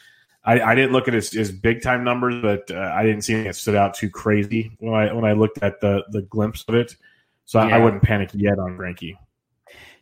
I, 0.46 0.60
I 0.60 0.74
didn't 0.76 0.92
look 0.92 1.08
at 1.08 1.14
his, 1.14 1.30
his 1.30 1.50
big 1.50 1.82
time 1.82 2.04
numbers, 2.04 2.40
but 2.40 2.70
uh, 2.70 2.92
I 2.94 3.02
didn't 3.02 3.22
see 3.22 3.34
anything 3.34 3.48
that 3.48 3.56
stood 3.56 3.74
out 3.74 3.94
too 3.94 4.08
crazy 4.08 4.70
when 4.78 4.94
I 4.94 5.12
when 5.12 5.24
I 5.24 5.32
looked 5.32 5.62
at 5.62 5.80
the 5.80 6.04
the 6.10 6.22
glimpse 6.22 6.64
of 6.68 6.76
it. 6.76 6.96
So 7.44 7.60
yeah. 7.60 7.74
I, 7.74 7.78
I, 7.78 7.84
wouldn't 7.84 8.02
panic 8.02 8.30
yet 8.32 8.58
on 8.58 8.76
Greinke. 8.76 9.16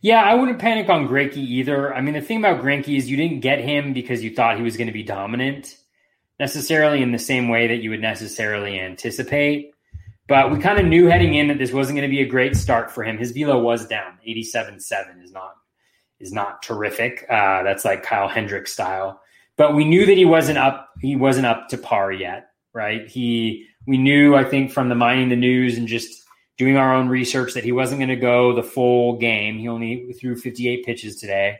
Yeah, 0.01 0.23
I 0.23 0.35
wouldn't 0.35 0.59
panic 0.59 0.89
on 0.89 1.09
Greinke 1.09 1.37
either. 1.37 1.95
I 1.95 2.01
mean, 2.03 2.15
the 2.15 2.21
thing 2.21 2.39
about 2.39 2.63
Greinke 2.63 2.97
is 2.97 3.11
you 3.11 3.17
didn't 3.17 3.41
get 3.41 3.59
him 3.59 3.93
because 3.95 4.23
you 4.23 4.35
thought 4.35 4.59
he 4.59 4.63
was 4.63 4.77
going 4.77 4.87
to 4.87 4.93
be 4.93 5.03
dominant 5.03 5.79
necessarily 6.39 7.03
in 7.03 7.13
the 7.13 7.19
same 7.19 7.49
way 7.49 7.67
that 7.69 7.77
you 7.77 7.91
would 7.91 8.01
necessarily 8.03 8.79
anticipate. 8.79 9.73
But 10.27 10.51
we 10.51 10.59
kind 10.59 10.79
of 10.79 10.87
knew 10.87 11.07
heading 11.07 11.35
in 11.35 11.49
that 11.49 11.59
this 11.59 11.73
wasn't 11.73 11.97
going 11.97 12.09
to 12.09 12.15
be 12.15 12.23
a 12.23 12.27
great 12.27 12.57
start 12.57 12.91
for 12.91 13.05
him. 13.05 13.19
His 13.19 13.33
velo 13.33 13.61
was 13.61 13.87
down. 13.87 14.19
87.7 14.27 15.23
is 15.23 15.33
not 15.33 15.55
is 16.21 16.33
not 16.33 16.63
terrific. 16.63 17.27
Uh, 17.29 17.63
that's 17.63 17.85
like 17.85 18.03
Kyle 18.03 18.29
Hendricks 18.29 18.73
style. 18.73 19.21
But 19.57 19.75
we 19.75 19.85
knew 19.85 20.07
that 20.07 20.17
he 20.17 20.25
wasn't 20.25 20.59
up 20.59 20.91
he 21.01 21.17
wasn't 21.17 21.47
up 21.47 21.69
to 21.69 21.79
par 21.79 22.13
yet, 22.13 22.49
right? 22.73 23.09
He 23.09 23.67
we 23.87 23.99
knew 23.99 24.35
I 24.35 24.45
think 24.45 24.73
from 24.73 24.89
the 24.89 24.95
mining 24.95 25.29
the 25.29 25.37
news 25.37 25.79
and 25.79 25.87
just 25.87 26.25
doing 26.57 26.77
our 26.77 26.95
own 26.95 27.09
research 27.09 27.55
that 27.55 27.65
he 27.65 27.73
wasn't 27.73 27.99
going 27.99 28.09
to 28.09 28.17
go 28.17 28.55
the 28.55 28.63
full 28.63 29.19
game. 29.19 29.59
He 29.59 29.69
only 29.69 30.13
threw 30.13 30.37
58 30.37 30.85
pitches 30.85 31.17
today. 31.17 31.59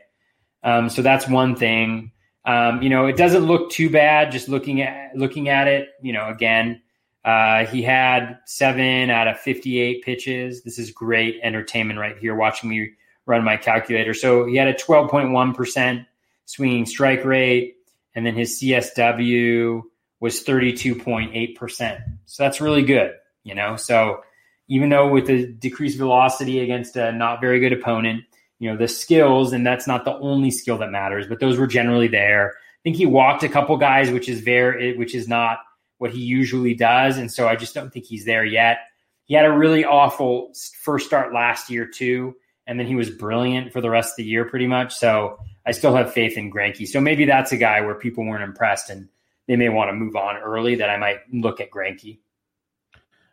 Um, 0.63 0.89
so 0.89 1.01
that's 1.01 1.27
one 1.27 1.55
thing. 1.55 2.11
Um, 2.45 2.81
you 2.81 2.89
know, 2.89 3.05
it 3.05 3.17
doesn't 3.17 3.45
look 3.45 3.71
too 3.71 3.89
bad 3.89 4.31
just 4.31 4.47
looking 4.47 4.81
at 4.81 5.15
looking 5.15 5.49
at 5.49 5.67
it. 5.67 5.89
You 6.01 6.13
know, 6.13 6.29
again, 6.29 6.81
uh, 7.23 7.65
he 7.65 7.81
had 7.81 8.39
seven 8.45 9.09
out 9.09 9.27
of 9.27 9.39
58 9.39 10.03
pitches. 10.03 10.63
This 10.63 10.77
is 10.77 10.91
great 10.91 11.39
entertainment 11.41 11.99
right 11.99 12.17
here, 12.17 12.35
watching 12.35 12.69
me 12.69 12.91
run 13.25 13.43
my 13.43 13.57
calculator. 13.57 14.13
So 14.13 14.45
he 14.45 14.55
had 14.55 14.67
a 14.67 14.73
12.1% 14.73 16.05
swinging 16.45 16.85
strike 16.85 17.25
rate, 17.25 17.74
and 18.15 18.25
then 18.25 18.35
his 18.35 18.59
CSW 18.59 19.81
was 20.19 20.43
32.8%. 20.43 22.03
So 22.25 22.43
that's 22.43 22.61
really 22.61 22.83
good, 22.83 23.11
you 23.43 23.53
know. 23.53 23.75
So 23.75 24.21
even 24.67 24.89
though 24.89 25.09
with 25.09 25.27
the 25.27 25.45
decreased 25.45 25.97
velocity 25.97 26.61
against 26.61 26.95
a 26.95 27.11
not 27.11 27.41
very 27.41 27.59
good 27.59 27.73
opponent, 27.73 28.23
you 28.59 28.69
know 28.69 28.77
the 28.77 28.87
skills 28.87 29.53
and 29.53 29.65
that's 29.65 29.87
not 29.87 30.05
the 30.05 30.17
only 30.17 30.49
skill 30.49 30.77
that 30.77 30.91
matters 30.91 31.27
but 31.27 31.39
those 31.39 31.57
were 31.57 31.67
generally 31.67 32.07
there. 32.07 32.51
I 32.51 32.81
think 32.83 32.95
he 32.95 33.05
walked 33.05 33.43
a 33.43 33.49
couple 33.49 33.75
guys 33.77 34.11
which 34.11 34.29
is 34.29 34.41
very 34.41 34.97
which 34.97 35.15
is 35.15 35.27
not 35.27 35.59
what 35.97 36.11
he 36.11 36.21
usually 36.21 36.73
does. 36.73 37.17
And 37.17 37.31
so 37.31 37.47
i 37.47 37.55
just 37.55 37.73
don't 37.73 37.91
think 37.91 38.05
he's 38.05 38.25
there 38.25 38.45
yet. 38.45 38.79
He 39.25 39.33
had 39.33 39.45
a 39.45 39.51
really 39.51 39.85
awful 39.85 40.53
first 40.81 41.07
start 41.07 41.33
last 41.33 41.69
year 41.69 41.85
too. 41.85 42.35
And 42.67 42.79
then 42.79 42.87
he 42.87 42.95
was 42.95 43.09
brilliant 43.09 43.71
for 43.73 43.81
the 43.81 43.89
rest 43.89 44.13
of 44.13 44.17
the 44.17 44.23
year 44.23 44.45
pretty 44.45 44.67
much. 44.67 44.95
So 44.95 45.39
i 45.65 45.71
still 45.71 45.95
have 45.95 46.13
faith 46.13 46.37
in 46.37 46.51
Greinke 46.51 46.87
so 46.87 46.99
maybe 46.99 47.25
that's 47.25 47.51
a 47.51 47.57
guy 47.57 47.81
where 47.81 47.95
people 47.95 48.25
weren't 48.25 48.43
impressed 48.43 48.89
and 48.89 49.07
they 49.47 49.55
may 49.55 49.69
want 49.69 49.89
to 49.89 49.93
move 49.93 50.15
on 50.15 50.37
early 50.37 50.75
that 50.75 50.89
i 50.89 50.97
might 50.97 51.19
look 51.31 51.59
at 51.59 51.69
Greinke. 51.71 52.19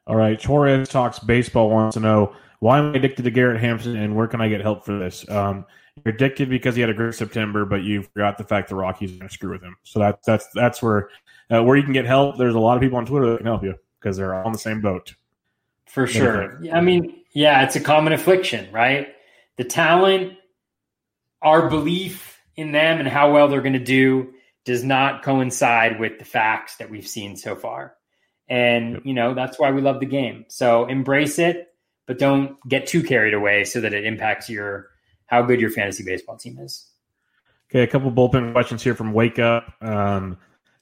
all 0.06 0.16
right 0.16 0.40
torres 0.40 0.88
talks 0.88 1.18
baseball 1.18 1.70
wants 1.70 1.94
to 1.94 2.00
know 2.00 2.34
why 2.62 2.78
am 2.78 2.92
I 2.92 2.96
addicted 2.96 3.24
to 3.24 3.30
Garrett 3.32 3.60
Hampson 3.60 3.96
and 3.96 4.14
where 4.14 4.28
can 4.28 4.40
I 4.40 4.48
get 4.48 4.60
help 4.60 4.84
for 4.84 4.96
this? 4.96 5.28
Um, 5.28 5.66
you're 6.04 6.14
addicted 6.14 6.48
because 6.48 6.76
he 6.76 6.80
had 6.80 6.90
a 6.90 6.94
great 6.94 7.12
September, 7.12 7.64
but 7.64 7.82
you 7.82 8.04
forgot 8.04 8.38
the 8.38 8.44
fact 8.44 8.68
the 8.68 8.76
Rockies 8.76 9.10
are 9.10 9.16
going 9.16 9.28
to 9.28 9.34
screw 9.34 9.50
with 9.50 9.62
him. 9.62 9.74
So 9.82 9.98
that's 9.98 10.24
that's 10.24 10.46
that's 10.54 10.80
where 10.80 11.08
uh, 11.50 11.64
where 11.64 11.76
you 11.76 11.82
can 11.82 11.92
get 11.92 12.06
help. 12.06 12.38
There's 12.38 12.54
a 12.54 12.60
lot 12.60 12.76
of 12.76 12.80
people 12.80 12.98
on 12.98 13.06
Twitter 13.06 13.32
that 13.32 13.38
can 13.38 13.46
help 13.46 13.64
you 13.64 13.74
because 13.98 14.16
they're 14.16 14.32
on 14.32 14.52
the 14.52 14.58
same 14.58 14.80
boat. 14.80 15.12
For 15.86 16.06
sure. 16.06 16.60
I 16.72 16.80
mean, 16.80 17.24
yeah, 17.32 17.64
it's 17.64 17.74
a 17.74 17.80
common 17.80 18.12
affliction, 18.12 18.70
right? 18.72 19.08
The 19.56 19.64
talent, 19.64 20.34
our 21.42 21.68
belief 21.68 22.40
in 22.56 22.72
them 22.72 22.98
and 22.98 23.08
how 23.08 23.32
well 23.32 23.48
they're 23.48 23.62
going 23.62 23.72
to 23.72 23.78
do 23.78 24.32
does 24.64 24.84
not 24.84 25.22
coincide 25.22 25.98
with 25.98 26.18
the 26.18 26.24
facts 26.24 26.76
that 26.76 26.90
we've 26.90 27.06
seen 27.06 27.36
so 27.36 27.56
far. 27.56 27.94
And, 28.48 29.00
you 29.04 29.14
know, 29.14 29.34
that's 29.34 29.58
why 29.58 29.70
we 29.70 29.80
love 29.80 30.00
the 30.00 30.06
game. 30.06 30.44
So 30.48 30.86
embrace 30.86 31.38
it, 31.38 31.68
but 32.06 32.18
don't 32.18 32.56
get 32.68 32.86
too 32.86 33.02
carried 33.02 33.34
away 33.34 33.64
so 33.64 33.80
that 33.80 33.94
it 33.94 34.04
impacts 34.04 34.48
your 34.48 34.90
how 35.26 35.42
good 35.42 35.60
your 35.60 35.70
fantasy 35.70 36.04
baseball 36.04 36.36
team 36.36 36.58
is. 36.58 36.88
Okay, 37.70 37.82
a 37.82 37.86
couple 37.86 38.12
bullpen 38.12 38.52
questions 38.52 38.82
here 38.82 38.94
from 38.94 39.14
Wake 39.14 39.38
Up. 39.38 39.72
Um, 39.80 40.36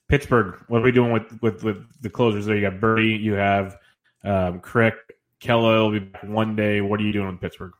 Pittsburgh, 0.08 0.56
what 0.66 0.80
are 0.80 0.84
we 0.84 0.90
doing 0.90 1.12
with, 1.12 1.40
with, 1.40 1.62
with 1.62 1.86
the 2.02 2.10
closers 2.10 2.46
there? 2.46 2.56
You 2.56 2.68
got 2.68 2.80
Burdi, 2.80 3.20
you 3.20 3.34
have 3.34 3.78
um, 4.24 4.58
Crick, 4.58 4.96
Kela 5.40 5.84
will 5.84 5.92
be 5.92 6.00
back 6.00 6.24
one 6.24 6.56
day. 6.56 6.80
What 6.80 7.00
are 7.00 7.04
you 7.04 7.12
doing 7.12 7.28
with 7.28 7.40
Pittsburgh? 7.40 7.72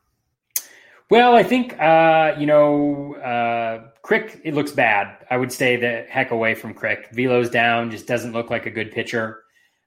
Well, 1.11 1.35
I 1.35 1.43
think 1.43 1.77
uh, 1.77 2.35
you 2.39 2.45
know 2.45 3.15
uh, 3.15 3.89
Crick. 4.01 4.39
It 4.45 4.53
looks 4.53 4.71
bad. 4.71 5.17
I 5.29 5.35
would 5.35 5.51
stay 5.51 5.75
the 5.75 6.05
heck 6.07 6.31
away 6.31 6.55
from 6.55 6.73
Crick. 6.73 7.09
Velo's 7.11 7.49
down. 7.49 7.91
Just 7.91 8.07
doesn't 8.07 8.31
look 8.31 8.49
like 8.49 8.65
a 8.65 8.69
good 8.69 8.93
pitcher. 8.93 9.43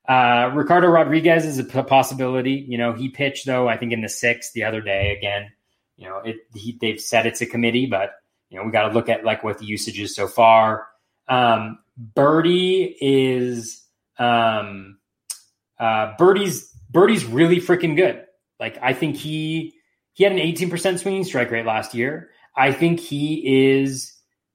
Uh, 0.07 0.51
Ricardo 0.55 0.89
Rodriguez 0.89 1.47
is 1.47 1.59
a 1.59 1.65
possibility. 1.65 2.67
You 2.69 2.77
know, 2.77 2.93
he 2.93 3.09
pitched 3.09 3.47
though. 3.47 3.67
I 3.67 3.79
think 3.79 3.93
in 3.93 4.03
the 4.03 4.09
sixth 4.11 4.53
the 4.53 4.65
other 4.65 4.83
day. 4.83 5.17
Again, 5.17 5.51
you 5.97 6.07
know, 6.07 6.19
it, 6.19 6.37
he, 6.53 6.77
they've 6.79 7.01
said 7.01 7.25
it's 7.25 7.41
a 7.41 7.47
committee, 7.47 7.87
but 7.87 8.11
you 8.51 8.59
know 8.59 8.67
we 8.67 8.71
got 8.71 8.89
to 8.89 8.93
look 8.93 9.09
at 9.09 9.25
like 9.25 9.43
what 9.43 9.57
the 9.57 9.65
usage 9.65 9.99
is 9.99 10.15
so 10.15 10.29
far. 10.29 10.89
Um, 11.27 11.79
Burdi 12.15 12.97
is 13.01 13.83
um, 14.19 14.99
uh, 15.81 16.17
Burdi's 16.19 16.71
Burdi's 16.91 17.25
really 17.25 17.63
freaking 17.63 17.97
good. 17.97 18.27
Like 18.61 18.77
I 18.83 18.93
think 18.93 19.17
he 19.17 19.73
he 20.15 20.25
had 20.25 20.33
an 20.33 20.39
18% 20.39 20.99
swinging 20.99 21.25
strike 21.25 21.51
rate 21.51 21.67
last 21.67 21.95
year. 21.95 22.31
I 22.57 22.73
think 22.73 23.01
he 23.01 23.73
is 23.73 24.13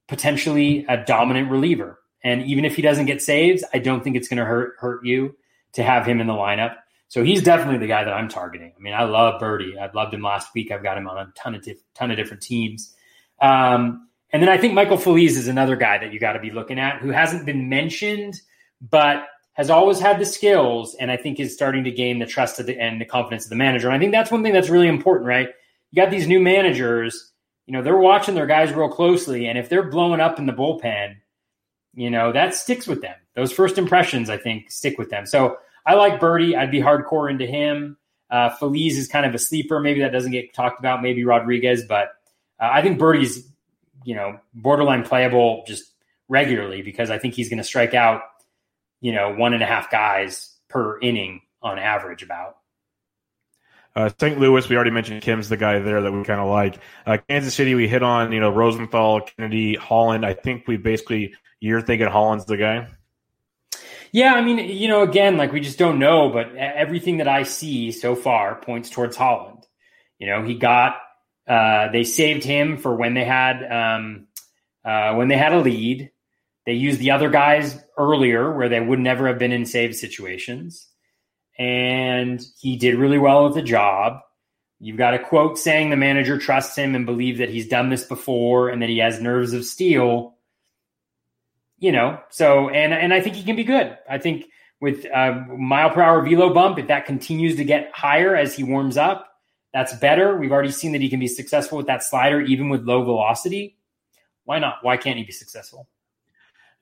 potentially 0.08 0.86
a 0.90 0.98
dominant 0.98 1.52
reliever. 1.52 2.00
And 2.24 2.44
even 2.44 2.66
if 2.66 2.76
he 2.76 2.82
doesn't 2.82 3.06
get 3.06 3.22
saves, 3.22 3.64
I 3.74 3.80
don't 3.80 4.04
think 4.04 4.16
it's 4.16 4.28
going 4.28 4.40
to 4.40 4.46
hurt 4.46 4.74
hurt 4.80 5.06
you 5.06 5.36
to 5.74 5.84
have 5.84 6.06
him 6.06 6.20
in 6.20 6.28
the 6.28 6.34
lineup. 6.34 6.76
So 7.08 7.24
he's 7.24 7.42
definitely 7.42 7.80
the 7.80 7.88
guy 7.88 8.04
that 8.04 8.14
I'm 8.14 8.30
targeting. 8.30 8.74
I 8.76 8.80
mean, 8.80 8.94
I 8.94 9.04
love 9.04 9.42
Burdi. 9.42 9.78
I've 9.80 9.96
loved 9.96 10.14
him 10.14 10.22
last 10.22 10.50
week. 10.54 10.72
I've 10.72 10.84
got 10.84 10.98
him 10.98 11.08
on 11.08 11.18
a 11.18 11.32
ton 11.36 11.56
of 11.56 11.68
ton 11.94 12.12
of 12.12 12.18
different 12.18 12.44
teams. 12.44 12.96
Um, 13.42 14.08
and 14.32 14.44
then 14.44 14.50
I 14.50 14.58
think 14.58 14.74
Michael 14.74 14.98
Feliz 14.98 15.38
is 15.38 15.48
another 15.48 15.76
guy 15.76 15.98
that 15.98 16.14
you 16.14 16.20
got 16.20 16.34
to 16.34 16.40
be 16.40 16.52
looking 16.52 16.80
at 16.80 17.02
who 17.02 17.10
hasn't 17.10 17.46
been 17.46 17.68
mentioned, 17.68 18.42
but 18.82 19.28
has 19.60 19.70
always 19.70 20.00
had 20.00 20.18
the 20.20 20.26
skills 20.26 20.96
and 21.02 21.12
I 21.12 21.18
think 21.18 21.38
is 21.38 21.54
starting 21.54 21.84
to 21.84 21.92
gain 21.92 22.20
the 22.20 22.26
trust 22.26 22.62
of 22.62 22.66
the, 22.66 22.80
and 22.80 23.02
the 23.02 23.04
confidence 23.04 23.44
of 23.44 23.50
the 23.50 23.58
manager. 23.58 23.88
And 23.88 23.96
I 23.96 24.00
think 24.00 24.14
that's 24.14 24.32
one 24.32 24.42
thing 24.42 24.54
that's 24.54 24.70
really 24.70 24.88
important, 24.88 25.28
right? 25.28 25.50
You 25.92 26.02
got 26.02 26.10
these 26.10 26.30
new 26.30 26.40
managers, 26.40 27.34
you 27.66 27.74
know, 27.74 27.84
they're 27.84 27.98
watching 27.98 28.36
their 28.36 28.46
guys 28.46 28.72
real 28.72 28.88
closely. 28.88 29.48
And 29.48 29.58
if 29.58 29.68
they're 29.68 29.90
blowing 29.90 30.22
up 30.22 30.40
in 30.40 30.46
the 30.46 30.54
bullpen, 30.54 31.18
you 31.94 32.10
know, 32.10 32.32
that 32.32 32.56
sticks 32.56 32.88
with 32.88 33.02
them. 33.02 33.18
Those 33.36 33.52
first 33.52 33.78
impressions, 33.78 34.30
I 34.30 34.38
think, 34.38 34.72
stick 34.72 34.98
with 34.98 35.10
them. 35.10 35.26
So 35.26 35.58
I 35.86 35.96
like 35.96 36.22
Burdi. 36.22 36.56
I'd 36.58 36.72
be 36.72 36.80
hardcore 36.80 37.30
into 37.30 37.46
him. 37.46 37.98
Uh, 38.32 38.52
Feliz 38.52 38.98
is 38.98 39.10
kind 39.10 39.26
of 39.26 39.36
a 39.36 39.40
sleeper. 39.40 39.82
Maybe 39.82 40.00
that 40.00 40.14
doesn't 40.14 40.32
get 40.32 40.54
talked 40.54 40.80
about. 40.80 41.04
Maybe 41.04 41.26
Rodriguez, 41.26 41.84
but 41.84 42.14
uh, 42.62 42.70
I 42.72 42.82
think 42.82 42.98
Burdi's, 42.98 43.46
you 44.06 44.16
know, 44.16 44.40
borderline 44.54 45.04
playable 45.04 45.66
just 45.68 45.84
regularly 46.30 46.82
because 46.82 47.10
I 47.10 47.18
think 47.18 47.34
he's 47.34 47.50
going 47.50 47.58
to 47.58 47.64
strike 47.66 47.94
out 47.94 48.22
you 49.02 49.12
know, 49.12 49.34
one 49.34 49.54
and 49.54 49.64
a 49.64 49.66
half 49.66 49.90
guys 49.92 50.56
per 50.70 51.00
inning 51.00 51.42
on 51.62 51.80
average 51.80 52.24
about. 52.24 52.58
Uh, 53.96 54.10
St. 54.20 54.40
Louis, 54.40 54.70
we 54.70 54.76
already 54.76 54.92
mentioned 54.92 55.22
Kim's 55.22 55.50
the 55.50 55.58
guy 55.58 55.80
there 55.80 56.02
that 56.02 56.12
we 56.12 56.24
kind 56.24 56.40
of 56.40 56.48
like. 56.48 56.80
Uh, 57.06 57.18
Kansas 57.28 57.54
City, 57.54 57.76
we 57.76 57.88
hit 57.88 58.04
on, 58.04 58.32
you 58.32 58.40
know, 58.40 58.50
Rosenthal, 58.50 59.22
Kennedy, 59.22 59.76
Holland. 59.76 60.26
I 60.26 60.34
think 60.34 60.68
we 60.68 60.78
basically, 60.78 61.34
you're 61.60 61.82
thinking 61.82 62.08
Holland's 62.08 62.46
the 62.46 62.58
guy? 62.58 62.88
Yeah, 64.12 64.34
I 64.34 64.42
mean, 64.42 64.58
you 64.58 64.88
know, 64.88 65.02
again, 65.02 65.38
like 65.38 65.52
we 65.52 65.60
just 65.60 65.78
don't 65.78 66.00
know, 66.00 66.30
but 66.30 66.56
everything 66.56 67.18
that 67.18 67.28
I 67.28 67.44
see 67.44 67.92
so 67.92 68.16
far 68.16 68.56
points 68.62 68.90
towards 68.90 69.16
Holland. 69.16 69.66
You 70.18 70.28
know, 70.28 70.44
he 70.44 70.56
got, 70.56 70.96
uh, 71.48 71.92
they 71.92 72.04
saved 72.04 72.44
him 72.44 72.78
for 72.78 72.96
when 72.96 73.14
they 73.16 73.24
had, 73.24 73.64
um, 73.64 74.28
uh, 74.86 75.16
when 75.16 75.28
they 75.28 75.38
had 75.38 75.54
a 75.54 75.60
lead. 75.60 76.12
They 76.66 76.74
used 76.74 77.00
the 77.00 77.12
other 77.12 77.30
guys 77.30 77.82
earlier 77.98 78.52
where 78.52 78.70
they 78.70 78.80
would 78.80 79.00
never 79.00 79.28
have 79.28 79.40
been 79.40 79.52
in 79.52 79.66
save 79.66 79.96
situations. 79.96 80.88
And 81.58 82.42
he 82.60 82.78
did 82.78 82.96
really 82.96 83.18
well 83.18 83.48
at 83.48 83.54
the 83.54 83.62
job. 83.62 84.20
You've 84.80 84.98
got 84.98 85.14
a 85.14 85.20
quote 85.20 85.58
saying 85.58 85.90
the 85.90 85.98
manager 85.98 86.38
trusts 86.38 86.78
him 86.78 86.96
and 86.96 87.06
believes 87.06 87.40
that 87.40 87.50
he's 87.50 87.68
done 87.68 87.90
this 87.90 88.06
before 88.06 88.70
and 88.70 88.82
that 88.82 88.90
he 88.90 89.00
has 89.00 89.22
nerves 89.22 89.52
of 89.54 89.66
steel. 89.66 90.36
You 91.80 91.92
know, 91.92 92.20
so 92.30 92.70
and 92.70 92.94
and 92.94 93.14
I 93.14 93.22
think 93.22 93.36
he 93.36 93.44
can 93.44 93.56
be 93.56 93.64
good. 93.64 93.98
I 94.10 94.18
think 94.18 94.46
with 94.82 95.06
mile 95.12 95.90
per 95.90 96.02
hour 96.02 96.22
velo 96.22 96.54
bump, 96.54 96.78
if 96.78 96.88
that 96.88 97.06
continues 97.06 97.58
to 97.58 97.66
get 97.66 97.92
higher 97.94 98.36
as 98.36 98.56
he 98.56 98.64
warms 98.64 98.96
up, 98.96 99.28
that's 99.74 99.94
better. 99.96 100.38
We've 100.38 100.52
already 100.52 100.72
seen 100.72 100.94
that 100.94 101.02
he 101.02 101.10
can 101.10 101.20
be 101.20 101.28
successful 101.28 101.78
with 101.78 101.88
that 101.88 102.04
slider, 102.04 102.42
even 102.42 102.70
with 102.70 102.84
low 102.84 103.04
velocity. 103.04 103.78
Why 104.46 104.60
not? 104.60 104.78
Why 104.82 104.98
can't 104.98 105.18
he 105.18 105.24
be 105.24 105.32
successful? 105.32 105.88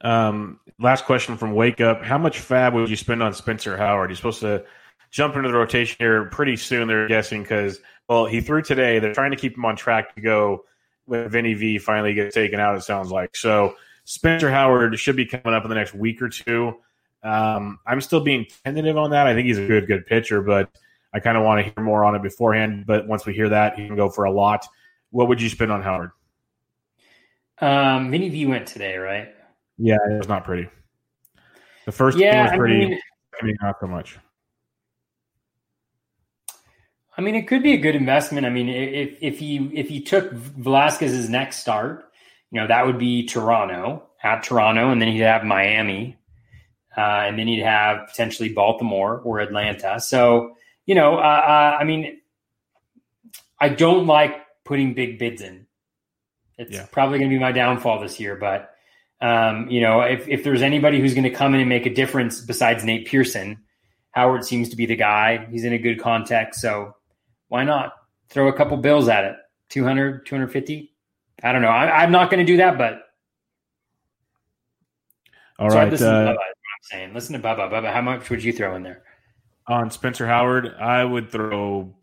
Um, 0.02 0.60
last 0.80 1.06
question 1.06 1.38
from 1.38 1.53
Wake 1.53 1.82
Up: 1.82 2.03
How 2.03 2.18
much 2.18 2.40
FAAB 2.40 2.74
would 2.74 2.90
you 2.90 2.95
spend 2.95 3.24
on 3.24 3.34
Spencer 3.34 3.78
Howard? 3.78 4.10
He's 4.10 4.18
supposed 4.18 4.41
to 4.41 4.64
jump 5.10 5.36
into 5.36 5.49
the 5.49 5.57
rotation 5.57 5.95
here 5.99 6.26
pretty 6.26 6.56
soon. 6.56 6.88
They're 6.88 7.07
guessing 7.07 7.41
because 7.41 7.80
well, 8.07 8.26
he 8.26 8.41
threw 8.41 8.61
today. 8.61 8.99
They're 8.99 9.14
trying 9.14 9.32
to 9.32 9.38
keep 9.38 9.57
him 9.57 9.65
on 9.65 9.76
track 9.76 10.15
to 10.15 10.22
go 10.22 10.65
when 11.06 11.30
Vinny 11.30 11.53
V 11.53 11.78
finally 11.80 12.14
gets 12.14 12.36
taken 12.36 12.60
out. 12.60 12.78
It 12.78 12.82
sounds 12.82 13.11
like 13.11 13.36
so. 13.36 13.76
Spencer 14.06 14.49
Howard 14.49 14.98
should 14.98 15.18
be 15.18 15.26
coming 15.26 15.53
up 15.53 15.64
in 15.64 15.69
the 15.69 15.76
next 15.76 15.94
week 15.94 16.22
or 16.22 16.30
two. 16.30 16.76
Um, 17.24 17.80
I'm 17.86 17.99
still 17.99 18.22
being 18.22 18.45
tentative 18.64 18.95
on 18.95 19.10
that. 19.10 19.28
I 19.28 19.34
think 19.34 19.48
he's 19.48 19.57
a 19.57 19.68
good, 19.68 19.86
good 19.88 20.06
pitcher, 20.06 20.41
but 20.41 20.69
I 21.14 21.19
kind 21.19 21.38
of 21.38 21.44
want 21.44 21.60
to 21.60 21.74
hear 21.74 21.84
more 21.84 22.06
on 22.06 22.15
it 22.15 22.22
beforehand. 22.22 22.86
But 22.86 23.06
once 23.06 23.26
we 23.26 23.34
hear 23.34 23.49
that, 23.49 23.78
he 23.78 23.86
can 23.86 23.98
go 23.98 24.10
for 24.10 24.24
a 24.24 24.32
lot. 24.32 24.65
What 25.10 25.28
would 25.28 25.41
you 25.41 25.49
spend 25.49 25.74
on 25.74 25.82
Howard? 25.82 26.11
Um, 27.60 28.11
Vinny 28.11 28.30
V 28.30 28.45
went 28.45 28.68
today, 28.68 28.98
right? 28.98 29.34
Yeah, 29.78 29.98
it 30.10 30.18
was 30.18 30.28
not 30.28 30.44
pretty. 30.44 30.70
The 31.86 31.91
first 31.91 32.18
yeah, 32.18 32.49
was 32.49 32.58
pretty. 32.58 32.86
I 32.86 32.90
mean, 32.90 32.99
I 33.41 33.45
mean, 33.45 33.56
not 33.62 33.76
so 33.80 33.88
much. 33.88 34.18
I 37.18 37.22
mean, 37.22 37.36
it 37.36 37.48
could 37.48 37.64
be 37.64 37.74
a 37.74 37.78
good 37.78 37.95
investment. 37.95 38.45
I 38.45 38.49
mean, 38.49 38.70
if 38.70 39.18
if 39.22 39.40
he 39.40 39.72
if 39.74 39.88
he 39.88 40.02
took 40.02 40.32
Velasquez's 40.32 41.30
next 41.30 41.58
start, 41.58 42.06
you 42.52 42.60
know, 42.60 42.68
that 42.68 42.86
would 42.86 42.99
be 42.99 43.26
Toronto 43.26 44.04
at 44.24 44.44
Toronto, 44.44 44.90
and 44.91 45.02
then 45.02 45.10
he'd 45.10 45.20
have 45.20 45.44
Miami, 45.44 46.18
uh, 46.98 47.26
and 47.26 47.38
then 47.38 47.48
he'd 47.48 47.64
have 47.64 48.08
potentially 48.08 48.49
Baltimore 48.49 49.22
or 49.24 49.40
Atlanta. 49.40 49.99
So, 49.99 50.56
you 50.86 50.95
know, 50.95 51.16
uh, 51.16 51.22
uh, 51.22 51.78
I 51.80 51.84
mean, 51.84 52.20
I 53.60 53.70
don't 53.70 54.08
like 54.08 54.36
putting 54.66 54.94
big 54.94 55.18
bids 55.18 55.41
in. 55.41 55.66
It's 56.58 56.72
yeah. 56.72 56.86
probably 56.91 57.20
going 57.20 57.30
to 57.30 57.36
be 57.36 57.40
my 57.40 57.52
downfall 57.52 58.02
this 58.02 58.20
year, 58.20 58.36
but 58.36 58.72
um, 59.22 59.69
you 59.69 59.81
know, 59.81 60.02
if, 60.02 60.27
if 60.27 60.44
there's 60.44 60.61
anybody 60.61 60.99
who's 60.99 61.14
going 61.14 61.23
to 61.23 61.30
come 61.31 61.53
in 61.53 61.60
and 61.60 61.69
make 61.69 61.85
a 61.85 61.94
difference 61.94 62.41
besides 62.41 62.84
Nate 62.84 63.07
Pearson, 63.07 63.60
Howard 64.11 64.45
seems 64.45 64.69
to 64.69 64.76
be 64.76 64.85
the 64.85 64.95
guy. 64.95 65.48
He's 65.52 65.64
in 65.64 65.73
a 65.73 65.77
good 65.77 65.99
context. 65.99 66.61
So 66.61 66.95
why 67.48 67.64
not 67.64 67.94
throw 68.30 68.48
a 68.48 68.53
couple 68.53 68.77
bills 68.77 69.07
at 69.10 69.26
it? 69.26 69.35
200, 69.69 70.26
250? 70.26 70.94
I 71.44 71.52
don't 71.52 71.61
know. 71.61 71.68
I, 71.68 72.03
am 72.03 72.11
not 72.11 72.30
going 72.30 72.45
to 72.45 72.52
do 72.52 72.57
that, 72.57 72.77
but. 72.77 73.02
All 75.60 75.69
so 75.69 75.77
right. 75.77 75.91
Listen, 75.91 76.07
uh, 76.07 76.26
to 76.26 76.31
Bubba, 76.31 76.38
I'm 76.38 76.84
saying. 76.84 77.14
listen 77.14 77.34
to 77.34 77.48
Bubba. 77.48 77.72
Bubba, 77.72 77.91
how 77.91 78.02
much 78.02 78.30
would 78.30 78.44
you 78.44 78.53
throw 78.53 78.76
in 78.76 78.84
there? 78.84 79.03
On 79.68 79.91
Spencer 79.91 80.26
Howard, 80.26 80.73
I 80.80 81.03
would 81.03 81.31
throw 81.31 81.94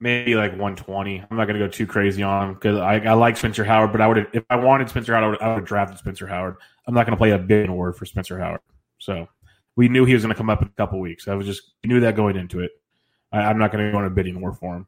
maybe 0.00 0.34
like 0.34 0.52
120. 0.52 1.24
I'm 1.30 1.36
not 1.36 1.46
going 1.46 1.58
to 1.58 1.66
go 1.66 1.70
too 1.70 1.86
crazy 1.86 2.22
on 2.22 2.48
him 2.48 2.54
because 2.54 2.78
I, 2.78 2.98
I 2.98 3.12
like 3.14 3.36
Spencer 3.36 3.64
Howard, 3.64 3.92
but 3.92 4.00
I 4.00 4.06
would 4.06 4.28
if 4.32 4.44
I 4.50 4.56
wanted 4.56 4.88
Spencer 4.88 5.14
Howard, 5.14 5.38
I 5.40 5.48
would, 5.48 5.56
have 5.56 5.64
drafted 5.64 5.98
Spencer 5.98 6.26
Howard. 6.26 6.56
I'm 6.86 6.94
not 6.94 7.06
going 7.06 7.16
to 7.16 7.18
play 7.18 7.30
a 7.30 7.38
big 7.38 7.68
award 7.68 7.96
for 7.96 8.06
Spencer 8.06 8.38
Howard. 8.38 8.60
So 8.98 9.28
we 9.76 9.88
knew 9.88 10.04
he 10.04 10.14
was 10.14 10.22
going 10.22 10.34
to 10.34 10.38
come 10.38 10.50
up 10.50 10.62
in 10.62 10.68
a 10.68 10.72
couple 10.72 11.00
weeks. 11.00 11.28
I 11.28 11.34
was 11.34 11.46
just 11.46 11.74
knew 11.84 12.00
that 12.00 12.16
going 12.16 12.36
into 12.36 12.60
it. 12.60 12.72
I, 13.32 13.50
am 13.50 13.58
not 13.58 13.72
going 13.72 13.84
to 13.84 13.92
go 13.92 13.98
on 13.98 14.04
a 14.04 14.10
bidding 14.10 14.40
war 14.40 14.52
for 14.52 14.76
him. 14.76 14.86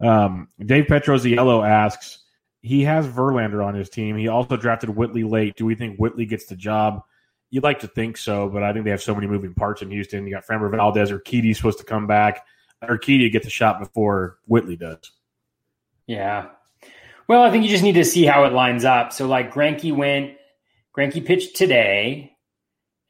Um, 0.00 0.48
Dave 0.64 0.86
Yellow 0.88 1.62
asks, 1.62 2.24
he 2.62 2.82
has 2.82 3.06
Verlander 3.06 3.64
on 3.64 3.74
his 3.74 3.88
team. 3.88 4.16
He 4.16 4.28
also 4.28 4.56
drafted 4.56 4.90
Whitley 4.90 5.22
late. 5.22 5.56
Do 5.56 5.64
we 5.64 5.74
think 5.74 5.98
Whitley 5.98 6.26
gets 6.26 6.46
the 6.46 6.56
job? 6.56 7.02
You'd 7.50 7.62
like 7.62 7.78
to 7.80 7.88
think 7.88 8.16
so, 8.16 8.48
but 8.48 8.62
I 8.62 8.72
think 8.72 8.84
they 8.84 8.90
have 8.90 9.02
so 9.02 9.14
many 9.14 9.26
moving 9.26 9.54
parts 9.54 9.82
in 9.82 9.90
Houston. 9.90 10.26
You 10.26 10.34
got 10.34 10.46
Framber 10.46 10.70
Valdez 10.70 11.10
or 11.10 11.20
Urquidy 11.20 11.54
supposed 11.54 11.78
to 11.78 11.84
come 11.84 12.06
back. 12.06 12.44
Urquidy 12.82 13.30
get 13.30 13.42
the 13.42 13.50
shot 13.50 13.78
before 13.78 14.38
Whitley 14.46 14.76
does. 14.76 15.10
Yeah. 16.06 16.48
Well, 17.28 17.42
I 17.42 17.50
think 17.50 17.64
you 17.64 17.70
just 17.70 17.82
need 17.82 17.94
to 17.94 18.04
see 18.04 18.24
how 18.24 18.44
it 18.44 18.52
lines 18.52 18.84
up. 18.84 19.12
So, 19.12 19.26
like 19.26 19.52
Greinke 19.52 19.94
went, 19.94 20.36
Greinke 20.96 21.24
pitched 21.24 21.56
today, 21.56 22.36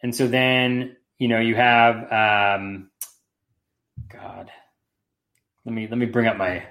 and 0.03 0.15
so 0.15 0.27
then 0.27 0.97
you 1.19 1.29
know 1.29 1.39
you 1.39 1.55
have, 1.55 1.97
um, 2.11 2.91
God, 4.09 4.51
let 5.65 5.75
me 5.75 5.87
let 5.87 5.99
me 5.99 6.07
bring 6.07 6.27
up 6.27 6.37
my 6.37 6.65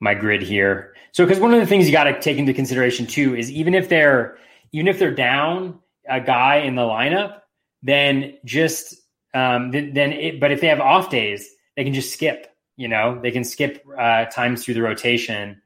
my 0.00 0.14
grid 0.14 0.42
here. 0.42 0.94
So, 1.12 1.24
because 1.24 1.40
one 1.40 1.54
of 1.54 1.60
the 1.60 1.66
things 1.66 1.86
you 1.86 1.92
got 1.92 2.04
to 2.04 2.20
take 2.20 2.36
into 2.36 2.52
consideration 2.52 3.06
too 3.06 3.34
is 3.34 3.50
even 3.50 3.74
if 3.74 3.88
they're 3.88 4.36
even 4.72 4.88
if 4.88 4.98
they're 4.98 5.14
down 5.14 5.78
a 6.06 6.20
guy 6.20 6.56
in 6.56 6.74
the 6.74 6.82
lineup, 6.82 7.40
then 7.82 8.36
just 8.44 8.96
um, 9.32 9.72
th- 9.72 9.94
then 9.94 10.12
it, 10.12 10.40
but 10.40 10.52
if 10.52 10.60
they 10.60 10.66
have 10.66 10.80
off 10.80 11.08
days, 11.08 11.48
they 11.76 11.84
can 11.84 11.94
just 11.94 12.12
skip. 12.12 12.52
You 12.76 12.88
know, 12.88 13.18
they 13.20 13.30
can 13.30 13.44
skip 13.44 13.86
uh, 13.98 14.26
times 14.26 14.64
through 14.64 14.74
the 14.74 14.82
rotation. 14.82 15.62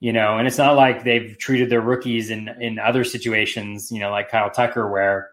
You 0.00 0.12
know, 0.12 0.38
and 0.38 0.46
it's 0.46 0.58
not 0.58 0.76
like 0.76 1.02
they've 1.02 1.36
treated 1.38 1.70
their 1.70 1.80
rookies 1.80 2.30
in 2.30 2.48
in 2.60 2.78
other 2.78 3.04
situations. 3.04 3.90
You 3.90 4.00
know, 4.00 4.10
like 4.10 4.30
Kyle 4.30 4.50
Tucker, 4.50 4.88
where 4.88 5.30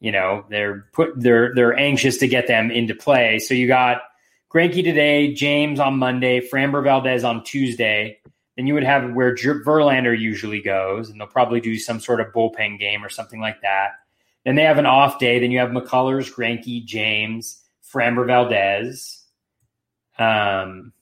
you 0.00 0.10
know 0.10 0.44
they're 0.50 0.86
put 0.92 1.12
they're 1.20 1.54
they're 1.54 1.78
anxious 1.78 2.18
to 2.18 2.28
get 2.28 2.48
them 2.48 2.70
into 2.70 2.94
play. 2.94 3.38
So 3.38 3.54
you 3.54 3.68
got 3.68 4.02
Greinke 4.52 4.82
today, 4.82 5.32
James 5.32 5.78
on 5.78 5.98
Monday, 5.98 6.40
Framber 6.40 6.82
Valdez 6.82 7.24
on 7.24 7.44
Tuesday. 7.44 8.18
Then 8.56 8.66
you 8.68 8.74
would 8.74 8.84
have 8.84 9.12
where 9.12 9.34
Verlander 9.34 10.18
usually 10.18 10.62
goes, 10.62 11.10
and 11.10 11.20
they'll 11.20 11.26
probably 11.26 11.60
do 11.60 11.76
some 11.76 11.98
sort 11.98 12.20
of 12.20 12.32
bullpen 12.32 12.78
game 12.78 13.04
or 13.04 13.08
something 13.08 13.40
like 13.40 13.60
that. 13.62 13.92
Then 14.44 14.54
they 14.54 14.62
have 14.62 14.78
an 14.78 14.86
off 14.86 15.18
day. 15.18 15.38
Then 15.38 15.50
you 15.50 15.58
have 15.58 15.70
McCullers, 15.70 16.32
Greinke, 16.32 16.84
James, 16.84 17.60
Framber 17.92 18.26
Valdez. 18.26 19.23
Um, 20.18 20.92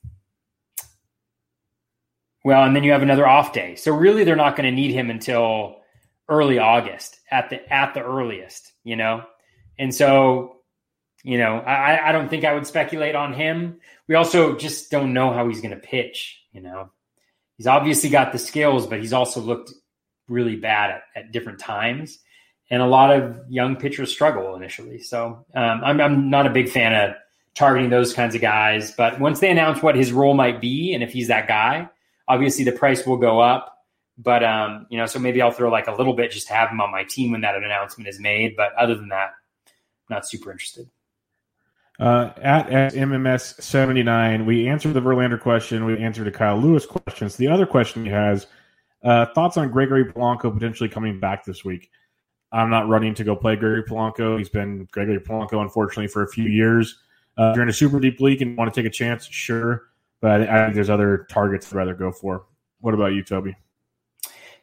well, 2.43 2.63
and 2.63 2.75
then 2.75 2.83
you 2.83 2.91
have 2.91 3.01
another 3.01 3.27
off 3.27 3.53
day. 3.53 3.75
So 3.75 3.93
really, 3.93 4.23
they're 4.23 4.35
not 4.35 4.55
going 4.55 4.69
to 4.69 4.75
need 4.75 4.91
him 4.91 5.09
until 5.09 5.77
early 6.29 6.59
August 6.59 7.19
at 7.31 7.49
the 7.49 7.73
at 7.73 7.93
the 7.93 8.03
earliest, 8.03 8.73
you 8.83 8.95
know. 8.95 9.23
And 9.79 9.93
so, 9.93 10.57
you 11.23 11.37
know, 11.37 11.57
I, 11.57 12.09
I 12.09 12.11
don't 12.11 12.29
think 12.29 12.43
I 12.43 12.53
would 12.53 12.67
speculate 12.67 13.15
on 13.15 13.33
him. 13.33 13.79
We 14.07 14.15
also 14.15 14.57
just 14.57 14.91
don't 14.91 15.13
know 15.13 15.31
how 15.31 15.47
he's 15.47 15.61
going 15.61 15.73
to 15.73 15.79
pitch. 15.79 16.41
You 16.51 16.61
know, 16.61 16.91
he's 17.57 17.67
obviously 17.67 18.09
got 18.09 18.31
the 18.31 18.39
skills, 18.39 18.87
but 18.87 18.99
he's 18.99 19.13
also 19.13 19.39
looked 19.39 19.73
really 20.27 20.55
bad 20.55 20.91
at, 20.91 21.03
at 21.15 21.31
different 21.31 21.59
times. 21.59 22.19
And 22.69 22.81
a 22.81 22.87
lot 22.87 23.11
of 23.11 23.37
young 23.49 23.75
pitchers 23.75 24.11
struggle 24.11 24.55
initially. 24.55 24.99
So 24.99 25.45
um, 25.55 25.81
I'm, 25.83 26.01
I'm 26.01 26.29
not 26.29 26.47
a 26.47 26.51
big 26.51 26.69
fan 26.69 26.93
of 26.93 27.15
targeting 27.55 27.89
those 27.89 28.13
kinds 28.13 28.35
of 28.35 28.41
guys. 28.41 28.91
But 28.91 29.19
once 29.19 29.39
they 29.39 29.51
announce 29.51 29.81
what 29.81 29.95
his 29.95 30.11
role 30.11 30.33
might 30.33 30.59
be, 30.59 30.93
and 30.93 31.03
if 31.03 31.11
he's 31.11 31.27
that 31.27 31.47
guy, 31.47 31.89
obviously 32.27 32.63
the 32.63 32.71
price 32.71 33.05
will 33.05 33.17
go 33.17 33.39
up. 33.39 33.69
But 34.17 34.43
um, 34.43 34.85
you 34.89 34.97
know, 34.97 35.05
so 35.05 35.19
maybe 35.19 35.41
I'll 35.41 35.51
throw 35.51 35.71
like 35.71 35.87
a 35.87 35.93
little 35.93 36.13
bit 36.13 36.31
just 36.31 36.47
to 36.47 36.53
have 36.53 36.69
him 36.69 36.81
on 36.81 36.91
my 36.91 37.03
team 37.03 37.31
when 37.31 37.41
that 37.41 37.55
announcement 37.55 38.07
is 38.07 38.19
made. 38.19 38.55
But 38.55 38.73
other 38.73 38.95
than 38.95 39.09
that, 39.09 39.31
not 40.09 40.27
super 40.27 40.51
interested. 40.51 40.89
Uh, 41.99 42.31
at, 42.37 42.69
at 42.69 42.93
MMS 42.93 43.61
seventy 43.61 44.03
nine, 44.03 44.45
we 44.45 44.67
answered 44.67 44.93
the 44.93 45.01
Verlander 45.01 45.39
question. 45.39 45.85
We 45.85 45.97
answered 45.97 46.25
the 46.25 46.31
Kyle 46.31 46.57
Lewis 46.57 46.85
questions. 46.85 47.37
The 47.37 47.47
other 47.47 47.65
question 47.65 48.05
he 48.05 48.11
has 48.11 48.47
uh, 49.03 49.27
thoughts 49.33 49.57
on 49.57 49.71
Gregory 49.71 50.05
Polanco 50.05 50.53
potentially 50.53 50.89
coming 50.89 51.19
back 51.19 51.43
this 51.45 51.65
week. 51.65 51.89
I'm 52.51 52.69
not 52.69 52.87
running 52.87 53.15
to 53.15 53.23
go 53.23 53.35
play 53.35 53.55
Gregory 53.55 53.83
Polanco. 53.83 54.37
He's 54.37 54.49
been 54.49 54.87
Gregory 54.91 55.19
Polanco, 55.19 55.61
unfortunately, 55.61 56.07
for 56.07 56.21
a 56.21 56.27
few 56.27 56.45
years. 56.45 56.99
Uh, 57.37 57.49
if 57.49 57.55
you're 57.55 57.63
in 57.63 57.69
a 57.69 57.73
super 57.73 57.99
deep 57.99 58.19
league 58.19 58.41
and 58.41 58.57
want 58.57 58.73
to 58.73 58.79
take 58.81 58.87
a 58.87 58.93
chance, 58.93 59.25
sure. 59.25 59.83
But 60.21 60.49
I 60.49 60.63
think 60.63 60.75
there's 60.75 60.89
other 60.89 61.25
targets 61.29 61.67
I'd 61.67 61.75
rather 61.75 61.93
go 61.93 62.11
for. 62.11 62.45
What 62.79 62.93
about 62.93 63.13
you, 63.13 63.23
Toby? 63.23 63.55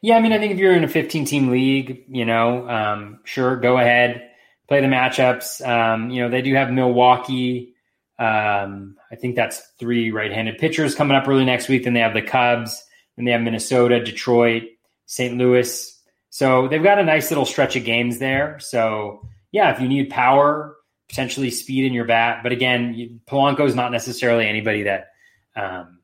Yeah, 0.01 0.17
I 0.17 0.19
mean, 0.19 0.33
I 0.33 0.39
think 0.39 0.53
if 0.53 0.57
you're 0.57 0.73
in 0.73 0.83
a 0.83 0.87
15 0.87 1.25
team 1.25 1.49
league, 1.49 2.05
you 2.07 2.25
know, 2.25 2.67
um, 2.67 3.19
sure, 3.23 3.55
go 3.55 3.77
ahead, 3.77 4.31
play 4.67 4.81
the 4.81 4.87
matchups. 4.87 5.65
Um, 5.67 6.09
you 6.09 6.23
know, 6.23 6.29
they 6.29 6.41
do 6.41 6.55
have 6.55 6.71
Milwaukee. 6.71 7.75
Um, 8.17 8.97
I 9.11 9.15
think 9.15 9.35
that's 9.35 9.59
three 9.79 10.11
right 10.11 10.31
handed 10.31 10.57
pitchers 10.57 10.95
coming 10.95 11.15
up 11.15 11.27
early 11.27 11.45
next 11.45 11.67
week. 11.67 11.83
Then 11.83 11.93
they 11.93 11.99
have 11.99 12.13
the 12.13 12.21
Cubs. 12.21 12.83
Then 13.15 13.25
they 13.25 13.31
have 13.31 13.41
Minnesota, 13.41 14.03
Detroit, 14.03 14.63
St. 15.05 15.37
Louis. 15.37 15.99
So 16.29 16.67
they've 16.67 16.81
got 16.81 16.97
a 16.97 17.03
nice 17.03 17.29
little 17.29 17.45
stretch 17.45 17.75
of 17.75 17.83
games 17.83 18.19
there. 18.19 18.57
So, 18.59 19.27
yeah, 19.51 19.73
if 19.73 19.81
you 19.81 19.87
need 19.87 20.09
power, 20.09 20.75
potentially 21.11 21.51
speed 21.51 21.83
in 21.83 21.91
your 21.93 22.05
bat. 22.05 22.39
But 22.41 22.53
again, 22.53 23.19
Polanco 23.27 23.65
is 23.65 23.75
not 23.75 23.91
necessarily 23.91 24.47
anybody 24.47 24.83
that 24.83 25.09
um, 25.57 25.99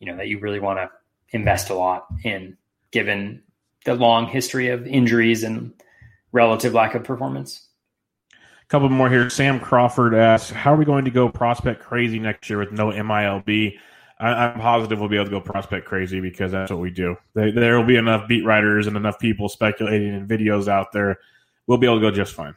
you 0.00 0.08
know 0.10 0.16
that 0.16 0.26
you 0.26 0.40
really 0.40 0.58
want 0.58 0.80
to 0.80 0.90
invest 1.30 1.70
a 1.70 1.74
lot 1.74 2.06
in, 2.24 2.58
given 2.90 3.44
the 3.84 3.94
long 3.94 4.26
history 4.26 4.68
of 4.68 4.86
injuries 4.88 5.44
and 5.44 5.72
relative 6.32 6.74
lack 6.74 6.96
of 6.96 7.04
performance. 7.04 7.68
A 8.32 8.66
couple 8.68 8.88
more 8.88 9.08
here. 9.08 9.30
Sam 9.30 9.60
Crawford 9.60 10.14
asks, 10.14 10.50
"How 10.50 10.74
are 10.74 10.76
we 10.76 10.84
going 10.84 11.04
to 11.04 11.12
go 11.12 11.28
prospect 11.28 11.80
crazy 11.80 12.18
next 12.18 12.50
year 12.50 12.58
with 12.58 12.72
no 12.72 12.90
MILB?" 12.90 13.78
I, 14.18 14.48
am 14.48 14.60
positive 14.60 14.98
we'll 14.98 15.08
be 15.08 15.16
able 15.16 15.26
to 15.26 15.30
go 15.30 15.40
prospect 15.40 15.86
crazy 15.86 16.20
because 16.20 16.50
that's 16.52 16.70
what 16.70 16.80
we 16.80 16.90
do. 16.90 17.16
there 17.34 17.78
will 17.78 17.86
be 17.86 17.96
enough 17.96 18.28
beat 18.28 18.44
writers 18.44 18.86
and 18.86 18.96
enough 18.96 19.18
people 19.18 19.48
speculating 19.48 20.12
and 20.12 20.28
videos 20.28 20.68
out 20.68 20.92
there. 20.92 21.20
We'll 21.66 21.78
be 21.78 21.86
able 21.86 22.00
to 22.00 22.02
go 22.02 22.10
just 22.10 22.34
fine. 22.34 22.54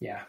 Yeah, 0.00 0.22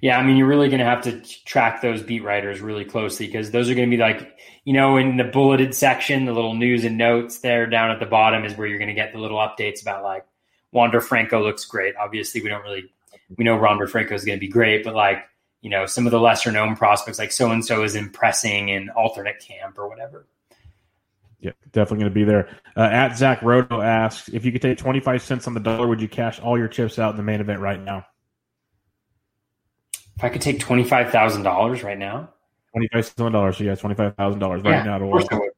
yeah, 0.00 0.18
I 0.18 0.24
mean, 0.24 0.36
you're 0.36 0.46
really 0.46 0.68
going 0.68 0.80
to 0.80 0.84
have 0.84 1.02
to 1.02 1.20
track 1.44 1.82
those 1.82 2.02
beat 2.02 2.22
writers 2.22 2.60
really 2.60 2.84
closely 2.84 3.26
because 3.26 3.50
those 3.50 3.70
are 3.70 3.74
going 3.74 3.90
to 3.90 3.96
be 3.96 4.00
like, 4.00 4.36
you 4.64 4.72
know, 4.72 4.96
in 4.96 5.16
the 5.16 5.24
bulleted 5.24 5.74
section, 5.74 6.24
the 6.24 6.32
little 6.32 6.54
news 6.54 6.84
and 6.84 6.98
notes 6.98 7.38
there 7.38 7.66
down 7.66 7.90
at 7.90 8.00
the 8.00 8.06
bottom 8.06 8.44
is 8.44 8.56
where 8.56 8.66
you're 8.66 8.78
going 8.78 8.88
to 8.88 8.94
get 8.94 9.12
the 9.12 9.18
little 9.18 9.38
updates 9.38 9.82
about 9.82 10.02
like 10.02 10.24
Wander 10.72 11.00
Franco 11.00 11.42
looks 11.42 11.64
great. 11.64 11.96
Obviously, 11.96 12.42
we 12.42 12.48
don't 12.48 12.62
really, 12.62 12.92
we 13.36 13.44
know 13.44 13.56
Wander 13.56 13.86
Franco 13.86 14.14
is 14.14 14.24
going 14.24 14.38
to 14.38 14.40
be 14.40 14.48
great, 14.48 14.84
but 14.84 14.94
like, 14.94 15.24
you 15.60 15.70
know, 15.70 15.86
some 15.86 16.06
of 16.06 16.12
the 16.12 16.20
lesser 16.20 16.52
known 16.52 16.76
prospects, 16.76 17.18
like 17.18 17.32
so 17.32 17.50
and 17.50 17.64
so 17.64 17.82
is 17.82 17.96
impressing 17.96 18.68
in 18.68 18.90
alternate 18.90 19.40
camp 19.40 19.78
or 19.78 19.88
whatever. 19.88 20.26
Yeah, 21.40 21.52
definitely 21.72 21.98
going 21.98 22.10
to 22.10 22.14
be 22.14 22.24
there. 22.24 22.48
Uh, 22.76 22.82
at 22.82 23.16
Zach 23.16 23.42
Roto 23.42 23.80
asks 23.80 24.28
if 24.28 24.44
you 24.44 24.52
could 24.52 24.62
take 24.62 24.78
25 24.78 25.22
cents 25.22 25.46
on 25.46 25.54
the 25.54 25.60
dollar, 25.60 25.86
would 25.86 26.00
you 26.00 26.08
cash 26.08 26.40
all 26.40 26.58
your 26.58 26.68
chips 26.68 26.98
out 26.98 27.10
in 27.10 27.16
the 27.16 27.22
main 27.22 27.40
event 27.40 27.60
right 27.60 27.80
now? 27.80 28.04
If 30.18 30.24
I 30.24 30.28
could 30.28 30.42
take 30.42 30.58
twenty 30.58 30.84
five 30.84 31.10
thousand 31.10 31.44
dollars 31.44 31.82
right 31.82 31.96
now, 31.96 32.30
twenty 32.72 32.88
five 32.92 33.06
thousand 33.06 33.32
dollars. 33.32 33.56
So 33.56 33.64
yeah, 33.64 33.76
twenty 33.76 33.94
five 33.94 34.16
thousand 34.16 34.40
dollars 34.40 34.62
right 34.64 34.84
now 34.84 34.98
to 34.98 35.50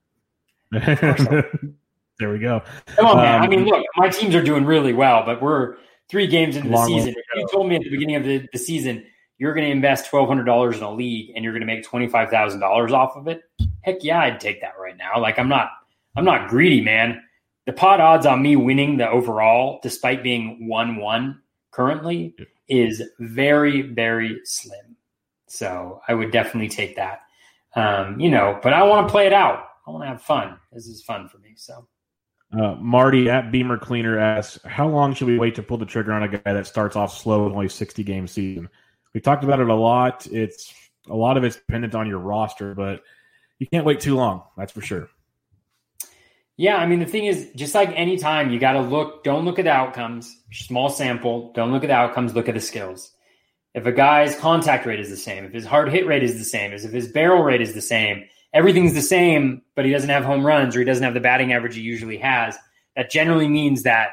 there 2.19 2.31
we 2.31 2.39
go. 2.39 2.63
Come 2.87 3.07
on, 3.07 3.17
man. 3.17 3.37
Um, 3.37 3.43
I 3.43 3.49
mean, 3.49 3.65
look, 3.65 3.85
my 3.97 4.09
teams 4.09 4.35
are 4.35 4.43
doing 4.43 4.65
really 4.65 4.93
well, 4.93 5.25
but 5.25 5.43
we're 5.43 5.79
three 6.09 6.27
games 6.27 6.57
into 6.57 6.69
the 6.69 6.85
season. 6.85 7.09
If 7.09 7.25
you 7.35 7.49
told 7.51 7.69
me 7.69 7.77
at 7.77 7.83
the 7.83 7.91
beginning 7.91 8.17
of 8.17 8.25
the, 8.25 8.47
the 8.53 8.59
season 8.59 9.05
you're 9.41 9.55
going 9.55 9.65
to 9.65 9.73
invest 9.73 10.09
twelve 10.09 10.29
hundred 10.29 10.45
dollars 10.45 10.77
in 10.77 10.83
a 10.83 10.93
league 10.93 11.33
and 11.35 11.43
you're 11.43 11.55
going 11.55 11.67
to 11.67 11.67
make 11.67 11.83
twenty 11.83 12.07
five 12.07 12.29
thousand 12.29 12.61
dollars 12.61 12.93
off 12.93 13.17
of 13.17 13.27
it, 13.27 13.41
heck 13.81 14.05
yeah, 14.05 14.21
I'd 14.21 14.39
take 14.39 14.61
that 14.61 14.75
right 14.79 14.97
now. 14.97 15.19
Like 15.19 15.39
I'm 15.39 15.49
not, 15.49 15.71
I'm 16.15 16.27
not 16.27 16.51
greedy, 16.51 16.83
man. 16.83 17.23
The 17.65 17.73
pot 17.73 18.01
odds 18.01 18.27
on 18.27 18.43
me 18.43 18.55
winning 18.57 18.99
the 18.99 19.09
overall, 19.09 19.81
despite 19.83 20.23
being 20.23 20.69
one 20.69 20.97
one 20.97 21.41
currently, 21.71 22.37
is 22.71 23.03
very, 23.19 23.83
very 23.83 24.41
slim. 24.45 24.97
So 25.49 26.01
I 26.09 26.15
would 26.15 26.31
definitely 26.31 26.69
take 26.69 26.97
that. 26.97 27.21
Um, 27.75 28.19
you 28.19 28.31
know, 28.31 28.59
but 28.63 28.73
I 28.73 28.83
want 28.85 29.07
to 29.07 29.11
play 29.11 29.27
it 29.27 29.33
out. 29.33 29.65
I 29.87 29.91
want 29.91 30.05
to 30.05 30.09
have 30.09 30.23
fun. 30.23 30.59
This 30.73 30.87
is 30.87 31.03
fun 31.03 31.29
for 31.29 31.39
me. 31.39 31.55
So. 31.57 31.87
Uh, 32.53 32.75
Marty 32.81 33.31
at 33.31 33.53
Beamer 33.53 33.79
Cleaner 33.79 34.19
asks, 34.19 34.59
"How 34.65 34.89
long 34.89 35.15
should 35.15 35.29
we 35.29 35.39
wait 35.39 35.55
to 35.55 35.63
pull 35.63 35.79
the 35.79 35.87
trigger 35.87 36.13
on 36.13 36.25
a 36.25 36.29
guy 36.29 36.53
that 36.53 36.67
starts 36.67 36.97
off 36.97 37.17
slow 37.17 37.45
with 37.45 37.53
only 37.53 37.69
sixty 37.69 38.03
game 38.03 38.27
season?" 38.27 38.69
We 39.15 39.21
talked 39.21 39.45
about 39.45 39.61
it 39.61 39.69
a 39.69 39.75
lot. 39.75 40.27
It's 40.33 40.75
a 41.09 41.15
lot 41.15 41.37
of 41.37 41.45
it's 41.45 41.57
dependent 41.57 41.95
on 41.95 42.09
your 42.09 42.19
roster, 42.19 42.75
but 42.75 43.03
you 43.61 43.69
can't 43.69 43.85
wait 43.85 44.01
too 44.01 44.17
long. 44.17 44.43
That's 44.57 44.73
for 44.73 44.81
sure. 44.81 45.09
Yeah, 46.57 46.77
I 46.77 46.87
mean 46.87 46.99
the 46.99 47.07
thing 47.07 47.25
is, 47.25 47.49
just 47.57 47.75
like 47.75 47.91
any 47.95 48.19
time, 48.19 48.51
you 48.51 48.59
got 48.59 48.73
to 48.73 48.83
look. 48.83 49.25
Don't 49.25 49.45
look 49.45 49.59
at 49.59 49.65
the 49.65 49.71
outcomes. 49.71 50.37
Small 50.53 50.91
sample. 50.91 51.53
Don't 51.55 51.73
look 51.73 51.85
at 51.85 51.89
the 51.89 51.95
outcomes. 51.95 52.35
Look 52.35 52.49
at 52.49 52.55
the 52.55 52.61
skills. 52.61 53.13
If 53.75 53.87
a 53.87 53.93
guy's 53.93 54.37
contact 54.37 54.85
rate 54.85 55.01
is 55.01 55.11
the 55.11 55.17
same, 55.17 55.45
if 55.45 55.53
his 55.53 55.65
hard 55.65 55.91
hit 55.91 56.07
rate 56.07 56.23
is 56.25 56.37
the 56.37 56.45
same, 56.45 56.73
if 56.73 56.83
his 56.83 57.09
barrel 57.09 57.43
rate 57.43 57.61
is 57.61 57.73
the 57.73 57.81
same, 57.81 58.25
everything's 58.53 58.95
the 58.95 59.01
same, 59.01 59.63
but 59.77 59.85
he 59.85 59.93
doesn't 59.93 60.11
have 60.11 60.25
home 60.25 60.45
runs 60.45 60.75
or 60.75 60.81
he 60.81 60.85
doesn't 60.85 61.05
have 61.05 61.15
the 61.15 61.21
batting 61.21 61.53
average 61.53 61.77
he 61.77 61.81
usually 61.81 62.19
has. 62.19 62.57
That 62.97 63.11
generally 63.11 63.49
means 63.49 63.85
that 63.85 64.11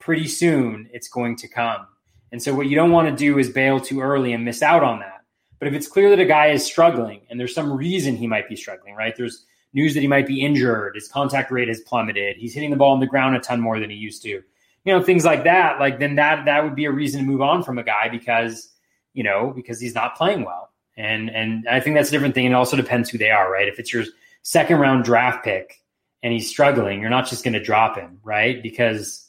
pretty 0.00 0.26
soon 0.26 0.90
it's 0.92 1.08
going 1.08 1.36
to 1.36 1.48
come. 1.48 1.86
And 2.32 2.42
so 2.42 2.54
what 2.54 2.66
you 2.66 2.74
don't 2.74 2.90
want 2.90 3.08
to 3.08 3.14
do 3.14 3.38
is 3.38 3.48
bail 3.48 3.80
too 3.80 4.00
early 4.00 4.32
and 4.32 4.44
miss 4.44 4.62
out 4.62 4.82
on 4.82 4.98
that. 4.98 5.22
But 5.58 5.68
if 5.68 5.74
it's 5.74 5.86
clear 5.86 6.10
that 6.10 6.20
a 6.20 6.26
guy 6.26 6.48
is 6.48 6.64
struggling 6.64 7.22
and 7.30 7.40
there's 7.40 7.54
some 7.54 7.72
reason 7.72 8.16
he 8.16 8.26
might 8.26 8.48
be 8.48 8.56
struggling, 8.56 8.94
right? 8.94 9.14
There's 9.16 9.46
news 9.76 9.94
that 9.94 10.00
he 10.00 10.08
might 10.08 10.26
be 10.26 10.40
injured, 10.40 10.94
his 10.94 11.06
contact 11.06 11.52
rate 11.52 11.68
has 11.68 11.80
plummeted, 11.80 12.36
he's 12.36 12.54
hitting 12.54 12.70
the 12.70 12.76
ball 12.76 12.92
on 12.92 13.00
the 13.00 13.06
ground 13.06 13.36
a 13.36 13.40
ton 13.40 13.60
more 13.60 13.78
than 13.78 13.90
he 13.90 13.96
used 13.96 14.22
to. 14.22 14.28
You 14.30 14.92
know, 14.92 15.02
things 15.02 15.24
like 15.24 15.44
that, 15.44 15.78
like 15.78 15.98
then 16.00 16.16
that 16.16 16.46
that 16.46 16.64
would 16.64 16.74
be 16.74 16.86
a 16.86 16.90
reason 16.90 17.20
to 17.20 17.26
move 17.26 17.42
on 17.42 17.62
from 17.62 17.78
a 17.78 17.84
guy 17.84 18.08
because, 18.08 18.70
you 19.12 19.22
know, 19.22 19.52
because 19.54 19.78
he's 19.78 19.94
not 19.94 20.16
playing 20.16 20.44
well. 20.44 20.70
And 20.96 21.28
and 21.28 21.68
I 21.68 21.80
think 21.80 21.94
that's 21.94 22.08
a 22.08 22.12
different 22.12 22.34
thing. 22.34 22.46
And 22.46 22.54
it 22.54 22.56
also 22.56 22.76
depends 22.76 23.10
who 23.10 23.18
they 23.18 23.30
are, 23.30 23.52
right? 23.52 23.68
If 23.68 23.78
it's 23.78 23.92
your 23.92 24.04
second 24.42 24.78
round 24.78 25.04
draft 25.04 25.44
pick 25.44 25.82
and 26.22 26.32
he's 26.32 26.48
struggling, 26.48 27.00
you're 27.00 27.10
not 27.10 27.28
just 27.28 27.44
going 27.44 27.54
to 27.54 27.62
drop 27.62 27.96
him, 27.96 28.18
right? 28.22 28.62
Because 28.62 29.28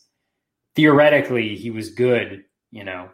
theoretically 0.76 1.56
he 1.56 1.72
was 1.72 1.90
good, 1.90 2.46
you 2.72 2.84
know. 2.84 3.10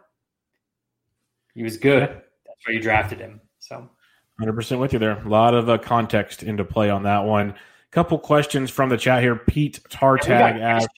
He 1.54 1.62
was 1.62 1.78
good. 1.78 2.02
That's 2.02 2.66
why 2.66 2.74
you 2.74 2.80
drafted 2.80 3.20
him. 3.20 3.40
So 3.58 3.88
100% 4.40 4.78
with 4.80 4.92
you 4.92 4.98
there. 4.98 5.18
A 5.18 5.28
lot 5.28 5.54
of 5.54 5.68
uh, 5.68 5.78
context 5.78 6.42
into 6.42 6.64
play 6.64 6.90
on 6.90 7.04
that 7.04 7.24
one. 7.24 7.54
Couple 7.90 8.18
questions 8.18 8.70
from 8.70 8.88
the 8.88 8.96
chat 8.96 9.22
here. 9.22 9.36
Pete 9.36 9.80
Tartag 9.88 10.60
asked. 10.60 10.88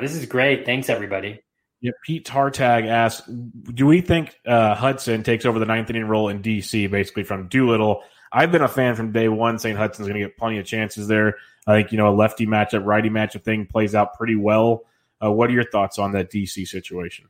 This 0.00 0.14
is 0.14 0.26
great. 0.26 0.64
Thanks, 0.64 0.88
everybody. 0.88 1.40
Yeah, 1.80 1.92
Pete 2.04 2.26
Tartag 2.26 2.86
asks, 2.86 3.26
do 3.26 3.86
we 3.86 4.00
think 4.00 4.38
uh, 4.46 4.74
Hudson 4.74 5.22
takes 5.22 5.44
over 5.44 5.58
the 5.58 5.66
ninth 5.66 5.90
inning 5.90 6.06
role 6.06 6.28
in 6.28 6.42
DC, 6.42 6.90
basically 6.90 7.24
from 7.24 7.48
Doolittle? 7.48 8.02
I've 8.32 8.52
been 8.52 8.62
a 8.62 8.68
fan 8.68 8.94
from 8.94 9.12
day 9.12 9.28
one, 9.28 9.58
saying 9.58 9.76
Hudson's 9.76 10.08
going 10.08 10.20
to 10.20 10.26
get 10.26 10.36
plenty 10.36 10.58
of 10.58 10.66
chances 10.66 11.08
there. 11.08 11.36
I 11.66 11.74
think 11.74 11.92
you 11.92 11.98
know 11.98 12.08
a 12.08 12.14
lefty 12.14 12.46
matchup, 12.46 12.84
righty 12.84 13.10
matchup 13.10 13.42
thing 13.42 13.66
plays 13.66 13.94
out 13.94 14.14
pretty 14.14 14.36
well. 14.36 14.84
Uh, 15.22 15.32
what 15.32 15.50
are 15.50 15.52
your 15.52 15.68
thoughts 15.68 15.98
on 15.98 16.12
that 16.12 16.30
DC 16.30 16.66
situation? 16.66 17.28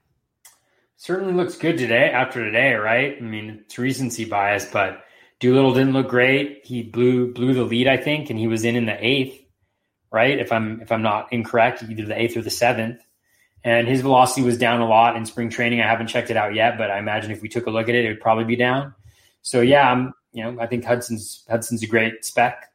Certainly 0.97 1.35
looks 1.35 1.57
good 1.57 1.79
today 1.79 2.11
after 2.11 2.45
today, 2.45 2.75
right? 2.75 3.17
I 3.19 3.21
mean, 3.21 3.63
it's 3.65 3.79
recency 3.79 4.25
bias, 4.25 4.67
but 4.67 5.05
Doolittle 5.39 5.75
didn't 5.75 5.93
look 5.93 6.09
great. 6.09 6.63
He 6.65 6.83
blew 6.83 7.33
blew 7.33 7.53
the 7.53 7.65
lead, 7.65 7.89
I 7.89 7.97
think, 7.97 8.31
and 8.31 8.39
he 8.39 8.47
was 8.47 8.65
in 8.65 8.77
in 8.77 8.87
the 8.87 8.97
eighth, 9.05 9.39
right? 10.11 10.39
If 10.39 10.51
I'm 10.51 10.81
if 10.81 10.91
I'm 10.91 11.03
not 11.03 11.33
incorrect, 11.33 11.83
either 11.83 12.07
the 12.07 12.19
eighth 12.19 12.37
or 12.37 12.43
the 12.43 12.51
seventh. 12.51 13.01
And 13.63 13.89
his 13.89 14.01
velocity 14.01 14.43
was 14.43 14.59
down 14.59 14.81
a 14.81 14.87
lot 14.87 15.17
in 15.17 15.27
spring 15.27 15.51
training. 15.51 15.81
I 15.81 15.89
haven't 15.89 16.07
checked 16.07 16.31
it 16.31 16.37
out 16.37 16.55
yet, 16.55 16.79
but 16.79 16.91
I 16.91 16.99
imagine 16.99 17.33
if 17.33 17.43
we 17.43 17.49
took 17.49 17.67
a 17.67 17.71
look 17.71 17.89
at 17.89 17.97
it, 17.97 18.05
it 18.05 18.09
would 18.09 18.21
probably 18.21 18.45
be 18.45 18.55
down. 18.55 18.95
So 19.43 19.61
yeah, 19.61 19.91
I'm 19.91 20.15
you 20.33 20.43
know 20.45 20.59
I 20.61 20.67
think 20.67 20.85
Hudson's 20.85 21.45
Hudson's 21.49 21.83
a 21.83 21.87
great 21.87 22.25
spec. 22.25 22.73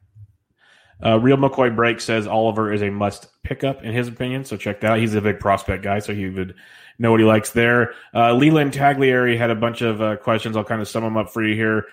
Uh, 1.03 1.19
Real 1.19 1.37
McCoy 1.37 1.75
Break 1.75 1.99
says 1.99 2.27
Oliver 2.27 2.71
is 2.71 2.83
a 2.83 2.91
must 2.91 3.27
pickup 3.41 3.83
in 3.83 3.91
his 3.91 4.07
opinion. 4.07 4.45
So 4.45 4.55
check 4.55 4.81
that 4.81 4.91
out. 4.91 4.99
He's 4.99 5.15
a 5.15 5.21
big 5.21 5.39
prospect 5.39 5.81
guy, 5.81 5.97
so 5.97 6.13
he 6.13 6.29
would 6.29 6.53
know 6.99 7.09
what 7.09 7.19
he 7.19 7.25
likes 7.25 7.51
there. 7.51 7.95
Uh, 8.13 8.33
Leland 8.33 8.73
Tagliari 8.73 9.35
had 9.35 9.49
a 9.49 9.55
bunch 9.55 9.81
of 9.81 9.99
uh, 9.99 10.17
questions. 10.17 10.55
I'll 10.55 10.63
kind 10.63 10.81
of 10.81 10.87
sum 10.87 11.03
them 11.03 11.17
up 11.17 11.31
for 11.31 11.43
you 11.43 11.55
here 11.55 11.87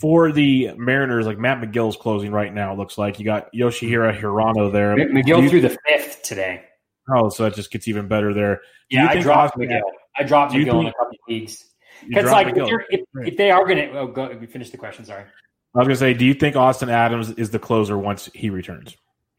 for 0.00 0.32
the 0.32 0.72
Mariners, 0.76 1.26
like 1.26 1.38
Matt 1.38 1.60
Magill's 1.60 1.96
closing 1.96 2.32
right 2.32 2.52
now. 2.52 2.72
It 2.72 2.78
looks 2.78 2.96
like 2.96 3.18
you 3.18 3.24
got 3.24 3.52
Yoshihiro 3.52 4.18
Hirano 4.18 4.72
there. 4.72 4.96
Magill 4.96 5.42
you, 5.42 5.50
through 5.50 5.60
the 5.60 5.76
fifth 5.86 6.22
today. 6.22 6.64
Oh, 7.14 7.28
so 7.28 7.44
that 7.44 7.54
just 7.54 7.70
gets 7.70 7.86
even 7.86 8.08
better 8.08 8.32
there. 8.32 8.62
yeah, 8.88 9.08
I 9.08 9.20
dropped 9.20 9.54
Austin, 9.54 9.68
Magill. 9.68 9.82
I 10.16 10.22
dropped 10.22 10.54
Magill 10.54 10.64
think, 10.64 10.80
in 10.80 10.86
a 10.86 10.92
couple 10.92 11.08
of 11.08 11.18
leagues. 11.28 11.66
Because 12.08 12.30
like 12.30 12.56
if, 12.56 12.70
if, 12.90 13.00
if, 13.14 13.36
they 13.36 13.50
are 13.50 13.66
going 13.66 13.76
to, 13.76 13.98
oh, 13.98 14.06
go. 14.06 14.34
We 14.40 14.46
finished 14.46 14.72
the 14.72 14.78
question. 14.78 15.04
Sorry. 15.04 15.22
I 15.22 15.78
was 15.78 15.86
going 15.86 15.94
to 15.94 15.96
say, 15.96 16.14
do 16.14 16.24
you 16.24 16.34
think 16.34 16.56
Austin 16.56 16.88
Adams 16.88 17.30
is 17.32 17.50
the 17.50 17.58
closer 17.58 17.98
once 17.98 18.30
he 18.34 18.48
returns? 18.48 18.96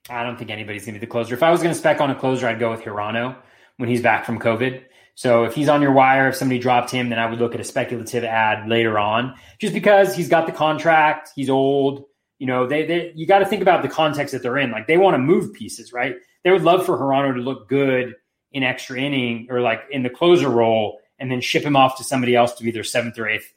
I 0.10 0.24
don't 0.24 0.38
think 0.38 0.52
anybody's 0.52 0.86
going 0.86 0.94
to 0.94 1.00
be 1.00 1.06
the 1.06 1.12
closer. 1.12 1.34
If 1.34 1.44
I 1.44 1.50
was 1.50 1.62
going 1.62 1.74
to 1.74 1.78
spec 1.78 2.00
on 2.00 2.12
a 2.12 2.16
closer, 2.16 2.48
I'd 2.48 2.60
go 2.60 2.70
with 2.70 2.82
Hirano 2.82 3.36
when 3.78 3.90
he's 3.90 4.02
back 4.02 4.26
from 4.26 4.40
COVID. 4.40 4.84
So 5.16 5.44
if 5.44 5.54
he's 5.54 5.70
on 5.70 5.82
your 5.82 5.92
wire, 5.92 6.30
if 6.30 6.36
somebody 6.36 6.60
dropped 6.60 6.90
him, 6.92 7.10
then 7.10 7.20
I 7.20 7.30
would 7.30 7.40
look 7.40 7.54
at 7.54 7.62
a 7.62 7.64
speculative 7.64 8.24
ad 8.24 8.68
later 8.68 8.98
on, 8.98 9.36
just 9.60 9.74
because 9.74 10.16
he's 10.16 10.30
got 10.30 10.46
the 10.46 10.52
contract, 10.52 11.32
he's 11.36 11.50
old. 11.50 12.06
You 12.40 12.48
know, 12.48 12.66
they, 12.66 12.86
they 12.86 13.12
you 13.16 13.28
got 13.28 13.40
to 13.40 13.46
think 13.46 13.62
about 13.62 13.84
the 13.84 13.90
context 13.90 14.32
that 14.32 14.42
they're 14.42 14.58
in. 14.58 14.72
Like 14.72 14.88
they 14.88 14.98
want 14.98 15.14
to 15.14 15.20
move 15.20 15.54
pieces, 15.54 15.94
right? 15.94 16.16
They 16.44 16.52
would 16.52 16.64
love 16.64 16.86
for 16.86 16.98
Hirano 16.98 17.36
to 17.36 17.42
look 17.42 17.70
good 17.70 18.16
in 18.52 18.64
extra 18.64 19.00
inning 19.00 19.48
or 19.50 19.62
like 19.62 19.82
in 19.92 20.04
the 20.04 20.10
closer 20.10 20.50
role, 20.50 21.00
and 21.20 21.32
then 21.32 21.40
ship 21.40 21.64
him 21.64 21.76
off 21.76 21.98
to 21.98 22.04
somebody 22.04 22.36
else 22.36 22.54
to 22.54 22.64
be 22.64 22.72
their 22.72 22.84
seventh 22.84 23.20
or 23.20 23.30
eighth 23.30 23.54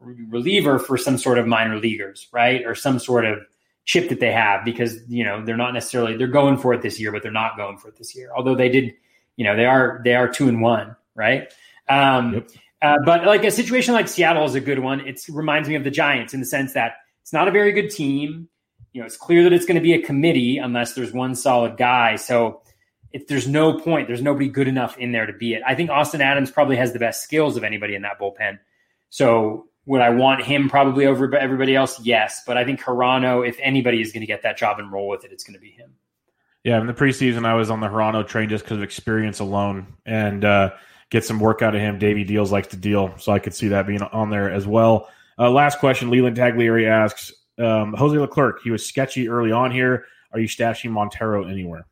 reliever 0.00 0.78
for 0.78 0.98
some 0.98 1.16
sort 1.16 1.38
of 1.38 1.46
minor 1.46 1.78
leaguers, 1.78 2.28
right? 2.32 2.64
Or 2.66 2.74
some 2.74 2.98
sort 2.98 3.24
of 3.24 3.38
chip 3.84 4.08
that 4.08 4.18
they 4.18 4.32
have 4.32 4.64
because 4.64 4.98
you 5.08 5.22
know 5.22 5.44
they're 5.44 5.56
not 5.56 5.74
necessarily 5.74 6.16
they're 6.16 6.26
going 6.26 6.56
for 6.56 6.72
it 6.72 6.82
this 6.82 6.98
year, 6.98 7.12
but 7.12 7.22
they're 7.22 7.30
not 7.30 7.56
going 7.56 7.78
for 7.78 7.88
it 7.88 7.96
this 7.96 8.16
year. 8.16 8.30
Although 8.36 8.54
they 8.54 8.68
did 8.68 8.94
you 9.36 9.44
know 9.44 9.56
they 9.56 9.66
are 9.66 10.00
they 10.04 10.14
are 10.14 10.28
two 10.28 10.48
and 10.48 10.60
one, 10.60 10.96
right? 11.14 11.52
Um, 11.88 12.34
yep. 12.34 12.50
uh, 12.82 12.98
but 13.04 13.24
like 13.24 13.44
a 13.44 13.50
situation 13.50 13.94
like 13.94 14.08
Seattle 14.08 14.44
is 14.44 14.54
a 14.54 14.60
good 14.60 14.78
one. 14.78 15.00
It 15.00 15.20
reminds 15.28 15.68
me 15.68 15.74
of 15.74 15.84
the 15.84 15.90
Giants 15.90 16.34
in 16.34 16.40
the 16.40 16.46
sense 16.46 16.72
that 16.74 16.94
it's 17.22 17.32
not 17.32 17.48
a 17.48 17.50
very 17.50 17.72
good 17.72 17.90
team. 17.90 18.48
You 18.92 19.00
know, 19.00 19.06
it's 19.06 19.16
clear 19.16 19.42
that 19.44 19.52
it's 19.52 19.66
going 19.66 19.76
to 19.76 19.80
be 19.82 19.92
a 19.92 20.00
committee 20.00 20.58
unless 20.58 20.94
there's 20.94 21.12
one 21.12 21.34
solid 21.34 21.76
guy. 21.76 22.16
So 22.16 22.62
if 23.12 23.26
there's 23.26 23.48
no 23.48 23.78
point, 23.78 24.08
there's 24.08 24.22
nobody 24.22 24.48
good 24.48 24.68
enough 24.68 24.96
in 24.98 25.12
there 25.12 25.26
to 25.26 25.32
be 25.32 25.54
it. 25.54 25.62
I 25.66 25.74
think 25.74 25.90
Austin 25.90 26.20
Adams 26.20 26.50
probably 26.50 26.76
has 26.76 26.92
the 26.92 26.98
best 26.98 27.22
skills 27.22 27.56
of 27.56 27.64
anybody 27.64 27.94
in 27.94 28.02
that 28.02 28.20
bullpen. 28.20 28.58
So 29.10 29.66
would 29.86 30.00
I 30.00 30.10
want 30.10 30.42
him 30.42 30.68
probably 30.68 31.06
over 31.06 31.34
everybody 31.36 31.76
else? 31.76 32.00
Yes, 32.00 32.42
but 32.46 32.56
I 32.56 32.64
think 32.64 32.80
Hirano, 32.80 33.46
if 33.46 33.58
anybody 33.62 34.00
is 34.00 34.12
going 34.12 34.22
to 34.22 34.26
get 34.26 34.42
that 34.42 34.56
job 34.56 34.78
and 34.78 34.90
roll 34.90 35.08
with 35.08 35.24
it, 35.24 35.32
it's 35.32 35.44
going 35.44 35.54
to 35.54 35.60
be 35.60 35.70
him. 35.70 35.94
Yeah, 36.64 36.80
in 36.80 36.86
the 36.86 36.94
preseason, 36.94 37.44
I 37.44 37.54
was 37.54 37.70
on 37.70 37.80
the 37.80 37.88
Hirano 37.88 38.26
train 38.26 38.48
just 38.48 38.64
because 38.64 38.78
of 38.78 38.82
experience 38.82 39.38
alone 39.38 39.94
and 40.06 40.44
uh, 40.44 40.70
get 41.10 41.24
some 41.24 41.38
work 41.38 41.60
out 41.60 41.74
of 41.74 41.80
him. 41.80 41.98
Davey 41.98 42.24
Deals 42.24 42.50
likes 42.50 42.68
to 42.68 42.76
deal, 42.76 43.14
so 43.18 43.32
I 43.32 43.38
could 43.38 43.54
see 43.54 43.68
that 43.68 43.86
being 43.86 44.02
on 44.02 44.30
there 44.30 44.50
as 44.50 44.66
well. 44.66 45.08
Uh, 45.38 45.50
last 45.50 45.78
question 45.78 46.10
Leland 46.10 46.36
Tagliari 46.36 46.88
asks 46.88 47.32
um, 47.58 47.92
Jose 47.92 48.16
Leclerc, 48.16 48.62
he 48.62 48.70
was 48.70 48.84
sketchy 48.84 49.28
early 49.28 49.52
on 49.52 49.70
here. 49.70 50.06
Are 50.32 50.40
you 50.40 50.48
stashing 50.48 50.90
Montero 50.90 51.44
anywhere? 51.44 51.86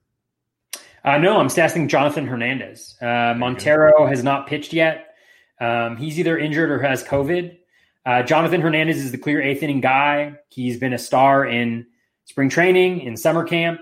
Uh, 1.05 1.19
no, 1.19 1.39
I'm 1.39 1.49
stashing 1.49 1.89
Jonathan 1.89 2.27
Hernandez. 2.27 2.97
Uh, 3.01 3.35
Montero 3.36 4.07
has 4.07 4.24
not 4.24 4.47
pitched 4.47 4.73
yet. 4.73 5.15
Um, 5.61 5.97
he's 5.97 6.19
either 6.19 6.39
injured 6.39 6.70
or 6.70 6.81
has 6.81 7.05
COVID. 7.05 7.59
Uh, 8.05 8.23
Jonathan 8.23 8.61
Hernandez 8.61 8.99
is 8.99 9.12
the 9.12 9.19
clear 9.19 9.40
eighth 9.40 9.62
inning 9.62 9.81
guy. 9.81 10.35
He's 10.49 10.78
been 10.78 10.93
a 10.93 10.99
star 10.99 11.44
in 11.44 11.86
spring 12.24 12.49
training, 12.49 13.01
in 13.01 13.16
summer 13.16 13.44
camp. 13.44 13.81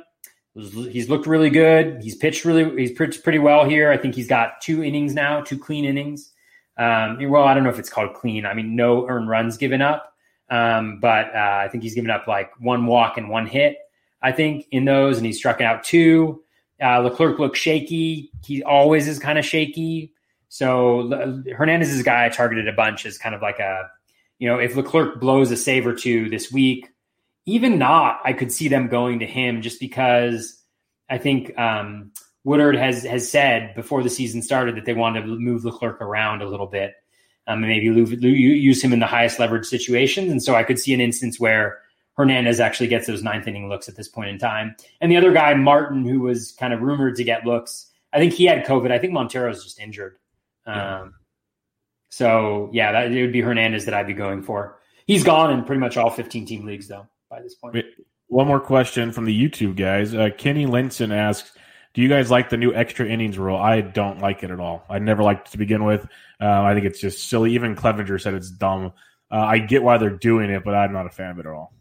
He's 0.54 1.08
looked 1.08 1.26
really 1.26 1.50
good. 1.50 2.02
He's 2.02 2.16
pitched 2.16 2.44
really. 2.44 2.76
He's 2.76 2.92
pitched 2.92 3.22
pretty 3.22 3.38
well 3.38 3.64
here. 3.64 3.90
I 3.90 3.96
think 3.96 4.14
he's 4.14 4.26
got 4.26 4.60
two 4.60 4.82
innings 4.82 5.14
now, 5.14 5.40
two 5.42 5.58
clean 5.58 5.84
innings. 5.84 6.32
Um, 6.76 7.18
well, 7.30 7.44
I 7.44 7.54
don't 7.54 7.62
know 7.62 7.70
if 7.70 7.78
it's 7.78 7.90
called 7.90 8.14
clean. 8.14 8.46
I 8.46 8.54
mean, 8.54 8.74
no 8.74 9.08
earned 9.08 9.28
runs 9.28 9.56
given 9.56 9.80
up, 9.82 10.12
um, 10.48 10.98
but 11.00 11.34
uh, 11.34 11.62
I 11.64 11.68
think 11.70 11.84
he's 11.84 11.94
given 11.94 12.10
up 12.10 12.26
like 12.26 12.50
one 12.58 12.86
walk 12.86 13.16
and 13.16 13.28
one 13.28 13.46
hit. 13.46 13.76
I 14.22 14.32
think 14.32 14.66
in 14.70 14.84
those, 14.84 15.18
and 15.18 15.26
he's 15.26 15.38
struck 15.38 15.60
out 15.60 15.84
two. 15.84 16.42
Uh, 16.82 16.98
Leclerc 17.00 17.38
looks 17.38 17.58
shaky. 17.58 18.30
He 18.44 18.62
always 18.62 19.06
is 19.06 19.18
kind 19.18 19.38
of 19.38 19.44
shaky. 19.44 20.12
So 20.48 21.42
Hernandez 21.56 21.90
is 21.90 22.00
a 22.00 22.04
guy 22.04 22.26
I 22.26 22.28
targeted 22.28 22.66
a 22.66 22.72
bunch 22.72 23.06
as 23.06 23.18
kind 23.18 23.34
of 23.34 23.42
like 23.42 23.60
a, 23.60 23.88
you 24.38 24.48
know, 24.48 24.58
if 24.58 24.74
Leclerc 24.74 25.20
blows 25.20 25.50
a 25.50 25.56
save 25.56 25.86
or 25.86 25.94
two 25.94 26.28
this 26.28 26.50
week, 26.50 26.88
even 27.50 27.78
not, 27.78 28.20
I 28.24 28.32
could 28.32 28.52
see 28.52 28.68
them 28.68 28.88
going 28.88 29.18
to 29.18 29.26
him 29.26 29.60
just 29.60 29.80
because 29.80 30.62
I 31.08 31.18
think 31.18 31.56
um, 31.58 32.12
Woodward 32.44 32.76
has 32.76 33.02
has 33.02 33.30
said 33.30 33.74
before 33.74 34.02
the 34.02 34.10
season 34.10 34.42
started 34.42 34.76
that 34.76 34.84
they 34.84 34.94
wanted 34.94 35.22
to 35.22 35.26
move 35.26 35.64
Leclerc 35.64 36.00
around 36.00 36.42
a 36.42 36.48
little 36.48 36.68
bit, 36.68 36.94
um, 37.46 37.64
and 37.64 37.68
maybe 37.68 37.86
use 37.86 38.82
him 38.82 38.92
in 38.92 39.00
the 39.00 39.06
highest 39.06 39.38
leverage 39.38 39.66
situations. 39.66 40.30
And 40.30 40.42
so 40.42 40.54
I 40.54 40.62
could 40.62 40.78
see 40.78 40.94
an 40.94 41.00
instance 41.00 41.40
where 41.40 41.78
Hernandez 42.16 42.60
actually 42.60 42.86
gets 42.86 43.08
those 43.08 43.22
ninth 43.22 43.48
inning 43.48 43.68
looks 43.68 43.88
at 43.88 43.96
this 43.96 44.08
point 44.08 44.30
in 44.30 44.38
time. 44.38 44.76
And 45.00 45.10
the 45.10 45.16
other 45.16 45.32
guy, 45.32 45.54
Martin, 45.54 46.04
who 46.04 46.20
was 46.20 46.52
kind 46.52 46.72
of 46.72 46.82
rumored 46.82 47.16
to 47.16 47.24
get 47.24 47.44
looks, 47.44 47.90
I 48.12 48.18
think 48.18 48.32
he 48.32 48.44
had 48.44 48.64
COVID. 48.64 48.92
I 48.92 48.98
think 48.98 49.12
Montero's 49.12 49.64
just 49.64 49.80
injured. 49.80 50.18
Yeah. 50.66 51.00
Um, 51.00 51.14
so 52.10 52.70
yeah, 52.72 52.92
that, 52.92 53.12
it 53.12 53.20
would 53.22 53.32
be 53.32 53.40
Hernandez 53.40 53.86
that 53.86 53.94
I'd 53.94 54.06
be 54.06 54.14
going 54.14 54.42
for. 54.42 54.78
He's 55.06 55.24
gone 55.24 55.50
in 55.50 55.64
pretty 55.64 55.80
much 55.80 55.96
all 55.96 56.10
15 56.10 56.46
team 56.46 56.64
leagues 56.64 56.86
though 56.86 57.08
by 57.30 57.40
this 57.40 57.54
point. 57.54 57.76
One 58.26 58.46
more 58.46 58.60
question 58.60 59.12
from 59.12 59.24
the 59.24 59.48
YouTube 59.48 59.76
guys. 59.76 60.14
Uh, 60.14 60.28
Kenny 60.36 60.66
Linson 60.66 61.12
asks, 61.12 61.52
"Do 61.94 62.02
you 62.02 62.08
guys 62.08 62.30
like 62.30 62.50
the 62.50 62.56
new 62.56 62.74
extra 62.74 63.06
innings 63.06 63.38
rule?" 63.38 63.56
I 63.56 63.80
don't 63.80 64.20
like 64.20 64.44
it 64.44 64.50
at 64.50 64.60
all. 64.60 64.84
I 64.88 64.98
never 64.98 65.22
liked 65.22 65.48
it 65.48 65.50
to 65.52 65.58
begin 65.58 65.84
with. 65.84 66.06
Uh, 66.40 66.62
I 66.62 66.74
think 66.74 66.86
it's 66.86 67.00
just 67.00 67.28
silly. 67.28 67.54
Even 67.54 67.74
Clevinger 67.74 68.20
said 68.20 68.34
it's 68.34 68.50
dumb. 68.50 68.92
Uh, 69.32 69.38
I 69.38 69.58
get 69.58 69.82
why 69.82 69.98
they're 69.98 70.10
doing 70.10 70.50
it, 70.50 70.64
but 70.64 70.74
I'm 70.74 70.92
not 70.92 71.06
a 71.06 71.10
fan 71.10 71.30
of 71.30 71.38
it 71.38 71.46
at 71.46 71.52
all. 71.52 71.72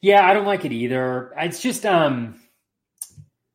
Yeah, 0.00 0.28
I 0.28 0.32
don't 0.32 0.46
like 0.46 0.64
it 0.64 0.72
either. 0.72 1.32
It's 1.36 1.60
just 1.60 1.86
um, 1.86 2.40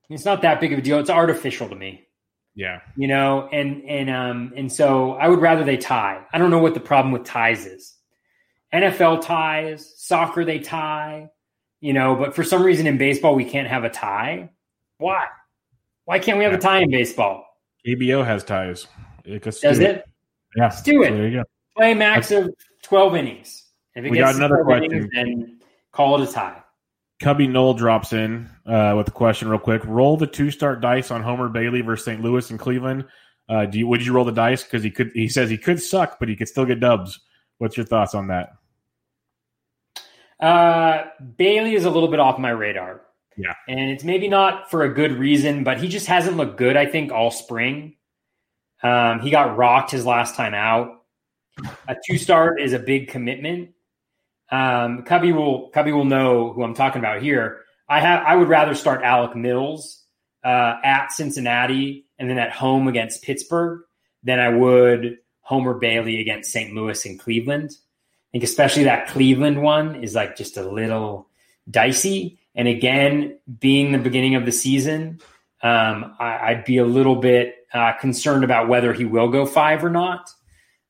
it's 0.10 0.26
not 0.26 0.42
that 0.44 0.62
big 0.62 0.72
of 0.72 0.80
a 0.80 0.82
deal. 0.82 1.00
It's 1.00 1.10
artificial 1.10 1.68
to 1.70 1.76
me. 1.76 2.08
Yeah, 2.56 2.80
you 2.96 3.10
know, 3.10 3.50
and 3.52 3.84
and 3.84 4.10
um, 4.10 4.54
and 4.56 4.72
so 4.72 5.14
I 5.14 5.28
would 5.28 5.40
rather 5.40 5.66
they 5.66 5.78
tie. 5.78 6.26
I 6.32 6.38
don't 6.38 6.52
know 6.52 6.60
what 6.60 6.74
the 6.74 6.80
problem 6.80 7.12
with 7.12 7.26
ties 7.26 7.66
is. 7.66 7.97
NFL 8.74 9.22
ties, 9.22 9.94
soccer 9.98 10.44
they 10.44 10.60
tie, 10.60 11.30
you 11.80 11.94
know, 11.94 12.16
but 12.16 12.36
for 12.36 12.44
some 12.44 12.64
reason 12.64 12.88
in 12.88 12.98
baseball 12.98 13.36
we 13.36 13.46
can't 13.46 13.68
have 13.68 13.84
a 13.84 13.90
tie. 13.90 14.50
Why? 14.98 15.26
Why 16.06 16.20
can't 16.20 16.38
we 16.38 16.44
have 16.44 16.54
a 16.54 16.58
tie 16.58 16.80
in 16.80 16.92
baseball? 16.92 17.46
ABO 17.86 18.26
has 18.26 18.44
ties. 18.44 18.88
It 19.24 19.44
Does 19.44 19.64
it? 19.64 19.82
it? 19.82 20.06
Yeah. 20.56 20.64
Let's 20.66 20.82
do 20.82 21.04
it. 21.04 21.10
So 21.10 21.16
there 21.16 21.28
you 21.28 21.38
go. 21.40 21.44
Play 21.76 21.94
max 21.94 22.32
of 22.32 22.50
12 22.84 23.16
innings. 23.16 23.64
If 23.96 24.06
it 24.06 24.12
we 24.12 24.18
gets 24.18 24.32
got 24.32 24.36
another 24.36 24.64
question. 24.64 24.92
Innings, 24.92 25.10
then 25.14 25.60
call 25.92 26.22
it 26.22 26.30
a 26.30 26.32
tie. 26.32 26.64
Cubby 27.22 27.48
Knoll 27.48 27.74
drops 27.74 28.14
in 28.14 28.50
uh, 28.66 28.94
with 28.96 29.08
a 29.08 29.12
question 29.12 29.50
real 29.50 29.60
quick. 29.60 29.82
Roll 29.86 30.18
the 30.18 30.28
two 30.28 30.52
start 30.52 30.82
dice 30.82 31.10
on 31.10 31.24
Homer 31.24 31.50
Bailey 31.50 31.82
versus 31.82 32.06
St. 32.06 32.22
Louis 32.22 32.50
and 32.52 32.60
Cleveland. 32.60 33.06
Uh, 33.50 33.66
do 33.66 33.80
you 33.80 33.88
would 33.88 34.06
you 34.06 34.14
roll 34.14 34.26
the 34.26 34.32
dice 34.32 34.64
because 34.64 34.84
he 34.84 34.92
could? 34.92 35.12
He 35.14 35.28
says 35.28 35.50
he 35.50 35.58
could 35.58 35.82
suck, 35.82 36.20
but 36.20 36.30
he 36.30 36.36
could 36.36 36.48
still 36.48 36.66
get 36.66 36.80
dubs. 36.80 37.20
What's 37.58 37.78
your 37.78 37.86
thoughts 37.86 38.14
on 38.14 38.28
that? 38.28 38.54
Uh, 40.40 41.06
Bailey 41.38 41.74
is 41.74 41.86
a 41.86 41.90
little 41.90 42.10
bit 42.10 42.20
off 42.20 42.38
my 42.38 42.52
radar. 42.52 43.02
Yeah. 43.38 43.54
And 43.68 43.92
it's 43.92 44.04
maybe 44.04 44.28
not 44.28 44.70
for 44.70 44.84
a 44.84 44.94
good 44.94 45.14
reason, 45.14 45.64
but 45.64 45.80
he 45.80 45.88
just 45.88 46.08
hasn't 46.08 46.38
looked 46.38 46.58
good, 46.58 46.76
I 46.76 46.86
think, 46.86 47.12
all 47.12 47.32
spring. 47.32 47.96
Um, 48.84 49.20
he 49.20 49.30
got 49.30 49.58
rocked 49.58 49.92
his 49.92 50.06
last 50.06 50.36
time 50.36 50.54
out. 50.54 51.04
A 51.88 51.96
two 52.08 52.18
start 52.18 52.62
is 52.62 52.74
a 52.74 52.80
big 52.80 53.10
commitment. 53.10 53.72
Um, 54.52 55.04
Cubby 55.04 55.32
will 55.32 55.70
Cubby 55.70 55.92
will 55.92 56.06
know 56.06 56.54
who 56.54 56.64
I'm 56.64 56.76
talking 56.76 57.00
about 57.00 57.22
here. 57.22 57.62
I 57.90 58.00
have 58.00 58.24
I 58.26 58.36
would 58.36 58.48
rather 58.48 58.76
start 58.76 59.04
Alec 59.04 59.36
Mills 59.36 60.04
uh, 60.44 60.76
at 60.84 61.12
Cincinnati 61.12 62.06
and 62.20 62.30
then 62.30 62.38
at 62.38 62.52
home 62.52 62.88
against 62.88 63.24
Pittsburgh 63.24 63.82
than 64.24 64.40
I 64.40 64.50
would 64.50 65.18
Homer 65.48 65.76
Bailey 65.76 66.20
against 66.20 66.52
St. 66.52 66.76
Louis 66.76 67.06
and 67.06 67.18
Cleveland. 67.18 67.72
I 67.72 68.28
think 68.34 68.44
especially 68.44 68.84
that 68.84 69.08
Cleveland 69.08 69.62
one 69.62 70.04
is 70.04 70.14
like 70.14 70.36
just 70.36 70.58
a 70.58 70.70
little 70.70 71.30
dicey. 71.72 72.38
And 72.54 72.68
again, 72.68 73.40
being 73.60 73.94
the 73.94 73.98
beginning 73.98 74.36
of 74.36 74.46
the 74.46 74.52
season, 74.52 75.22
um, 75.64 76.18
I, 76.20 76.54
would 76.54 76.66
be 76.66 76.80
a 76.80 76.86
little 76.86 77.16
bit 77.16 77.66
uh, 77.74 77.94
concerned 77.94 78.44
about 78.44 78.68
whether 78.68 78.92
he 78.92 79.06
will 79.06 79.30
go 79.30 79.46
five 79.46 79.86
or 79.86 79.90
not. 79.90 80.30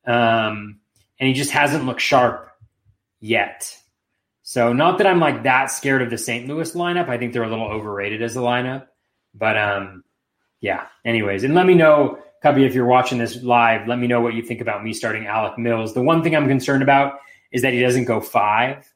Um, 0.08 0.80
and 1.20 1.28
he 1.28 1.34
just 1.34 1.52
hasn't 1.52 1.86
looked 1.86 2.02
sharp 2.02 2.50
yet. 3.20 3.78
So 4.42 4.74
not 4.74 4.98
that 4.98 5.06
I'm 5.06 5.20
like 5.20 5.44
that 5.44 5.70
scared 5.70 6.02
of 6.02 6.10
the 6.10 6.18
St. 6.18 6.48
Louis 6.48 6.72
lineup. 6.72 7.10
I 7.10 7.20
think 7.20 7.32
they're 7.32 7.44
a 7.44 7.50
little 7.50 7.68
overrated 7.68 8.24
as 8.24 8.36
a 8.36 8.40
lineup. 8.40 8.88
But 9.36 9.56
um, 9.56 10.04
yeah. 10.62 10.88
Anyways, 11.06 11.44
and 11.44 11.54
let 11.54 11.68
me 11.68 11.76
know, 11.76 12.18
Cubby, 12.42 12.66
if 12.66 12.74
you're 12.74 12.86
watching 12.86 13.18
this 13.18 13.42
live, 13.42 13.88
let 13.88 13.98
me 13.98 14.08
know 14.08 14.22
what 14.22 14.34
you 14.34 14.44
think 14.44 14.62
about 14.62 14.84
me 14.84 14.94
starting 14.94 15.26
Alec 15.26 15.58
Mills. 15.58 15.94
The 15.94 16.02
one 16.02 16.24
thing 16.24 16.36
I'm 16.36 16.48
concerned 16.48 16.84
about 16.84 17.20
is 17.52 17.62
that 17.64 17.74
he 17.74 17.82
doesn't 17.82 18.06
go 18.06 18.22
five 18.22 18.92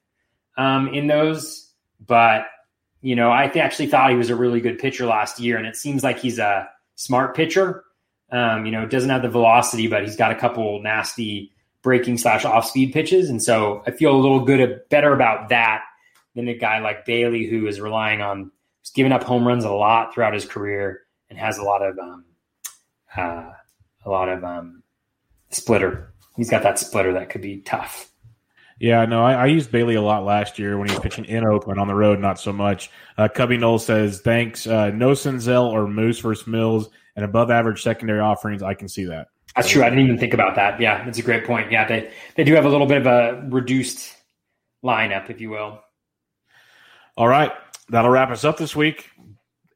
um, 0.57 0.93
in 0.93 1.07
those. 1.07 1.71
But 2.05 2.45
you 3.01 3.15
know, 3.15 3.31
I 3.31 3.45
actually 3.45 3.87
thought 3.87 4.11
he 4.11 4.15
was 4.15 4.29
a 4.29 4.35
really 4.35 4.61
good 4.61 4.79
pitcher 4.79 5.05
last 5.05 5.39
year, 5.39 5.57
and 5.57 5.65
it 5.65 5.75
seems 5.75 6.03
like 6.03 6.19
he's 6.19 6.39
a 6.39 6.69
smart 6.95 7.35
pitcher. 7.35 7.83
Um, 8.31 8.65
you 8.65 8.71
know, 8.71 8.85
doesn't 8.85 9.09
have 9.09 9.23
the 9.23 9.29
velocity, 9.29 9.87
but 9.87 10.03
he's 10.03 10.15
got 10.15 10.31
a 10.31 10.35
couple 10.35 10.81
nasty 10.81 11.51
breaking 11.81 12.17
slash 12.17 12.45
off 12.45 12.67
speed 12.67 12.93
pitches, 12.93 13.29
and 13.29 13.41
so 13.41 13.83
I 13.87 13.91
feel 13.91 14.15
a 14.15 14.19
little 14.19 14.45
good, 14.45 14.81
better 14.89 15.13
about 15.13 15.49
that 15.49 15.83
than 16.35 16.47
a 16.47 16.57
guy 16.57 16.79
like 16.79 17.05
Bailey 17.05 17.45
who 17.47 17.67
is 17.67 17.81
relying 17.81 18.21
on 18.21 18.51
he's 18.81 18.91
giving 18.91 19.11
up 19.11 19.23
home 19.23 19.47
runs 19.47 19.65
a 19.65 19.71
lot 19.71 20.13
throughout 20.13 20.33
his 20.33 20.45
career 20.45 21.01
and 21.29 21.37
has 21.37 21.57
a 21.57 21.63
lot 21.63 21.81
of 21.81 21.97
um, 21.99 22.25
uh, 23.17 23.51
a 24.05 24.09
lot 24.09 24.29
of 24.29 24.43
um, 24.43 24.83
splitter. 25.49 26.13
He's 26.35 26.49
got 26.49 26.63
that 26.63 26.79
splitter 26.79 27.13
that 27.13 27.29
could 27.29 27.41
be 27.41 27.61
tough. 27.61 28.11
Yeah, 28.79 29.05
no, 29.05 29.23
I, 29.23 29.33
I, 29.33 29.45
used 29.45 29.71
Bailey 29.71 29.93
a 29.93 30.01
lot 30.01 30.25
last 30.25 30.57
year 30.57 30.75
when 30.75 30.87
he 30.87 30.95
was 30.95 31.03
pitching 31.03 31.25
in 31.25 31.45
Oakland 31.45 31.79
on 31.79 31.87
the 31.87 31.93
road, 31.93 32.19
not 32.19 32.39
so 32.39 32.51
much. 32.51 32.89
Uh, 33.15 33.27
Cubby 33.27 33.57
Knoll 33.57 33.77
says, 33.77 34.21
thanks. 34.21 34.65
Uh, 34.65 34.89
no 34.89 35.11
Senzel 35.11 35.65
or 35.65 35.87
Moose 35.87 36.17
versus 36.17 36.47
Mills 36.47 36.89
and 37.15 37.23
above 37.23 37.51
average 37.51 37.83
secondary 37.83 38.21
offerings. 38.21 38.63
I 38.63 38.73
can 38.73 38.87
see 38.87 39.05
that. 39.05 39.27
That's 39.55 39.69
true. 39.69 39.83
I 39.83 39.89
didn't 39.89 40.05
even 40.05 40.17
think 40.17 40.33
about 40.33 40.55
that. 40.55 40.81
Yeah, 40.81 41.05
that's 41.05 41.19
a 41.19 41.21
great 41.21 41.45
point. 41.45 41.71
Yeah, 41.71 41.87
they, 41.87 42.11
they 42.35 42.43
do 42.43 42.55
have 42.55 42.65
a 42.65 42.69
little 42.69 42.87
bit 42.87 43.05
of 43.05 43.05
a 43.05 43.47
reduced 43.49 44.15
lineup, 44.83 45.29
if 45.29 45.41
you 45.41 45.51
will. 45.51 45.79
All 47.17 47.27
right. 47.27 47.51
That'll 47.89 48.09
wrap 48.09 48.31
us 48.31 48.43
up 48.43 48.57
this 48.57 48.75
week. 48.75 49.09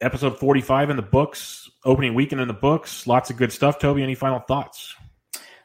Episode 0.00 0.38
45 0.38 0.90
in 0.90 0.96
the 0.96 1.02
books, 1.02 1.65
opening 1.86 2.14
weekend 2.14 2.40
in 2.40 2.48
the 2.48 2.54
books. 2.54 3.06
Lots 3.06 3.30
of 3.30 3.36
good 3.36 3.52
stuff. 3.52 3.78
Toby, 3.78 4.02
any 4.02 4.14
final 4.14 4.40
thoughts? 4.40 4.94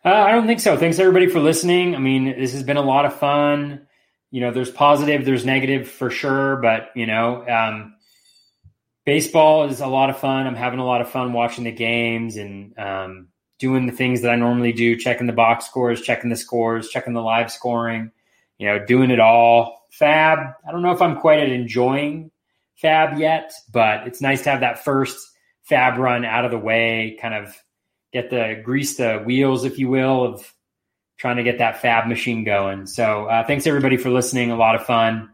Uh, 0.05 0.09
I 0.09 0.31
don't 0.31 0.47
think 0.47 0.59
so. 0.59 0.77
Thanks 0.77 0.99
everybody 0.99 1.27
for 1.27 1.39
listening. 1.39 1.95
I 1.95 1.99
mean, 1.99 2.25
this 2.39 2.53
has 2.53 2.63
been 2.63 2.77
a 2.77 2.81
lot 2.81 3.05
of 3.05 3.13
fun. 3.15 3.87
You 4.29 4.41
know, 4.41 4.51
there's 4.51 4.71
positive, 4.71 5.25
there's 5.25 5.45
negative 5.45 5.89
for 5.89 6.09
sure, 6.09 6.55
but 6.57 6.89
you 6.95 7.05
know, 7.05 7.45
um, 7.47 7.95
baseball 9.05 9.65
is 9.65 9.81
a 9.81 9.87
lot 9.87 10.09
of 10.09 10.17
fun. 10.17 10.47
I'm 10.47 10.55
having 10.55 10.79
a 10.79 10.85
lot 10.85 11.01
of 11.01 11.09
fun 11.09 11.33
watching 11.33 11.65
the 11.65 11.71
games 11.71 12.37
and 12.37 12.77
um, 12.79 13.27
doing 13.59 13.85
the 13.85 13.91
things 13.91 14.21
that 14.21 14.31
I 14.31 14.37
normally 14.37 14.71
do, 14.71 14.95
checking 14.95 15.27
the 15.27 15.33
box 15.33 15.65
scores, 15.65 16.01
checking 16.01 16.29
the 16.29 16.35
scores, 16.35 16.89
checking 16.89 17.13
the 17.13 17.21
live 17.21 17.51
scoring. 17.51 18.11
You 18.57 18.67
know, 18.67 18.85
doing 18.85 19.11
it 19.11 19.19
all. 19.19 19.81
FAAB. 19.99 20.55
I 20.67 20.71
don't 20.71 20.81
know 20.81 20.93
if 20.93 21.01
I'm 21.01 21.17
quite 21.17 21.39
at 21.39 21.49
enjoying 21.49 22.31
FAAB 22.81 23.19
yet, 23.19 23.51
but 23.71 24.07
it's 24.07 24.21
nice 24.21 24.43
to 24.43 24.51
have 24.51 24.61
that 24.61 24.83
first 24.83 25.30
FAAB 25.71 25.97
run 25.97 26.25
out 26.25 26.45
of 26.45 26.51
the 26.51 26.57
way, 26.57 27.17
kind 27.21 27.33
of 27.33 27.55
get 28.11 28.29
the 28.29 28.61
grease 28.63 28.97
the 28.97 29.19
wheels, 29.25 29.63
if 29.63 29.79
you 29.79 29.89
will, 29.89 30.25
of 30.25 30.53
trying 31.17 31.37
to 31.37 31.43
get 31.43 31.59
that 31.59 31.81
FAAB 31.81 32.07
machine 32.07 32.43
going. 32.43 32.85
So 32.85 33.25
uh, 33.25 33.45
thanks 33.45 33.65
everybody 33.67 33.97
for 33.97 34.09
listening. 34.09 34.51
A 34.51 34.55
lot 34.55 34.75
of 34.75 34.85
fun. 34.85 35.29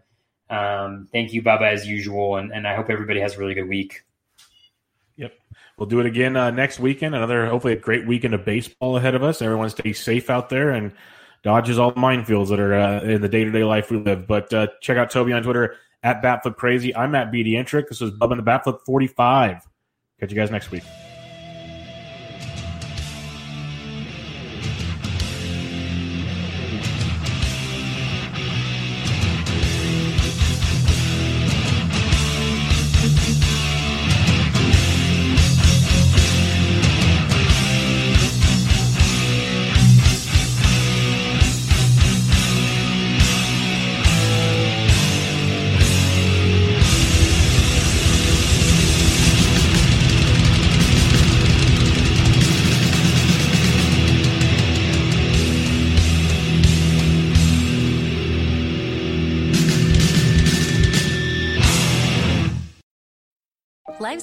Um, 0.49 1.07
thank 1.11 1.33
you, 1.33 1.41
Bubba, 1.41 1.73
as 1.73 1.87
usual, 1.87 2.37
and, 2.37 2.51
and 2.53 2.67
I 2.67 2.75
hope 2.75 2.89
everybody 2.89 3.19
has 3.19 3.35
a 3.35 3.39
really 3.39 3.53
good 3.53 3.67
week. 3.67 4.03
Yep, 5.17 5.33
we'll 5.77 5.87
do 5.87 5.99
it 5.99 6.05
again 6.05 6.37
uh, 6.37 6.51
next 6.51 6.79
weekend. 6.79 7.15
Another 7.15 7.47
hopefully 7.47 7.73
a 7.73 7.77
great 7.77 8.07
weekend 8.07 8.33
of 8.33 8.45
baseball 8.45 8.97
ahead 8.97 9.15
of 9.15 9.23
us. 9.23 9.41
Everyone 9.41 9.69
stay 9.69 9.93
safe 9.93 10.29
out 10.29 10.49
there 10.49 10.69
and 10.71 10.93
dodges 11.43 11.79
all 11.79 11.91
the 11.91 11.99
minefields 11.99 12.49
that 12.49 12.59
are 12.59 12.73
uh, 12.73 13.01
in 13.01 13.21
the 13.21 13.29
day 13.29 13.43
to 13.43 13.51
day 13.51 13.63
life 13.63 13.91
we 13.91 13.97
live. 13.97 14.27
But 14.27 14.53
uh, 14.53 14.67
check 14.81 14.97
out 14.97 15.09
Toby 15.09 15.33
on 15.33 15.43
Twitter 15.43 15.75
at 16.03 16.21
Batflip 16.21 16.55
Crazy. 16.55 16.95
I'm 16.95 17.15
at 17.15 17.31
BD 17.31 17.51
Entrick. 17.51 17.89
This 17.89 17.99
was 17.99 18.11
Bubba 18.11 18.37
the 18.37 18.43
Batflip 18.43 18.81
45. 18.85 19.67
Catch 20.19 20.31
you 20.31 20.35
guys 20.35 20.49
next 20.49 20.71
week. 20.71 20.83